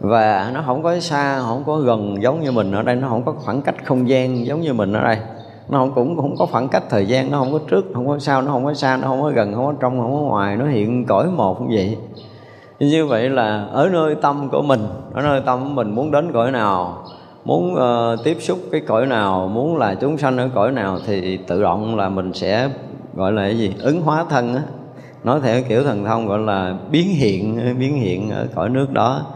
và 0.01 0.51
nó 0.55 0.63
không 0.67 0.83
có 0.83 1.01
xa 1.01 1.41
không 1.41 1.63
có 1.67 1.77
gần 1.77 2.23
giống 2.23 2.41
như 2.41 2.53
mình 2.53 2.73
ở 2.73 2.83
đây 2.83 2.97
nó 2.97 3.09
không 3.09 3.25
có 3.25 3.33
khoảng 3.33 3.63
cách 3.63 3.75
không 3.85 4.09
gian 4.09 4.47
giống 4.47 4.61
như 4.61 4.73
mình 4.73 4.93
ở 4.93 5.05
đây 5.05 5.19
nó 5.69 5.79
không 5.79 5.93
cũng 5.95 6.17
không 6.17 6.37
có 6.39 6.47
khoảng 6.47 6.69
cách 6.69 6.83
thời 6.91 7.07
gian 7.07 7.31
nó 7.31 7.39
không 7.39 7.53
có 7.53 7.59
trước 7.71 7.85
không 7.95 8.09
có 8.09 8.19
sau 8.19 8.43
nó 8.43 8.53
không 8.53 8.65
có 8.65 8.75
xa 8.75 8.97
nó 8.97 9.09
không 9.09 9.23
có 9.23 9.31
gần 9.31 9.55
không 9.55 9.67
có 9.67 9.75
trong 9.81 10.01
không 10.01 10.13
có 10.13 10.19
ngoài 10.21 10.57
nó 10.57 10.67
hiện 10.67 11.07
cõi 11.07 11.27
một 11.27 11.61
như 11.61 11.77
vậy 11.77 11.99
như 12.79 13.07
vậy 13.07 13.31
là 13.31 13.67
ở 13.73 13.89
nơi 13.89 14.15
tâm 14.15 14.49
của 14.53 14.63
mình 14.63 14.87
ở 15.13 15.23
nơi 15.23 15.41
tâm 15.47 15.65
của 15.65 15.71
mình 15.71 15.95
muốn 15.95 16.11
đến 16.11 16.33
cõi 16.33 16.51
nào 16.51 17.05
muốn 17.45 17.75
uh, 17.75 18.25
tiếp 18.25 18.37
xúc 18.41 18.59
cái 18.73 18.81
cõi 18.81 19.07
nào 19.07 19.49
muốn 19.49 19.77
là 19.77 19.95
chúng 19.95 20.19
sanh 20.19 20.37
ở 20.37 20.49
cõi 20.55 20.73
nào 20.73 20.99
thì 21.07 21.37
tự 21.37 21.63
động 21.63 21.97
là 21.97 22.09
mình 22.09 22.33
sẽ 22.33 22.69
gọi 23.15 23.33
là 23.33 23.43
cái 23.43 23.59
gì? 23.59 23.75
Ứng 23.79 24.03
hóa 24.03 24.25
thân 24.31 24.55
á. 24.55 24.63
Nói 25.25 25.41
theo 25.43 25.63
kiểu 25.69 25.83
thần 25.83 26.05
thông 26.05 26.27
gọi 26.27 26.39
là 26.39 26.77
biến 26.91 27.09
hiện 27.09 27.59
biến 27.79 27.95
hiện 27.97 28.31
ở 28.31 28.47
cõi 28.55 28.69
nước 28.69 28.93
đó. 28.93 29.27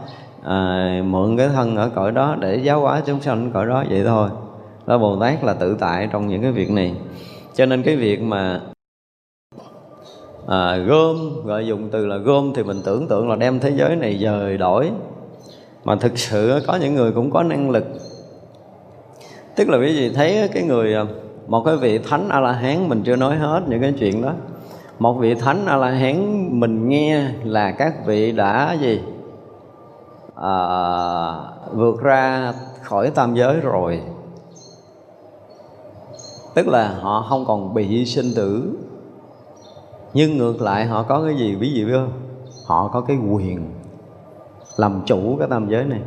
À, 0.43 1.01
mượn 1.05 1.37
cái 1.37 1.49
thân 1.49 1.75
ở 1.75 1.89
cõi 1.95 2.11
đó 2.11 2.35
để 2.39 2.55
giáo 2.55 2.81
hóa 2.81 3.01
chúng 3.05 3.21
sanh 3.21 3.45
ở 3.45 3.49
cõi 3.53 3.65
đó 3.65 3.83
vậy 3.89 4.03
thôi. 4.03 4.29
Đó 4.85 4.97
bồ 4.97 5.19
tát 5.19 5.43
là 5.43 5.53
tự 5.53 5.75
tại 5.79 6.09
trong 6.11 6.27
những 6.27 6.41
cái 6.41 6.51
việc 6.51 6.71
này. 6.71 6.93
Cho 7.55 7.65
nên 7.65 7.83
cái 7.83 7.95
việc 7.95 8.21
mà 8.21 8.61
à, 10.47 10.75
gom 10.75 11.45
gọi 11.45 11.67
dùng 11.67 11.89
từ 11.91 12.05
là 12.05 12.17
gom 12.17 12.53
thì 12.55 12.63
mình 12.63 12.81
tưởng 12.85 13.07
tượng 13.07 13.29
là 13.29 13.35
đem 13.35 13.59
thế 13.59 13.71
giới 13.75 13.95
này 13.95 14.19
dời 14.21 14.57
đổi. 14.57 14.91
Mà 15.83 15.95
thực 15.95 16.17
sự 16.17 16.61
có 16.67 16.75
những 16.75 16.95
người 16.95 17.11
cũng 17.11 17.31
có 17.31 17.43
năng 17.43 17.69
lực. 17.69 17.85
Tức 19.55 19.69
là 19.69 19.77
cái 19.81 19.95
gì 19.95 20.11
thấy 20.15 20.49
cái 20.53 20.63
người 20.63 20.93
à, 20.95 21.05
một 21.47 21.63
cái 21.65 21.77
vị 21.77 21.99
thánh 21.99 22.29
a 22.29 22.39
la 22.39 22.51
hán 22.51 22.89
mình 22.89 23.03
chưa 23.05 23.15
nói 23.15 23.37
hết 23.37 23.63
những 23.67 23.81
cái 23.81 23.93
chuyện 23.99 24.21
đó. 24.21 24.33
Một 24.99 25.13
vị 25.13 25.35
thánh 25.35 25.65
a 25.65 25.77
la 25.77 25.89
hán 25.89 26.49
mình 26.59 26.89
nghe 26.89 27.31
là 27.43 27.71
các 27.71 28.05
vị 28.05 28.31
đã 28.31 28.73
gì? 28.73 29.01
À, 30.35 30.53
vượt 31.73 32.01
ra 32.01 32.53
khỏi 32.81 33.09
tam 33.09 33.35
giới 33.35 33.59
rồi. 33.59 34.01
Tức 36.55 36.67
là 36.67 36.95
họ 37.01 37.25
không 37.29 37.45
còn 37.45 37.73
bị 37.73 38.05
sinh 38.05 38.31
tử. 38.35 38.77
Nhưng 40.13 40.37
ngược 40.37 40.61
lại 40.61 40.85
họ 40.85 41.03
có 41.03 41.23
cái 41.25 41.35
gì? 41.35 41.55
Ví 41.55 41.73
dụ 41.73 41.87
không 41.93 42.11
họ 42.65 42.89
có 42.93 43.01
cái 43.01 43.17
quyền 43.17 43.71
làm 44.77 45.01
chủ 45.05 45.35
cái 45.39 45.47
tam 45.47 45.69
giới 45.69 45.85
này. 45.85 46.01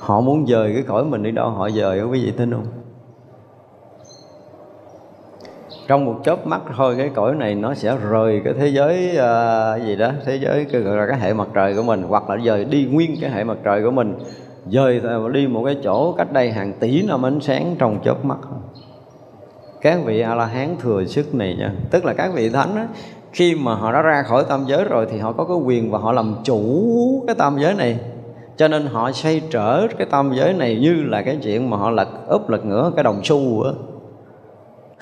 Họ 0.00 0.20
muốn 0.20 0.46
dời 0.46 0.72
cái 0.74 0.82
cõi 0.82 1.04
mình 1.04 1.22
đi 1.22 1.30
đâu 1.30 1.50
họ 1.50 1.70
dời 1.70 2.00
có 2.00 2.06
quý 2.06 2.24
vị 2.24 2.32
tin 2.36 2.50
không? 2.50 2.81
Trong 5.88 6.04
một 6.04 6.20
chớp 6.24 6.46
mắt 6.46 6.60
thôi 6.76 6.94
cái 6.98 7.10
cõi 7.14 7.34
này 7.34 7.54
nó 7.54 7.74
sẽ 7.74 7.96
rời 8.10 8.40
cái 8.44 8.54
thế 8.58 8.68
giới 8.68 9.16
à, 9.16 9.76
gì 9.76 9.96
đó 9.96 10.10
thế 10.24 10.36
giới 10.36 10.66
cái 10.72 10.80
gọi 10.80 10.96
là 10.96 11.06
cái 11.06 11.20
hệ 11.20 11.34
mặt 11.34 11.48
trời 11.54 11.74
của 11.76 11.82
mình 11.82 12.02
hoặc 12.02 12.30
là 12.30 12.36
rời 12.36 12.64
đi 12.64 12.88
nguyên 12.90 13.16
cái 13.20 13.30
hệ 13.30 13.44
mặt 13.44 13.58
trời 13.64 13.82
của 13.82 13.90
mình. 13.90 14.14
Dời 14.66 15.00
đi 15.32 15.46
một 15.46 15.62
cái 15.64 15.76
chỗ 15.82 16.12
cách 16.12 16.32
đây 16.32 16.50
hàng 16.50 16.72
tỷ 16.80 17.02
năm 17.02 17.26
ánh 17.26 17.40
sáng 17.40 17.76
trong 17.78 17.98
chớp 18.04 18.24
mắt. 18.24 18.38
Các 19.80 19.98
vị 20.04 20.20
a 20.20 20.34
la 20.34 20.46
hán 20.46 20.76
thừa 20.80 21.04
sức 21.04 21.34
này 21.34 21.56
nha. 21.58 21.72
Tức 21.90 22.04
là 22.04 22.12
các 22.12 22.30
vị 22.34 22.50
thánh 22.50 22.76
đó, 22.76 22.82
khi 23.32 23.54
mà 23.54 23.74
họ 23.74 23.92
đã 23.92 24.02
ra 24.02 24.22
khỏi 24.22 24.44
tam 24.48 24.64
giới 24.66 24.84
rồi 24.84 25.06
thì 25.10 25.18
họ 25.18 25.32
có 25.32 25.44
cái 25.44 25.56
quyền 25.56 25.90
và 25.90 25.98
họ 25.98 26.12
làm 26.12 26.34
chủ 26.44 27.24
cái 27.26 27.36
tam 27.38 27.58
giới 27.58 27.74
này. 27.74 27.98
Cho 28.56 28.68
nên 28.68 28.86
họ 28.86 29.12
xoay 29.12 29.42
trở 29.50 29.86
cái 29.98 30.06
tam 30.10 30.32
giới 30.34 30.52
này 30.52 30.78
như 30.80 30.94
là 31.02 31.22
cái 31.22 31.38
chuyện 31.42 31.70
mà 31.70 31.76
họ 31.76 31.90
lật 31.90 32.08
úp 32.28 32.48
lật 32.48 32.64
ngửa 32.64 32.92
cái 32.96 33.04
đồng 33.04 33.20
xu 33.24 33.62
á. 33.62 33.70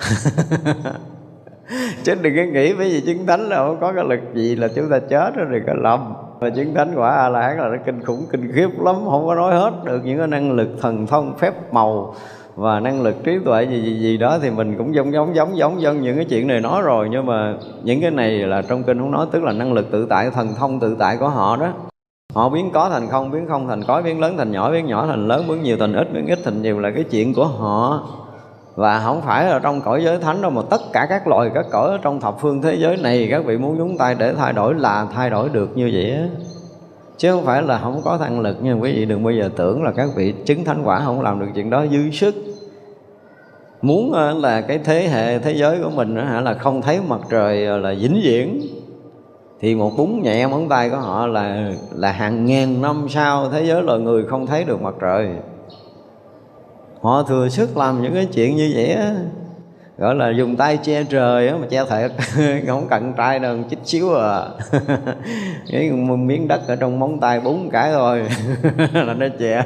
chứ 2.03 2.15
đừng 2.21 2.35
có 2.35 2.41
nghĩ 2.41 2.73
bởi 2.73 2.89
vì 2.89 3.01
chứng 3.01 3.25
thánh 3.25 3.49
là 3.49 3.57
không 3.57 3.77
có 3.81 3.93
cái 3.93 4.03
lực 4.03 4.19
gì 4.33 4.55
là 4.55 4.67
chúng 4.75 4.89
ta 4.89 4.99
chết 4.99 5.35
rồi 5.35 5.47
đừng 5.51 5.63
có 5.67 5.73
lầm. 5.73 6.13
Và 6.39 6.49
chứng 6.49 6.73
thánh 6.73 6.95
quả 6.95 7.11
a 7.11 7.29
la 7.29 7.41
hán 7.41 7.57
là 7.57 7.67
nó 7.67 7.77
kinh 7.85 8.03
khủng, 8.03 8.25
kinh 8.31 8.51
khiếp 8.51 8.69
lắm, 8.79 8.95
không 9.09 9.27
có 9.27 9.35
nói 9.35 9.53
hết 9.53 9.71
được 9.85 10.05
những 10.05 10.17
cái 10.17 10.27
năng 10.27 10.51
lực 10.51 10.69
thần 10.81 11.07
thông 11.07 11.37
phép 11.37 11.73
màu 11.73 12.15
và 12.55 12.79
năng 12.79 13.01
lực 13.01 13.15
trí 13.23 13.31
tuệ 13.45 13.63
gì 13.63 13.81
gì 13.81 13.99
gì 13.99 14.17
đó 14.17 14.39
thì 14.41 14.49
mình 14.49 14.75
cũng 14.77 14.95
giống 14.95 15.13
giống 15.13 15.35
giống 15.35 15.57
giống 15.57 15.81
dân 15.81 16.01
những 16.01 16.15
cái 16.15 16.25
chuyện 16.25 16.47
này 16.47 16.61
nói 16.61 16.81
rồi. 16.81 17.07
Nhưng 17.11 17.25
mà 17.25 17.55
những 17.83 18.01
cái 18.01 18.11
này 18.11 18.31
là 18.31 18.61
trong 18.61 18.83
kinh 18.83 18.99
không 18.99 19.11
nói, 19.11 19.25
tức 19.31 19.43
là 19.43 19.53
năng 19.53 19.73
lực 19.73 19.91
tự 19.91 20.05
tại, 20.09 20.29
thần 20.29 20.53
thông 20.59 20.79
tự 20.79 20.95
tại 20.99 21.17
của 21.17 21.29
họ 21.29 21.57
đó. 21.57 21.73
Họ 22.33 22.49
biến 22.49 22.71
có 22.73 22.89
thành 22.89 23.07
không, 23.09 23.31
biến 23.31 23.47
không 23.49 23.67
thành 23.67 23.83
có, 23.87 24.01
biến 24.01 24.19
lớn 24.19 24.37
thành 24.37 24.51
nhỏ, 24.51 24.71
biến 24.71 24.85
nhỏ 24.85 25.07
thành 25.07 25.27
lớn, 25.27 25.45
biến 25.47 25.63
nhiều 25.63 25.77
thành 25.77 25.93
ít, 25.93 26.13
biến 26.13 26.27
ít 26.27 26.39
thành 26.43 26.61
nhiều 26.61 26.79
là 26.79 26.91
cái 26.91 27.03
chuyện 27.03 27.33
của 27.33 27.45
họ 27.45 28.07
và 28.75 28.99
không 28.99 29.21
phải 29.21 29.45
là 29.45 29.59
trong 29.59 29.81
cõi 29.81 30.03
giới 30.03 30.17
thánh 30.17 30.41
đâu, 30.41 30.51
mà 30.51 30.61
tất 30.69 30.81
cả 30.93 31.05
các 31.09 31.27
loài, 31.27 31.49
các 31.53 31.65
cõi 31.71 31.91
ở 31.91 31.97
trong 32.01 32.19
thập 32.19 32.35
phương 32.39 32.61
thế 32.61 32.75
giới 32.75 32.97
này, 32.97 33.27
các 33.31 33.45
vị 33.45 33.57
muốn 33.57 33.77
nhúng 33.77 33.97
tay 33.97 34.15
để 34.15 34.33
thay 34.33 34.53
đổi 34.53 34.73
là 34.73 35.07
thay 35.13 35.29
đổi 35.29 35.49
được 35.49 35.77
như 35.77 35.89
vậy 35.93 36.11
á. 36.11 36.27
Chứ 37.17 37.31
không 37.31 37.45
phải 37.45 37.61
là 37.61 37.79
không 37.79 38.01
có 38.03 38.17
năng 38.21 38.39
lực 38.39 38.57
nhưng 38.61 38.81
quý 38.81 38.93
vị 38.95 39.05
đừng 39.05 39.23
bao 39.23 39.33
giờ 39.33 39.49
tưởng 39.55 39.83
là 39.83 39.91
các 39.91 40.09
vị 40.15 40.33
chứng 40.45 40.63
thánh 40.63 40.83
quả 40.83 41.01
không 41.05 41.21
làm 41.21 41.39
được 41.39 41.47
chuyện 41.55 41.69
đó 41.69 41.85
dư 41.91 42.11
sức. 42.11 42.35
Muốn 43.81 44.13
ờ, 44.13 44.33
là 44.33 44.61
cái 44.61 44.79
thế 44.83 45.07
hệ, 45.07 45.39
thế 45.39 45.51
giới 45.51 45.79
của 45.83 45.89
mình 45.89 46.15
hả, 46.15 46.41
là 46.41 46.53
không 46.53 46.81
thấy 46.81 46.99
mặt 47.07 47.19
trời 47.29 47.65
ờ, 47.65 47.77
là 47.77 47.93
vĩnh 47.99 48.21
viễn, 48.23 48.61
thì 49.59 49.75
một 49.75 49.91
búng 49.97 50.23
nhẹ 50.23 50.47
móng 50.47 50.69
tay 50.69 50.89
của 50.89 50.97
họ 50.97 51.27
là 51.27 51.71
là 51.95 52.11
hàng 52.11 52.45
ngàn 52.45 52.81
năm 52.81 53.05
sau 53.09 53.49
thế 53.49 53.65
giới 53.65 53.83
loài 53.83 53.99
người 53.99 54.23
không 54.25 54.47
thấy 54.47 54.63
được 54.63 54.81
mặt 54.81 54.93
trời 55.01 55.29
họ 57.01 57.23
thừa 57.23 57.49
sức 57.49 57.77
làm 57.77 58.01
những 58.01 58.13
cái 58.13 58.25
chuyện 58.25 58.55
như 58.55 58.71
vậy 58.75 58.93
á. 58.93 59.13
Gọi 59.97 60.15
là 60.15 60.29
dùng 60.29 60.55
tay 60.55 60.77
che 60.77 61.03
trời 61.03 61.47
á, 61.47 61.55
mà 61.57 61.67
che 61.69 61.85
thiệt. 61.85 62.11
Không 62.67 62.87
cần 62.89 63.13
trai 63.17 63.39
đâu, 63.39 63.57
chích 63.69 63.79
xíu 63.83 64.15
à. 64.15 64.47
Cái 65.71 65.91
miếng 65.91 66.47
đất 66.47 66.67
ở 66.67 66.75
trong 66.75 66.99
móng 66.99 67.19
tay 67.19 67.39
bốn 67.39 67.69
cái 67.69 67.91
thôi. 67.91 68.23
Là 68.93 69.13
nó 69.13 69.25
che. 69.39 69.63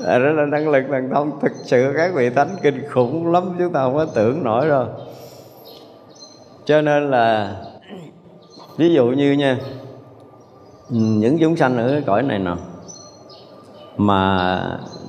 Đó 0.00 0.18
là 0.18 0.46
năng 0.46 0.68
lực 0.68 0.84
thần 0.90 1.10
thông 1.14 1.40
thực 1.40 1.52
sự 1.64 1.94
các 1.96 2.14
vị 2.14 2.30
thánh 2.30 2.56
kinh 2.62 2.88
khủng 2.88 3.32
lắm, 3.32 3.56
chúng 3.58 3.72
ta 3.72 3.80
không 3.80 3.94
có 3.94 4.04
tưởng 4.04 4.44
nổi 4.44 4.68
đâu. 4.68 4.86
Cho 6.64 6.80
nên 6.82 7.10
là, 7.10 7.56
ví 8.76 8.94
dụ 8.94 9.06
như 9.06 9.32
nha 9.32 9.58
ừ, 10.90 10.96
những 10.96 11.38
chúng 11.38 11.56
sanh 11.56 11.76
ở 11.76 11.88
cái 11.88 12.02
cõi 12.06 12.22
này 12.22 12.38
nè 12.38 12.52
mà 13.96 14.60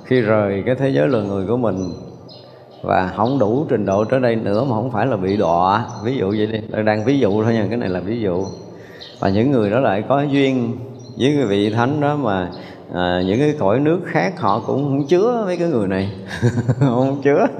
khi 0.05 0.21
rời 0.21 0.63
cái 0.65 0.75
thế 0.75 0.89
giới 0.89 1.07
loài 1.07 1.25
người 1.25 1.45
của 1.47 1.57
mình 1.57 1.93
và 2.81 3.11
không 3.15 3.39
đủ 3.39 3.65
trình 3.69 3.85
độ 3.85 4.03
trở 4.03 4.19
đây 4.19 4.35
nữa 4.35 4.63
mà 4.63 4.75
không 4.75 4.91
phải 4.91 5.05
là 5.05 5.17
bị 5.17 5.37
đọa 5.37 5.85
ví 6.03 6.17
dụ 6.17 6.29
vậy 6.29 6.47
đi. 6.47 6.59
Tôi 6.71 6.83
đang 6.83 7.05
ví 7.05 7.19
dụ 7.19 7.43
thôi 7.43 7.53
nha 7.53 7.65
cái 7.69 7.77
này 7.77 7.89
là 7.89 7.99
ví 7.99 8.21
dụ. 8.21 8.45
Và 9.19 9.29
những 9.29 9.51
người 9.51 9.69
đó 9.69 9.79
lại 9.79 10.03
có 10.09 10.21
duyên 10.21 10.77
với 11.17 11.33
cái 11.37 11.45
vị 11.45 11.69
thánh 11.69 12.01
đó 12.01 12.15
mà 12.15 12.49
à, 12.93 13.21
những 13.25 13.39
cái 13.39 13.53
cõi 13.59 13.79
nước 13.79 13.99
khác 14.05 14.39
họ 14.39 14.61
cũng 14.67 14.83
không 14.83 15.07
chứa 15.07 15.43
mấy 15.45 15.57
cái 15.57 15.67
người 15.67 15.87
này. 15.87 16.11
Không 16.79 17.21
chứa. 17.23 17.47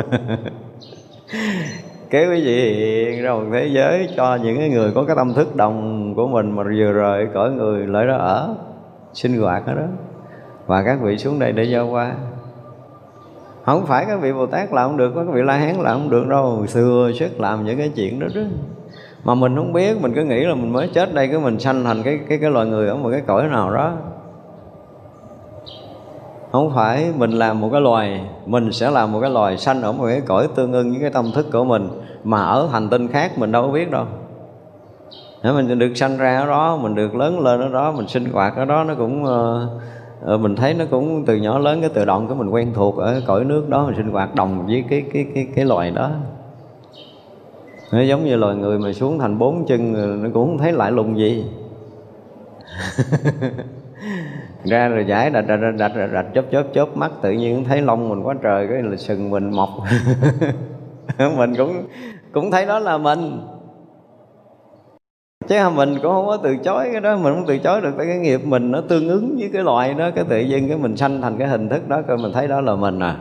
Cái 2.10 2.26
quý 2.28 2.42
vị 2.46 2.74
hiện 3.06 3.24
ra 3.24 3.34
một 3.34 3.44
thế 3.54 3.70
giới 3.74 4.10
cho 4.18 4.36
những 4.36 4.58
cái 4.58 4.70
người 4.70 4.92
có 4.96 5.04
cái 5.04 5.16
tâm 5.16 5.34
thức 5.34 5.56
đồng 5.56 6.14
của 6.16 6.28
mình 6.28 6.52
mà 6.52 6.64
vừa 6.64 6.92
rời 6.92 7.28
cõi 7.34 7.52
người 7.52 7.88
lại 7.88 8.08
đó 8.08 8.18
ở 8.18 8.56
sinh 9.14 9.42
hoạt 9.42 9.66
ở 9.66 9.74
đó 9.74 9.86
và 10.66 10.84
các 10.84 11.00
vị 11.02 11.18
xuống 11.18 11.40
đây 11.40 11.52
để 11.52 11.64
giao 11.64 11.88
qua 11.88 12.12
không 13.66 13.86
phải 13.86 14.06
các 14.06 14.22
vị 14.22 14.34
bồ 14.34 14.46
tát 14.46 14.74
làm 14.74 14.90
không 14.90 14.98
được 14.98 15.12
các 15.16 15.28
vị 15.32 15.42
la 15.42 15.58
hán 15.58 15.76
làm 15.76 16.00
không 16.00 16.10
được 16.10 16.28
đâu. 16.28 16.66
Xưa 16.68 17.12
sức 17.20 17.40
làm 17.40 17.66
những 17.66 17.78
cái 17.78 17.92
chuyện 17.96 18.20
đó 18.20 18.28
đó. 18.36 18.42
Mà 19.24 19.36
mình 19.36 19.56
không 19.56 19.74
biết 19.74 20.02
mình 20.02 20.14
cứ 20.16 20.24
nghĩ 20.24 20.44
là 20.44 20.56
mình 20.56 20.74
mới 20.74 20.88
chết 20.88 21.14
đây 21.14 21.28
cái 21.28 21.40
mình 21.40 21.60
sanh 21.60 21.84
thành 21.84 22.04
cái 22.04 22.20
cái 22.30 22.38
cái 22.38 22.52
loài 22.52 22.66
người 22.66 22.88
ở 22.88 22.96
một 22.96 23.10
cái 23.12 23.22
cõi 23.22 23.48
nào 23.48 23.74
đó. 23.74 23.94
Không 26.52 26.72
phải 26.76 27.14
mình 27.18 27.32
làm 27.32 27.62
một 27.62 27.70
cái 27.72 27.82
loài 27.82 28.22
mình 28.46 28.72
sẽ 28.72 28.92
làm 28.92 29.12
một 29.12 29.20
cái 29.22 29.30
loài 29.30 29.58
sanh 29.58 29.82
ở 29.82 29.92
một 29.92 30.06
cái 30.08 30.22
cõi 30.22 30.48
tương 30.56 30.74
ưng 30.74 30.92
với 30.92 31.02
cái 31.02 31.10
tâm 31.10 31.32
thức 31.36 31.46
của 31.52 31.64
mình 31.64 31.90
mà 32.24 32.46
ở 32.46 32.68
hành 32.68 32.90
tinh 32.90 33.08
khác 33.08 33.38
mình 33.38 33.52
đâu 33.52 33.68
có 33.68 33.74
biết 33.74 33.92
đâu. 33.92 34.06
Nếu 35.44 35.54
mình 35.54 35.80
được 35.80 35.94
sanh 35.96 36.18
ra 36.18 36.40
ở 36.40 36.48
đó 36.48 36.78
mình 36.78 36.96
được 36.96 37.16
lớn 37.16 37.40
lên 37.40 37.62
ở 37.62 37.70
đó 37.70 37.92
mình 37.92 38.08
sinh 38.08 38.26
hoạt 38.32 38.56
ở 38.56 38.66
đó 38.66 38.84
nó 38.84 38.94
cũng 38.96 39.24
uh, 39.24 39.82
Ờ, 40.26 40.38
mình 40.38 40.56
thấy 40.56 40.74
nó 40.74 40.86
cũng 40.92 41.26
từ 41.26 41.36
nhỏ 41.36 41.60
lớn 41.60 41.82
cái 41.82 41.90
tự 41.90 42.06
động 42.06 42.28
của 42.28 42.36
mình 42.36 42.50
quen 42.50 42.72
thuộc 42.74 42.98
ở 42.98 43.22
cõi 43.26 43.46
nước 43.46 43.70
đó 43.70 43.86
mình 43.86 43.96
sinh 43.96 44.12
hoạt 44.12 44.36
đồng 44.36 44.66
với 44.68 44.84
cái 44.90 45.04
cái 45.14 45.26
cái 45.36 45.48
cái 45.56 45.66
loài 45.66 45.92
đó. 45.92 46.12
Nó 47.92 48.02
giống 48.02 48.26
như 48.26 48.36
loài 48.36 48.56
người 48.56 48.80
mà 48.80 48.94
xuống 48.94 49.20
thành 49.20 49.40
bốn 49.40 49.66
chân 49.66 49.94
nó 50.24 50.30
cũng 50.34 50.48
không 50.48 50.58
thấy 50.58 50.72
lại 50.72 50.92
lùng 50.92 51.18
gì. 51.18 51.46
Ra 54.64 54.88
rồi 54.88 55.06
giải 55.06 55.30
đạch 55.30 55.48
đạch 55.48 55.60
đạch 55.62 55.96
đạch, 55.96 56.12
đạch 56.14 56.26
chớp 56.34 56.46
chớp 56.52 56.64
chớp 56.74 56.98
mắt 56.98 57.12
tự 57.22 57.32
nhiên 57.32 57.64
thấy 57.64 57.82
lông 57.82 58.10
mình 58.10 58.24
quá 58.24 58.36
trời 58.44 58.68
cái 58.68 58.82
là 58.82 58.98
sừng 58.98 59.30
mình 59.30 59.52
mọc. 59.52 59.70
Mình 61.38 61.56
cũng 61.56 61.84
cũng 62.32 62.52
thấy 62.52 62.66
đó 62.66 62.80
là 62.80 62.98
mình 62.98 63.40
chứ 65.48 65.56
mình 65.76 65.96
cũng 66.02 66.12
không 66.12 66.28
có 66.28 66.38
từ 66.38 66.58
chối 66.58 66.90
cái 66.92 67.02
đó, 67.02 67.18
mình 67.18 67.34
không 67.34 67.46
từ 67.48 67.58
chối 67.58 67.82
được 67.82 67.94
tại 67.98 68.06
cái 68.08 68.18
nghiệp 68.18 68.42
mình 68.46 68.72
nó 68.72 68.82
tương 68.82 69.08
ứng 69.08 69.36
với 69.40 69.50
cái 69.54 69.64
loại 69.64 69.94
đó, 69.94 70.10
cái 70.16 70.24
tự 70.30 70.40
nhiên 70.40 70.68
cái 70.70 70.78
mình 70.78 70.98
sanh 70.98 71.22
thành 71.22 71.38
cái 71.38 71.48
hình 71.48 71.70
thức 71.70 71.90
đó, 71.90 72.02
coi 72.08 72.18
mình 72.18 72.32
thấy 72.34 72.48
đó 72.48 72.62
là 72.62 72.76
mình 72.76 73.00
à. 73.00 73.18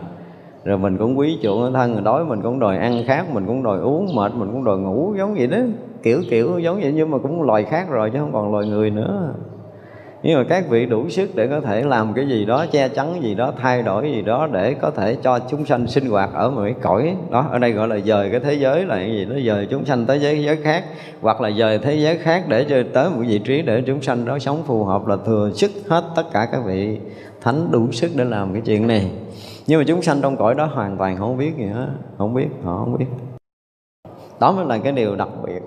Rồi 0.64 0.78
mình 0.78 0.98
cũng 0.98 1.18
quý 1.18 1.38
chuộng 1.42 1.72
thân 1.72 1.92
rồi 1.92 2.02
đói 2.04 2.24
mình 2.24 2.42
cũng 2.42 2.58
đòi 2.58 2.78
ăn 2.78 3.02
khác 3.06 3.26
mình 3.32 3.46
cũng 3.46 3.62
đòi 3.62 3.78
uống 3.78 4.14
mệt, 4.14 4.32
mình 4.34 4.48
cũng 4.52 4.64
đòi 4.64 4.78
ngủ, 4.78 5.14
giống 5.18 5.34
vậy 5.34 5.46
đó. 5.46 5.58
Kiểu 6.02 6.22
kiểu, 6.30 6.58
giống 6.58 6.80
vậy, 6.80 6.92
nhưng 6.94 7.10
mà 7.10 7.18
cũng 7.18 7.42
loài 7.42 7.64
khác 7.64 7.86
rồi, 7.90 8.10
chứ 8.10 8.18
không 8.18 8.32
còn 8.32 8.52
loài 8.52 8.66
người 8.66 8.90
nữa 8.90 9.34
nhưng 10.26 10.38
mà 10.38 10.44
các 10.48 10.68
vị 10.68 10.86
đủ 10.86 11.08
sức 11.08 11.30
để 11.34 11.46
có 11.46 11.60
thể 11.60 11.82
làm 11.82 12.14
cái 12.14 12.28
gì 12.28 12.44
đó, 12.44 12.66
che 12.72 12.88
chắn 12.88 13.22
gì 13.22 13.34
đó, 13.34 13.52
thay 13.58 13.82
đổi 13.82 14.10
gì 14.12 14.22
đó 14.22 14.48
để 14.52 14.74
có 14.74 14.90
thể 14.90 15.16
cho 15.22 15.38
chúng 15.38 15.66
sanh 15.66 15.86
sinh 15.86 16.10
hoạt 16.10 16.30
ở 16.32 16.50
một 16.50 16.60
cái 16.64 16.74
cõi 16.82 17.16
đó. 17.30 17.46
Ở 17.50 17.58
đây 17.58 17.72
gọi 17.72 17.88
là 17.88 17.98
dời 17.98 18.30
cái 18.30 18.40
thế 18.40 18.54
giới 18.54 18.84
là 18.84 18.96
cái 18.96 19.10
gì 19.10 19.24
nó 19.24 19.36
dời 19.46 19.66
chúng 19.70 19.84
sanh 19.84 20.06
tới 20.06 20.18
thế 20.18 20.34
giới 20.34 20.56
khác, 20.56 20.84
hoặc 21.20 21.40
là 21.40 21.50
dời 21.50 21.78
thế 21.78 21.94
giới 21.94 22.18
khác 22.18 22.44
để 22.48 22.66
cho 22.68 22.76
tới 22.94 23.10
một 23.10 23.22
vị 23.26 23.38
trí 23.38 23.62
để 23.62 23.82
chúng 23.86 24.02
sanh 24.02 24.24
đó 24.24 24.38
sống 24.38 24.62
phù 24.66 24.84
hợp 24.84 25.06
là 25.06 25.16
thừa 25.26 25.50
sức 25.54 25.70
hết 25.88 26.04
tất 26.16 26.24
cả 26.32 26.48
các 26.52 26.60
vị 26.66 26.98
thánh 27.40 27.68
đủ 27.70 27.92
sức 27.92 28.10
để 28.14 28.24
làm 28.24 28.52
cái 28.52 28.62
chuyện 28.64 28.86
này. 28.86 29.10
Nhưng 29.66 29.80
mà 29.80 29.84
chúng 29.86 30.02
sanh 30.02 30.20
trong 30.22 30.36
cõi 30.36 30.54
đó 30.54 30.64
hoàn 30.64 30.96
toàn 30.96 31.16
không 31.16 31.36
biết 31.36 31.56
gì 31.56 31.66
hết, 31.66 31.88
không 32.18 32.34
biết, 32.34 32.48
họ 32.64 32.78
không 32.78 32.98
biết. 32.98 33.06
Đó 34.40 34.52
mới 34.52 34.66
là 34.66 34.78
cái 34.78 34.92
điều 34.92 35.16
đặc 35.16 35.28
biệt. 35.46 35.62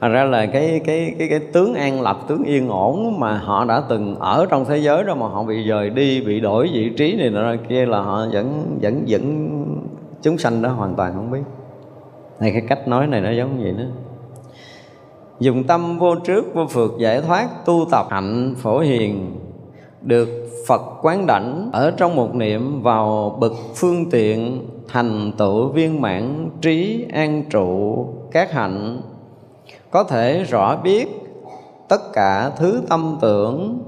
Thành 0.00 0.12
ra 0.12 0.24
là 0.24 0.46
cái 0.46 0.80
cái 0.84 1.14
cái 1.18 1.28
cái 1.28 1.38
tướng 1.38 1.74
an 1.74 2.00
lập, 2.00 2.18
tướng 2.28 2.44
yên 2.44 2.68
ổn 2.68 3.20
mà 3.20 3.38
họ 3.38 3.64
đã 3.64 3.82
từng 3.88 4.16
ở 4.18 4.46
trong 4.50 4.64
thế 4.64 4.78
giới 4.78 5.04
đó 5.04 5.14
mà 5.14 5.28
họ 5.28 5.42
bị 5.42 5.64
rời 5.64 5.90
đi, 5.90 6.20
bị 6.20 6.40
đổi 6.40 6.70
vị 6.72 6.92
trí 6.96 7.16
này 7.16 7.30
nọ 7.30 7.54
kia 7.68 7.86
là 7.86 8.00
họ 8.00 8.26
vẫn 8.32 8.78
vẫn 8.82 9.04
vẫn 9.08 9.48
chúng 10.22 10.38
sanh 10.38 10.62
đó 10.62 10.68
hoàn 10.68 10.94
toàn 10.94 11.12
không 11.14 11.30
biết. 11.30 11.42
Này 12.40 12.52
cái 12.52 12.62
cách 12.68 12.88
nói 12.88 13.06
này 13.06 13.20
nó 13.20 13.30
giống 13.30 13.62
vậy 13.62 13.72
đó. 13.72 13.84
Dùng 15.40 15.64
tâm 15.64 15.98
vô 15.98 16.14
trước 16.14 16.54
vô 16.54 16.66
phượt 16.66 16.92
giải 16.98 17.20
thoát 17.20 17.66
tu 17.66 17.86
tập 17.90 18.06
hạnh 18.10 18.54
phổ 18.58 18.78
hiền 18.78 19.36
được 20.02 20.28
Phật 20.68 20.82
quán 21.02 21.26
đảnh 21.26 21.70
ở 21.72 21.90
trong 21.90 22.16
một 22.16 22.34
niệm 22.34 22.82
vào 22.82 23.36
bậc 23.40 23.52
phương 23.74 24.10
tiện 24.10 24.66
thành 24.88 25.32
tựu 25.38 25.68
viên 25.68 26.00
mãn 26.00 26.50
trí 26.60 27.06
an 27.12 27.42
trụ 27.50 28.06
các 28.32 28.52
hạnh 28.52 29.00
có 29.90 30.04
thể 30.04 30.42
rõ 30.42 30.76
biết 30.76 31.08
tất 31.88 32.12
cả 32.12 32.50
thứ 32.56 32.82
tâm 32.88 33.18
tưởng 33.20 33.82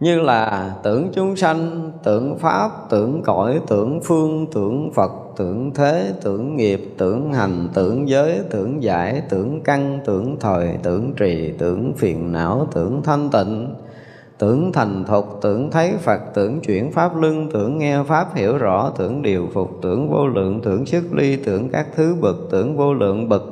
như 0.00 0.20
là 0.20 0.74
tưởng 0.82 1.08
chúng 1.12 1.36
sanh, 1.36 1.90
tưởng 2.04 2.38
pháp, 2.38 2.70
tưởng 2.90 3.22
cõi, 3.22 3.60
tưởng 3.66 4.00
phương, 4.04 4.46
tưởng 4.52 4.90
Phật, 4.94 5.12
tưởng 5.36 5.70
thế, 5.74 6.12
tưởng 6.22 6.56
nghiệp, 6.56 6.94
tưởng 6.98 7.32
hành, 7.32 7.68
tưởng 7.74 8.08
giới, 8.08 8.40
tưởng 8.50 8.82
giải, 8.82 9.22
tưởng 9.28 9.60
căn, 9.60 10.00
tưởng 10.04 10.36
thời, 10.40 10.78
tưởng 10.82 11.12
trì, 11.16 11.52
tưởng 11.58 11.92
phiền 11.96 12.32
não, 12.32 12.68
tưởng 12.74 13.02
thanh 13.02 13.30
tịnh, 13.30 13.74
tưởng 14.38 14.72
thành 14.72 15.04
thục, 15.04 15.38
tưởng 15.42 15.70
thấy 15.70 15.92
Phật, 16.00 16.20
tưởng 16.34 16.60
chuyển 16.60 16.92
pháp 16.92 17.16
luân, 17.16 17.50
tưởng 17.52 17.78
nghe 17.78 18.02
pháp 18.02 18.34
hiểu 18.34 18.58
rõ, 18.58 18.92
tưởng 18.98 19.22
điều 19.22 19.48
phục, 19.54 19.78
tưởng 19.82 20.10
vô 20.10 20.26
lượng, 20.26 20.60
tưởng 20.60 20.86
sức 20.86 21.04
ly, 21.12 21.36
tưởng 21.36 21.68
các 21.68 21.86
thứ 21.96 22.16
bậc, 22.20 22.36
tưởng 22.50 22.76
vô 22.76 22.94
lượng 22.94 23.28
bậc, 23.28 23.42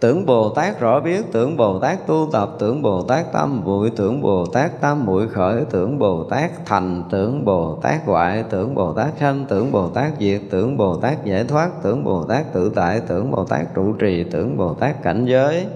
Tưởng 0.00 0.26
Bồ 0.26 0.48
Tát 0.48 0.80
rõ 0.80 1.00
biết, 1.00 1.32
tưởng 1.32 1.56
Bồ 1.56 1.78
Tát 1.78 2.06
tu 2.06 2.28
tập, 2.32 2.50
tưởng 2.58 2.82
Bồ 2.82 3.02
Tát 3.02 3.32
tâm 3.32 3.64
bụi, 3.64 3.90
tưởng 3.96 4.22
Bồ 4.22 4.46
Tát 4.46 4.80
tâm 4.80 5.06
muội 5.06 5.28
khởi, 5.28 5.64
tưởng 5.70 5.98
Bồ 5.98 6.24
Tát 6.24 6.66
thành, 6.66 7.02
tưởng 7.10 7.44
Bồ 7.44 7.78
Tát 7.82 8.06
hoại, 8.06 8.44
tưởng 8.50 8.74
Bồ 8.74 8.92
Tát 8.92 9.08
sanh, 9.20 9.44
tưởng 9.48 9.72
Bồ 9.72 9.88
Tát 9.88 10.12
diệt, 10.20 10.40
tưởng 10.50 10.76
Bồ 10.76 10.96
Tát 10.96 11.24
giải 11.24 11.44
thoát, 11.44 11.70
tưởng 11.82 12.04
Bồ 12.04 12.24
Tát 12.24 12.52
tự 12.52 12.72
tại, 12.74 13.00
tưởng 13.08 13.30
Bồ 13.30 13.44
Tát 13.44 13.74
trụ 13.74 13.92
trì, 13.92 14.24
tưởng 14.24 14.56
Bồ 14.56 14.74
Tát 14.74 15.02
cảnh 15.02 15.24
giới. 15.24 15.66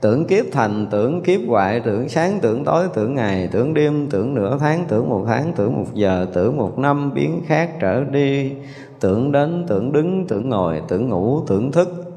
Tưởng 0.00 0.24
kiếp 0.24 0.44
thành, 0.52 0.86
tưởng 0.90 1.22
kiếp 1.22 1.40
hoại, 1.48 1.80
tưởng 1.80 2.08
sáng, 2.08 2.38
tưởng 2.42 2.64
tối, 2.64 2.88
tưởng 2.94 3.14
ngày, 3.14 3.48
tưởng 3.52 3.74
đêm, 3.74 4.08
tưởng 4.10 4.34
nửa 4.34 4.58
tháng, 4.60 4.84
tưởng 4.88 5.08
một 5.08 5.24
tháng, 5.26 5.52
tưởng 5.56 5.78
một 5.78 5.94
giờ, 5.94 6.26
tưởng 6.32 6.56
một 6.56 6.78
năm 6.78 7.14
biến 7.14 7.42
khác 7.46 7.70
trở 7.80 8.04
đi, 8.04 8.52
tưởng 9.00 9.32
đến, 9.32 9.64
tưởng 9.68 9.92
đứng, 9.92 10.26
tưởng 10.26 10.48
ngồi, 10.48 10.82
tưởng 10.88 11.08
ngủ, 11.08 11.40
tưởng 11.46 11.72
thức, 11.72 12.07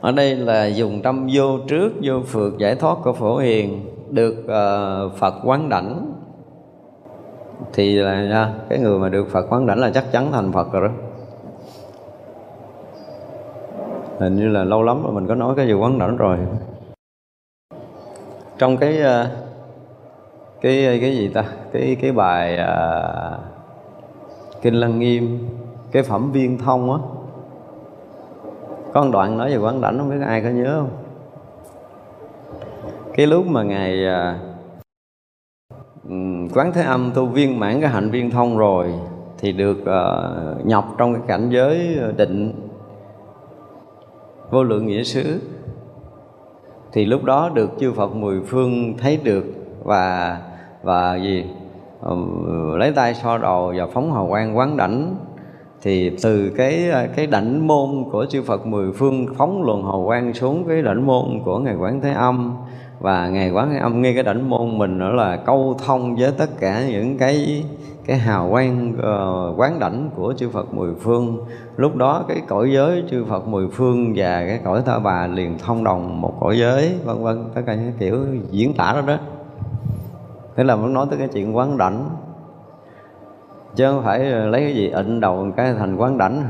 ở 0.00 0.12
đây 0.12 0.36
là 0.36 0.66
dùng 0.66 1.02
tâm 1.02 1.28
vô 1.32 1.58
trước 1.68 1.92
vô 2.02 2.14
phượt 2.26 2.58
giải 2.58 2.74
thoát 2.74 2.98
của 3.04 3.12
phổ 3.12 3.36
hiền 3.36 3.84
được 4.10 4.36
uh, 4.40 5.16
phật 5.18 5.34
quán 5.44 5.68
đảnh. 5.68 6.12
Thì 7.72 7.96
là 7.96 8.12
à, 8.12 8.54
cái 8.68 8.78
người 8.78 8.98
mà 8.98 9.08
được 9.08 9.28
phật 9.30 9.46
quán 9.48 9.66
đảnh 9.66 9.78
là 9.78 9.90
chắc 9.90 10.12
chắn 10.12 10.32
thành 10.32 10.52
phật 10.52 10.72
rồi 10.72 10.88
đó. 10.88 10.94
Hình 14.18 14.36
như 14.36 14.48
là 14.48 14.64
lâu 14.64 14.82
lắm 14.82 15.02
rồi 15.02 15.12
mình 15.12 15.26
có 15.26 15.34
nói 15.34 15.54
cái 15.56 15.66
gì 15.66 15.72
quán 15.72 15.98
đảnh 15.98 16.16
rồi. 16.16 16.38
Trong 18.58 18.76
cái 18.76 18.98
uh, 19.00 19.26
cái 20.60 20.98
cái 21.00 21.16
gì 21.16 21.28
ta? 21.28 21.44
Cái 21.72 21.96
cái 22.00 22.12
bài 22.12 22.58
uh, 22.60 23.40
kinh 24.62 24.74
lăng 24.74 24.98
nghiêm 24.98 25.48
cái 25.92 26.02
phẩm 26.02 26.32
viên 26.32 26.58
thông 26.58 26.92
á 26.92 26.98
có 28.92 29.02
một 29.02 29.10
đoạn 29.12 29.38
nói 29.38 29.50
về 29.50 29.56
quán 29.56 29.80
đảnh 29.80 29.98
không 29.98 30.10
biết 30.10 30.16
ai 30.26 30.42
có 30.42 30.48
nhớ 30.48 30.76
không? 30.80 30.90
Cái 33.16 33.26
lúc 33.26 33.46
mà 33.46 33.62
ngài 33.62 34.04
uh, 34.04 34.08
à, 34.08 34.38
quán 36.54 36.72
thế 36.72 36.82
âm 36.82 37.10
tu 37.14 37.26
viên 37.26 37.58
mãn 37.58 37.80
cái 37.80 37.90
hạnh 37.90 38.10
viên 38.10 38.30
thông 38.30 38.58
rồi 38.58 38.94
thì 39.38 39.52
được 39.52 39.78
uh, 39.80 40.66
nhập 40.66 40.84
trong 40.98 41.14
cái 41.14 41.22
cảnh 41.26 41.50
giới 41.50 41.98
à, 42.00 42.08
định. 42.16 42.52
Vô 44.50 44.62
lượng 44.62 44.86
nghĩa 44.86 45.02
xứ. 45.02 45.40
Thì 46.92 47.04
lúc 47.04 47.24
đó 47.24 47.50
được 47.54 47.70
chư 47.80 47.92
Phật 47.92 48.14
mười 48.14 48.40
phương 48.46 48.94
thấy 48.98 49.20
được 49.24 49.44
và 49.84 50.38
và 50.82 51.16
gì? 51.16 51.44
Lấy 52.76 52.92
tay 52.92 53.14
so 53.14 53.38
đầu 53.38 53.72
và 53.76 53.86
phóng 53.86 54.12
hào 54.12 54.26
quang 54.28 54.56
quán 54.56 54.76
đảnh 54.76 55.16
thì 55.82 56.16
từ 56.22 56.50
cái 56.56 56.90
ờ, 56.90 57.06
cái 57.16 57.26
đảnh 57.26 57.66
môn 57.66 58.04
của 58.12 58.26
chư 58.26 58.42
Phật 58.42 58.66
mười 58.66 58.92
phương 58.92 59.26
phóng 59.38 59.62
luồng 59.62 59.82
hồ 59.82 60.04
quang 60.06 60.34
xuống 60.34 60.64
cái 60.68 60.82
đảnh 60.82 61.06
môn 61.06 61.40
của 61.44 61.58
ngài 61.58 61.74
Quán 61.74 62.00
Thế 62.00 62.12
Âm. 62.12 62.56
Và 63.00 63.28
ngài 63.28 63.50
Quán 63.50 63.70
Thế 63.72 63.78
Âm 63.78 64.02
nghe 64.02 64.14
cái 64.14 64.22
đảnh 64.22 64.50
môn 64.50 64.78
mình 64.78 64.98
nữa 64.98 65.12
là 65.12 65.36
câu 65.36 65.76
thông 65.86 66.16
với 66.16 66.32
tất 66.38 66.50
cả 66.60 66.88
những 66.88 67.18
cái 67.18 67.64
cái 68.06 68.18
hào 68.18 68.50
quang 68.50 68.92
uh, 68.92 69.60
quán 69.60 69.78
đảnh 69.78 70.10
của 70.16 70.34
chư 70.36 70.48
Phật 70.50 70.74
mười 70.74 70.94
phương. 71.00 71.44
Lúc 71.76 71.96
đó 71.96 72.24
cái 72.28 72.42
cõi 72.48 72.70
giới 72.72 73.04
chư 73.10 73.24
Phật 73.24 73.48
mười 73.48 73.68
phương 73.68 74.12
và 74.16 74.46
cái 74.46 74.60
cõi 74.64 74.82
ta 74.86 74.98
bà 74.98 75.26
liền 75.26 75.58
thông 75.58 75.84
đồng 75.84 76.20
một 76.20 76.34
cõi 76.40 76.58
giới 76.58 76.94
vân 77.04 77.22
vân 77.22 77.44
tất 77.54 77.60
cả 77.66 77.74
những 77.74 77.92
kiểu 77.98 78.18
diễn 78.50 78.74
tả 78.74 78.92
đó 78.92 79.00
đó. 79.06 79.16
Thế 80.56 80.64
là 80.64 80.76
muốn 80.76 80.92
nói 80.92 81.06
tới 81.10 81.18
cái 81.18 81.28
chuyện 81.28 81.56
quán 81.56 81.78
đảnh 81.78 82.10
chứ 83.74 83.86
không 83.86 84.04
phải 84.04 84.18
lấy 84.20 84.60
cái 84.60 84.74
gì 84.74 84.90
ịnh 84.90 85.20
đầu 85.20 85.52
cái 85.56 85.74
thành 85.78 85.96
quán 85.96 86.18
đảnh. 86.18 86.44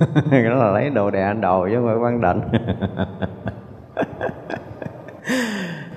Đó 0.30 0.54
là 0.54 0.70
lấy 0.70 0.90
đồ 0.90 1.10
đè 1.10 1.34
đầu 1.34 1.68
chứ 1.68 1.76
không 1.76 1.86
phải 1.86 1.96
quán 1.96 2.20
đảnh. 2.20 2.40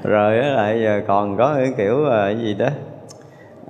Rồi 0.03 0.37
lại 0.37 0.81
giờ 0.83 1.01
còn 1.07 1.37
có 1.37 1.53
cái 1.55 1.73
kiểu 1.77 2.05
à, 2.05 2.21
cái 2.25 2.37
gì 2.37 2.53
đó. 2.53 2.67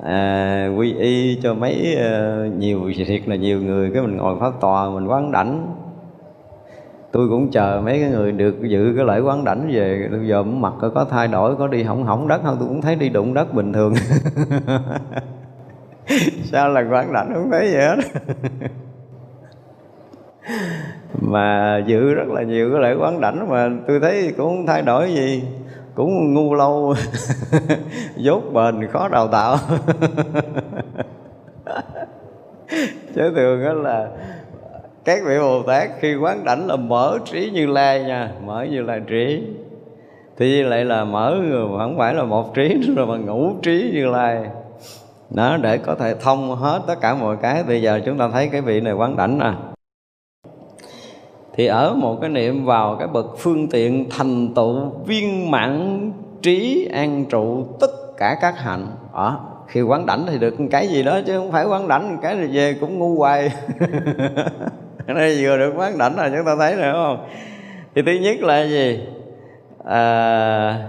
À, 0.04 0.68
quy 0.78 0.94
y 0.94 1.40
cho 1.44 1.54
mấy 1.54 1.96
à, 2.00 2.38
nhiều 2.58 2.92
thiệt 3.08 3.28
là 3.28 3.36
nhiều 3.36 3.62
người 3.62 3.92
cái 3.94 4.02
mình 4.02 4.18
ngồi 4.18 4.40
pháp 4.40 4.52
tòa 4.62 4.90
mình 4.90 5.08
quán 5.08 5.32
đảnh. 5.32 5.76
Tôi 7.12 7.30
cũng 7.30 7.52
chờ 7.52 7.82
mấy 7.86 8.00
cái 8.00 8.10
người 8.10 8.32
được 8.32 8.56
dự 8.62 8.94
cái 8.96 9.06
lễ 9.06 9.20
quán 9.20 9.44
đảnh 9.44 9.70
về 9.74 10.08
bây 10.12 10.28
giờ 10.28 10.44
mặt 10.44 10.74
có 10.82 11.06
thay 11.10 11.28
đổi 11.28 11.56
có 11.56 11.68
đi 11.68 11.84
hỏng 11.84 12.04
hỏng 12.04 12.28
đất 12.28 12.42
không 12.44 12.58
tôi 12.60 12.68
cũng 12.68 12.82
thấy 12.82 12.96
đi 12.96 13.10
đụng 13.10 13.34
đất 13.34 13.54
bình 13.54 13.74
thường. 13.74 13.94
sao 16.44 16.70
là 16.70 16.86
quán 16.92 17.14
đảnh 17.14 17.32
không 17.34 17.52
thấy 17.52 17.72
gì 17.72 17.78
hết? 17.78 17.98
Mà 21.22 21.78
dự 21.88 22.14
rất 22.14 22.28
là 22.28 22.44
nhiều 22.44 22.72
cái 22.72 22.82
lễ 22.82 22.96
quán 23.00 23.22
đảnh 23.22 23.50
mà 23.50 23.70
tôi 23.88 24.00
thấy 24.00 24.34
cũng 24.38 24.48
không 24.48 24.66
thay 24.66 24.82
đổi 24.82 25.14
gì, 25.14 25.44
cũng 25.96 26.34
ngu 26.34 26.54
lâu. 26.54 26.94
Dốt 28.16 28.44
bền 28.54 28.88
khó 28.88 29.08
đào 29.08 29.28
tạo. 29.28 29.58
Chứ 33.16 33.32
thường 33.36 33.64
đó 33.64 33.74
là 33.74 34.08
các 35.06 35.20
vị 35.26 35.40
bồ 35.40 35.64
tát 35.64 35.90
khi 36.00 36.16
quán 36.16 36.46
đảnh 36.46 36.68
là 36.68 36.76
mở 36.76 37.18
trí 37.26 37.50
như 37.50 37.68
lai 37.68 38.04
nha, 38.04 38.32
mở 38.46 38.64
như 38.64 38.82
lai 38.82 39.02
trí. 39.08 39.44
Thì 40.38 40.64
lại 40.64 40.86
là 40.86 41.04
mở 41.04 41.38
không 41.78 41.96
phải 41.98 42.14
là 42.14 42.24
một 42.24 42.56
trí 42.56 42.82
nữa 42.96 43.06
mà 43.06 43.18
ngũ 43.18 43.54
trí 43.62 43.92
như 43.94 44.06
lai 44.06 44.50
đó 45.30 45.58
để 45.58 45.78
có 45.78 45.96
thể 45.96 46.16
thông 46.22 46.56
hết 46.56 46.82
tất 46.88 46.96
cả 47.02 47.16
mọi 47.16 47.38
cái. 47.42 47.64
Bây 47.64 47.82
giờ 47.82 48.02
chúng 48.06 48.18
ta 48.18 48.30
thấy 48.34 48.50
cái 48.52 48.62
vị 48.62 48.82
này 48.82 48.94
quán 48.94 49.18
đảnh 49.18 49.38
nè. 49.38 49.52
Thì 51.54 51.66
ở 51.66 51.94
một 51.94 52.18
cái 52.22 52.30
niệm 52.30 52.66
vào 52.66 52.96
cái 53.00 53.08
bậc 53.08 53.26
phương 53.38 53.70
tiện 53.70 54.10
thành 54.10 54.54
tựu 54.54 54.90
viên 55.06 55.52
mãn 55.52 56.12
trí 56.42 56.90
an 56.94 57.26
trụ 57.26 57.66
tất 57.80 58.18
cả 58.18 58.38
các 58.42 58.60
hạnh. 58.60 58.88
Ở 59.12 59.38
khi 59.68 59.82
quán 59.82 60.06
đảnh 60.06 60.26
thì 60.28 60.38
được 60.38 60.56
cái 60.72 60.88
gì 60.88 61.04
đó 61.04 61.20
chứ 61.26 61.38
không 61.38 61.52
phải 61.52 61.66
quán 61.66 61.88
đảnh 61.88 62.18
cái 62.22 62.36
này 62.36 62.48
về 62.48 62.78
cũng 62.82 63.00
ngu 63.00 63.18
hoài. 63.18 63.52
Cái 65.08 65.38
vừa 65.42 65.58
được 65.58 65.74
quán 65.78 65.98
đảnh 65.98 66.18
là 66.18 66.30
chúng 66.30 66.46
ta 66.46 66.56
thấy 66.60 66.76
nữa 66.76 66.92
không? 66.94 67.26
Thì 67.96 68.02
thứ 68.06 68.12
nhất 68.12 68.40
là 68.42 68.64
gì? 68.64 69.00
À, 69.86 70.88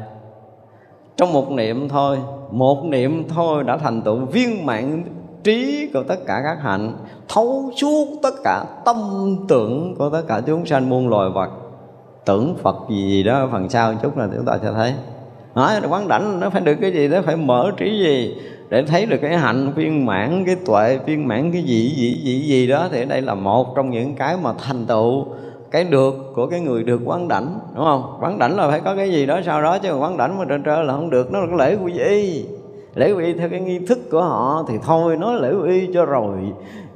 trong 1.16 1.32
một 1.32 1.50
niệm 1.50 1.88
thôi 1.88 2.18
một 2.50 2.84
niệm 2.84 3.28
thôi 3.28 3.64
đã 3.64 3.76
thành 3.76 4.02
tựu 4.02 4.16
viên 4.16 4.66
mãn 4.66 5.04
trí 5.44 5.90
của 5.94 6.02
tất 6.02 6.16
cả 6.26 6.40
các 6.44 6.58
hạnh 6.62 6.92
thấu 7.28 7.70
suốt 7.76 8.06
tất 8.22 8.34
cả 8.44 8.64
tâm 8.84 8.96
tưởng 9.48 9.94
của 9.98 10.10
tất 10.10 10.22
cả 10.28 10.40
chúng 10.46 10.66
sanh 10.66 10.88
muôn 10.88 11.08
loài 11.08 11.30
vật. 11.30 11.50
Tưởng 12.24 12.56
Phật 12.62 12.76
gì, 12.90 13.10
gì 13.10 13.22
đó 13.22 13.48
phần 13.52 13.68
sau 13.68 13.94
chút 14.02 14.16
là 14.16 14.28
chúng 14.36 14.44
ta 14.44 14.58
sẽ 14.62 14.72
thấy. 14.72 14.94
Nói 15.54 15.80
quán 15.88 16.08
đảnh 16.08 16.40
nó 16.40 16.50
phải 16.50 16.60
được 16.60 16.74
cái 16.80 16.92
gì? 16.92 17.08
Đó 17.08 17.20
phải 17.26 17.36
mở 17.36 17.70
trí 17.76 17.98
gì? 17.98 18.36
Để 18.68 18.82
thấy 18.82 19.06
được 19.06 19.18
cái 19.22 19.36
hạnh 19.36 19.72
viên 19.76 20.06
mãn 20.06 20.44
cái 20.46 20.56
tuệ 20.66 20.98
viên 21.06 21.28
mãn 21.28 21.52
cái 21.52 21.62
gì 21.62 21.94
gì 21.96 22.20
gì 22.24 22.40
gì 22.40 22.66
đó 22.66 22.88
thì 22.92 23.04
đây 23.04 23.22
là 23.22 23.34
một 23.34 23.76
trong 23.76 23.90
những 23.90 24.14
cái 24.14 24.36
mà 24.42 24.52
thành 24.58 24.86
tựu 24.86 25.26
cái 25.70 25.84
được 25.84 26.32
của 26.34 26.46
cái 26.46 26.60
người 26.60 26.84
được 26.84 27.00
quán 27.04 27.28
đảnh, 27.28 27.58
đúng 27.74 27.84
không? 27.84 28.18
Quán 28.20 28.38
đảnh 28.38 28.56
là 28.56 28.68
phải 28.68 28.80
có 28.80 28.96
cái 28.96 29.12
gì 29.12 29.26
đó 29.26 29.40
sau 29.46 29.62
đó, 29.62 29.78
chứ 29.78 29.94
quán 29.94 30.16
đảnh 30.16 30.38
mà 30.38 30.44
trên 30.48 30.64
trơ 30.64 30.82
là 30.82 30.92
không 30.92 31.10
được, 31.10 31.32
nó 31.32 31.40
là 31.40 31.46
cái 31.46 31.58
lễ 31.58 31.76
quy 31.84 31.98
y. 31.98 32.44
Lễ 32.94 33.12
quy 33.12 33.24
y 33.24 33.32
theo 33.32 33.48
cái 33.48 33.60
nghi 33.60 33.78
thức 33.78 33.98
của 34.10 34.22
họ 34.22 34.64
thì 34.68 34.74
thôi, 34.82 35.16
nói 35.16 35.40
lễ 35.40 35.52
quy 35.52 35.80
y 35.80 35.88
cho 35.94 36.04
rồi. 36.04 36.38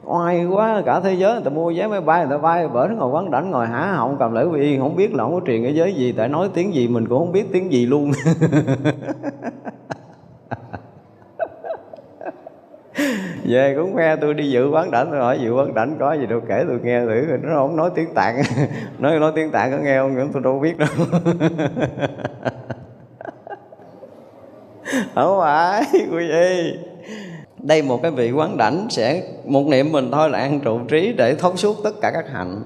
Oai 0.05 0.45
quá, 0.45 0.83
cả 0.87 1.01
thế 1.01 1.15
giới 1.15 1.33
người 1.33 1.43
ta 1.45 1.51
mua 1.51 1.73
vé 1.77 1.87
máy 1.87 2.01
bay, 2.01 2.27
người 2.27 2.37
ta 2.37 2.43
bay, 2.43 2.69
bển 2.69 2.97
ngồi 2.99 3.11
quán 3.11 3.31
đảnh, 3.31 3.51
ngồi 3.51 3.67
há 3.67 3.93
họng, 3.93 4.17
cầm 4.19 4.35
lễ 4.35 4.45
quy 4.45 4.61
y, 4.61 4.79
không 4.79 4.97
biết 4.97 5.15
là 5.15 5.25
không 5.25 5.35
có 5.35 5.41
truyền 5.47 5.63
cái 5.63 5.75
giới 5.75 5.95
gì, 5.95 6.13
tại 6.13 6.29
nói 6.29 6.49
tiếng 6.55 6.75
gì 6.75 6.89
mình 6.89 7.09
cũng 7.09 7.19
không 7.19 7.33
biết 7.33 7.53
tiếng 7.53 7.73
gì 7.73 7.87
luôn. 7.87 8.13
về 13.45 13.75
cũng 13.79 13.95
khoe 13.95 14.17
tôi 14.17 14.35
đi 14.35 14.51
dự 14.51 14.69
quán 14.69 14.91
đảnh 14.91 15.07
tôi 15.11 15.21
hỏi 15.21 15.39
dự 15.43 15.53
quán 15.53 15.75
đảnh 15.75 15.97
có 16.01 16.13
gì 16.13 16.27
đâu, 16.27 16.41
kể 16.49 16.65
tôi 16.69 16.81
nghe 16.83 17.01
thử 17.01 17.27
nó 17.43 17.55
không 17.55 17.77
nói 17.77 17.91
tiếng 17.95 18.15
tạng. 18.15 18.43
Nói 18.99 19.19
nói 19.19 19.33
tiếng 19.35 19.51
tạng 19.51 19.71
có 19.71 19.79
nghe 19.79 19.99
không, 19.99 20.31
tôi 20.33 20.43
đâu 20.43 20.61
biết 20.61 20.79
đâu. 20.79 20.89
Không 25.15 25.39
phải, 25.41 25.85
quý 25.93 26.29
vị. 26.29 26.79
Đây 27.59 27.83
một 27.83 28.03
cái 28.03 28.11
vị 28.11 28.31
quán 28.31 28.57
đảnh 28.57 28.87
sẽ, 28.91 29.23
một 29.45 29.67
niệm 29.67 29.93
mình 29.93 30.11
thôi 30.13 30.31
là 30.31 30.39
an 30.39 30.61
trụ 30.61 30.79
trí 30.89 31.13
để 31.13 31.35
thấu 31.35 31.57
suốt 31.57 31.77
tất 31.85 31.91
cả 32.01 32.11
các 32.11 32.25
hạnh. 32.33 32.65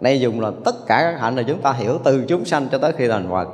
Đây 0.00 0.20
dùng 0.20 0.40
là 0.40 0.50
tất 0.64 0.74
cả 0.86 1.00
các 1.02 1.20
hạnh 1.20 1.36
là 1.36 1.42
chúng 1.42 1.60
ta 1.60 1.72
hiểu 1.72 1.98
từ 2.04 2.24
chúng 2.28 2.44
sanh 2.44 2.66
cho 2.72 2.78
tới 2.78 2.92
khi 2.92 3.08
thành 3.08 3.30
Phật 3.30 3.48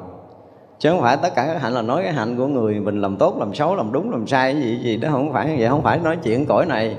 chứ 0.78 0.90
không 0.90 1.00
phải 1.00 1.16
tất 1.16 1.34
cả 1.34 1.46
các 1.46 1.62
hạnh 1.62 1.72
là 1.72 1.82
nói 1.82 2.02
cái 2.02 2.12
hạnh 2.12 2.36
của 2.36 2.46
người 2.46 2.80
mình 2.80 3.00
làm 3.00 3.16
tốt, 3.16 3.36
làm 3.38 3.54
xấu, 3.54 3.76
làm 3.76 3.92
đúng, 3.92 4.10
làm 4.10 4.26
sai 4.26 4.52
cái 4.52 4.62
gì 4.62 4.78
gì 4.82 4.96
đó 4.96 5.08
không 5.12 5.32
phải, 5.32 5.56
vậy 5.58 5.68
không 5.68 5.82
phải 5.82 5.98
nói 5.98 6.16
chuyện 6.22 6.46
cõi 6.46 6.66
này. 6.66 6.96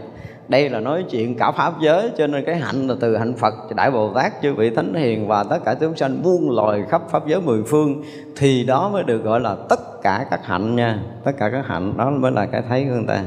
Đây 0.48 0.70
là 0.70 0.80
nói 0.80 1.06
chuyện 1.10 1.36
cả 1.36 1.52
pháp 1.52 1.74
giới, 1.82 2.12
cho 2.18 2.28
nên 2.28 2.46
cái 2.46 2.56
hạnh 2.56 2.88
là 2.88 2.96
từ 3.00 3.18
hạnh 3.18 3.34
Phật, 3.38 3.54
đại 3.76 3.92
Bồ 3.92 4.14
Tát, 4.14 4.42
chư 4.42 4.54
vị 4.54 4.70
thánh 4.70 4.94
hiền 4.94 5.28
và 5.28 5.44
tất 5.44 5.58
cả 5.66 5.74
chúng 5.80 5.96
sanh 5.96 6.22
muôn 6.24 6.50
loài 6.56 6.84
khắp 6.90 7.02
pháp 7.10 7.28
giới 7.28 7.42
mười 7.42 7.64
phương, 7.64 8.04
thì 8.38 8.64
đó 8.64 8.90
mới 8.90 9.04
được 9.04 9.24
gọi 9.24 9.40
là 9.40 9.56
tất 9.70 10.02
cả 10.02 10.26
các 10.30 10.46
hạnh 10.46 10.76
nha. 10.76 11.00
Tất 11.24 11.32
cả 11.38 11.50
các 11.50 11.66
hạnh, 11.68 11.94
đó 11.98 12.10
mới 12.10 12.32
là 12.32 12.46
cái 12.46 12.62
thấy 12.70 12.84
của 12.84 12.96
người 12.96 13.06
ta. 13.08 13.24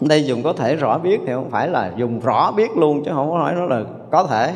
Đây 0.00 0.24
dùng 0.24 0.42
có 0.42 0.52
thể 0.52 0.76
rõ 0.76 0.98
biết 0.98 1.20
thì 1.26 1.32
không 1.32 1.50
phải 1.50 1.68
là 1.68 1.90
dùng 1.96 2.20
rõ 2.20 2.52
biết 2.56 2.76
luôn, 2.76 3.02
chứ 3.04 3.10
không 3.14 3.30
có 3.30 3.38
nói 3.38 3.52
nó 3.54 3.64
là 3.64 3.82
có 4.10 4.24
thể 4.24 4.54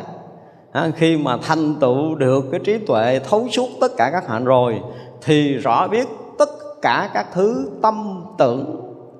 à, 0.71 0.91
khi 0.95 1.17
mà 1.17 1.37
thành 1.37 1.75
tựu 1.79 2.15
được 2.15 2.45
cái 2.51 2.59
trí 2.63 2.77
tuệ 2.77 3.19
thấu 3.29 3.47
suốt 3.51 3.67
tất 3.81 3.91
cả 3.97 4.09
các 4.11 4.27
hạnh 4.27 4.45
rồi 4.45 4.81
thì 5.21 5.57
rõ 5.57 5.87
biết 5.87 6.07
tất 6.39 6.49
cả 6.81 7.09
các 7.13 7.27
thứ 7.33 7.69
tâm 7.81 8.23
tưởng 8.37 8.75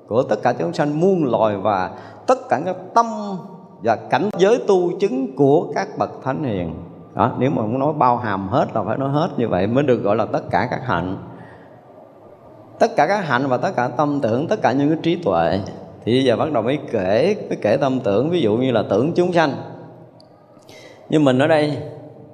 của 0.08 0.22
tất 0.22 0.42
cả 0.42 0.52
chúng 0.52 0.72
sanh 0.72 1.00
muôn 1.00 1.24
loài 1.24 1.56
và 1.56 1.90
tất 2.26 2.48
cả 2.48 2.60
các 2.64 2.76
tâm 2.94 3.06
và 3.82 3.96
cảnh 3.96 4.30
giới 4.38 4.62
tu 4.66 4.98
chứng 5.00 5.36
của 5.36 5.72
các 5.74 5.88
bậc 5.98 6.10
thánh 6.24 6.44
hiền. 6.44 6.74
Đó, 7.14 7.32
nếu 7.38 7.50
mà 7.50 7.62
muốn 7.62 7.78
nói 7.78 7.92
bao 7.92 8.16
hàm 8.16 8.48
hết 8.48 8.66
là 8.74 8.82
phải 8.82 8.96
nói 8.96 9.10
hết 9.10 9.28
như 9.36 9.48
vậy 9.48 9.66
mới 9.66 9.84
được 9.84 10.02
gọi 10.02 10.16
là 10.16 10.26
tất 10.26 10.50
cả 10.50 10.68
các 10.70 10.80
hạnh. 10.86 11.16
Tất 12.78 12.96
cả 12.96 13.06
các 13.06 13.26
hạnh 13.26 13.46
và 13.48 13.56
tất 13.56 13.70
cả 13.76 13.88
tâm 13.88 14.20
tưởng 14.20 14.48
tất 14.48 14.62
cả 14.62 14.72
những 14.72 14.88
cái 14.88 14.98
trí 15.02 15.16
tuệ. 15.16 15.60
Thì 16.04 16.12
bây 16.12 16.24
giờ 16.24 16.36
bắt 16.36 16.52
đầu 16.52 16.62
mới 16.62 16.78
kể 16.92 17.36
mới 17.48 17.56
kể 17.62 17.76
tâm 17.76 18.00
tưởng. 18.00 18.30
Ví 18.30 18.40
dụ 18.40 18.56
như 18.56 18.70
là 18.70 18.82
tưởng 18.90 19.12
chúng 19.12 19.32
sanh 19.32 19.52
nhưng 21.08 21.24
mình 21.24 21.38
ở 21.38 21.46
đây, 21.46 21.78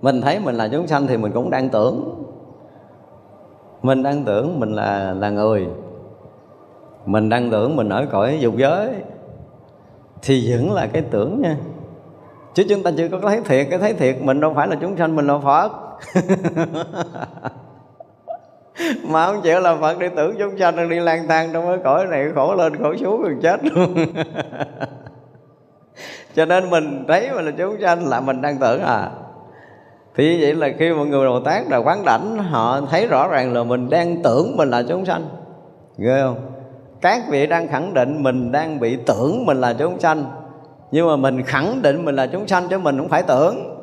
mình 0.01 0.21
thấy 0.21 0.41
mình 0.41 0.55
là 0.55 0.69
chúng 0.69 0.87
sanh 0.87 1.07
thì 1.07 1.17
mình 1.17 1.33
cũng 1.33 1.51
đang 1.51 1.69
tưởng. 1.69 2.25
Mình 3.83 4.03
đang 4.03 4.25
tưởng 4.25 4.61
mình 4.61 4.73
là 4.73 5.15
là 5.15 5.31
người. 5.31 5.67
Mình 7.07 7.29
đang 7.29 7.51
tưởng 7.51 7.77
mình 7.77 7.89
ở 7.89 8.07
cõi 8.11 8.39
dục 8.41 8.57
giới. 8.57 8.95
Thì 10.23 10.53
vẫn 10.53 10.73
là 10.73 10.87
cái 10.87 11.03
tưởng 11.11 11.43
nha. 11.43 11.57
Chứ 12.55 12.65
chúng 12.69 12.83
ta 12.83 12.91
chưa 12.97 13.09
có 13.09 13.21
thấy 13.21 13.41
thiệt, 13.45 13.67
cái 13.71 13.79
thấy 13.79 13.95
thiệt 13.95 14.17
mình 14.23 14.41
đâu 14.41 14.53
phải 14.55 14.69
là 14.69 14.77
chúng 14.81 14.97
sanh, 14.97 15.17
mình 15.17 15.27
là 15.27 15.39
phật. 15.39 15.73
Mà 19.09 19.27
không 19.27 19.41
chịu 19.43 19.61
là 19.61 19.77
phật 19.77 19.99
đi 19.99 20.07
tưởng 20.17 20.35
chúng 20.39 20.59
sanh 20.59 20.77
đang 20.77 20.89
đi 20.89 21.01
lang 21.01 21.29
thang 21.29 21.51
trong 21.53 21.67
cái 21.67 21.79
cõi 21.85 22.07
này 22.07 22.27
khổ 22.35 22.55
lên 22.55 22.77
khổ 22.77 22.95
xuống 22.97 23.23
rồi 23.23 23.37
chết 23.43 23.65
luôn. 23.65 23.95
cho 26.35 26.45
nên 26.45 26.71
mình 26.71 27.05
thấy 27.09 27.31
mình 27.35 27.45
là 27.45 27.53
chúng 27.59 27.81
sanh 27.81 28.09
là 28.09 28.21
mình 28.21 28.43
đang 28.43 28.59
tưởng 28.59 28.83
à. 28.83 29.11
Thì 30.17 30.25
như 30.25 30.39
vậy 30.41 30.55
là 30.55 30.69
khi 30.79 30.93
mọi 30.93 31.07
người 31.07 31.29
Bồ 31.29 31.41
Tát 31.41 31.69
là 31.69 31.77
quán 31.77 32.05
đảnh, 32.05 32.39
họ 32.39 32.81
thấy 32.91 33.07
rõ 33.07 33.29
ràng 33.29 33.53
là 33.53 33.65
mình 33.65 33.91
đang 33.91 34.23
tưởng 34.23 34.57
mình 34.57 34.71
là 34.71 34.83
chúng 34.89 35.05
sanh. 35.05 35.29
Ghê 35.99 36.21
không? 36.23 36.37
Các 37.01 37.23
vị 37.29 37.47
đang 37.47 37.69
khẳng 37.69 37.95
định 37.95 38.23
mình 38.23 38.53
đang 38.53 38.81
bị 38.81 38.97
tưởng 39.07 39.47
mình 39.47 39.61
là 39.61 39.75
chúng 39.79 40.01
sanh. 40.01 40.25
Nhưng 40.91 41.07
mà 41.07 41.17
mình 41.17 41.43
khẳng 41.43 41.83
định 41.83 42.05
mình 42.05 42.17
là 42.17 42.27
chúng 42.27 42.47
sanh 42.47 42.69
chứ 42.69 42.79
mình 42.79 42.99
không 42.99 43.09
phải 43.09 43.23
tưởng. 43.23 43.77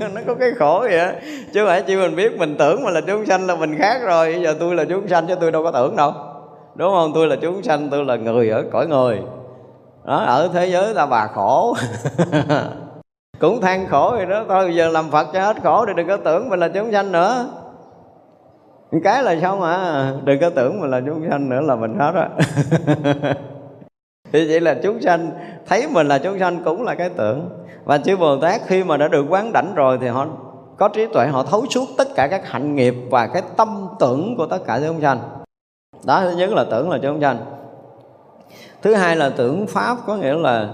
Nó 0.14 0.20
có 0.26 0.34
cái 0.34 0.50
khổ 0.58 0.80
vậy 0.80 0.98
đó. 0.98 1.10
chứ 1.54 1.66
phải 1.66 1.82
chỉ 1.82 1.96
mình 1.96 2.16
biết 2.16 2.38
mình 2.38 2.56
tưởng 2.58 2.84
mình 2.84 2.94
là 2.94 3.00
chúng 3.00 3.26
sanh 3.26 3.46
là 3.46 3.56
mình 3.56 3.78
khác 3.78 4.02
rồi. 4.02 4.32
Bây 4.32 4.42
giờ 4.42 4.54
tôi 4.60 4.74
là 4.74 4.84
chúng 4.84 5.08
sanh 5.08 5.26
chứ 5.26 5.34
tôi 5.40 5.52
đâu 5.52 5.64
có 5.64 5.70
tưởng 5.70 5.96
đâu. 5.96 6.12
Đúng 6.74 6.90
không? 6.90 7.12
Tôi 7.14 7.26
là 7.26 7.36
chúng 7.42 7.62
sanh, 7.62 7.88
tôi 7.90 8.04
là 8.04 8.16
người 8.16 8.50
ở 8.50 8.64
cõi 8.72 8.86
người 8.86 9.18
đó, 10.06 10.18
ở 10.18 10.48
thế 10.52 10.66
giới 10.66 10.94
ta 10.94 11.06
bà 11.06 11.26
khổ. 11.26 11.76
Cũng 13.40 13.60
than 13.60 13.86
khổ 13.86 14.10
rồi 14.16 14.26
đó. 14.26 14.44
Thôi 14.48 14.74
giờ 14.74 14.88
làm 14.88 15.10
phật 15.10 15.26
cho 15.32 15.40
hết 15.40 15.56
khổ 15.62 15.86
thì 15.86 15.92
đừng 15.96 16.08
có 16.08 16.16
tưởng 16.16 16.48
mình 16.48 16.60
là 16.60 16.68
chúng 16.68 16.92
sanh 16.92 17.12
nữa. 17.12 17.46
Cái 19.04 19.22
là 19.22 19.36
sao 19.40 19.56
mà 19.56 20.12
đừng 20.24 20.40
có 20.40 20.50
tưởng 20.50 20.80
mình 20.80 20.90
là 20.90 21.00
chúng 21.06 21.26
sanh 21.30 21.48
nữa 21.48 21.60
là 21.60 21.76
mình 21.76 21.98
hết 21.98 22.12
á. 22.14 22.28
Thì 24.32 24.48
vậy 24.48 24.60
là 24.60 24.74
chúng 24.82 25.00
sanh, 25.00 25.30
thấy 25.66 25.88
mình 25.92 26.08
là 26.08 26.18
chúng 26.18 26.38
sanh 26.38 26.64
cũng 26.64 26.82
là 26.82 26.94
cái 26.94 27.08
tưởng. 27.08 27.48
Và 27.84 27.98
chư 27.98 28.16
bồ 28.16 28.36
tát 28.36 28.60
khi 28.66 28.84
mà 28.84 28.96
đã 28.96 29.08
được 29.08 29.26
quán 29.28 29.52
đảnh 29.52 29.74
rồi 29.74 29.98
thì 30.00 30.06
họ, 30.06 30.26
có 30.78 30.88
trí 30.88 31.06
tuệ, 31.06 31.26
họ 31.26 31.42
thấu 31.42 31.66
suốt 31.70 31.84
tất 31.98 32.08
cả 32.14 32.26
các 32.26 32.48
hạnh 32.50 32.74
nghiệp 32.74 32.94
và 33.10 33.26
cái 33.26 33.42
tâm 33.56 33.88
tưởng 33.98 34.36
của 34.36 34.46
tất 34.46 34.58
cả 34.66 34.80
chúng 34.86 35.00
sanh. 35.00 35.18
Đó, 36.04 36.20
thứ 36.20 36.36
nhất 36.36 36.50
là 36.50 36.64
tưởng 36.70 36.90
là 36.90 36.98
chúng 37.02 37.20
sanh 37.20 37.55
thứ 38.82 38.94
hai 38.94 39.16
là 39.16 39.30
tưởng 39.30 39.66
pháp 39.66 39.96
có 40.06 40.16
nghĩa 40.16 40.34
là 40.34 40.68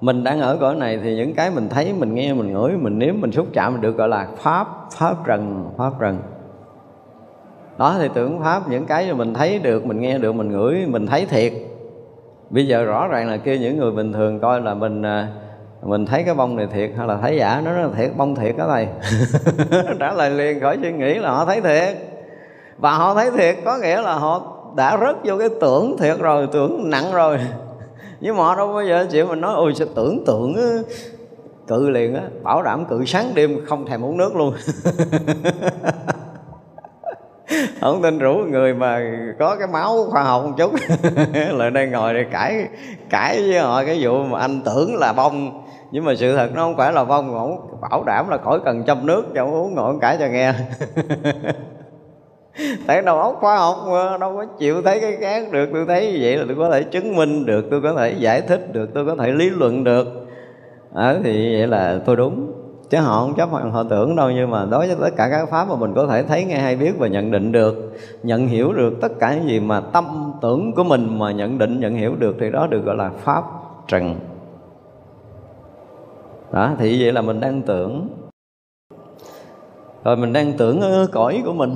mình 0.00 0.24
đang 0.24 0.40
ở 0.40 0.56
cõi 0.60 0.74
này 0.74 1.00
thì 1.02 1.16
những 1.16 1.34
cái 1.34 1.50
mình 1.50 1.68
thấy, 1.68 1.92
mình 1.98 2.14
nghe, 2.14 2.32
mình 2.32 2.52
ngửi, 2.52 2.72
mình 2.72 2.98
nếm, 2.98 3.14
mình 3.20 3.32
xúc 3.32 3.46
chạm 3.52 3.72
mình 3.72 3.82
được 3.82 3.96
gọi 3.96 4.08
là 4.08 4.28
pháp 4.38 4.66
pháp 4.90 5.16
trần 5.26 5.70
pháp 5.78 5.92
trần 6.00 6.18
đó, 7.78 7.94
thì 7.98 8.08
tưởng 8.14 8.40
pháp 8.42 8.68
những 8.68 8.86
cái 8.86 9.08
mà 9.08 9.14
mình 9.14 9.34
thấy 9.34 9.58
được, 9.58 9.86
mình 9.86 10.00
nghe 10.00 10.18
được, 10.18 10.34
mình 10.34 10.52
ngửi, 10.52 10.86
mình 10.86 11.06
thấy 11.06 11.26
thiệt. 11.26 11.52
Bây 12.50 12.66
giờ 12.66 12.84
rõ 12.84 13.08
ràng 13.08 13.30
là 13.30 13.36
kia 13.36 13.58
những 13.58 13.78
người 13.78 13.92
bình 13.92 14.12
thường 14.12 14.40
coi 14.40 14.60
là 14.60 14.74
mình 14.74 15.02
à, 15.02 15.28
mình 15.82 16.06
thấy 16.06 16.22
cái 16.22 16.34
bông 16.34 16.56
này 16.56 16.66
thiệt 16.72 16.90
hay 16.96 17.06
là 17.06 17.16
thấy 17.22 17.36
giả. 17.36 17.62
Nó 17.64 17.72
là 17.72 17.88
thiệt, 17.96 18.10
bông 18.16 18.34
thiệt 18.34 18.56
đó 18.56 18.66
thầy. 18.68 18.88
Trả 20.00 20.12
lời 20.12 20.30
liền 20.30 20.60
khỏi 20.60 20.78
suy 20.82 20.92
nghĩ 20.92 21.14
là 21.14 21.30
họ 21.30 21.44
thấy 21.44 21.60
thiệt. 21.60 21.96
Và 22.78 22.92
họ 22.92 23.14
thấy 23.14 23.30
thiệt 23.30 23.56
có 23.64 23.78
nghĩa 23.78 24.02
là 24.02 24.14
họ 24.14 24.55
đã 24.76 24.98
rớt 25.00 25.16
vô 25.24 25.38
cái 25.38 25.48
tưởng 25.60 25.96
thiệt 25.98 26.18
rồi, 26.18 26.48
tưởng 26.52 26.90
nặng 26.90 27.12
rồi. 27.12 27.38
Nhưng 28.20 28.36
mà 28.36 28.44
họ 28.44 28.56
đâu 28.56 28.72
bao 28.72 28.84
giờ 28.84 29.06
chị 29.10 29.22
mình 29.22 29.40
nói, 29.40 29.54
ôi, 29.54 29.72
sao 29.74 29.88
tưởng 29.94 30.24
tượng 30.26 30.56
cự 31.66 31.88
liền 31.88 32.14
á, 32.14 32.22
bảo 32.42 32.62
đảm 32.62 32.84
cự 32.84 33.04
sáng 33.04 33.32
đêm 33.34 33.60
không 33.66 33.86
thèm 33.86 34.04
uống 34.04 34.16
nước 34.16 34.36
luôn. 34.36 34.54
Không 37.80 38.02
tin 38.02 38.18
rủ 38.18 38.34
người 38.34 38.74
mà 38.74 39.00
có 39.38 39.56
cái 39.56 39.68
máu 39.68 40.04
khoa 40.10 40.22
học 40.22 40.44
một 40.44 40.52
chút. 40.56 40.72
Lại 41.52 41.70
đây 41.70 41.86
ngồi 41.86 42.14
để 42.14 42.24
cãi 42.32 42.66
cãi 43.10 43.42
với 43.42 43.58
họ 43.58 43.84
cái 43.84 43.98
vụ 44.00 44.24
mà 44.24 44.40
anh 44.40 44.60
tưởng 44.64 44.96
là 44.96 45.12
bông. 45.12 45.64
Nhưng 45.90 46.04
mà 46.04 46.14
sự 46.14 46.36
thật 46.36 46.50
nó 46.54 46.62
không 46.62 46.76
phải 46.76 46.92
là 46.92 47.04
bông 47.04 47.34
ổng 47.34 47.80
bảo 47.80 48.04
đảm 48.06 48.28
là 48.28 48.38
khỏi 48.38 48.60
cần 48.64 48.84
châm 48.86 49.06
nước 49.06 49.24
cho 49.34 49.44
uống, 49.44 49.74
ngồi 49.74 49.94
cãi 50.00 50.16
cho 50.20 50.26
nghe. 50.26 50.54
tại 52.86 53.02
đầu 53.02 53.18
óc 53.18 53.36
khoa 53.40 53.56
học 53.56 53.76
mà 53.90 54.18
đâu 54.18 54.36
có 54.36 54.44
chịu 54.58 54.82
thấy 54.82 55.00
cái 55.00 55.16
khác 55.20 55.52
được. 55.52 55.68
Tôi 55.72 55.86
thấy 55.86 56.12
như 56.12 56.18
vậy 56.22 56.36
là 56.36 56.44
tôi 56.46 56.56
có 56.56 56.70
thể 56.70 56.82
chứng 56.82 57.16
minh 57.16 57.46
được 57.46 57.64
tôi 57.70 57.80
có 57.82 57.92
thể 57.92 58.14
giải 58.18 58.40
thích 58.40 58.72
được 58.72 58.90
tôi 58.94 59.06
có 59.06 59.16
thể 59.18 59.32
lý 59.32 59.50
luận 59.50 59.84
được. 59.84 60.06
À, 60.94 61.16
thì 61.24 61.58
vậy 61.58 61.66
là 61.66 62.00
tôi 62.04 62.16
đúng. 62.16 62.52
Chứ 62.90 62.98
họ 62.98 63.20
không 63.20 63.34
chấp 63.34 63.50
họ 63.50 63.82
tưởng 63.82 64.16
đâu 64.16 64.30
nhưng 64.30 64.50
mà 64.50 64.64
đối 64.64 64.86
với 64.86 64.96
tất 65.00 65.16
cả 65.16 65.28
các 65.30 65.48
pháp 65.50 65.68
mà 65.68 65.76
mình 65.76 65.94
có 65.94 66.06
thể 66.06 66.22
thấy 66.22 66.44
nghe 66.44 66.58
hay 66.58 66.76
biết 66.76 66.92
và 66.98 67.08
nhận 67.08 67.30
định 67.30 67.52
được 67.52 67.92
nhận 68.22 68.46
hiểu 68.46 68.72
được 68.72 68.92
tất 69.00 69.12
cả 69.18 69.34
những 69.34 69.48
gì 69.48 69.60
mà 69.60 69.80
tâm 69.80 70.32
tưởng 70.42 70.72
của 70.72 70.84
mình 70.84 71.18
mà 71.18 71.32
nhận 71.32 71.58
định 71.58 71.80
nhận 71.80 71.94
hiểu 71.94 72.14
được 72.18 72.36
thì 72.40 72.50
đó 72.50 72.66
được 72.66 72.84
gọi 72.84 72.96
là 72.96 73.10
pháp 73.10 73.44
trần. 73.88 74.16
Đó 76.52 76.70
thì 76.78 77.02
vậy 77.02 77.12
là 77.12 77.22
mình 77.22 77.40
đang 77.40 77.62
tưởng. 77.62 78.08
Rồi 80.04 80.16
mình 80.16 80.32
đang 80.32 80.52
tưởng 80.52 80.80
ở 80.80 81.06
cõi 81.12 81.42
của 81.44 81.52
mình 81.52 81.74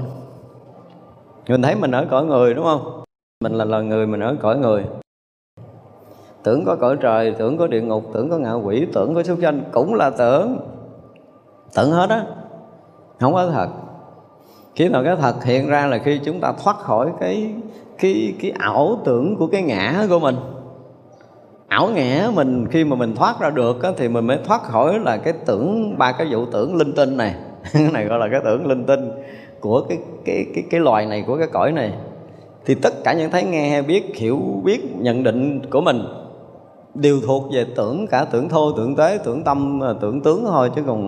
mình 1.49 1.63
thấy 1.63 1.75
mình 1.75 1.91
ở 1.91 2.07
cõi 2.11 2.25
người 2.25 2.55
đúng 2.55 2.65
không? 2.65 3.03
Mình 3.41 3.53
là 3.53 3.65
loài 3.65 3.85
người 3.85 4.07
mình 4.07 4.21
ở 4.21 4.37
cõi 4.41 4.59
người. 4.59 4.85
Tưởng 6.43 6.65
có 6.65 6.77
cõi 6.77 6.97
trời 7.01 7.35
tưởng 7.39 7.59
có 7.59 7.67
địa 7.67 7.81
ngục 7.81 8.05
tưởng 8.15 8.31
có 8.31 8.39
ngạ 8.39 8.53
quỷ 8.53 8.87
tưởng 8.93 9.15
có 9.15 9.23
súc 9.23 9.39
sanh 9.43 9.63
cũng 9.73 9.95
là 9.95 10.11
tưởng. 10.11 10.59
Tưởng 11.75 11.91
hết 11.91 12.11
á. 12.11 12.25
Không 13.21 13.33
có 13.33 13.47
thật. 13.47 13.69
Khi 14.75 14.89
nào 14.89 15.05
cái 15.05 15.17
thật 15.17 15.45
hiện 15.45 15.69
ra 15.69 15.87
là 15.87 15.99
khi 15.99 16.21
chúng 16.25 16.41
ta 16.41 16.53
thoát 16.65 16.77
khỏi 16.77 17.11
cái 17.21 17.55
cái 17.99 18.35
cái 18.41 18.53
ảo 18.59 18.99
tưởng 19.05 19.37
của 19.37 19.47
cái 19.47 19.63
ngã 19.63 20.07
của 20.09 20.19
mình. 20.19 20.37
Ảo 21.69 21.89
ngã 21.89 22.31
mình 22.35 22.67
khi 22.71 22.85
mà 22.85 22.97
mình 22.97 23.15
thoát 23.15 23.41
ra 23.41 23.51
được 23.51 23.83
á, 23.83 23.91
thì 23.97 24.09
mình 24.09 24.27
mới 24.27 24.39
thoát 24.45 24.63
khỏi 24.63 24.99
là 24.99 25.17
cái 25.17 25.33
tưởng 25.47 25.99
ba 25.99 26.13
cái 26.13 26.27
vụ 26.31 26.47
tưởng 26.47 26.77
linh 26.77 26.93
tinh 26.93 27.17
này. 27.17 27.35
Cái 27.73 27.89
này 27.93 28.05
gọi 28.05 28.19
là 28.19 28.29
cái 28.33 28.41
tưởng 28.45 28.67
linh 28.67 28.85
tinh 28.87 29.11
của 29.61 29.81
cái 29.89 29.99
cái 30.25 30.47
cái 30.55 30.65
cái 30.71 30.81
loài 30.81 31.07
này 31.07 31.25
của 31.27 31.37
cái 31.39 31.47
cõi 31.53 31.73
này 31.73 31.93
thì 32.67 32.75
tất 32.75 33.05
cả 33.05 33.13
những 33.13 33.31
thấy 33.31 33.43
nghe 33.43 33.71
hay 33.71 33.83
biết 33.83 34.17
hiểu 34.17 34.39
biết 34.65 34.97
nhận 34.97 35.23
định 35.23 35.63
của 35.71 35.81
mình 35.81 36.03
đều 36.95 37.21
thuộc 37.27 37.45
về 37.53 37.67
tưởng 37.77 38.07
cả 38.07 38.25
tưởng 38.25 38.49
thô 38.49 38.73
tưởng 38.73 38.97
tế 38.97 39.19
tưởng 39.25 39.45
tâm 39.45 39.85
à, 39.85 39.93
tưởng 40.01 40.21
tướng 40.21 40.45
thôi 40.47 40.71
chứ 40.77 40.83
còn 40.87 41.01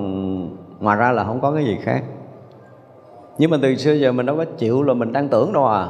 ngoài 0.81 0.97
ra 0.97 1.13
là 1.13 1.25
không 1.25 1.41
có 1.41 1.53
cái 1.53 1.65
gì 1.65 1.79
khác. 1.83 2.03
Nhưng 3.39 3.51
mà 3.51 3.57
từ 3.63 3.77
xưa 3.77 3.93
giờ 3.93 4.13
mình 4.13 4.27
đâu 4.27 4.37
có 4.37 4.45
chịu 4.59 4.83
là 4.83 4.95
mình 4.95 5.13
đang 5.13 5.29
tưởng 5.29 5.53
đâu 5.53 5.67
à. 5.67 5.89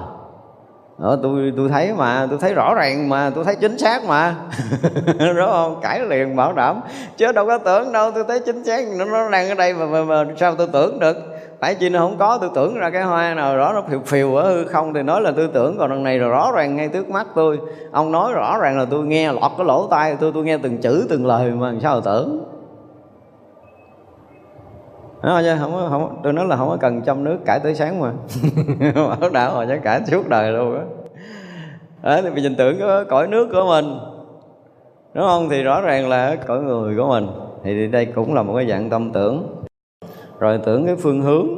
Ờ, 0.98 1.16
Đó, 1.16 1.16
tôi 1.22 1.52
tôi 1.56 1.68
thấy 1.68 1.94
mà 1.94 2.26
tôi 2.30 2.38
thấy 2.38 2.54
rõ 2.54 2.74
ràng 2.74 3.08
mà 3.08 3.30
tôi 3.34 3.44
thấy 3.44 3.56
chính 3.56 3.78
xác 3.78 4.04
mà. 4.04 4.34
Đúng 5.18 5.46
không? 5.46 5.80
Cãi 5.82 6.00
liền 6.00 6.36
bảo 6.36 6.52
đảm. 6.52 6.80
Chứ 7.16 7.32
đâu 7.32 7.46
có 7.46 7.58
tưởng 7.58 7.92
đâu 7.92 8.10
tôi 8.10 8.24
thấy 8.28 8.40
chính 8.40 8.64
xác 8.64 8.84
nó, 8.98 9.04
nó 9.04 9.30
đang 9.30 9.48
ở 9.48 9.54
đây 9.54 9.74
mà, 9.74 9.86
mà, 9.86 10.04
mà 10.04 10.24
sao 10.36 10.54
tôi 10.54 10.66
tưởng 10.72 10.98
được? 10.98 11.16
Tại 11.62 11.74
chi 11.74 11.88
nó 11.88 11.98
không 11.98 12.18
có 12.18 12.38
tôi 12.40 12.50
tưởng 12.54 12.74
ra 12.74 12.90
cái 12.90 13.02
hoa 13.02 13.34
nào 13.34 13.58
đó 13.58 13.72
nó 13.74 13.82
phiêu 13.88 14.00
phiêu 14.04 14.34
ở 14.34 14.54
hư. 14.54 14.64
Không 14.64 14.94
thì 14.94 15.02
nói 15.02 15.20
là 15.20 15.30
tư 15.30 15.46
tưởng 15.46 15.76
còn 15.78 15.90
đằng 15.90 16.02
này 16.02 16.18
là 16.18 16.28
rõ 16.28 16.52
ràng 16.54 16.76
ngay 16.76 16.88
trước 16.88 17.10
mắt 17.10 17.26
tôi. 17.34 17.58
Ông 17.92 18.12
nói 18.12 18.32
rõ 18.32 18.58
ràng 18.60 18.78
là 18.78 18.84
tôi 18.84 19.06
nghe 19.06 19.32
lọt 19.32 19.52
cái 19.58 19.66
lỗ 19.66 19.86
tai 19.86 20.16
tôi 20.20 20.32
tôi 20.34 20.44
nghe 20.44 20.58
từng 20.58 20.78
chữ 20.78 21.06
từng 21.10 21.26
lời 21.26 21.50
mà 21.50 21.66
làm 21.66 21.80
sao 21.80 22.00
tưởng. 22.00 22.44
Đó 25.22 25.40
chứ 25.44 25.56
không, 25.60 25.86
không, 25.90 26.20
tôi 26.22 26.32
nói 26.32 26.46
là 26.46 26.56
không 26.56 26.68
có 26.68 26.76
cần 26.80 27.02
trong 27.02 27.24
nước 27.24 27.38
cải 27.46 27.60
tới 27.60 27.74
sáng 27.74 28.00
mà. 28.00 28.12
Bảo 29.20 29.30
đạo 29.30 29.52
mà 29.56 29.66
chắc 29.68 29.82
cải 29.82 30.00
suốt 30.06 30.28
đời 30.28 30.52
luôn 30.52 30.74
á. 30.74 30.84
Đó 32.02 32.22
thì 32.22 32.42
mình 32.42 32.54
tưởng 32.58 32.80
có 32.80 33.04
cõi 33.04 33.26
nước 33.26 33.48
của 33.52 33.64
mình. 33.68 33.98
Đúng 35.14 35.24
không? 35.24 35.48
Thì 35.48 35.62
rõ 35.62 35.80
ràng 35.80 36.08
là 36.08 36.36
cõi 36.46 36.60
người 36.60 36.96
của 36.96 37.08
mình. 37.08 37.28
Thì 37.64 37.86
đây 37.86 38.06
cũng 38.06 38.34
là 38.34 38.42
một 38.42 38.54
cái 38.56 38.66
dạng 38.68 38.90
tâm 38.90 39.12
tưởng 39.12 39.61
rồi 40.42 40.60
tưởng 40.64 40.86
cái 40.86 40.96
phương 40.96 41.22
hướng. 41.22 41.48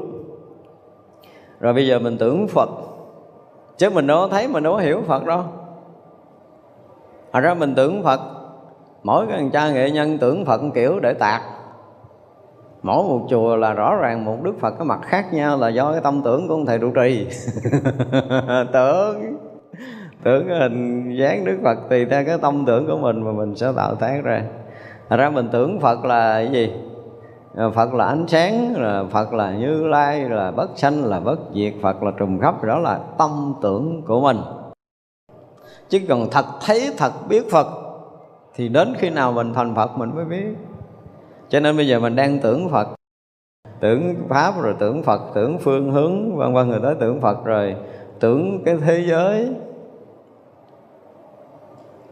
Rồi 1.61 1.74
bây 1.74 1.86
giờ 1.86 1.98
mình 1.98 2.19
tưởng 2.19 2.48
phật. 2.48 2.69
Chứ 3.77 3.90
mình 3.90 4.06
đâu 4.06 4.19
có 4.20 4.28
thấy, 4.28 4.48
mình 4.48 4.62
đâu 4.62 4.73
có 4.73 4.78
hiểu 4.78 5.02
phật 5.06 5.24
đâu. 5.24 5.43
Thật 7.32 7.40
ra 7.40 7.55
mình 7.55 7.74
tưởng 7.74 8.02
Phật. 8.02 8.20
Mỗi 9.02 9.27
cái 9.27 9.48
cha 9.52 9.73
nghệ 9.73 9.90
nhân 9.90 10.19
tưởng 10.19 10.44
Phật 10.44 10.61
kiểu 10.74 11.01
để 11.01 11.15
tạc. 11.15 11.43
Mỗi 12.82 13.05
một 13.05 13.27
chùa 13.31 13.56
là 13.56 13.73
rõ 13.73 13.97
ràng 13.97 14.24
một 14.24 14.43
Đức 14.43 14.55
Phật 14.61 14.74
có 14.78 14.85
mặt 14.85 15.01
khác 15.02 15.35
nhau 15.35 15.59
Là 15.59 15.69
do 15.69 15.93
cái 15.93 16.01
tâm 16.01 16.23
tưởng 16.24 16.48
của 16.48 16.55
ông 16.55 16.66
thầy 16.66 16.78
trụ 16.78 16.90
trì. 16.90 17.27
Tưởng. 18.73 19.36
Tưởng 20.24 20.48
cái 20.48 20.59
hình 20.59 21.11
dáng 21.19 21.44
Đức 21.44 21.59
Phật 21.65 21.78
Tùy 21.90 22.05
theo 22.05 22.24
cái 22.24 22.39
tâm 22.39 22.65
tưởng 22.66 22.86
của 22.86 22.97
mình 22.97 23.23
Mà 23.24 23.32
mình 23.32 23.56
sẽ 23.56 23.73
tạo 23.77 23.94
tác 23.94 24.20
ra. 24.24 24.43
Thật 25.09 25.16
ra 25.16 25.31
mình 25.31 25.48
tưởng 25.52 25.81
Phật 25.81 26.05
là 26.05 26.35
cái 26.35 26.52
gì? 26.52 26.73
Phật 27.55 27.94
là 27.94 28.05
ánh 28.05 28.24
sáng 28.28 28.74
là 28.76 29.05
Phật 29.10 29.32
là 29.32 29.52
Như 29.52 29.86
Lai 29.86 30.28
là 30.28 30.51
bất 30.51 30.70
sanh 30.76 31.05
là 31.05 31.20
bất 31.20 31.39
diệt, 31.55 31.74
Phật 31.82 32.02
là 32.02 32.10
trùng 32.10 32.39
khắp 32.40 32.64
đó 32.64 32.78
là 32.78 33.01
tâm 33.18 33.55
tưởng 33.62 34.02
của 34.06 34.20
mình. 34.20 34.36
Chứ 35.89 36.01
còn 36.09 36.28
thật 36.31 36.44
thấy, 36.66 36.90
thật 36.98 37.12
biết 37.28 37.51
Phật, 37.51 37.66
thì 38.55 38.68
đến 38.68 38.94
khi 38.98 39.10
nào 39.10 39.32
mình 39.32 39.52
thành 39.55 39.74
Phật 39.74 39.98
mình 39.98 40.10
mới 40.14 40.24
biết. 40.24 40.56
Cho 41.48 41.60
nên 41.60 41.76
bây 41.76 41.89
giờ 41.89 42.01
mình 42.01 42.16
đang 42.16 42.39
tưởng 42.39 42.68
Phật, 42.68 42.89
tưởng 43.81 44.14
pháp 44.28 44.62
rồi 44.62 44.74
tưởng 44.78 45.02
Phật, 45.02 45.20
tưởng 45.35 45.59
phương 45.59 45.93
hướng, 45.93 46.36
vân 46.36 46.55
vân, 46.55 46.68
người 46.68 46.81
tới 46.82 46.94
tưởng 47.01 47.20
Phật 47.20 47.44
rồi, 47.44 47.76
tưởng 48.20 48.62
cái 48.64 48.76
thế 48.76 49.05
giới 49.09 49.55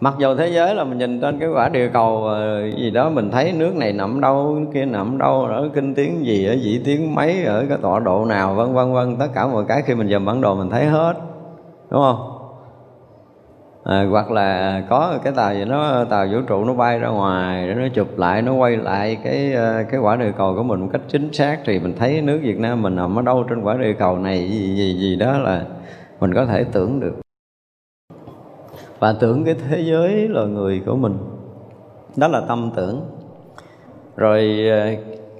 mặc 0.02 0.14
dù 0.18 0.34
thế 0.34 0.48
giới 0.48 0.74
là 0.74 0.84
mình 0.84 0.98
nhìn 0.98 1.20
trên 1.20 1.38
cái 1.38 1.48
quả 1.48 1.68
địa 1.68 1.88
cầu 1.88 2.24
ờ, 2.24 2.70
gì 2.70 2.90
đó 2.90 3.10
mình 3.10 3.30
thấy 3.30 3.52
nước 3.52 3.76
này 3.76 3.92
nằm 3.92 4.20
đâu 4.20 4.56
nước 4.58 4.70
kia 4.74 4.84
nằm 4.84 5.18
đâu 5.18 5.44
ở 5.44 5.68
kinh 5.74 5.94
tiếng 5.94 6.26
gì 6.26 6.46
ở 6.46 6.52
dĩ 6.52 6.80
tiếng 6.84 7.14
mấy 7.14 7.44
ở 7.44 7.64
cái 7.68 7.78
tọa 7.82 8.00
độ 8.00 8.24
nào 8.24 8.54
vân 8.54 8.74
vân 8.74 8.92
vân 8.92 9.16
tất 9.16 9.26
cả 9.34 9.46
mọi 9.46 9.64
cái 9.68 9.82
khi 9.82 9.94
mình 9.94 10.08
dòm 10.08 10.24
bản 10.24 10.40
đồ 10.40 10.54
mình 10.54 10.70
thấy 10.70 10.86
hết 10.86 11.14
đúng 11.90 12.00
không? 12.00 12.38
À, 13.84 14.06
hoặc 14.10 14.30
là 14.30 14.82
có 14.90 15.18
cái 15.24 15.32
tàu 15.36 15.54
gì 15.54 15.64
nó 15.64 16.04
tàu 16.04 16.26
vũ 16.26 16.38
trụ 16.46 16.64
nó 16.64 16.74
bay 16.74 16.98
ra 16.98 17.08
ngoài 17.08 17.68
để 17.68 17.74
nó 17.74 17.88
chụp 17.94 18.18
lại 18.18 18.42
nó 18.42 18.54
quay 18.54 18.76
lại 18.76 19.18
cái 19.24 19.52
ờ, 19.52 19.84
cái 19.90 20.00
quả 20.00 20.16
địa 20.16 20.32
cầu 20.38 20.54
của 20.56 20.62
mình 20.62 20.80
một 20.80 20.88
cách 20.92 21.02
chính 21.08 21.32
xác 21.32 21.58
thì 21.64 21.78
mình 21.78 21.94
thấy 21.98 22.22
nước 22.22 22.40
Việt 22.42 22.58
Nam 22.58 22.82
mình 22.82 22.96
nằm 22.96 23.18
ở 23.18 23.22
đâu 23.22 23.44
trên 23.48 23.62
quả 23.62 23.76
địa 23.76 23.92
cầu 23.92 24.18
này 24.18 24.48
gì 24.48 24.76
gì 24.76 24.94
gì 25.00 25.16
đó 25.16 25.38
là 25.38 25.62
mình 26.20 26.34
có 26.34 26.46
thể 26.46 26.64
tưởng 26.72 27.00
được 27.00 27.21
và 29.02 29.12
tưởng 29.12 29.44
cái 29.44 29.54
thế 29.54 29.80
giới 29.80 30.28
là 30.28 30.44
người 30.44 30.82
của 30.86 30.96
mình. 30.96 31.18
Đó 32.16 32.28
là 32.28 32.40
tâm 32.40 32.70
tưởng. 32.76 33.00
Rồi 34.16 34.68
ờ, 34.70 34.86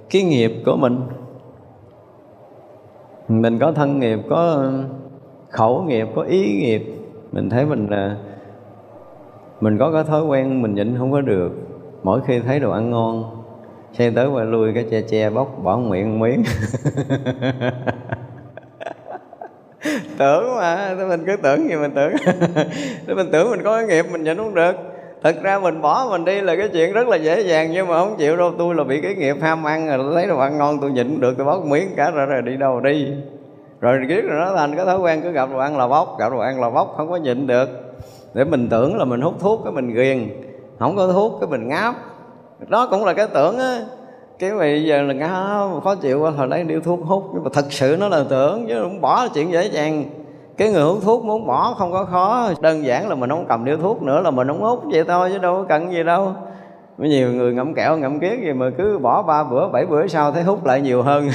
cái 0.09 0.23
nghiệp 0.23 0.51
của 0.65 0.75
mình. 0.75 0.99
Mình 3.27 3.59
có 3.59 3.71
thân 3.71 3.99
nghiệp, 3.99 4.19
có 4.29 4.71
khẩu 5.49 5.83
nghiệp, 5.83 6.07
có 6.15 6.21
ý 6.21 6.59
nghiệp. 6.61 6.83
Mình 7.31 7.49
thấy 7.49 7.65
mình 7.65 7.87
là, 7.89 8.17
mình 9.61 9.77
có 9.77 9.91
cái 9.91 10.03
thói 10.03 10.25
quen 10.25 10.61
mình 10.61 10.75
nhịn 10.75 10.97
không 10.97 11.11
có 11.11 11.21
được. 11.21 11.51
Mỗi 12.03 12.21
khi 12.21 12.39
thấy 12.39 12.59
đồ 12.59 12.71
ăn 12.71 12.89
ngon 12.89 13.23
xe 13.93 14.11
tới 14.11 14.27
qua 14.27 14.43
lui 14.43 14.73
cái 14.73 14.85
che 14.91 15.01
che, 15.01 15.29
bóc 15.29 15.59
bỏ 15.63 15.77
miệng 15.77 16.19
miếng. 16.19 16.43
tưởng 20.17 20.55
mà 20.55 20.95
mình 21.07 21.23
cứ 21.25 21.35
tưởng 21.43 21.69
gì 21.69 21.75
mình 21.75 21.91
tưởng. 21.95 22.13
Mình 23.15 23.29
tưởng 23.31 23.51
mình 23.51 23.63
có 23.63 23.77
cái 23.77 23.87
nghiệp 23.87 24.05
mình 24.11 24.23
nhịn 24.23 24.37
không 24.37 24.55
được. 24.55 24.75
Thật 25.23 25.35
ra 25.41 25.59
mình 25.59 25.81
bỏ 25.81 26.07
mình 26.09 26.25
đi 26.25 26.41
là 26.41 26.55
cái 26.55 26.69
chuyện 26.73 26.93
rất 26.93 27.07
là 27.07 27.17
dễ 27.17 27.41
dàng 27.41 27.71
nhưng 27.71 27.87
mà 27.87 27.99
không 27.99 28.15
chịu 28.17 28.35
đâu. 28.35 28.51
Tôi 28.57 28.75
là 28.75 28.83
bị 28.83 29.01
cái 29.01 29.15
nghiệp 29.15 29.35
ham 29.41 29.67
ăn 29.67 29.87
rồi 29.87 30.13
lấy 30.13 30.27
đồ 30.27 30.39
ăn 30.39 30.57
ngon 30.57 30.77
tôi 30.81 30.91
nhịn 30.91 31.19
được 31.19 31.33
tôi 31.37 31.45
bóc 31.45 31.65
miếng 31.65 31.89
cả 31.95 32.11
rồi, 32.11 32.25
rồi 32.25 32.41
đi 32.41 32.57
đâu 32.57 32.79
đi. 32.79 33.07
Rồi 33.79 33.99
biết 34.07 34.21
rồi 34.21 34.39
nó 34.39 34.55
thành 34.55 34.75
cái 34.75 34.85
thói 34.85 34.99
quen 34.99 35.21
cứ 35.21 35.31
gặp 35.31 35.49
đồ 35.51 35.57
ăn 35.57 35.77
là 35.77 35.87
bóc 35.87 36.19
gặp 36.19 36.31
đồ 36.31 36.39
ăn 36.39 36.61
là 36.61 36.69
bóc 36.69 36.93
không 36.97 37.09
có 37.09 37.17
nhịn 37.17 37.47
được. 37.47 37.69
Để 38.33 38.43
mình 38.43 38.67
tưởng 38.69 38.97
là 38.97 39.05
mình 39.05 39.21
hút 39.21 39.33
thuốc 39.39 39.61
cái 39.63 39.73
mình 39.73 39.93
ghiền 39.93 40.29
không 40.79 40.95
có 40.95 41.07
thuốc 41.07 41.37
cái 41.41 41.49
mình 41.49 41.67
ngáp. 41.67 41.95
Đó 42.67 42.87
cũng 42.91 43.05
là 43.05 43.13
cái 43.13 43.27
tưởng 43.33 43.59
á 43.59 43.79
cái 44.43 44.57
bây 44.57 44.83
giờ 44.83 45.01
là 45.01 45.13
ngã, 45.13 45.29
khó 45.83 45.95
chịu 45.95 46.19
quá, 46.21 46.31
hồi 46.31 46.47
đấy 46.47 46.63
điếu 46.63 46.81
thuốc 46.81 46.99
hút. 47.03 47.23
Nhưng 47.33 47.43
mà 47.43 47.49
thật 47.53 47.65
sự 47.69 47.97
nó 47.99 48.07
là 48.07 48.23
tưởng 48.29 48.67
chứ, 48.67 48.79
không 48.81 49.01
bỏ 49.01 49.23
là 49.23 49.29
chuyện 49.33 49.51
dễ 49.51 49.65
dàng. 49.65 50.05
Cái 50.57 50.69
người 50.69 50.83
hút 50.83 50.99
thuốc 51.03 51.25
muốn 51.25 51.47
bỏ 51.47 51.75
không 51.77 51.91
có 51.91 52.05
khó. 52.05 52.49
Đơn 52.61 52.85
giản 52.85 53.09
là 53.09 53.15
mình 53.15 53.29
không 53.29 53.45
cầm 53.49 53.65
điếu 53.65 53.77
thuốc 53.77 54.01
nữa 54.01 54.21
là 54.21 54.31
mình 54.31 54.47
không 54.47 54.61
hút 54.61 54.83
vậy 54.91 55.03
thôi 55.07 55.29
chứ 55.33 55.37
đâu 55.37 55.55
có 55.55 55.63
cần 55.69 55.91
gì 55.91 56.03
đâu. 56.03 56.33
Mấy 56.97 57.09
nhiều 57.09 57.31
người 57.31 57.53
ngậm 57.53 57.73
kẹo, 57.73 57.97
ngậm 57.97 58.19
kiết 58.19 58.39
gì 58.39 58.53
mà 58.53 58.69
cứ 58.77 58.99
bỏ 58.99 59.21
ba 59.21 59.43
bữa, 59.43 59.67
bảy 59.67 59.85
bữa 59.85 60.07
sau 60.07 60.31
thấy 60.31 60.43
hút 60.43 60.65
lại 60.65 60.81
nhiều 60.81 61.01
hơn. 61.01 61.29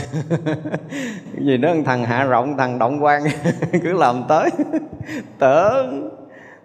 Vì 1.32 1.56
nó 1.56 1.68
thằng 1.84 2.04
hạ 2.04 2.24
rộng, 2.24 2.56
thằng 2.56 2.78
động 2.78 3.04
quan 3.04 3.22
cứ 3.82 3.92
làm 3.92 4.22
tới. 4.28 4.50
Tưởng 5.38 6.10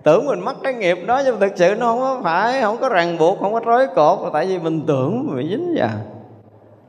tưởng 0.03 0.25
mình 0.25 0.39
mắc 0.39 0.55
cái 0.63 0.73
nghiệp 0.73 0.97
đó, 1.07 1.21
nhưng 1.25 1.39
thực 1.39 1.51
sự 1.55 1.75
nó 1.79 1.85
không 1.85 1.99
có 1.99 2.21
phải, 2.23 2.61
không 2.61 2.77
có 2.81 2.89
ràng 2.89 3.17
buộc, 3.17 3.39
không 3.39 3.53
có 3.53 3.61
trói 3.65 3.87
cột. 3.95 4.19
Tại 4.33 4.45
vì 4.45 4.59
mình 4.59 4.81
tưởng 4.87 5.27
mình 5.27 5.37
bị 5.37 5.49
dính 5.49 5.75
vào 5.77 5.89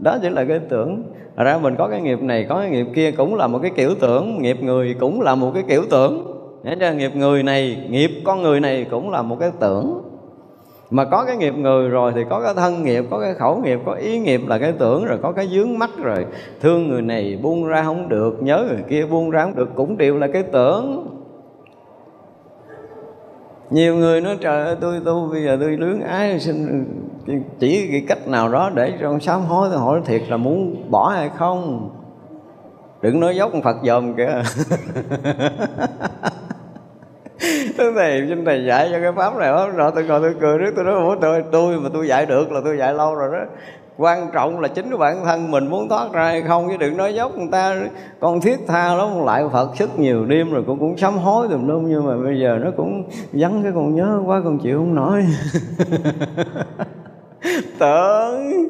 đó 0.04 0.18
chỉ 0.22 0.28
là 0.28 0.44
cái 0.44 0.58
tưởng. 0.58 1.02
Ra 1.36 1.58
mình 1.58 1.74
có 1.78 1.88
cái 1.88 2.00
nghiệp 2.00 2.22
này, 2.22 2.46
có 2.48 2.58
cái 2.60 2.70
nghiệp 2.70 2.86
kia 2.94 3.10
cũng 3.10 3.34
là 3.34 3.46
một 3.46 3.58
cái 3.62 3.70
kiểu 3.76 3.94
tưởng. 4.00 4.42
Nghiệp 4.42 4.56
người 4.62 4.96
cũng 5.00 5.20
là 5.20 5.34
một 5.34 5.50
cái 5.54 5.62
kiểu 5.68 5.82
tưởng. 5.90 6.26
Nghĩa 6.64 6.76
cho 6.80 6.92
nghiệp 6.92 7.16
người 7.16 7.42
này, 7.42 7.86
nghiệp 7.90 8.10
con 8.24 8.42
người 8.42 8.60
này 8.60 8.86
cũng 8.90 9.10
là 9.10 9.22
một 9.22 9.36
cái 9.40 9.50
tưởng. 9.60 10.00
Mà 10.90 11.04
có 11.04 11.24
cái 11.24 11.36
nghiệp 11.36 11.54
người 11.56 11.88
rồi 11.88 12.12
thì 12.14 12.20
có 12.30 12.40
cái 12.42 12.54
thân 12.54 12.82
nghiệp, 12.82 13.04
có 13.10 13.20
cái 13.20 13.34
khẩu 13.34 13.56
nghiệp, 13.56 13.80
có 13.86 13.92
ý 13.92 14.18
nghiệp 14.18 14.40
là 14.46 14.58
cái 14.58 14.72
tưởng 14.72 15.04
rồi, 15.04 15.18
có 15.22 15.32
cái 15.32 15.46
dướng 15.46 15.78
mắt 15.78 15.90
rồi. 16.02 16.26
Thương 16.60 16.88
người 16.88 17.02
này 17.02 17.38
buông 17.42 17.66
ra 17.66 17.82
không 17.82 18.08
được, 18.08 18.42
nhớ 18.42 18.66
người 18.68 18.82
kia 18.88 19.06
buông 19.06 19.30
ra 19.30 19.44
không 19.44 19.56
được 19.56 19.68
cũng 19.74 19.96
đều 19.96 20.18
là 20.18 20.26
cái 20.26 20.42
tưởng. 20.42 21.06
Nhiều 23.70 23.96
người 23.96 24.20
nói, 24.20 24.36
trời 24.40 24.64
ơi, 24.64 24.76
tôi 24.80 25.00
tu, 25.04 25.28
bây 25.32 25.42
giờ 25.42 25.56
tôi 25.60 25.70
luyến 25.70 26.00
ái 26.00 26.40
xin 26.40 26.84
chỉ 27.58 27.88
cái 27.90 28.04
cách 28.08 28.28
nào 28.28 28.48
đó 28.48 28.70
để 28.74 28.92
cho 29.00 29.18
sám 29.20 29.40
hối 29.40 29.68
tôi 29.70 29.78
hỏi 29.78 30.00
thiệt 30.04 30.22
là 30.28 30.36
muốn 30.36 30.84
bỏ 30.90 31.08
hay 31.08 31.30
không. 31.36 31.90
Đừng 33.02 33.20
nói 33.20 33.36
dốc 33.36 33.52
phật 33.64 33.76
dòm 33.84 34.14
kìa. 34.14 34.42
Thế 37.78 37.90
thầy 37.94 38.24
xin 38.28 38.44
thầy 38.44 38.64
dạy 38.66 38.88
cho 38.92 38.98
cái 39.02 39.12
pháp 39.16 39.36
này 39.36 39.52
pháp 39.52 39.66
rồi 39.76 39.90
tôi 39.94 40.04
ngồi 40.04 40.20
tôi 40.20 40.34
cười 40.40 40.58
trước 40.58 40.72
tôi 40.76 40.84
nói 40.84 41.16
tôi 41.20 41.44
tôi 41.52 41.80
mà 41.80 41.88
tôi 41.92 42.08
dạy 42.08 42.26
được 42.26 42.52
là 42.52 42.60
tôi 42.64 42.78
dạy 42.78 42.94
lâu 42.94 43.14
rồi 43.14 43.28
đó. 43.32 43.44
Quan 43.96 44.30
trọng 44.32 44.60
là 44.60 44.68
chính 44.68 44.98
bản 44.98 45.24
thân 45.24 45.50
mình 45.50 45.66
muốn 45.66 45.88
thoát 45.88 46.12
ra 46.12 46.24
hay 46.24 46.42
không, 46.42 46.68
chứ 46.68 46.76
đừng 46.76 46.96
nói 46.96 47.14
dốc 47.14 47.38
người 47.38 47.48
ta. 47.52 47.76
Con 48.20 48.40
thiết 48.40 48.58
tha 48.66 48.94
lắm, 48.94 49.24
lại 49.24 49.44
phật 49.52 49.76
sức 49.76 49.98
nhiều 49.98 50.24
đêm 50.24 50.52
rồi 50.52 50.62
cũng 50.66 50.78
cũng 50.78 50.96
sám 50.96 51.18
hối 51.18 51.48
tùm 51.48 51.68
lum, 51.68 51.88
nhưng 51.88 52.06
mà 52.06 52.16
bây 52.24 52.40
giờ 52.40 52.58
nó 52.64 52.70
cũng 52.76 53.04
vắng 53.32 53.62
cái 53.62 53.72
con 53.74 53.94
nhớ 53.94 54.22
quá, 54.26 54.40
con 54.44 54.58
chịu 54.58 54.78
không 54.78 54.94
nổi. 54.94 55.24
tưởng. 57.78 58.68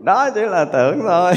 Đó 0.00 0.30
chỉ 0.34 0.40
là 0.40 0.64
tưởng 0.64 1.00
thôi. 1.08 1.32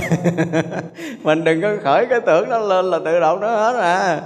Mình 1.23 1.43
đừng 1.43 1.61
có 1.61 1.69
khởi 1.83 2.05
cái 2.05 2.21
tưởng 2.21 2.49
đó 2.49 2.59
lên 2.59 2.85
là 2.85 2.99
tự 3.05 3.19
động 3.19 3.39
nó 3.39 3.47
hết 3.47 3.75
à. 3.75 4.21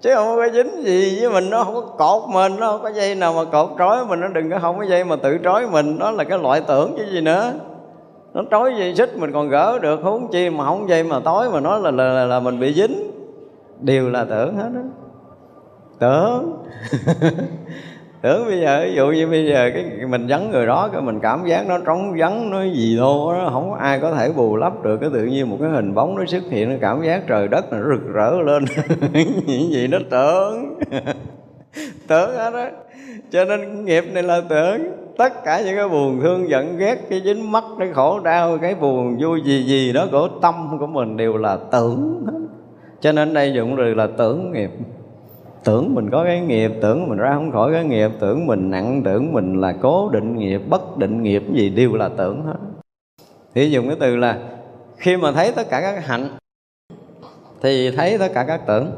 Chứ 0.00 0.14
không 0.14 0.36
có 0.36 0.48
dính 0.52 0.84
gì 0.84 1.18
với 1.20 1.30
mình 1.30 1.50
nó 1.50 1.64
không 1.64 1.74
có 1.74 1.80
cột 1.80 2.30
mình 2.30 2.60
nó 2.60 2.72
không 2.72 2.82
có 2.82 2.88
dây 2.88 3.14
nào 3.14 3.32
mà 3.32 3.44
cột 3.44 3.70
trói 3.78 4.04
mình 4.06 4.20
nó 4.20 4.28
đừng 4.28 4.50
có 4.50 4.58
không 4.58 4.78
có 4.78 4.84
dây 4.84 5.04
mà 5.04 5.16
tự 5.16 5.38
trói 5.44 5.66
mình. 5.66 5.98
Đó 5.98 6.10
là 6.10 6.24
cái 6.24 6.38
loại 6.38 6.62
tưởng 6.68 6.94
chứ 6.96 7.04
gì 7.12 7.20
nữa. 7.20 7.52
Nó 8.34 8.42
trói 8.50 8.74
dây 8.78 8.94
xích 8.94 9.16
mình 9.16 9.32
còn 9.32 9.48
gỡ 9.48 9.78
được 9.78 10.00
huống 10.02 10.28
chi 10.32 10.50
mà 10.50 10.64
không 10.64 10.88
dây 10.88 11.02
mà 11.04 11.20
tối 11.24 11.50
mà 11.50 11.60
nói 11.60 11.80
là 11.80 11.90
là, 11.90 12.04
là, 12.04 12.24
là 12.24 12.40
mình 12.40 12.60
bị 12.60 12.74
dính. 12.74 13.10
Đều 13.80 14.10
là 14.10 14.24
tưởng 14.24 14.56
hết 14.56 14.68
đó 14.74 14.80
tưởng. 16.00 16.62
tưởng 18.22 18.46
bây 18.46 18.60
giờ, 18.60 18.80
ví 18.84 18.94
dụ 18.94 19.06
như 19.06 19.26
bây 19.26 19.46
giờ 19.46 19.70
cái 19.74 20.06
mình 20.08 20.26
vắng 20.28 20.50
người 20.50 20.66
đó, 20.66 20.88
cái 20.92 21.02
mình 21.02 21.20
cảm 21.20 21.46
giác 21.46 21.66
nó 21.66 21.78
trống 21.78 22.14
vắng, 22.18 22.50
nó 22.50 22.62
gì 22.62 22.96
đâu 22.96 23.32
đó 23.32 23.50
không 23.52 23.70
có 23.70 23.76
ai 23.76 24.00
có 24.00 24.14
thể 24.14 24.32
bù 24.32 24.56
lấp 24.56 24.82
được. 24.82 24.98
Cái 25.00 25.10
tự 25.12 25.24
nhiên 25.24 25.50
một 25.50 25.56
cái 25.60 25.70
hình 25.70 25.94
bóng 25.94 26.16
nó 26.16 26.24
xuất 26.24 26.42
hiện, 26.50 26.70
nó 26.70 26.76
cảm 26.80 27.02
giác 27.02 27.26
trời 27.26 27.48
đất 27.48 27.72
nó 27.72 27.78
rực 27.90 28.14
rỡ 28.14 28.30
lên. 28.30 28.64
Những 29.46 29.72
gì 29.72 29.88
nó 29.88 29.98
tưởng. 30.10 30.80
Tưởng 32.08 32.36
hết 32.36 32.50
đó 32.50 32.66
cho 33.30 33.44
nên 33.44 33.84
nghiệp 33.84 34.04
này 34.12 34.22
là 34.22 34.40
tưởng. 34.48 34.80
Tất 35.16 35.44
cả 35.44 35.62
những 35.64 35.76
cái 35.76 35.88
buồn 35.88 36.20
thương, 36.20 36.50
giận, 36.50 36.78
ghét, 36.78 36.96
cái 37.10 37.22
dính 37.24 37.52
mắt 37.52 37.64
cái 37.78 37.88
khổ 37.92 38.20
đau, 38.20 38.58
cái 38.58 38.74
buồn 38.74 39.18
vui 39.20 39.40
gì 39.44 39.62
gì 39.62 39.92
đó 39.92 40.06
của 40.12 40.28
tâm 40.42 40.76
của 40.80 40.86
mình 40.86 41.16
đều 41.16 41.36
là 41.36 41.58
tưởng 41.72 42.26
hết. 42.26 42.38
Cho 43.00 43.12
nên 43.12 43.34
đây 43.34 43.52
dụng 43.52 43.76
từ 43.76 43.94
là 43.94 44.08
tưởng 44.18 44.52
nghiệp 44.52 44.70
tưởng 45.64 45.94
mình 45.94 46.10
có 46.10 46.24
cái 46.24 46.40
nghiệp, 46.40 46.72
tưởng 46.82 47.08
mình 47.08 47.18
ra 47.18 47.34
không 47.34 47.52
khỏi 47.52 47.72
cái 47.72 47.84
nghiệp, 47.84 48.10
tưởng 48.20 48.46
mình 48.46 48.70
nặng, 48.70 49.02
tưởng 49.04 49.32
mình 49.32 49.60
là 49.60 49.74
cố 49.80 50.08
định 50.08 50.38
nghiệp, 50.38 50.60
bất 50.68 50.98
định 50.98 51.22
nghiệp 51.22 51.42
gì 51.54 51.70
đều 51.70 51.94
là 51.94 52.08
tưởng 52.16 52.42
hết. 52.42 52.56
Thì 53.54 53.70
dùng 53.70 53.86
cái 53.86 53.96
từ 54.00 54.16
là, 54.16 54.38
khi 54.96 55.16
mà 55.16 55.32
thấy 55.32 55.52
tất 55.52 55.66
cả 55.70 55.80
các 55.80 56.06
hạnh, 56.06 56.28
thì 57.62 57.90
thấy 57.90 58.18
tất 58.18 58.28
cả 58.34 58.44
các 58.44 58.60
tưởng 58.66 58.90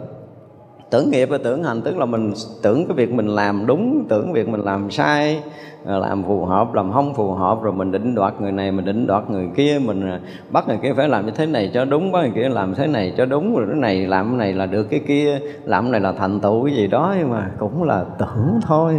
tưởng 0.92 1.10
nghiệp 1.10 1.26
và 1.26 1.38
tưởng 1.38 1.64
hành, 1.64 1.82
tức 1.82 1.96
là 1.96 2.04
mình 2.04 2.32
tưởng 2.62 2.86
cái 2.86 2.96
việc 2.96 3.12
mình 3.12 3.26
làm 3.26 3.66
đúng, 3.66 4.04
tưởng 4.08 4.32
việc 4.32 4.48
mình 4.48 4.60
làm 4.60 4.90
sai 4.90 5.42
ờ, 5.84 5.98
làm 5.98 6.22
phù 6.22 6.44
hợp, 6.44 6.74
làm 6.74 6.92
không 6.92 7.14
phù 7.14 7.32
hợp, 7.32 7.62
rồi 7.62 7.72
mình 7.72 7.92
định 7.92 8.14
đoạt 8.14 8.40
người 8.40 8.52
này, 8.52 8.72
mình 8.72 8.84
định 8.84 9.06
đoạt 9.06 9.30
người 9.30 9.48
kia, 9.56 9.78
mình 9.84 10.10
ờ, 10.10 10.18
bắt 10.50 10.68
người 10.68 10.78
kia 10.82 10.92
phải 10.96 11.08
làm 11.08 11.26
như 11.26 11.32
thế 11.32 11.46
này 11.46 11.70
cho 11.74 11.84
đúng, 11.84 12.12
bắt 12.12 12.20
người 12.20 12.32
kia 12.34 12.48
làm 12.48 12.74
thế 12.74 12.86
này 12.86 13.14
cho 13.16 13.26
đúng, 13.26 13.56
rồi 13.56 13.66
cái 13.70 13.76
này 13.76 14.06
làm 14.06 14.28
cái 14.28 14.38
này 14.38 14.52
là 14.52 14.66
được, 14.66 14.84
cái 14.84 15.00
kia 15.06 15.38
làm 15.64 15.84
cái 15.84 15.90
này 15.90 16.00
là 16.00 16.12
thành 16.12 16.40
tựu, 16.40 16.64
cái 16.66 16.74
gì 16.74 16.86
đó, 16.86 17.14
nhưng 17.18 17.30
mà 17.30 17.50
cũng 17.58 17.82
là 17.82 18.04
tưởng 18.18 18.60
thôi 18.62 18.96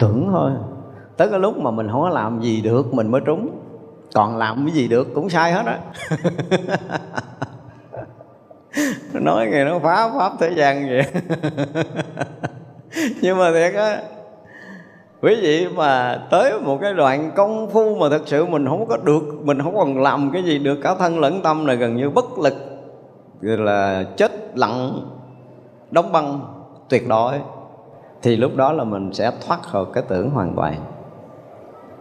tưởng 0.00 0.28
thôi. 0.32 0.50
Tới 1.16 1.28
cái 1.30 1.40
lúc 1.40 1.58
mà 1.58 1.70
mình 1.70 1.88
không 1.92 2.00
có 2.00 2.08
làm 2.08 2.40
gì 2.40 2.60
được, 2.60 2.94
mình 2.94 3.10
mới 3.10 3.20
trúng. 3.20 3.48
Còn 4.14 4.36
làm 4.36 4.66
cái 4.66 4.74
gì 4.74 4.88
được 4.88 5.14
cũng 5.14 5.28
sai 5.28 5.52
hết 5.52 5.66
á. 5.66 5.78
nói 9.12 9.46
nghe 9.46 9.64
nó 9.64 9.78
phá 9.78 10.10
pháp 10.18 10.32
thế 10.40 10.50
gian 10.56 10.88
vậy 10.88 11.04
nhưng 13.22 13.38
mà 13.38 13.52
thiệt 13.52 13.74
á, 13.74 14.02
quý 15.22 15.36
vị 15.42 15.66
mà 15.74 16.22
tới 16.30 16.60
một 16.60 16.78
cái 16.82 16.94
đoạn 16.94 17.30
công 17.36 17.70
phu 17.70 17.94
mà 17.94 18.08
thật 18.08 18.22
sự 18.26 18.46
mình 18.46 18.66
không 18.68 18.86
có 18.86 18.96
được, 18.96 19.22
mình 19.42 19.62
không 19.62 19.76
còn 19.76 20.02
làm 20.02 20.30
cái 20.32 20.42
gì 20.42 20.58
được, 20.58 20.78
cả 20.82 20.94
thân 20.94 21.20
lẫn 21.20 21.42
tâm 21.42 21.66
là 21.66 21.74
gần 21.74 21.96
như 21.96 22.10
bất 22.10 22.38
lực 22.38 22.54
rồi 23.40 23.56
là 23.56 24.04
chết 24.16 24.32
lặng, 24.54 25.00
đóng 25.90 26.12
băng, 26.12 26.40
tuyệt 26.88 27.08
đối. 27.08 27.34
Thì 28.22 28.36
lúc 28.36 28.56
đó 28.56 28.72
là 28.72 28.84
mình 28.84 29.12
sẽ 29.12 29.32
thoát 29.46 29.62
khỏi 29.62 29.84
cái 29.92 30.02
tưởng 30.08 30.30
hoàn 30.30 30.56
toàn 30.56 30.74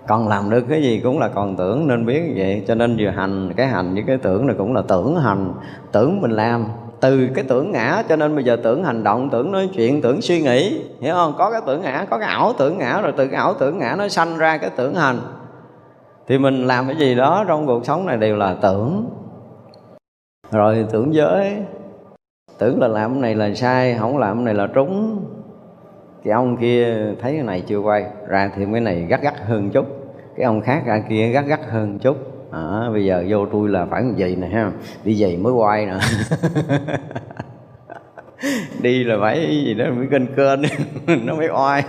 còn 0.09 0.27
làm 0.27 0.49
được 0.49 0.65
cái 0.69 0.83
gì 0.83 0.99
cũng 1.03 1.19
là 1.19 1.27
còn 1.27 1.55
tưởng 1.55 1.87
nên 1.87 2.05
biết 2.05 2.33
vậy. 2.35 2.63
Cho 2.67 2.75
nên 2.75 2.95
vừa 2.99 3.09
hành, 3.09 3.53
cái 3.55 3.67
hành 3.67 3.93
với 3.93 4.03
cái 4.07 4.17
tưởng 4.17 4.47
này 4.47 4.55
cũng 4.59 4.73
là 4.73 4.81
tưởng 4.87 5.15
hành, 5.15 5.53
tưởng 5.91 6.21
mình 6.21 6.31
làm. 6.31 6.65
Từ 6.99 7.27
cái 7.35 7.45
tưởng 7.47 7.71
ngã, 7.71 8.03
cho 8.09 8.15
nên 8.15 8.35
bây 8.35 8.43
giờ 8.43 8.57
tưởng 8.63 8.83
hành 8.83 9.03
động, 9.03 9.29
tưởng 9.29 9.51
nói 9.51 9.69
chuyện, 9.73 10.01
tưởng 10.01 10.21
suy 10.21 10.41
nghĩ. 10.41 10.81
Hiểu 10.99 11.13
không? 11.13 11.33
Có 11.37 11.51
cái 11.51 11.61
tưởng 11.65 11.81
ngã, 11.81 12.05
có 12.09 12.17
cái 12.17 12.27
ảo 12.27 12.53
tưởng 12.57 12.77
ngã, 12.77 13.01
rồi 13.01 13.13
từ 13.17 13.27
cái 13.27 13.35
ảo 13.35 13.53
tưởng 13.53 13.77
ngã 13.77 13.95
nó 13.97 14.07
sanh 14.07 14.37
ra 14.37 14.57
cái 14.57 14.69
tưởng 14.75 14.95
hành. 14.95 15.19
Thì 16.27 16.37
mình 16.37 16.67
làm 16.67 16.87
cái 16.87 16.95
gì 16.95 17.15
đó 17.15 17.45
trong 17.47 17.67
cuộc 17.67 17.85
sống 17.85 18.05
này 18.05 18.17
đều 18.17 18.35
là 18.35 18.55
tưởng. 18.61 19.09
Rồi 20.51 20.85
tưởng 20.91 21.13
giới. 21.13 21.57
Tưởng 22.57 22.79
là 22.81 22.87
làm 22.87 23.11
cái 23.11 23.21
này 23.21 23.35
là 23.35 23.55
sai, 23.55 23.95
không 23.99 24.17
làm 24.17 24.37
cái 24.37 24.45
này 24.45 24.53
là 24.53 24.67
trúng. 24.67 25.25
Cái 26.23 26.33
ông 26.33 26.57
kia 26.57 26.95
thấy 27.21 27.33
cái 27.33 27.43
này 27.43 27.61
chưa 27.61 27.79
quay, 27.79 28.05
ra 28.27 28.51
thì 28.55 28.65
cái 28.71 28.81
này 28.81 29.05
gắt 29.09 29.21
gắt 29.21 29.33
hơn 29.45 29.69
chút 29.69 29.98
cái 30.39 30.45
ông 30.45 30.61
khác 30.61 30.83
ra 30.85 31.03
kia 31.09 31.27
gắt 31.27 31.45
gắt 31.45 31.59
hơn 31.69 31.99
chút. 31.99 32.17
À, 32.51 32.89
bây 32.91 33.05
giờ 33.05 33.25
vô 33.29 33.45
tôi 33.45 33.69
là 33.69 33.85
phải 33.85 34.03
như 34.03 34.13
vậy 34.17 34.35
nè 34.35 34.47
ha. 34.47 34.71
Đi 35.03 35.15
giày 35.15 35.37
mới 35.37 35.53
quay 35.53 35.85
nè. 35.85 35.93
Đi 38.81 39.03
là 39.03 39.17
phải 39.21 39.63
gì 39.65 39.73
đó 39.73 39.85
mới 39.95 40.07
kênh 40.11 40.27
kênh. 40.35 40.59
Nó 41.25 41.35
mới 41.35 41.47
oai. 41.49 41.83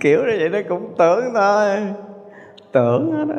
Kiểu 0.00 0.18
như 0.18 0.36
vậy 0.38 0.48
nó 0.48 0.58
cũng 0.68 0.94
tưởng 0.98 1.24
thôi 1.34 1.76
tưởng 2.72 3.28
đó 3.28 3.34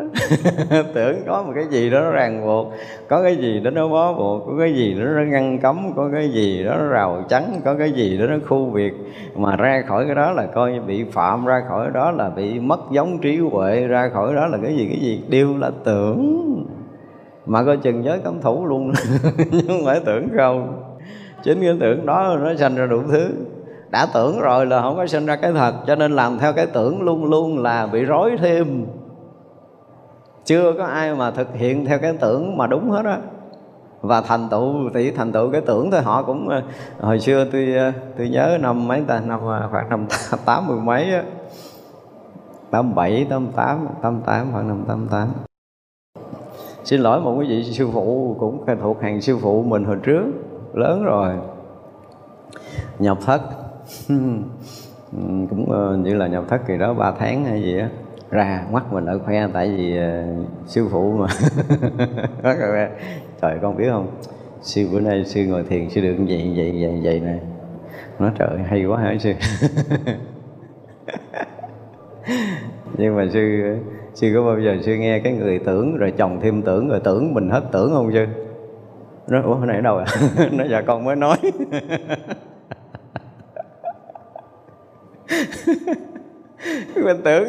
tưởng 0.93 1.15
có 1.27 1.43
một 1.43 1.51
cái 1.55 1.65
gì 1.69 1.89
đó 1.89 1.99
nó 2.01 2.11
ràng 2.11 2.45
buộc, 2.45 2.73
có 3.07 3.23
cái 3.23 3.35
gì 3.35 3.59
đó 3.59 3.71
nó 3.71 3.87
bó 3.87 4.13
buộc, 4.13 4.45
có 4.45 4.53
cái 4.59 4.73
gì 4.73 4.93
đó 4.93 5.05
nó 5.05 5.21
ngăn 5.21 5.59
cấm, 5.59 5.93
có 5.95 6.09
cái 6.13 6.29
gì 6.29 6.63
đó 6.63 6.75
nó 6.79 6.87
rào 6.87 7.23
chắn, 7.29 7.61
có 7.65 7.75
cái 7.75 7.91
gì 7.91 8.17
đó 8.17 8.25
nó 8.25 8.35
khu 8.47 8.65
biệt. 8.65 8.93
Mà 9.35 9.55
ra 9.55 9.83
khỏi 9.87 10.05
cái 10.05 10.15
đó 10.15 10.31
là 10.31 10.45
coi 10.45 10.71
như 10.71 10.81
bị 10.81 11.03
phạm, 11.03 11.45
ra 11.45 11.61
khỏi 11.69 11.89
đó 11.93 12.11
là 12.11 12.29
bị 12.29 12.59
mất 12.59 12.79
giống 12.91 13.19
trí 13.19 13.37
huệ, 13.37 13.87
ra 13.87 14.09
khỏi 14.13 14.35
đó 14.35 14.47
là 14.47 14.57
cái 14.63 14.75
gì 14.75 14.87
cái 14.87 14.99
gì? 14.99 15.23
Đều 15.29 15.57
là 15.57 15.71
tưởng. 15.83 16.65
Mà 17.45 17.63
coi 17.63 17.77
chừng 17.77 18.03
giới 18.03 18.19
cấm 18.19 18.41
thủ 18.41 18.65
luôn. 18.65 18.91
Nhưng 19.51 19.67
không 19.67 19.85
phải 19.85 19.99
tưởng 20.05 20.27
không? 20.37 20.83
Chính 21.43 21.61
cái 21.61 21.77
tưởng 21.79 22.05
đó 22.05 22.37
nó 22.41 22.55
sanh 22.55 22.75
ra 22.75 22.85
đủ 22.85 23.01
thứ. 23.11 23.29
Đã 23.89 24.07
tưởng 24.13 24.39
rồi 24.39 24.65
là 24.65 24.81
không 24.81 24.95
có 24.95 25.07
sinh 25.07 25.25
ra 25.25 25.35
cái 25.35 25.51
thật, 25.51 25.73
cho 25.87 25.95
nên 25.95 26.11
làm 26.11 26.37
theo 26.39 26.53
cái 26.53 26.65
tưởng 26.65 27.01
luôn 27.01 27.25
luôn 27.25 27.63
là 27.63 27.87
bị 27.87 28.03
rối 28.03 28.31
thêm 28.41 28.85
chưa 30.45 30.73
có 30.77 30.85
ai 30.85 31.15
mà 31.15 31.31
thực 31.31 31.55
hiện 31.55 31.85
theo 31.85 31.99
cái 31.99 32.13
tưởng 32.21 32.57
mà 32.57 32.67
đúng 32.67 32.89
hết 32.89 33.05
á. 33.05 33.17
Và 34.01 34.21
thành 34.21 34.47
tựu, 34.51 34.89
thì 34.93 35.11
thành 35.11 35.31
tựu 35.31 35.51
cái 35.51 35.61
tưởng 35.61 35.91
thôi, 35.91 36.01
họ 36.01 36.23
cũng 36.23 36.49
ờ, 36.49 36.63
hồi 36.99 37.19
xưa 37.19 37.45
tôi 37.51 37.73
ờ, 37.73 37.91
tôi 38.17 38.29
nhớ 38.29 38.57
năm 38.61 38.87
mấy 38.87 39.01
ta, 39.07 39.19
năm 39.19 39.39
ờ, 39.41 39.67
khoảng 39.71 39.89
năm 39.89 40.05
tám 40.45 40.67
mươi 40.67 40.77
mấy 40.79 41.13
á. 41.13 41.23
Tám 42.71 42.95
bảy, 42.95 43.27
tám 43.29 43.47
tám 43.55 43.87
tám 44.01 44.21
tám, 44.25 44.47
khoảng 44.51 44.67
năm 44.67 44.83
tám 44.87 45.07
tám. 45.11 45.27
Xin 46.83 47.01
lỗi 47.01 47.21
một 47.21 47.35
quý 47.37 47.47
vị 47.47 47.63
sư 47.63 47.89
phụ 47.93 48.35
cũng 48.39 48.65
thuộc 48.81 49.01
hàng 49.01 49.21
sư 49.21 49.37
phụ 49.41 49.63
mình 49.63 49.83
hồi 49.83 49.97
trước, 50.03 50.23
lớn 50.73 51.03
rồi. 51.03 51.33
Nhập 52.99 53.17
thất. 53.25 53.41
Cũng 55.49 56.03
như 56.03 56.13
là 56.13 56.27
nhập 56.27 56.43
thất 56.47 56.61
kỳ 56.67 56.77
đó, 56.77 56.93
ba 56.93 57.11
tháng 57.11 57.45
hay 57.45 57.61
gì 57.61 57.79
á 57.79 57.89
ra 58.31 58.65
mắt 58.71 58.93
mình 58.93 59.05
ở 59.05 59.19
khoe 59.19 59.47
tại 59.53 59.73
vì 59.77 59.97
ờ, 59.97 60.23
uh, 60.41 60.47
sư 60.67 60.87
phụ 60.91 61.11
mà. 61.17 61.27
Trời 63.41 63.59
con 63.61 63.77
biết 63.77 63.89
không? 63.91 64.11
Sư 64.61 64.87
bữa 64.91 64.99
nay 64.99 65.25
sư 65.25 65.45
ngồi 65.45 65.63
thiền 65.69 65.89
sư 65.89 66.01
được 66.01 66.15
vậy 66.27 66.53
vậy 66.55 66.77
vậy 66.81 66.99
vậy 67.03 67.19
này 67.19 67.39
nói 68.19 68.31
trời 68.39 68.57
hay 68.67 68.85
quá 68.85 68.99
hả 68.99 69.15
sư 69.19 69.33
nhưng 72.97 73.15
mà 73.15 73.27
sư 73.33 73.61
sư 74.13 74.31
có 74.35 74.43
bao 74.43 74.59
giờ 74.59 74.77
sư 74.81 74.95
nghe 74.95 75.19
cái 75.19 75.33
người 75.33 75.59
tưởng 75.59 75.97
rồi 75.97 76.13
chồng 76.17 76.39
thêm 76.41 76.61
tưởng 76.61 76.89
rồi 76.89 76.99
tưởng 77.03 77.33
mình 77.33 77.49
hết 77.49 77.63
tưởng 77.71 77.91
không 77.93 78.13
sư 78.13 78.25
nó 79.27 79.41
ủa 79.41 79.57
cái 79.57 79.67
này 79.67 79.75
ở 79.75 79.81
đâu 79.81 79.97
à? 79.97 80.05
Nó 80.51 80.63
dạ 80.63 80.81
con 80.81 81.03
mới 81.03 81.15
nói 81.15 81.37
mình 86.95 87.21
tưởng 87.23 87.45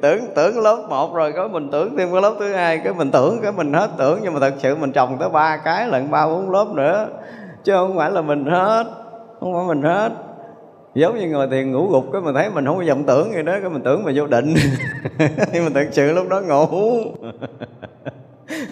tưởng 0.00 0.20
tưởng 0.34 0.62
lớp 0.62 0.86
một 0.88 1.14
rồi 1.14 1.32
có 1.32 1.48
mình 1.48 1.68
tưởng 1.72 1.96
thêm 1.96 2.12
cái 2.12 2.22
lớp 2.22 2.34
thứ 2.38 2.52
hai, 2.52 2.78
cái 2.78 2.92
mình 2.92 3.10
tưởng, 3.10 3.38
cái 3.42 3.52
mình 3.52 3.72
hết 3.72 3.90
tưởng. 3.98 4.20
Nhưng 4.22 4.34
mà 4.34 4.40
thật 4.40 4.54
sự 4.58 4.76
mình 4.76 4.92
trồng 4.92 5.16
tới 5.18 5.28
ba 5.28 5.56
cái 5.56 5.88
lần 5.88 6.10
ba 6.10 6.26
bốn 6.26 6.50
lớp 6.50 6.66
nữa. 6.74 7.08
Chứ 7.64 7.72
không 7.72 7.96
phải 7.96 8.10
là 8.10 8.20
mình 8.20 8.46
hết, 8.46 8.84
không 9.40 9.54
phải 9.54 9.64
mình 9.66 9.82
hết. 9.82 10.12
Giống 10.94 11.18
như 11.18 11.28
ngồi 11.28 11.48
thiền 11.50 11.72
ngủ 11.72 11.88
gục 11.88 12.04
cái 12.12 12.22
mình 12.22 12.34
thấy 12.34 12.50
mình 12.50 12.66
không 12.66 12.78
có 12.78 12.84
vọng 12.88 13.04
tưởng 13.04 13.32
gì 13.32 13.42
đó, 13.42 13.52
cái 13.60 13.70
mình 13.70 13.82
tưởng 13.82 14.04
mình 14.04 14.16
vô 14.18 14.26
định. 14.26 14.54
Nhưng 15.52 15.64
mà 15.64 15.70
thật 15.74 15.86
sự 15.92 16.12
lúc 16.12 16.28
đó 16.28 16.40
ngủ. 16.40 16.66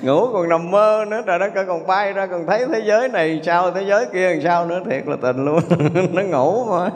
Ngủ 0.02 0.26
còn 0.32 0.48
nằm 0.48 0.70
mơ 0.70 1.04
nữa, 1.08 1.22
trời 1.26 1.38
đất 1.38 1.52
còn 1.66 1.86
bay 1.86 2.12
ra, 2.12 2.26
còn 2.26 2.46
thấy 2.46 2.66
thế 2.72 2.82
giới 2.84 3.08
này, 3.08 3.40
sao 3.44 3.70
thế 3.70 3.82
giới 3.82 4.06
kia 4.12 4.30
làm 4.30 4.42
sao 4.42 4.66
nữa? 4.66 4.80
Thiệt 4.90 5.06
là 5.06 5.16
tình 5.22 5.44
luôn. 5.44 5.60
Nó 6.12 6.22
ngủ 6.22 6.64
mà 6.64 6.90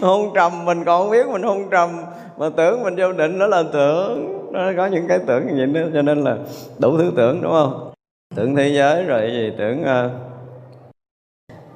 hôn 0.00 0.30
trầm 0.34 0.64
mình 0.64 0.84
còn 0.84 1.10
biết 1.10 1.28
mình 1.28 1.42
hôn 1.42 1.70
trầm. 1.70 1.90
Mà 2.38 2.48
tưởng 2.56 2.82
mình 2.82 2.96
vô 2.96 3.12
định 3.12 3.38
nó 3.38 3.46
là 3.46 3.62
tưởng. 3.72 4.38
Nó 4.52 4.60
có 4.76 4.86
những 4.86 5.08
cái 5.08 5.18
tưởng 5.26 5.46
như 5.46 5.68
vậy 5.74 5.84
cho 5.94 6.02
nên 6.02 6.24
là 6.24 6.36
đủ 6.78 6.98
thứ 6.98 7.12
tưởng 7.16 7.42
đúng 7.42 7.52
không? 7.52 7.92
Tưởng 8.34 8.56
thế 8.56 8.68
giới 8.68 9.04
rồi 9.04 9.30
gì 9.30 9.52
tưởng 9.58 9.82
uh, 9.82 10.12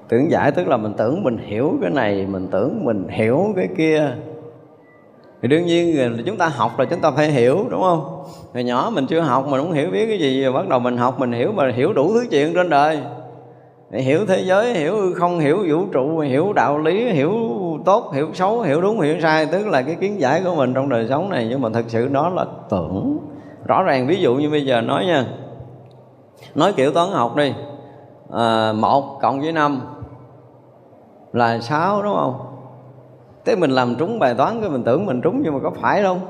tưởng 0.09 0.31
giải 0.31 0.53
tức 0.53 0.69
là 0.69 0.77
mình 0.77 0.95
tưởng 0.97 1.23
mình 1.23 1.39
hiểu 1.39 1.73
cái 1.81 1.91
này 1.91 2.27
mình 2.31 2.49
tưởng 2.51 2.85
mình 2.85 3.09
hiểu 3.09 3.53
cái 3.57 3.69
kia. 3.77 4.11
Thì 5.43 5.49
đương 5.49 5.67
nhiên 5.67 5.99
là 5.99 6.23
chúng 6.27 6.37
ta 6.37 6.47
học 6.47 6.79
là 6.79 6.85
chúng 6.85 7.01
ta 7.01 7.11
phải 7.11 7.29
hiểu 7.29 7.67
đúng 7.71 7.83
không? 7.83 8.23
Hồi 8.55 8.65
nhỏ 8.65 8.91
mình 8.95 9.07
chưa 9.07 9.21
học 9.21 9.47
mình 9.49 9.61
không 9.61 9.73
hiểu 9.73 9.91
biết 9.91 10.07
cái 10.07 10.19
gì 10.19 10.47
bắt 10.55 10.69
đầu 10.69 10.79
mình 10.79 10.97
học 10.97 11.21
mình 11.21 11.33
hiểu 11.33 11.53
mà 11.53 11.73
hiểu 11.77 11.93
đủ 11.93 12.15
thứ 12.15 12.27
chuyện 12.31 12.55
trên 12.55 12.71
đời. 12.71 12.99
Hiểu 13.93 14.27
thế 14.27 14.43
giới 14.45 14.75
hiểu 14.75 14.97
không 15.15 15.39
hiểu 15.39 15.59
vũ 15.69 15.85
trụ 15.93 16.19
hiểu 16.19 16.53
đạo 16.53 16.79
lý 16.79 17.11
hiểu 17.11 17.33
tốt 17.87 18.13
hiểu 18.13 18.29
xấu 18.35 18.61
hiểu 18.61 18.81
đúng 18.81 19.01
hiểu 19.01 19.21
sai 19.21 19.47
tức 19.47 19.67
là 19.67 19.83
cái 19.83 19.95
kiến 19.95 20.21
giải 20.21 20.43
của 20.45 20.55
mình 20.55 20.75
trong 20.75 20.89
đời 20.89 21.07
sống 21.09 21.31
này. 21.31 21.47
Nhưng 21.51 21.63
mà 21.63 21.69
thật 21.75 21.85
sự 21.89 22.09
đó 22.09 22.29
là 22.29 22.45
tưởng. 22.69 23.19
Rõ 23.67 23.83
ràng 23.83 24.07
ví 24.07 24.21
dụ 24.21 24.35
như 24.35 24.51
bây 24.51 24.67
giờ 24.67 24.81
nói 24.81 25.07
nha. 25.07 25.27
Nói 26.55 26.73
kiểu 26.73 26.93
toán 26.93 27.09
học 27.11 27.37
đi. 27.37 27.55
À, 28.33 28.73
một 28.73 29.19
cộng 29.21 29.41
với 29.41 29.53
năm 29.53 29.81
là 31.33 31.61
sáu 31.61 32.03
đúng 32.03 32.15
không? 32.15 32.35
Thế 33.45 33.57
mình 33.57 33.71
làm 33.71 33.95
trúng 33.99 34.19
bài 34.19 34.35
toán 34.35 34.61
cái 34.61 34.71
mình 34.71 34.85
tưởng 34.85 35.07
mình 35.07 35.21
trúng 35.21 35.43
nhưng 35.43 35.55
mà 35.55 35.61
có 35.63 35.71
phải 35.71 36.03
không? 36.03 36.21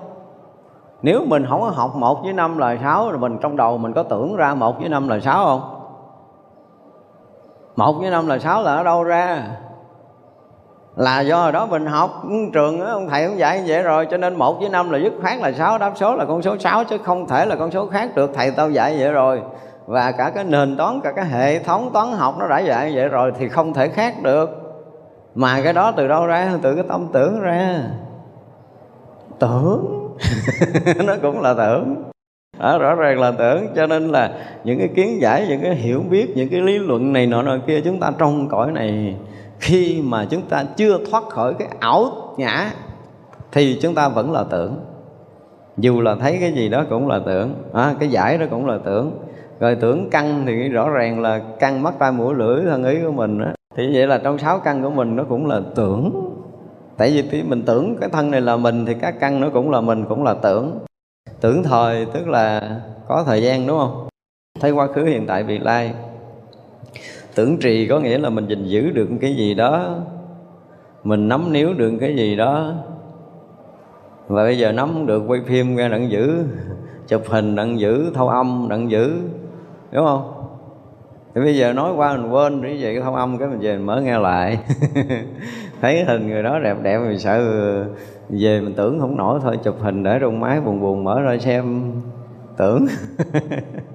Nếu 1.02 1.24
mình 1.26 1.46
không 1.48 1.60
có 1.60 1.68
học 1.68 1.96
một 1.96 2.22
với 2.22 2.32
năm 2.32 2.58
là 2.58 2.76
sáu 2.82 3.10
rồi 3.10 3.18
mình 3.18 3.38
trong 3.40 3.56
đầu 3.56 3.78
mình 3.78 3.92
có 3.92 4.02
tưởng 4.02 4.36
ra 4.36 4.54
một 4.54 4.78
với 4.80 4.88
năm 4.88 5.08
là 5.08 5.20
sáu 5.20 5.44
không? 5.44 5.60
Một 7.76 7.92
với 7.92 8.10
năm 8.10 8.26
là 8.26 8.38
sáu 8.38 8.62
là 8.62 8.74
ở 8.74 8.82
đâu 8.82 9.04
ra? 9.04 9.46
Là 10.96 11.20
do 11.20 11.42
hồi 11.42 11.52
đó 11.52 11.66
mình 11.66 11.86
học 11.86 12.22
trường 12.52 12.80
đó, 12.80 12.86
ông 12.86 13.08
thầy 13.08 13.24
ông 13.24 13.38
dạy 13.38 13.58
như 13.58 13.64
vậy 13.66 13.82
rồi 13.82 14.06
cho 14.10 14.16
nên 14.16 14.34
một 14.34 14.60
với 14.60 14.68
năm 14.68 14.90
là 14.90 14.98
dứt 14.98 15.12
khoát 15.22 15.40
là 15.40 15.52
sáu 15.52 15.78
đáp 15.78 15.92
số 15.96 16.16
là 16.16 16.24
con 16.24 16.42
số 16.42 16.58
sáu 16.58 16.84
chứ 16.84 16.98
không 16.98 17.28
thể 17.28 17.46
là 17.46 17.56
con 17.56 17.70
số 17.70 17.86
khác 17.86 18.10
được. 18.14 18.30
Thầy 18.34 18.50
tao 18.50 18.70
dạy 18.70 18.96
vậy 18.98 19.12
rồi 19.12 19.42
và 19.86 20.12
cả 20.12 20.30
cái 20.34 20.44
nền 20.44 20.76
toán 20.76 21.00
cả 21.00 21.12
cái 21.12 21.24
hệ 21.24 21.58
thống 21.58 21.90
toán 21.92 22.12
học 22.12 22.34
nó 22.38 22.48
đã 22.48 22.58
dạy 22.58 22.92
vậy 22.94 23.08
rồi 23.08 23.32
thì 23.38 23.48
không 23.48 23.74
thể 23.74 23.88
khác 23.88 24.14
được. 24.22 24.50
Mà 25.34 25.60
cái 25.64 25.72
đó 25.72 25.92
từ 25.96 26.08
đâu 26.08 26.26
ra? 26.26 26.52
Từ 26.62 26.74
cái 26.74 26.84
tâm 26.88 27.06
tưởng 27.12 27.40
ra. 27.40 27.80
Tưởng. 29.38 30.08
Nó 31.06 31.14
cũng 31.22 31.40
là 31.40 31.54
tưởng. 31.54 32.02
Đó, 32.58 32.78
rõ 32.78 32.94
ràng 32.94 33.20
là 33.20 33.30
tưởng 33.30 33.66
cho 33.76 33.86
nên 33.86 34.08
là 34.08 34.30
những 34.64 34.78
cái 34.78 34.88
kiến 34.88 35.20
giải 35.20 35.46
những 35.48 35.60
cái 35.62 35.74
hiểu 35.74 36.02
biết 36.10 36.32
những 36.36 36.48
cái 36.48 36.60
lý 36.60 36.78
luận 36.78 37.12
này 37.12 37.26
nọ 37.26 37.42
nọ 37.42 37.56
kia 37.66 37.80
chúng 37.80 38.00
ta 38.00 38.10
trong 38.18 38.48
cõi 38.48 38.72
này 38.72 39.16
khi 39.60 40.02
mà 40.04 40.26
chúng 40.30 40.42
ta 40.42 40.64
chưa 40.76 40.98
thoát 41.10 41.24
khỏi 41.28 41.54
cái 41.58 41.68
ảo 41.80 42.34
nhã 42.36 42.72
thì 43.52 43.78
chúng 43.82 43.94
ta 43.94 44.08
vẫn 44.08 44.32
là 44.32 44.44
tưởng. 44.50 44.80
Dù 45.76 46.00
là 46.00 46.14
thấy 46.14 46.38
cái 46.40 46.52
gì 46.52 46.68
đó 46.68 46.84
cũng 46.90 47.08
là 47.08 47.20
tưởng. 47.26 47.54
À, 47.72 47.94
cái 48.00 48.08
giải 48.08 48.38
đó 48.38 48.46
cũng 48.50 48.66
là 48.66 48.78
tưởng. 48.84 49.18
Rồi 49.60 49.74
tưởng 49.74 50.10
căn 50.10 50.44
thì 50.46 50.68
rõ 50.68 50.90
ràng 50.90 51.22
là 51.22 51.40
căn 51.60 51.82
mắt 51.82 51.94
tai 51.98 52.12
mũi 52.12 52.34
lưỡi 52.34 52.64
thân 52.64 52.84
ý 52.84 53.00
của 53.02 53.12
mình 53.12 53.38
đó. 53.38 53.46
thì 53.76 53.90
vậy 53.94 54.06
là 54.06 54.18
trong 54.18 54.38
sáu 54.38 54.58
căn 54.58 54.82
của 54.82 54.90
mình 54.90 55.16
nó 55.16 55.24
cũng 55.28 55.46
là 55.46 55.60
tưởng. 55.74 56.32
Tại 56.96 57.10
vì 57.10 57.28
khi 57.30 57.42
mình 57.42 57.62
tưởng 57.62 57.96
cái 58.00 58.08
thân 58.08 58.30
này 58.30 58.40
là 58.40 58.56
mình 58.56 58.86
thì 58.86 58.94
các 58.94 59.14
căn 59.20 59.40
nó 59.40 59.48
cũng 59.50 59.70
là 59.70 59.80
mình 59.80 60.04
cũng 60.08 60.24
là 60.24 60.34
tưởng. 60.34 60.78
Tưởng 61.40 61.62
thời 61.62 62.06
tức 62.06 62.28
là 62.28 62.76
có 63.08 63.24
thời 63.26 63.42
gian 63.42 63.66
đúng 63.66 63.78
không? 63.78 64.08
Thấy 64.60 64.70
quá 64.70 64.86
khứ 64.86 65.04
hiện 65.04 65.26
tại 65.26 65.42
vị 65.42 65.58
lai 65.58 65.94
tưởng 67.36 67.58
trì 67.58 67.88
có 67.88 68.00
nghĩa 68.00 68.18
là 68.18 68.30
mình 68.30 68.46
gìn 68.46 68.64
giữ 68.64 68.90
được 68.90 69.08
cái 69.20 69.36
gì 69.36 69.54
đó. 69.54 69.96
Mình 71.04 71.28
nắm 71.28 71.52
níu 71.52 71.74
được 71.74 71.92
cái 72.00 72.16
gì 72.16 72.36
đó. 72.36 72.72
Và 74.28 74.44
bây 74.44 74.58
giờ 74.58 74.72
nắm 74.72 75.06
được 75.06 75.22
quay 75.26 75.40
phim 75.46 75.76
ra 75.76 75.88
đặng 75.88 76.10
giữ, 76.10 76.44
chụp 77.08 77.22
hình 77.26 77.54
đặng 77.54 77.80
giữ, 77.80 78.10
thâu 78.14 78.28
âm 78.28 78.66
đặng 78.70 78.90
giữ, 78.90 79.12
đúng 79.92 80.06
không? 80.06 80.32
Thì 81.34 81.40
bây 81.40 81.56
giờ 81.56 81.72
nói 81.72 81.92
qua 81.96 82.16
mình 82.16 82.30
quên 82.30 82.60
như 82.60 82.76
vậy 82.80 82.94
cái 82.94 83.02
thâu 83.02 83.14
âm 83.14 83.38
cái 83.38 83.48
mình 83.48 83.58
về 83.60 83.76
mình 83.76 83.86
mở 83.86 84.00
nghe 84.00 84.18
lại. 84.18 84.58
Thấy 85.80 86.04
hình 86.04 86.28
người 86.28 86.42
đó 86.42 86.58
đẹp 86.58 86.76
đẹp, 86.82 86.98
mình 86.98 87.18
sợ 87.18 87.38
về 88.28 88.60
mình 88.60 88.74
tưởng 88.76 89.00
không 89.00 89.16
nổi 89.16 89.40
thôi, 89.42 89.58
chụp 89.64 89.76
hình 89.80 90.02
để 90.02 90.18
trong 90.20 90.40
máy 90.40 90.60
buồn 90.60 90.80
buồn 90.80 91.04
mở 91.04 91.20
ra 91.20 91.38
xem. 91.38 91.92
Tưởng. 92.56 92.86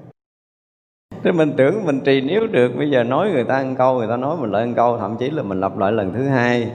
Thế 1.24 1.32
mình 1.32 1.54
tưởng 1.58 1.86
mình 1.86 2.00
trì 2.06 2.22
nếu 2.22 2.48
được, 2.48 2.72
Bây 2.78 2.90
giờ 2.90 3.04
nói 3.04 3.30
người 3.32 3.44
ta 3.44 3.56
ăn 3.56 3.76
câu, 3.76 3.98
Người 3.98 4.08
ta 4.08 4.18
nói 4.18 4.38
mình 4.40 4.52
lại 4.52 4.62
ăn 4.62 4.74
câu, 4.74 4.98
Thậm 4.98 5.18
chí 5.20 5.30
là 5.30 5.44
mình 5.44 5.60
lặp 5.60 5.78
lại 5.78 5.92
lần 5.92 6.14
thứ 6.14 6.28
hai 6.28 6.72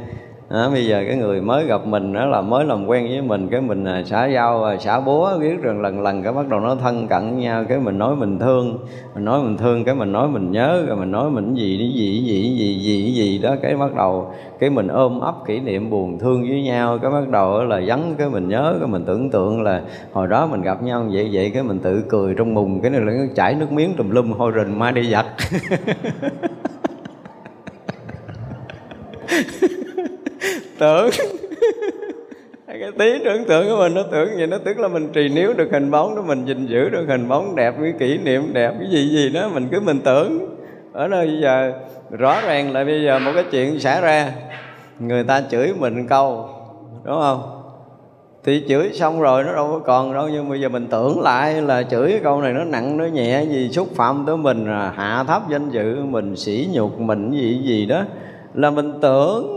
đó, 0.50 0.70
bây 0.70 0.86
giờ 0.86 1.04
cái 1.06 1.16
người 1.16 1.40
mới 1.40 1.66
gặp 1.66 1.86
mình 1.86 2.12
đó 2.12 2.26
là 2.26 2.40
mới 2.40 2.64
làm 2.64 2.86
quen 2.86 3.08
với 3.08 3.22
mình 3.22 3.48
cái 3.48 3.60
mình 3.60 3.84
xã 3.84 4.02
xả 4.04 4.28
dao 4.34 4.64
à, 4.64 4.76
xả 4.76 5.00
búa 5.00 5.38
biết 5.38 5.62
rằng 5.62 5.80
lần 5.80 6.02
lần 6.02 6.22
cái 6.22 6.32
bắt 6.32 6.48
đầu 6.48 6.60
nó 6.60 6.74
thân 6.74 7.08
cận 7.08 7.30
với 7.34 7.42
nhau 7.42 7.64
cái 7.68 7.78
mình 7.78 7.98
nói 7.98 8.16
mình 8.16 8.38
thương 8.38 8.78
mình 9.14 9.24
nói 9.24 9.42
mình 9.42 9.56
thương 9.56 9.84
cái 9.84 9.94
mình 9.94 10.12
nói 10.12 10.28
mình 10.28 10.52
nhớ 10.52 10.84
rồi 10.86 10.96
mình 10.96 11.10
nói 11.10 11.30
mình 11.30 11.54
gì 11.54 11.78
gì 11.78 11.92
gì 11.94 12.22
gì 12.26 12.54
gì 12.54 12.80
gì 12.82 13.12
gì 13.12 13.38
đó 13.38 13.54
cái 13.62 13.76
bắt 13.76 13.94
đầu 13.94 14.32
cái 14.58 14.70
mình 14.70 14.88
ôm 14.88 15.20
ấp 15.20 15.34
kỷ 15.46 15.60
niệm 15.60 15.90
buồn 15.90 16.18
thương 16.18 16.42
với 16.48 16.62
nhau 16.62 16.98
cái 16.98 17.10
bắt 17.10 17.28
đầu 17.28 17.64
là 17.64 17.80
vắng 17.86 18.14
cái 18.18 18.28
mình 18.28 18.48
nhớ 18.48 18.76
cái 18.80 18.88
mình 18.88 19.04
tưởng 19.06 19.30
tượng 19.30 19.62
là 19.62 19.82
hồi 20.12 20.26
đó 20.28 20.46
mình 20.46 20.62
gặp 20.62 20.82
nhau 20.82 21.06
vậy 21.12 21.28
vậy 21.32 21.50
cái 21.54 21.62
mình 21.62 21.78
tự 21.78 22.04
cười 22.08 22.34
trong 22.34 22.54
mùng 22.54 22.80
cái 22.80 22.90
này 22.90 23.00
là 23.00 23.12
chảy 23.34 23.54
nước 23.54 23.72
miếng 23.72 23.94
tùm 23.96 24.10
lum 24.10 24.32
hôi 24.32 24.52
rình 24.56 24.78
mai 24.78 24.92
đi 24.92 25.10
giặt. 25.10 25.26
tưởng. 30.78 31.10
Cái 32.80 32.90
tí 32.98 33.24
tưởng 33.24 33.44
tượng 33.44 33.68
của 33.68 33.76
mình 33.76 33.94
nó 33.94 34.02
tưởng 34.12 34.28
vậy, 34.36 34.46
nó 34.46 34.58
tức 34.58 34.78
là 34.78 34.88
mình 34.88 35.08
trì 35.12 35.28
níu 35.28 35.52
được 35.52 35.68
hình 35.72 35.90
bóng 35.90 36.16
đó, 36.16 36.22
mình 36.22 36.44
gìn 36.44 36.66
giữ 36.66 36.88
được 36.88 37.04
hình 37.08 37.28
bóng 37.28 37.56
đẹp, 37.56 37.74
cái 37.82 37.92
kỷ 37.98 38.18
niệm 38.18 38.52
đẹp, 38.52 38.72
cái 38.80 38.90
gì 38.90 39.08
gì 39.08 39.30
đó, 39.30 39.48
mình 39.54 39.68
cứ 39.70 39.80
mình 39.80 40.00
tưởng. 40.00 40.56
Ở 40.92 41.08
đây 41.08 41.26
bây 41.26 41.40
giờ, 41.40 41.72
rõ 42.10 42.40
ràng 42.46 42.72
là 42.72 42.84
bây 42.84 43.02
giờ 43.04 43.18
một 43.18 43.30
cái 43.34 43.44
chuyện 43.50 43.80
xảy 43.80 44.00
ra, 44.00 44.32
người 44.98 45.24
ta 45.24 45.42
chửi 45.50 45.72
mình 45.78 46.06
câu, 46.08 46.48
đúng 47.04 47.20
không? 47.20 47.62
Thì 48.44 48.64
chửi 48.68 48.90
xong 48.92 49.20
rồi 49.20 49.44
nó 49.44 49.52
đâu 49.52 49.68
có 49.72 49.78
còn 49.78 50.14
đâu, 50.14 50.28
nhưng 50.32 50.48
bây 50.48 50.60
giờ 50.60 50.68
mình 50.68 50.86
tưởng 50.90 51.20
lại 51.20 51.62
là 51.62 51.82
chửi 51.82 52.10
cái 52.10 52.20
câu 52.22 52.42
này 52.42 52.52
nó 52.52 52.64
nặng, 52.64 52.96
nó 52.96 53.04
nhẹ 53.04 53.44
gì 53.44 53.68
xúc 53.72 53.88
phạm 53.94 54.24
tới 54.26 54.36
mình 54.36 54.66
à, 54.66 54.92
hạ 54.96 55.24
thấp 55.28 55.42
danh 55.50 55.70
dự 55.70 56.04
mình, 56.04 56.36
sỉ 56.36 56.68
nhục 56.72 57.00
mình 57.00 57.30
gì 57.30 57.62
gì 57.64 57.86
đó. 57.86 58.02
Là 58.54 58.70
mình 58.70 58.92
tưởng 59.00 59.55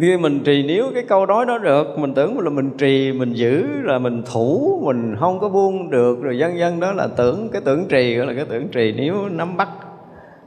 khi 0.00 0.16
mình 0.16 0.40
trì 0.44 0.64
nếu 0.68 0.90
cái 0.94 1.02
câu 1.08 1.26
nói 1.26 1.46
đó 1.46 1.58
được. 1.58 1.98
Mình 1.98 2.14
tưởng 2.14 2.38
là 2.38 2.50
mình 2.50 2.70
trì, 2.78 3.12
mình 3.12 3.32
giữ, 3.32 3.66
là 3.82 3.98
mình 3.98 4.22
thủ, 4.32 4.80
mình 4.84 5.16
không 5.20 5.40
có 5.40 5.48
buông 5.48 5.90
được. 5.90 6.22
Rồi 6.22 6.38
dân 6.38 6.58
dân 6.58 6.80
đó 6.80 6.92
là 6.92 7.08
tưởng, 7.16 7.48
cái 7.52 7.62
tưởng 7.64 7.84
trì, 7.88 8.16
gọi 8.16 8.26
là 8.26 8.34
cái 8.34 8.44
tưởng 8.50 8.68
trì 8.68 8.92
nếu 8.96 9.14
nắm 9.30 9.56
bắt. 9.56 9.68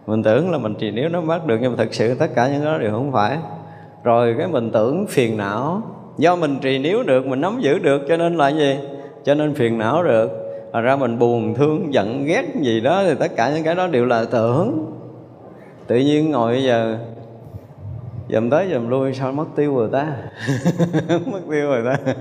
Mình 0.08 0.24
tưởng 0.24 0.52
là 0.52 0.58
mình 0.58 0.76
trì 0.80 0.92
nếu 0.92 1.10
nắm 1.10 1.28
bắt 1.28 1.46
được, 1.46 1.58
nhưng 1.62 1.72
mà 1.72 1.78
thật 1.78 1.94
sự 1.94 2.16
tất 2.16 2.36
cả 2.36 2.48
những 2.48 2.66
đó 2.66 2.78
đều 2.78 2.92
không 2.92 3.12
phải. 3.12 3.38
Rồi 4.04 4.36
cái 4.38 4.48
mình 4.48 4.72
tưởng 4.72 5.06
phiền 5.10 5.38
não. 5.38 5.82
Do 6.18 6.36
mình 6.36 6.58
trì 6.62 6.80
nếu 6.80 7.04
được, 7.04 7.26
mình 7.26 7.42
nắm 7.42 7.58
giữ 7.62 7.80
được, 7.80 8.02
cho 8.08 8.18
nên 8.18 8.36
là 8.36 8.50
gì? 8.50 8.76
Cho 9.24 9.36
nên 9.36 9.54
phiền 9.54 9.78
não 9.78 10.04
được. 10.04 10.32
Thật 10.74 10.82
ra 10.82 10.96
mình 10.96 11.20
buồn, 11.20 11.54
thương, 11.54 11.94
giận, 11.94 12.26
ghét 12.26 12.46
gì 12.62 12.82
đó, 12.82 13.04
thì 13.06 13.14
tất 13.20 13.36
cả 13.36 13.52
những 13.56 13.64
cái 13.64 13.76
đó 13.76 13.88
đều 13.88 14.06
là 14.06 14.26
tưởng. 14.32 14.86
Tự 15.88 15.96
nhiên 15.96 16.32
ngồi 16.32 16.54
bây 16.54 16.64
giờ 16.64 16.98
dầm 18.30 18.50
tới 18.50 18.68
dầm 18.72 18.90
lui 18.90 19.14
sao 19.14 19.32
mất 19.32 19.46
tiêu 19.56 19.76
rồi 19.76 19.90
ta? 19.92 20.08
Mất 21.26 21.40
tiêu 21.50 21.68
rồi 21.68 21.84
ta. 21.86 22.14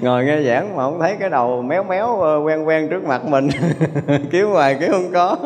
Ngồi 0.00 0.24
nghe 0.24 0.42
giảng 0.42 0.76
mà 0.76 0.82
không 0.82 1.00
thấy 1.00 1.16
cái 1.20 1.30
đầu 1.30 1.62
méo 1.62 1.84
méo 1.84 2.20
ờ, 2.20 2.38
quen 2.38 2.64
quen 2.64 2.88
trước 2.88 3.04
mặt 3.04 3.24
mình. 3.24 3.48
Kiếm 4.30 4.46
hoài, 4.46 4.76
kiếm 4.80 4.90
không 4.92 5.12
có. 5.12 5.36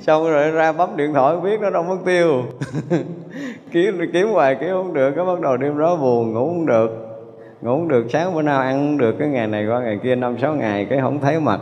Xong 0.00 0.30
rồi 0.30 0.50
ra 0.50 0.72
bấm 0.72 0.96
điện 0.96 1.14
thoại 1.14 1.36
biết 1.36 1.60
nó 1.60 1.70
đâu 1.70 1.82
mất 1.82 1.96
tiêu. 2.04 2.42
Kiếm 3.72 4.10
kiếm 4.12 4.28
hoài, 4.28 4.56
kiếm 4.60 4.70
không 4.70 4.92
được, 4.92 5.12
cái 5.16 5.24
bắt 5.24 5.40
đầu 5.40 5.56
đêm 5.56 5.78
đó 5.78 5.96
buồn, 5.96 6.32
ngủ 6.32 6.46
không 6.46 6.66
được. 6.66 7.08
Ngủ 7.62 7.70
không 7.70 7.88
được, 7.88 8.06
sáng 8.10 8.34
bữa 8.34 8.42
nào 8.42 8.60
ăn 8.60 8.72
không 8.72 8.98
được, 8.98 9.14
cái 9.18 9.28
ngày 9.28 9.46
này 9.46 9.66
qua 9.66 9.80
ngày 9.80 9.98
kia 10.02 10.14
năm 10.14 10.38
sáu 10.38 10.54
ngày, 10.54 10.86
cái 10.90 11.00
không 11.00 11.20
thấy 11.20 11.40
mặt 11.40 11.60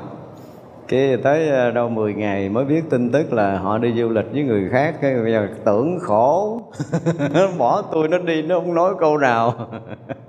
cái 0.90 1.16
tới 1.22 1.48
ờ, 1.48 1.70
đâu 1.70 1.88
10 1.88 2.14
ngày 2.14 2.48
mới 2.48 2.64
biết 2.64 2.82
tin 2.90 3.10
tức 3.12 3.32
là 3.32 3.58
họ 3.58 3.78
đi 3.78 3.92
du 3.96 4.08
lịch 4.08 4.24
với 4.32 4.42
người 4.42 4.68
khác. 4.72 4.94
Cái 5.00 5.14
bây 5.22 5.32
giờ 5.32 5.48
tưởng 5.64 5.98
khổ. 6.00 6.60
Bỏ 7.58 7.82
tôi 7.92 8.08
nó 8.08 8.18
đi, 8.18 8.42
nó 8.42 8.60
không 8.60 8.74
nói 8.74 8.94
câu 9.00 9.18
nào. 9.18 9.54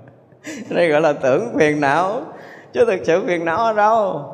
Đây 0.70 0.88
gọi 0.88 1.00
là 1.00 1.12
tưởng 1.12 1.48
phiền 1.58 1.80
não. 1.80 2.20
Chứ 2.72 2.84
thực 2.84 3.00
sự 3.04 3.22
phiền 3.26 3.44
não 3.44 3.58
ở 3.58 3.72
đâu? 3.72 4.24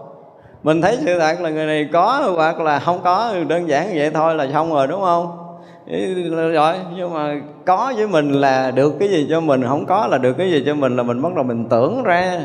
Mình 0.62 0.82
thấy 0.82 0.98
sự 1.00 1.18
thật 1.18 1.40
là 1.40 1.50
người 1.50 1.66
này 1.66 1.88
có 1.92 2.32
hoặc 2.36 2.60
là 2.60 2.78
không 2.78 3.00
có. 3.04 3.34
Đơn 3.48 3.68
giản 3.68 3.86
vậy 3.94 4.10
thôi 4.10 4.34
là 4.34 4.48
xong 4.52 4.72
rồi, 4.72 4.86
đúng 4.86 5.00
không? 5.00 5.38
Rồi, 6.52 6.74
nhưng 6.96 7.14
mà 7.14 7.40
có 7.66 7.92
với 7.96 8.06
mình 8.06 8.32
là 8.32 8.70
được 8.70 8.94
cái 8.98 9.08
gì 9.08 9.26
cho 9.30 9.40
mình, 9.40 9.64
không 9.68 9.86
có 9.86 10.06
là 10.06 10.18
được 10.18 10.32
cái 10.32 10.50
gì 10.50 10.62
cho 10.66 10.74
mình 10.74 10.96
là 10.96 11.02
mình 11.02 11.22
bắt 11.22 11.34
đầu 11.34 11.44
mình 11.44 11.68
tưởng 11.68 12.02
ra 12.02 12.40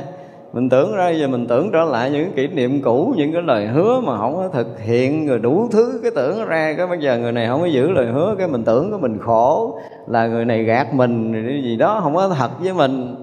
mình 0.53 0.69
tưởng 0.69 0.95
ra, 0.95 1.09
giờ 1.09 1.27
mình 1.27 1.47
tưởng 1.47 1.71
trở 1.71 1.83
lại 1.83 2.11
những 2.11 2.31
kỷ 2.33 2.47
niệm 2.47 2.81
cũ, 2.81 3.13
những 3.17 3.33
cái 3.33 3.41
lời 3.41 3.67
hứa 3.67 3.99
mà 3.99 4.17
không 4.17 4.35
có 4.35 4.47
thực 4.47 4.79
hiện, 4.79 5.27
rồi 5.27 5.39
đủ 5.39 5.67
thứ 5.71 5.99
cái 6.01 6.11
tưởng 6.15 6.45
ra, 6.47 6.73
cái 6.77 6.87
bây 6.87 6.99
giờ 6.99 7.17
người 7.17 7.31
này 7.31 7.47
không 7.47 7.61
có 7.61 7.65
giữ 7.65 7.91
lời 7.91 8.05
hứa, 8.05 8.35
cái 8.37 8.47
mình 8.47 8.63
tưởng 8.63 8.91
cái 8.91 8.99
mình 8.99 9.19
khổ, 9.19 9.79
là 10.07 10.27
người 10.27 10.45
này 10.45 10.63
gạt 10.63 10.93
mình 10.93 11.33
gì 11.63 11.75
đó 11.75 11.99
không 12.03 12.15
có 12.15 12.29
thật 12.29 12.49
với 12.59 12.73
mình. 12.73 13.15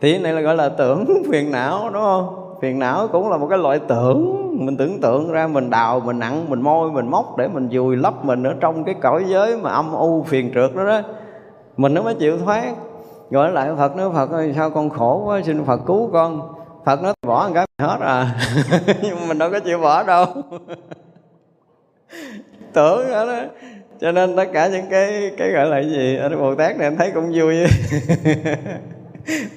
Thì 0.00 0.18
này 0.18 0.32
là 0.32 0.40
gọi 0.40 0.56
là 0.56 0.68
tưởng 0.68 1.04
phiền 1.30 1.50
não, 1.50 1.90
đúng 1.92 2.02
không? 2.02 2.56
Phiền 2.62 2.78
não 2.78 3.08
cũng 3.08 3.30
là 3.30 3.36
một 3.36 3.46
cái 3.50 3.58
loại 3.58 3.78
tưởng. 3.88 4.48
Mình 4.66 4.76
tưởng 4.76 5.00
tượng 5.00 5.32
ra, 5.32 5.46
mình 5.46 5.70
đào, 5.70 6.00
mình 6.00 6.18
nặng 6.18 6.44
mình 6.48 6.62
môi, 6.62 6.90
mình 6.90 7.10
móc 7.10 7.36
để 7.38 7.48
mình 7.48 7.68
vùi 7.72 7.96
lấp 7.96 8.24
mình 8.24 8.42
ở 8.42 8.54
trong 8.60 8.84
cái 8.84 8.94
cõi 8.94 9.24
giới 9.26 9.56
mà 9.56 9.70
âm 9.70 9.92
u 9.92 10.22
phiền 10.22 10.50
trượt 10.54 10.76
đó 10.76 10.84
đó. 10.84 11.00
Mình 11.76 11.94
nó 11.94 12.02
mới 12.02 12.14
chịu 12.14 12.38
thoát 12.38 12.74
gọi 13.32 13.52
lại 13.52 13.70
phật 13.76 13.96
nói 13.96 14.10
phật 14.14 14.30
ơi 14.30 14.52
sao 14.56 14.70
con 14.70 14.90
khổ 14.90 15.22
quá 15.26 15.40
xin 15.44 15.64
phật 15.64 15.80
cứu 15.86 16.10
con. 16.12 16.54
Phật 16.84 17.02
nói 17.02 17.14
bỏ 17.26 17.48
một 17.48 17.54
cái 17.54 17.66
hết 17.82 17.98
à. 18.00 18.36
Nhưng 19.02 19.20
mà 19.20 19.26
mình 19.28 19.38
đâu 19.38 19.50
có 19.50 19.60
chịu 19.60 19.78
bỏ 19.78 20.02
đâu. 20.02 20.26
Tưởng 22.72 23.10
đó, 23.10 23.26
đó. 23.26 23.40
Cho 24.00 24.12
nên 24.12 24.36
tất 24.36 24.48
cả 24.52 24.68
những 24.68 24.84
cái 24.90 25.30
cái 25.38 25.50
gọi 25.50 25.66
là 25.66 25.82
gì 25.82 26.16
ở 26.16 26.28
bồ 26.28 26.54
tát 26.54 26.76
này 26.76 26.86
em 26.86 26.96
thấy 26.96 27.10
cũng 27.14 27.32
vui. 27.34 27.56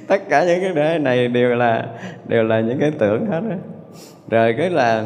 Tất 0.08 0.30
cả 0.30 0.46
những 0.46 0.62
cái 0.62 0.74
đề 0.74 1.00
này 1.00 1.28
đều 1.28 1.56
là 1.56 1.86
đều 2.28 2.44
là 2.44 2.60
những 2.60 2.80
cái 2.80 2.92
tưởng 3.00 3.26
hết 3.32 3.42
đó. 3.50 3.56
rồi 4.30 4.56
cái 4.58 4.70
là 4.70 5.06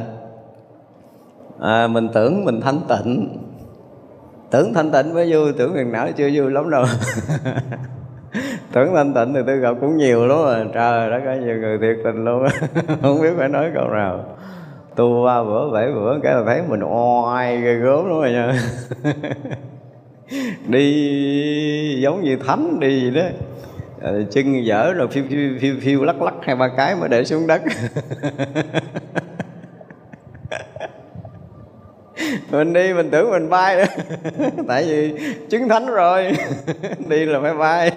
à, 1.60 1.88
mình 1.88 2.10
tưởng 2.14 2.46
mình 2.46 2.62
thanh 2.62 2.82
tịnh. 2.90 3.38
Tưởng 4.52 4.74
thanh 4.74 4.92
tịnh 4.92 5.14
mới 5.14 5.34
vui 5.34 5.54
tưởng 5.58 5.74
phiền 5.74 5.92
não 5.92 6.08
chưa 6.18 6.30
vui 6.34 6.52
lắm 6.52 6.70
đâu 6.70 6.86
tưởng 8.72 8.94
thanh 8.96 9.14
tịnh 9.14 9.34
thì 9.34 9.40
tôi 9.48 9.58
gặp 9.58 9.76
cũng 9.82 9.98
nhiều 9.98 10.28
lắm 10.28 10.38
rồi 10.38 10.66
trời 10.74 11.10
đó 11.12 11.20
có 11.26 11.34
nhiều 11.34 11.56
người 11.56 11.78
thiệt 11.78 11.98
tình 12.04 12.26
luôn 12.26 12.46
không 13.02 13.22
biết 13.22 13.30
phải 13.38 13.50
nói 13.50 13.72
câu 13.74 13.88
nào. 13.88 14.26
Tu 14.96 15.26
ba 15.26 15.44
bữa 15.44 15.72
bảy 15.74 15.92
bữa 15.92 16.20
cái 16.24 16.34
là 16.34 16.44
thấy 16.46 16.62
mình 16.68 16.82
oai 16.84 17.62
ghê 17.62 17.76
gớm 17.76 18.06
lắm 18.06 18.20
rồi 18.20 18.32
nha. 18.32 18.54
Đi 20.68 22.02
giống 22.02 22.24
như 22.24 22.38
thánh 22.48 22.80
đi 22.80 23.02
gì 23.02 23.12
đó. 23.12 23.22
À, 24.02 24.12
chân 24.32 24.66
dở 24.66 24.94
rồi 24.94 25.08
phiêu, 25.08 25.24
phiêu 25.30 25.50
phiêu 25.62 25.76
phiêu 25.82 26.04
lắc 26.04 26.22
lắc 26.22 26.34
hai 26.42 26.56
ba 26.56 26.68
cái 26.78 26.96
mới 26.96 27.10
để 27.10 27.26
xuống 27.26 27.48
đất. 27.48 27.62
mình 32.52 32.74
đi, 32.74 32.94
mình 32.94 33.10
tưởng 33.12 33.32
mình 33.32 33.50
bay 33.50 33.76
nữa 33.76 34.04
tại 34.68 34.84
vì 34.84 35.14
chứng 35.50 35.70
thánh 35.70 35.86
rồi. 35.86 36.32
Đi 37.08 37.26
là 37.26 37.40
phải 37.42 37.54
bay. 37.54 37.92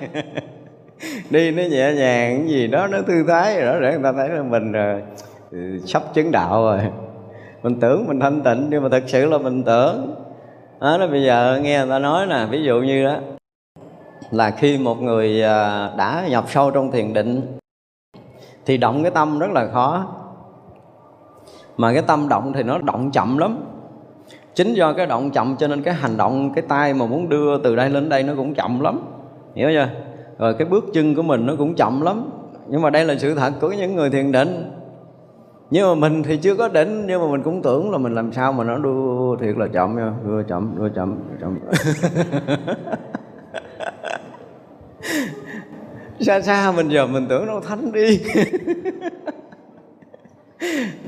Đi 1.30 1.50
nó 1.50 1.62
nhẹ 1.62 1.92
nhàng, 1.94 2.38
cái 2.38 2.48
gì 2.48 2.66
đó 2.66 2.86
nó 2.86 2.98
thư 3.06 3.24
thái 3.28 3.60
rồi 3.60 3.72
đó 3.72 3.80
để 3.80 3.92
người 3.92 4.02
ta 4.02 4.12
thấy 4.12 4.28
là 4.28 4.42
mình 4.42 4.72
rồi 4.72 5.02
sắp 5.86 6.02
chứng 6.14 6.30
đạo 6.30 6.62
rồi. 6.62 6.78
Mình 7.62 7.80
tưởng 7.80 8.04
mình 8.09 8.20
thanh 8.20 8.42
tịnh, 8.42 8.66
nhưng 8.70 8.82
mà 8.82 8.88
thật 8.88 9.02
sự 9.06 9.24
là 9.26 9.38
mình 9.38 9.62
tưởng. 9.62 10.14
Đó 10.80 10.96
là 10.96 11.06
bây 11.06 11.22
giờ 11.22 11.60
nghe 11.62 11.78
người 11.78 11.90
ta 11.90 11.98
nói 11.98 12.26
nè, 12.26 12.46
ví 12.50 12.62
dụ 12.62 12.80
như 12.80 13.04
đó, 13.04 13.16
là 14.30 14.50
khi 14.50 14.78
một 14.78 15.02
người 15.02 15.42
ờ, 15.42 15.92
đã 15.96 16.24
nhập 16.30 16.44
sâu 16.48 16.70
trong 16.70 16.90
thiền 16.90 17.12
định, 17.12 17.59
thì 18.66 18.76
động 18.76 19.02
cái 19.02 19.10
tâm 19.10 19.38
rất 19.38 19.50
là 19.50 19.66
khó. 19.72 20.06
Mà 21.76 21.92
cái 21.92 22.02
tâm 22.06 22.28
động 22.28 22.52
thì 22.52 22.62
nó 22.62 22.78
động 22.78 23.10
chậm 23.10 23.38
lắm 23.38 23.59
chính 24.54 24.74
do 24.74 24.92
cái 24.92 25.06
động 25.06 25.30
chậm 25.30 25.56
cho 25.58 25.68
nên 25.68 25.82
cái 25.82 25.94
hành 25.94 26.16
động, 26.16 26.52
cái 26.54 26.64
tay 26.68 26.94
mà 26.94 27.06
muốn 27.06 27.28
đưa 27.28 27.58
từ 27.58 27.76
đây 27.76 27.90
lên 27.90 28.08
đây 28.08 28.22
nó 28.22 28.32
cũng 28.36 28.54
chậm 28.54 28.80
lắm. 28.80 29.00
Hiểu 29.54 29.68
chưa? 29.72 29.88
Rồi 30.38 30.54
cái 30.54 30.68
bước 30.68 30.84
chân 30.92 31.14
của 31.14 31.22
mình 31.22 31.46
nó 31.46 31.56
cũng 31.58 31.74
chậm 31.74 32.00
lắm. 32.00 32.30
Nhưng 32.68 32.82
mà 32.82 32.90
đây 32.90 33.04
là 33.04 33.14
sự 33.18 33.34
thật 33.34 33.52
của 33.60 33.72
những 33.72 33.96
người 33.96 34.10
thiền 34.10 34.32
định. 34.32 34.70
Nhưng 35.70 35.88
mà 35.88 35.94
mình 35.94 36.22
thì 36.22 36.36
chưa 36.36 36.54
có 36.54 36.68
đỉnh 36.68 37.06
nhưng 37.06 37.20
mà 37.20 37.26
mình 37.30 37.42
cũng 37.42 37.62
tưởng 37.62 37.90
là 37.90 37.98
mình 37.98 38.14
làm 38.14 38.32
sao 38.32 38.52
mà 38.52 38.64
nó 38.64 38.78
đưa 38.78 39.36
thiệt 39.40 39.56
là 39.56 39.66
chậm 39.66 39.96
nha. 39.96 40.12
Đưa 40.26 40.42
chậm 40.42 40.74
đưa 40.78 40.88
chậm 40.88 41.18
đưa 41.30 41.36
chậm. 41.40 41.58
Xa 46.20 46.40
xa 46.40 46.72
mình 46.76 46.88
giờ 46.88 47.06
mình 47.06 47.26
tưởng 47.28 47.46
nó 47.46 47.60
thánh 47.60 47.92
đi. 47.92 48.20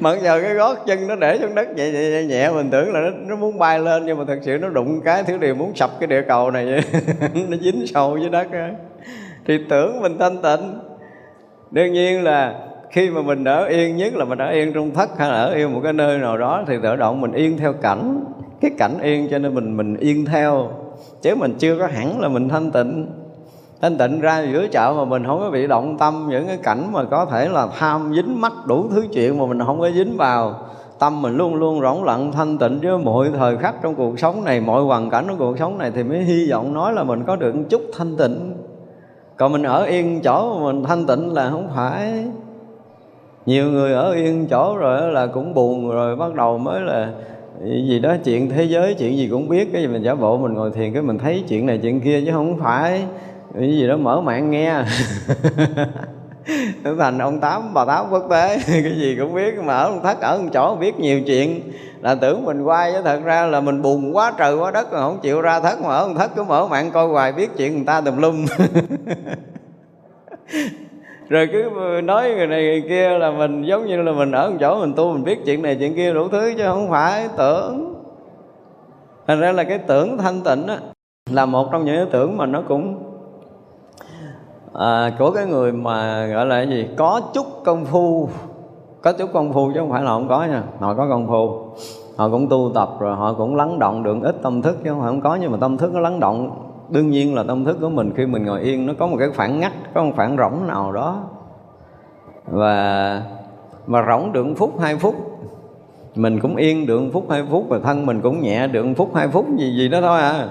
mặc 0.01 0.19
giờ 0.23 0.41
cái 0.41 0.55
gót 0.55 0.87
chân 0.87 1.07
nó 1.07 1.17
để 1.17 1.39
xuống 1.39 1.55
đất 1.55 1.77
nhẹ 1.77 1.91
nhẹ 1.91 2.11
nhẹ, 2.11 2.25
nhẹ 2.25 2.51
mình 2.51 2.71
tưởng 2.71 2.93
là 2.93 3.01
nó, 3.01 3.11
nó 3.27 3.37
muốn 3.37 3.59
bay 3.59 3.79
lên 3.79 4.07
nhưng 4.07 4.19
mà 4.19 4.25
thật 4.29 4.39
sự 4.43 4.59
nó 4.59 4.69
đụng 4.69 5.01
cái 5.01 5.23
thứ 5.23 5.39
điều 5.39 5.55
muốn 5.55 5.75
sập 5.75 5.91
cái 6.01 6.07
địa 6.07 6.23
cầu 6.29 6.51
này. 6.51 6.67
Vậy 6.67 6.83
nó 7.49 7.57
dính 7.57 7.87
sâu 7.87 8.19
dưới 8.19 8.31
đất 8.31 8.53
á. 8.53 8.71
Thì 9.47 9.59
tưởng 9.69 10.01
mình 10.01 10.19
thanh 10.19 10.43
tịnh. 10.43 10.79
Đương 11.71 11.93
nhiên 11.93 12.25
là 12.25 12.55
khi 12.91 13.11
mà 13.11 13.23
mình 13.23 13.45
ở 13.45 13.65
yên 13.65 13.97
nhất 13.97 14.15
là 14.15 14.25
mình 14.25 14.39
ở 14.39 14.51
yên 14.51 14.73
trong 14.73 14.91
thất 14.91 15.19
hay 15.19 15.29
là 15.29 15.35
ở 15.35 15.55
yên 15.55 15.75
một 15.75 15.81
cái 15.85 15.93
nơi 15.93 16.19
nào 16.19 16.39
đó 16.39 16.65
thì 16.67 16.75
tự 16.83 16.97
động 16.97 17.21
mình 17.21 17.33
yên 17.33 17.59
theo 17.59 17.73
cảnh 17.73 18.25
cái 18.61 18.71
cảnh 18.79 18.99
yên 19.03 19.29
cho 19.31 19.39
nên 19.39 19.55
mình 19.55 19.77
mình 19.77 19.97
yên 19.97 20.25
theo. 20.25 20.71
Chứ 21.23 21.35
mình 21.35 21.55
chưa 21.59 21.79
có 21.79 21.87
hẳn 21.87 22.21
là 22.21 22.29
mình 22.29 22.49
thanh 22.49 22.71
tịnh 22.71 23.07
thanh 23.81 23.99
tịnh 23.99 24.21
ra 24.21 24.45
giữa 24.53 24.67
chợ 24.69 24.95
mà 24.97 25.05
mình 25.05 25.25
không 25.27 25.41
có 25.41 25.51
bị 25.51 25.67
động 25.67 25.99
tâm, 25.99 26.27
những 26.31 26.47
cái 26.47 26.57
cảnh 26.57 26.93
mà 26.93 27.05
có 27.05 27.25
thể 27.25 27.49
là 27.49 27.69
tham 27.79 28.13
dính 28.15 28.41
mắt 28.41 28.53
đủ 28.67 28.87
thứ 28.91 29.07
chuyện 29.13 29.39
mà 29.39 29.47
mình 29.47 29.61
không 29.67 29.81
có 29.81 29.91
dính 29.91 30.17
vào. 30.17 30.55
Tâm 30.99 31.23
mình 31.23 31.37
luôn 31.37 31.55
luôn 31.55 31.81
rỗng 31.81 32.05
lặng, 32.05 32.33
thanh 32.33 32.59
tịnh 32.59 32.81
với 32.83 32.99
mọi 32.99 33.31
thời 33.39 33.57
khắc 33.57 33.75
trong 33.83 33.95
cuộc 33.95 34.19
sống 34.19 34.45
này, 34.45 34.61
mọi 34.61 34.83
hoàn 34.83 35.11
cảnh 35.11 35.25
trong 35.29 35.39
cuộc 35.39 35.59
sống 35.59 35.79
này 35.79 35.91
thì 35.95 36.03
mới 36.03 36.19
hy 36.19 36.51
vọng 36.51 36.75
nói 36.75 36.93
là 36.93 37.05
mình 37.05 37.25
có 37.27 37.37
được 37.37 37.55
một 37.55 37.63
chút 37.71 37.83
thanh 37.99 38.17
tịnh. 38.17 38.55
Còn 39.37 39.53
mình 39.53 39.63
ở 39.63 39.85
yên 39.85 40.21
chỗ 40.21 40.59
mà 40.59 40.73
mình 40.73 40.85
thanh 40.85 41.07
tịnh 41.07 41.33
là 41.33 41.51
không 41.51 41.69
phải. 41.77 42.25
Nhiều 43.47 43.65
người 43.65 43.93
ở 43.93 44.13
yên 44.13 44.47
chỗ 44.51 44.77
rồi 44.79 45.13
là 45.13 45.27
cũng 45.27 45.55
buồn 45.55 45.91
rồi, 45.91 46.17
bắt 46.17 46.35
đầu 46.35 46.59
mới 46.59 46.81
là 46.81 47.09
gì 47.65 48.01
đó, 48.01 48.15
chuyện 48.25 48.51
thế 48.51 48.65
giới, 48.65 48.95
chuyện 48.95 49.17
gì 49.17 49.29
cũng 49.31 49.49
biết, 49.49 49.73
cái 49.73 49.83
gì 49.83 49.89
mình 49.89 50.03
giả 50.03 50.15
bộ, 50.15 50.39
mình 50.39 50.55
ngồi 50.55 50.71
thiền 50.71 50.93
cái 50.93 51.03
mình 51.03 51.19
thấy 51.19 51.45
chuyện 51.49 51.67
này 51.67 51.79
chuyện 51.83 52.01
kia 52.01 52.23
chứ 52.27 52.33
không 52.33 52.59
phải 52.59 53.05
cái 53.61 53.77
gì 53.77 53.87
đó, 53.87 53.97
mở 53.97 54.21
mạng 54.21 54.51
nghe. 54.51 54.75
Thành 56.99 57.19
ông 57.19 57.41
tám, 57.41 57.75
bà 57.75 57.85
tám 57.85 58.07
quốc 58.11 58.27
tế. 58.31 58.59
Cái 58.67 58.97
gì 58.97 59.17
cũng 59.21 59.35
biết, 59.35 59.55
mà 59.65 59.75
ở 59.75 59.93
thất, 60.03 60.21
ở 60.21 60.39
một 60.39 60.49
chỗ 60.53 60.77
biết 60.77 61.01
nhiều 61.01 61.21
chuyện. 61.27 61.61
Là 62.01 62.15
tưởng 62.15 62.45
mình 62.45 62.63
quay 62.63 62.93
chứ 62.93 62.99
thật 63.05 63.21
ra 63.25 63.47
là 63.47 63.61
mình 63.61 63.83
buồn 63.83 64.17
quá 64.17 64.33
trời 64.39 64.57
quá 64.57 64.71
đất 64.71 64.93
mà 64.93 64.99
không 64.99 65.19
chịu 65.23 65.41
ra 65.41 65.61
thất, 65.61 65.81
mà 65.81 65.89
ở 65.89 66.15
thất 66.19 66.31
cứ 66.37 66.43
mở 66.45 66.67
mạng 66.67 66.91
coi 66.91 67.09
hoài 67.09 67.33
biết 67.33 67.51
chuyện 67.57 67.75
người 67.75 67.85
ta 67.87 68.01
tùm 68.01 68.17
lum. 68.17 68.47
Rồi 71.29 71.49
cứ 71.53 71.71
nói 72.05 72.31
người 72.37 72.47
này 72.47 72.63
người 72.63 72.83
kia 72.89 73.19
là 73.19 73.31
mình, 73.31 73.63
giống 73.63 73.87
như 73.87 74.03
là 74.03 74.13
mình 74.13 74.33
ở 74.33 74.51
một 74.51 74.57
chỗ 74.61 74.81
mình 74.81 74.95
tu 74.97 75.13
mình 75.13 75.25
biết 75.25 75.39
chuyện 75.47 75.63
này 75.63 75.77
chuyện 75.79 75.95
kia 75.95 76.13
đủ 76.13 76.29
thứ 76.29 76.55
chứ 76.57 76.65
không 76.67 76.91
phải 76.91 77.29
tưởng. 77.37 77.95
Thành 79.27 79.41
ra 79.41 79.53
là 79.53 79.65
cái 79.65 79.79
tưởng 79.79 80.19
thanh 80.19 80.41
tịnh 80.41 80.67
á, 80.67 80.79
là 81.31 81.47
một 81.47 81.69
trong 81.73 81.85
những 81.85 81.97
cái 81.97 82.07
tưởng 82.13 82.37
mà 82.37 82.47
nó 82.47 82.63
cũng 82.69 83.14
à, 84.75 85.11
của 85.19 85.31
cái 85.31 85.47
người 85.47 85.73
mà 85.73 86.27
gọi 86.27 86.47
là 86.47 86.57
cái 86.57 86.69
gì? 86.69 86.89
Có 86.97 87.21
chút 87.35 87.47
công 87.65 87.85
phu. 87.85 88.29
Có 89.03 89.13
chút 89.13 89.31
công 89.33 89.53
phu 89.53 89.71
chứ 89.75 89.81
không 89.81 89.91
phải 89.91 90.03
là 90.03 90.11
không 90.11 90.29
có 90.29 90.45
nha. 90.45 90.63
Họ 90.81 90.95
có 90.95 91.07
công 91.09 91.27
phu. 91.29 91.49
Họ 92.17 92.29
cũng 92.29 92.49
tu 92.49 92.71
tập 92.75 92.89
rồi 93.01 93.17
họ 93.17 93.33
cũng 93.33 93.57
lắng 93.57 93.79
động 93.79 94.03
được 94.03 94.17
ít 94.23 94.37
tâm 94.43 94.63
thức 94.63 94.77
chứ 94.85 94.91
không 94.91 95.01
phải 95.01 95.09
không 95.11 95.21
có. 95.21 95.39
Nhưng 95.41 95.53
mà 95.53 95.59
tâm 95.61 95.77
thức 95.77 95.95
nó 95.95 96.01
lắng 96.01 96.21
động 96.21 96.51
đương 96.89 97.11
nhiên 97.11 97.35
là 97.35 97.43
tâm 97.43 97.65
thức 97.65 97.77
của 97.81 97.89
mình 97.89 98.13
khi 98.17 98.27
mình 98.27 98.45
ngồi 98.45 98.61
yên 98.61 98.87
nó 98.87 98.93
có 98.99 99.07
một 99.07 99.17
cái 99.19 99.29
khoảng 99.37 99.61
ngắt 99.61 99.73
có 99.95 100.05
một 100.05 100.13
khoảng 100.17 100.37
rỗng 100.37 100.67
nào 100.67 100.93
đó. 100.93 101.21
Và 102.47 103.23
mà 103.87 104.05
rỗng 104.09 104.33
được 104.33 104.47
một 104.47 104.55
phút 104.57 104.81
hai 104.81 104.97
phút. 104.97 105.15
Mình 106.15 106.41
cũng 106.41 106.57
yên 106.57 106.87
được 106.87 107.01
một 107.01 107.09
phút 107.13 107.31
hai 107.31 107.43
phút. 107.51 107.65
Và 107.69 107.79
thân 107.79 108.07
mình 108.07 108.21
cũng 108.21 108.41
nhẹ 108.41 108.67
được 108.67 108.85
một 108.85 108.95
phút 108.97 109.15
hai 109.15 109.29
phút 109.29 109.47
gì 109.59 109.77
gì 109.77 109.89
đó 109.89 110.01
thôi 110.01 110.21
à 110.21 110.49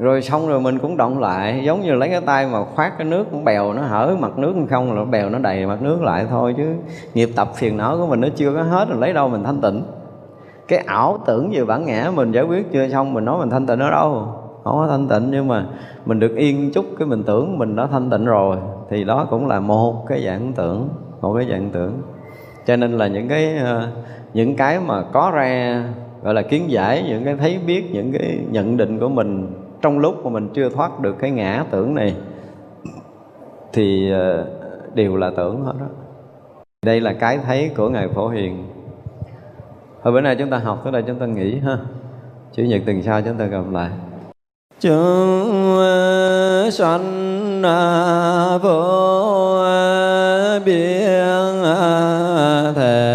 rồi 0.00 0.22
xong 0.22 0.48
rồi 0.48 0.60
mình 0.60 0.78
cũng 0.78 0.96
động 0.96 1.18
lại, 1.18 1.62
giống 1.64 1.80
như 1.80 1.94
lấy 1.94 2.08
cái 2.08 2.20
tay 2.20 2.46
mà 2.46 2.64
khoát 2.64 2.92
cái 2.98 3.06
nước 3.06 3.26
cũng 3.30 3.44
bèo, 3.44 3.72
nó 3.72 3.82
hở 3.82 4.16
mặt 4.18 4.38
nước 4.38 4.54
không, 4.70 4.96
là 4.96 5.04
bèo 5.04 5.30
nó 5.30 5.38
đầy 5.38 5.66
mặt 5.66 5.82
nước 5.82 6.02
lại 6.02 6.26
thôi 6.30 6.54
chứ 6.56 6.74
nghiệp 7.14 7.28
tập 7.36 7.48
phiền 7.54 7.76
não 7.76 7.96
của 7.96 8.06
mình 8.06 8.20
nó 8.20 8.28
chưa 8.36 8.54
có 8.54 8.62
hết 8.62 8.88
rồi 8.88 8.98
lấy 9.00 9.12
đâu 9.12 9.28
mình 9.28 9.44
thanh 9.44 9.60
tịnh. 9.60 9.82
Cái 10.68 10.78
ảo 10.78 11.18
tưởng 11.26 11.50
về 11.52 11.64
bản 11.64 11.86
ngã 11.86 12.10
mình 12.14 12.32
giải 12.32 12.44
quyết 12.44 12.72
chưa 12.72 12.88
xong, 12.88 13.14
mình 13.14 13.24
nói 13.24 13.38
mình 13.38 13.50
thanh 13.50 13.66
tịnh 13.66 13.78
ở 13.78 13.90
đâu? 13.90 14.26
Không 14.64 14.76
có 14.76 14.86
thanh 14.90 15.08
tịnh, 15.08 15.30
nhưng 15.30 15.48
mà 15.48 15.66
mình 16.06 16.18
được 16.18 16.36
yên 16.36 16.70
chút 16.74 16.84
cái 16.98 17.08
mình 17.08 17.22
tưởng 17.22 17.58
mình 17.58 17.76
đã 17.76 17.86
thanh 17.86 18.10
tịnh 18.10 18.24
rồi, 18.24 18.56
thì 18.90 19.04
đó 19.04 19.26
cũng 19.30 19.46
là 19.46 19.60
một 19.60 20.06
cái 20.08 20.22
dạng 20.26 20.52
tưởng, 20.52 20.88
một 21.20 21.34
cái 21.34 21.46
dạng 21.50 21.70
tưởng. 21.70 22.02
Cho 22.66 22.76
nên 22.76 22.92
là 22.92 23.06
những 23.06 23.28
cái 23.28 23.56
ờ, 23.56 23.88
những 24.34 24.56
cái 24.56 24.80
mà 24.86 25.02
có 25.12 25.30
ra, 25.34 25.84
gọi 26.22 26.34
là 26.34 26.42
kiến 26.42 26.70
giải, 26.70 27.04
những 27.08 27.24
cái 27.24 27.36
thấy 27.36 27.58
biết, 27.66 27.90
những 27.92 28.12
cái 28.12 28.38
nhận 28.50 28.76
định 28.76 28.98
của 28.98 29.08
mình 29.08 29.59
trong 29.82 29.98
lúc 29.98 30.24
mà 30.24 30.30
mình 30.30 30.48
chưa 30.54 30.68
thoát 30.68 31.00
được 31.00 31.16
cái 31.18 31.30
ngã 31.30 31.64
tưởng 31.70 31.94
này, 31.94 32.16
thì 33.72 34.10
ờ, 34.12 34.46
đều 34.94 35.16
là 35.16 35.30
tưởng 35.36 35.64
hết 35.64 35.72
đó. 35.80 35.86
Đây 36.86 37.00
là 37.00 37.12
cái 37.12 37.38
thấy 37.38 37.70
của 37.76 37.88
ngài 37.88 38.08
phổ 38.08 38.28
hiền. 38.28 38.68
Hồi 40.02 40.12
bữa 40.12 40.20
nay 40.20 40.36
chúng 40.38 40.50
ta 40.50 40.58
học, 40.58 40.80
tới 40.84 40.92
đây 40.92 41.02
chúng 41.06 41.18
ta 41.18 41.26
nghỉ 41.26 41.58
ha. 41.58 41.78
Chủ 42.52 42.62
nhật 42.62 42.82
tuần 42.86 43.02
sau 43.02 43.22
chúng 43.22 43.36
ta 43.36 43.44
gặp 43.44 43.64
lại. 43.72 43.90
Chúng 44.80 45.76
ờ, 45.76 46.70
sanh 46.72 47.62
à, 47.62 48.58
vô 48.58 49.62
à, 49.64 50.58
biên 50.64 51.62
à, 51.64 52.72
thể 52.76 53.09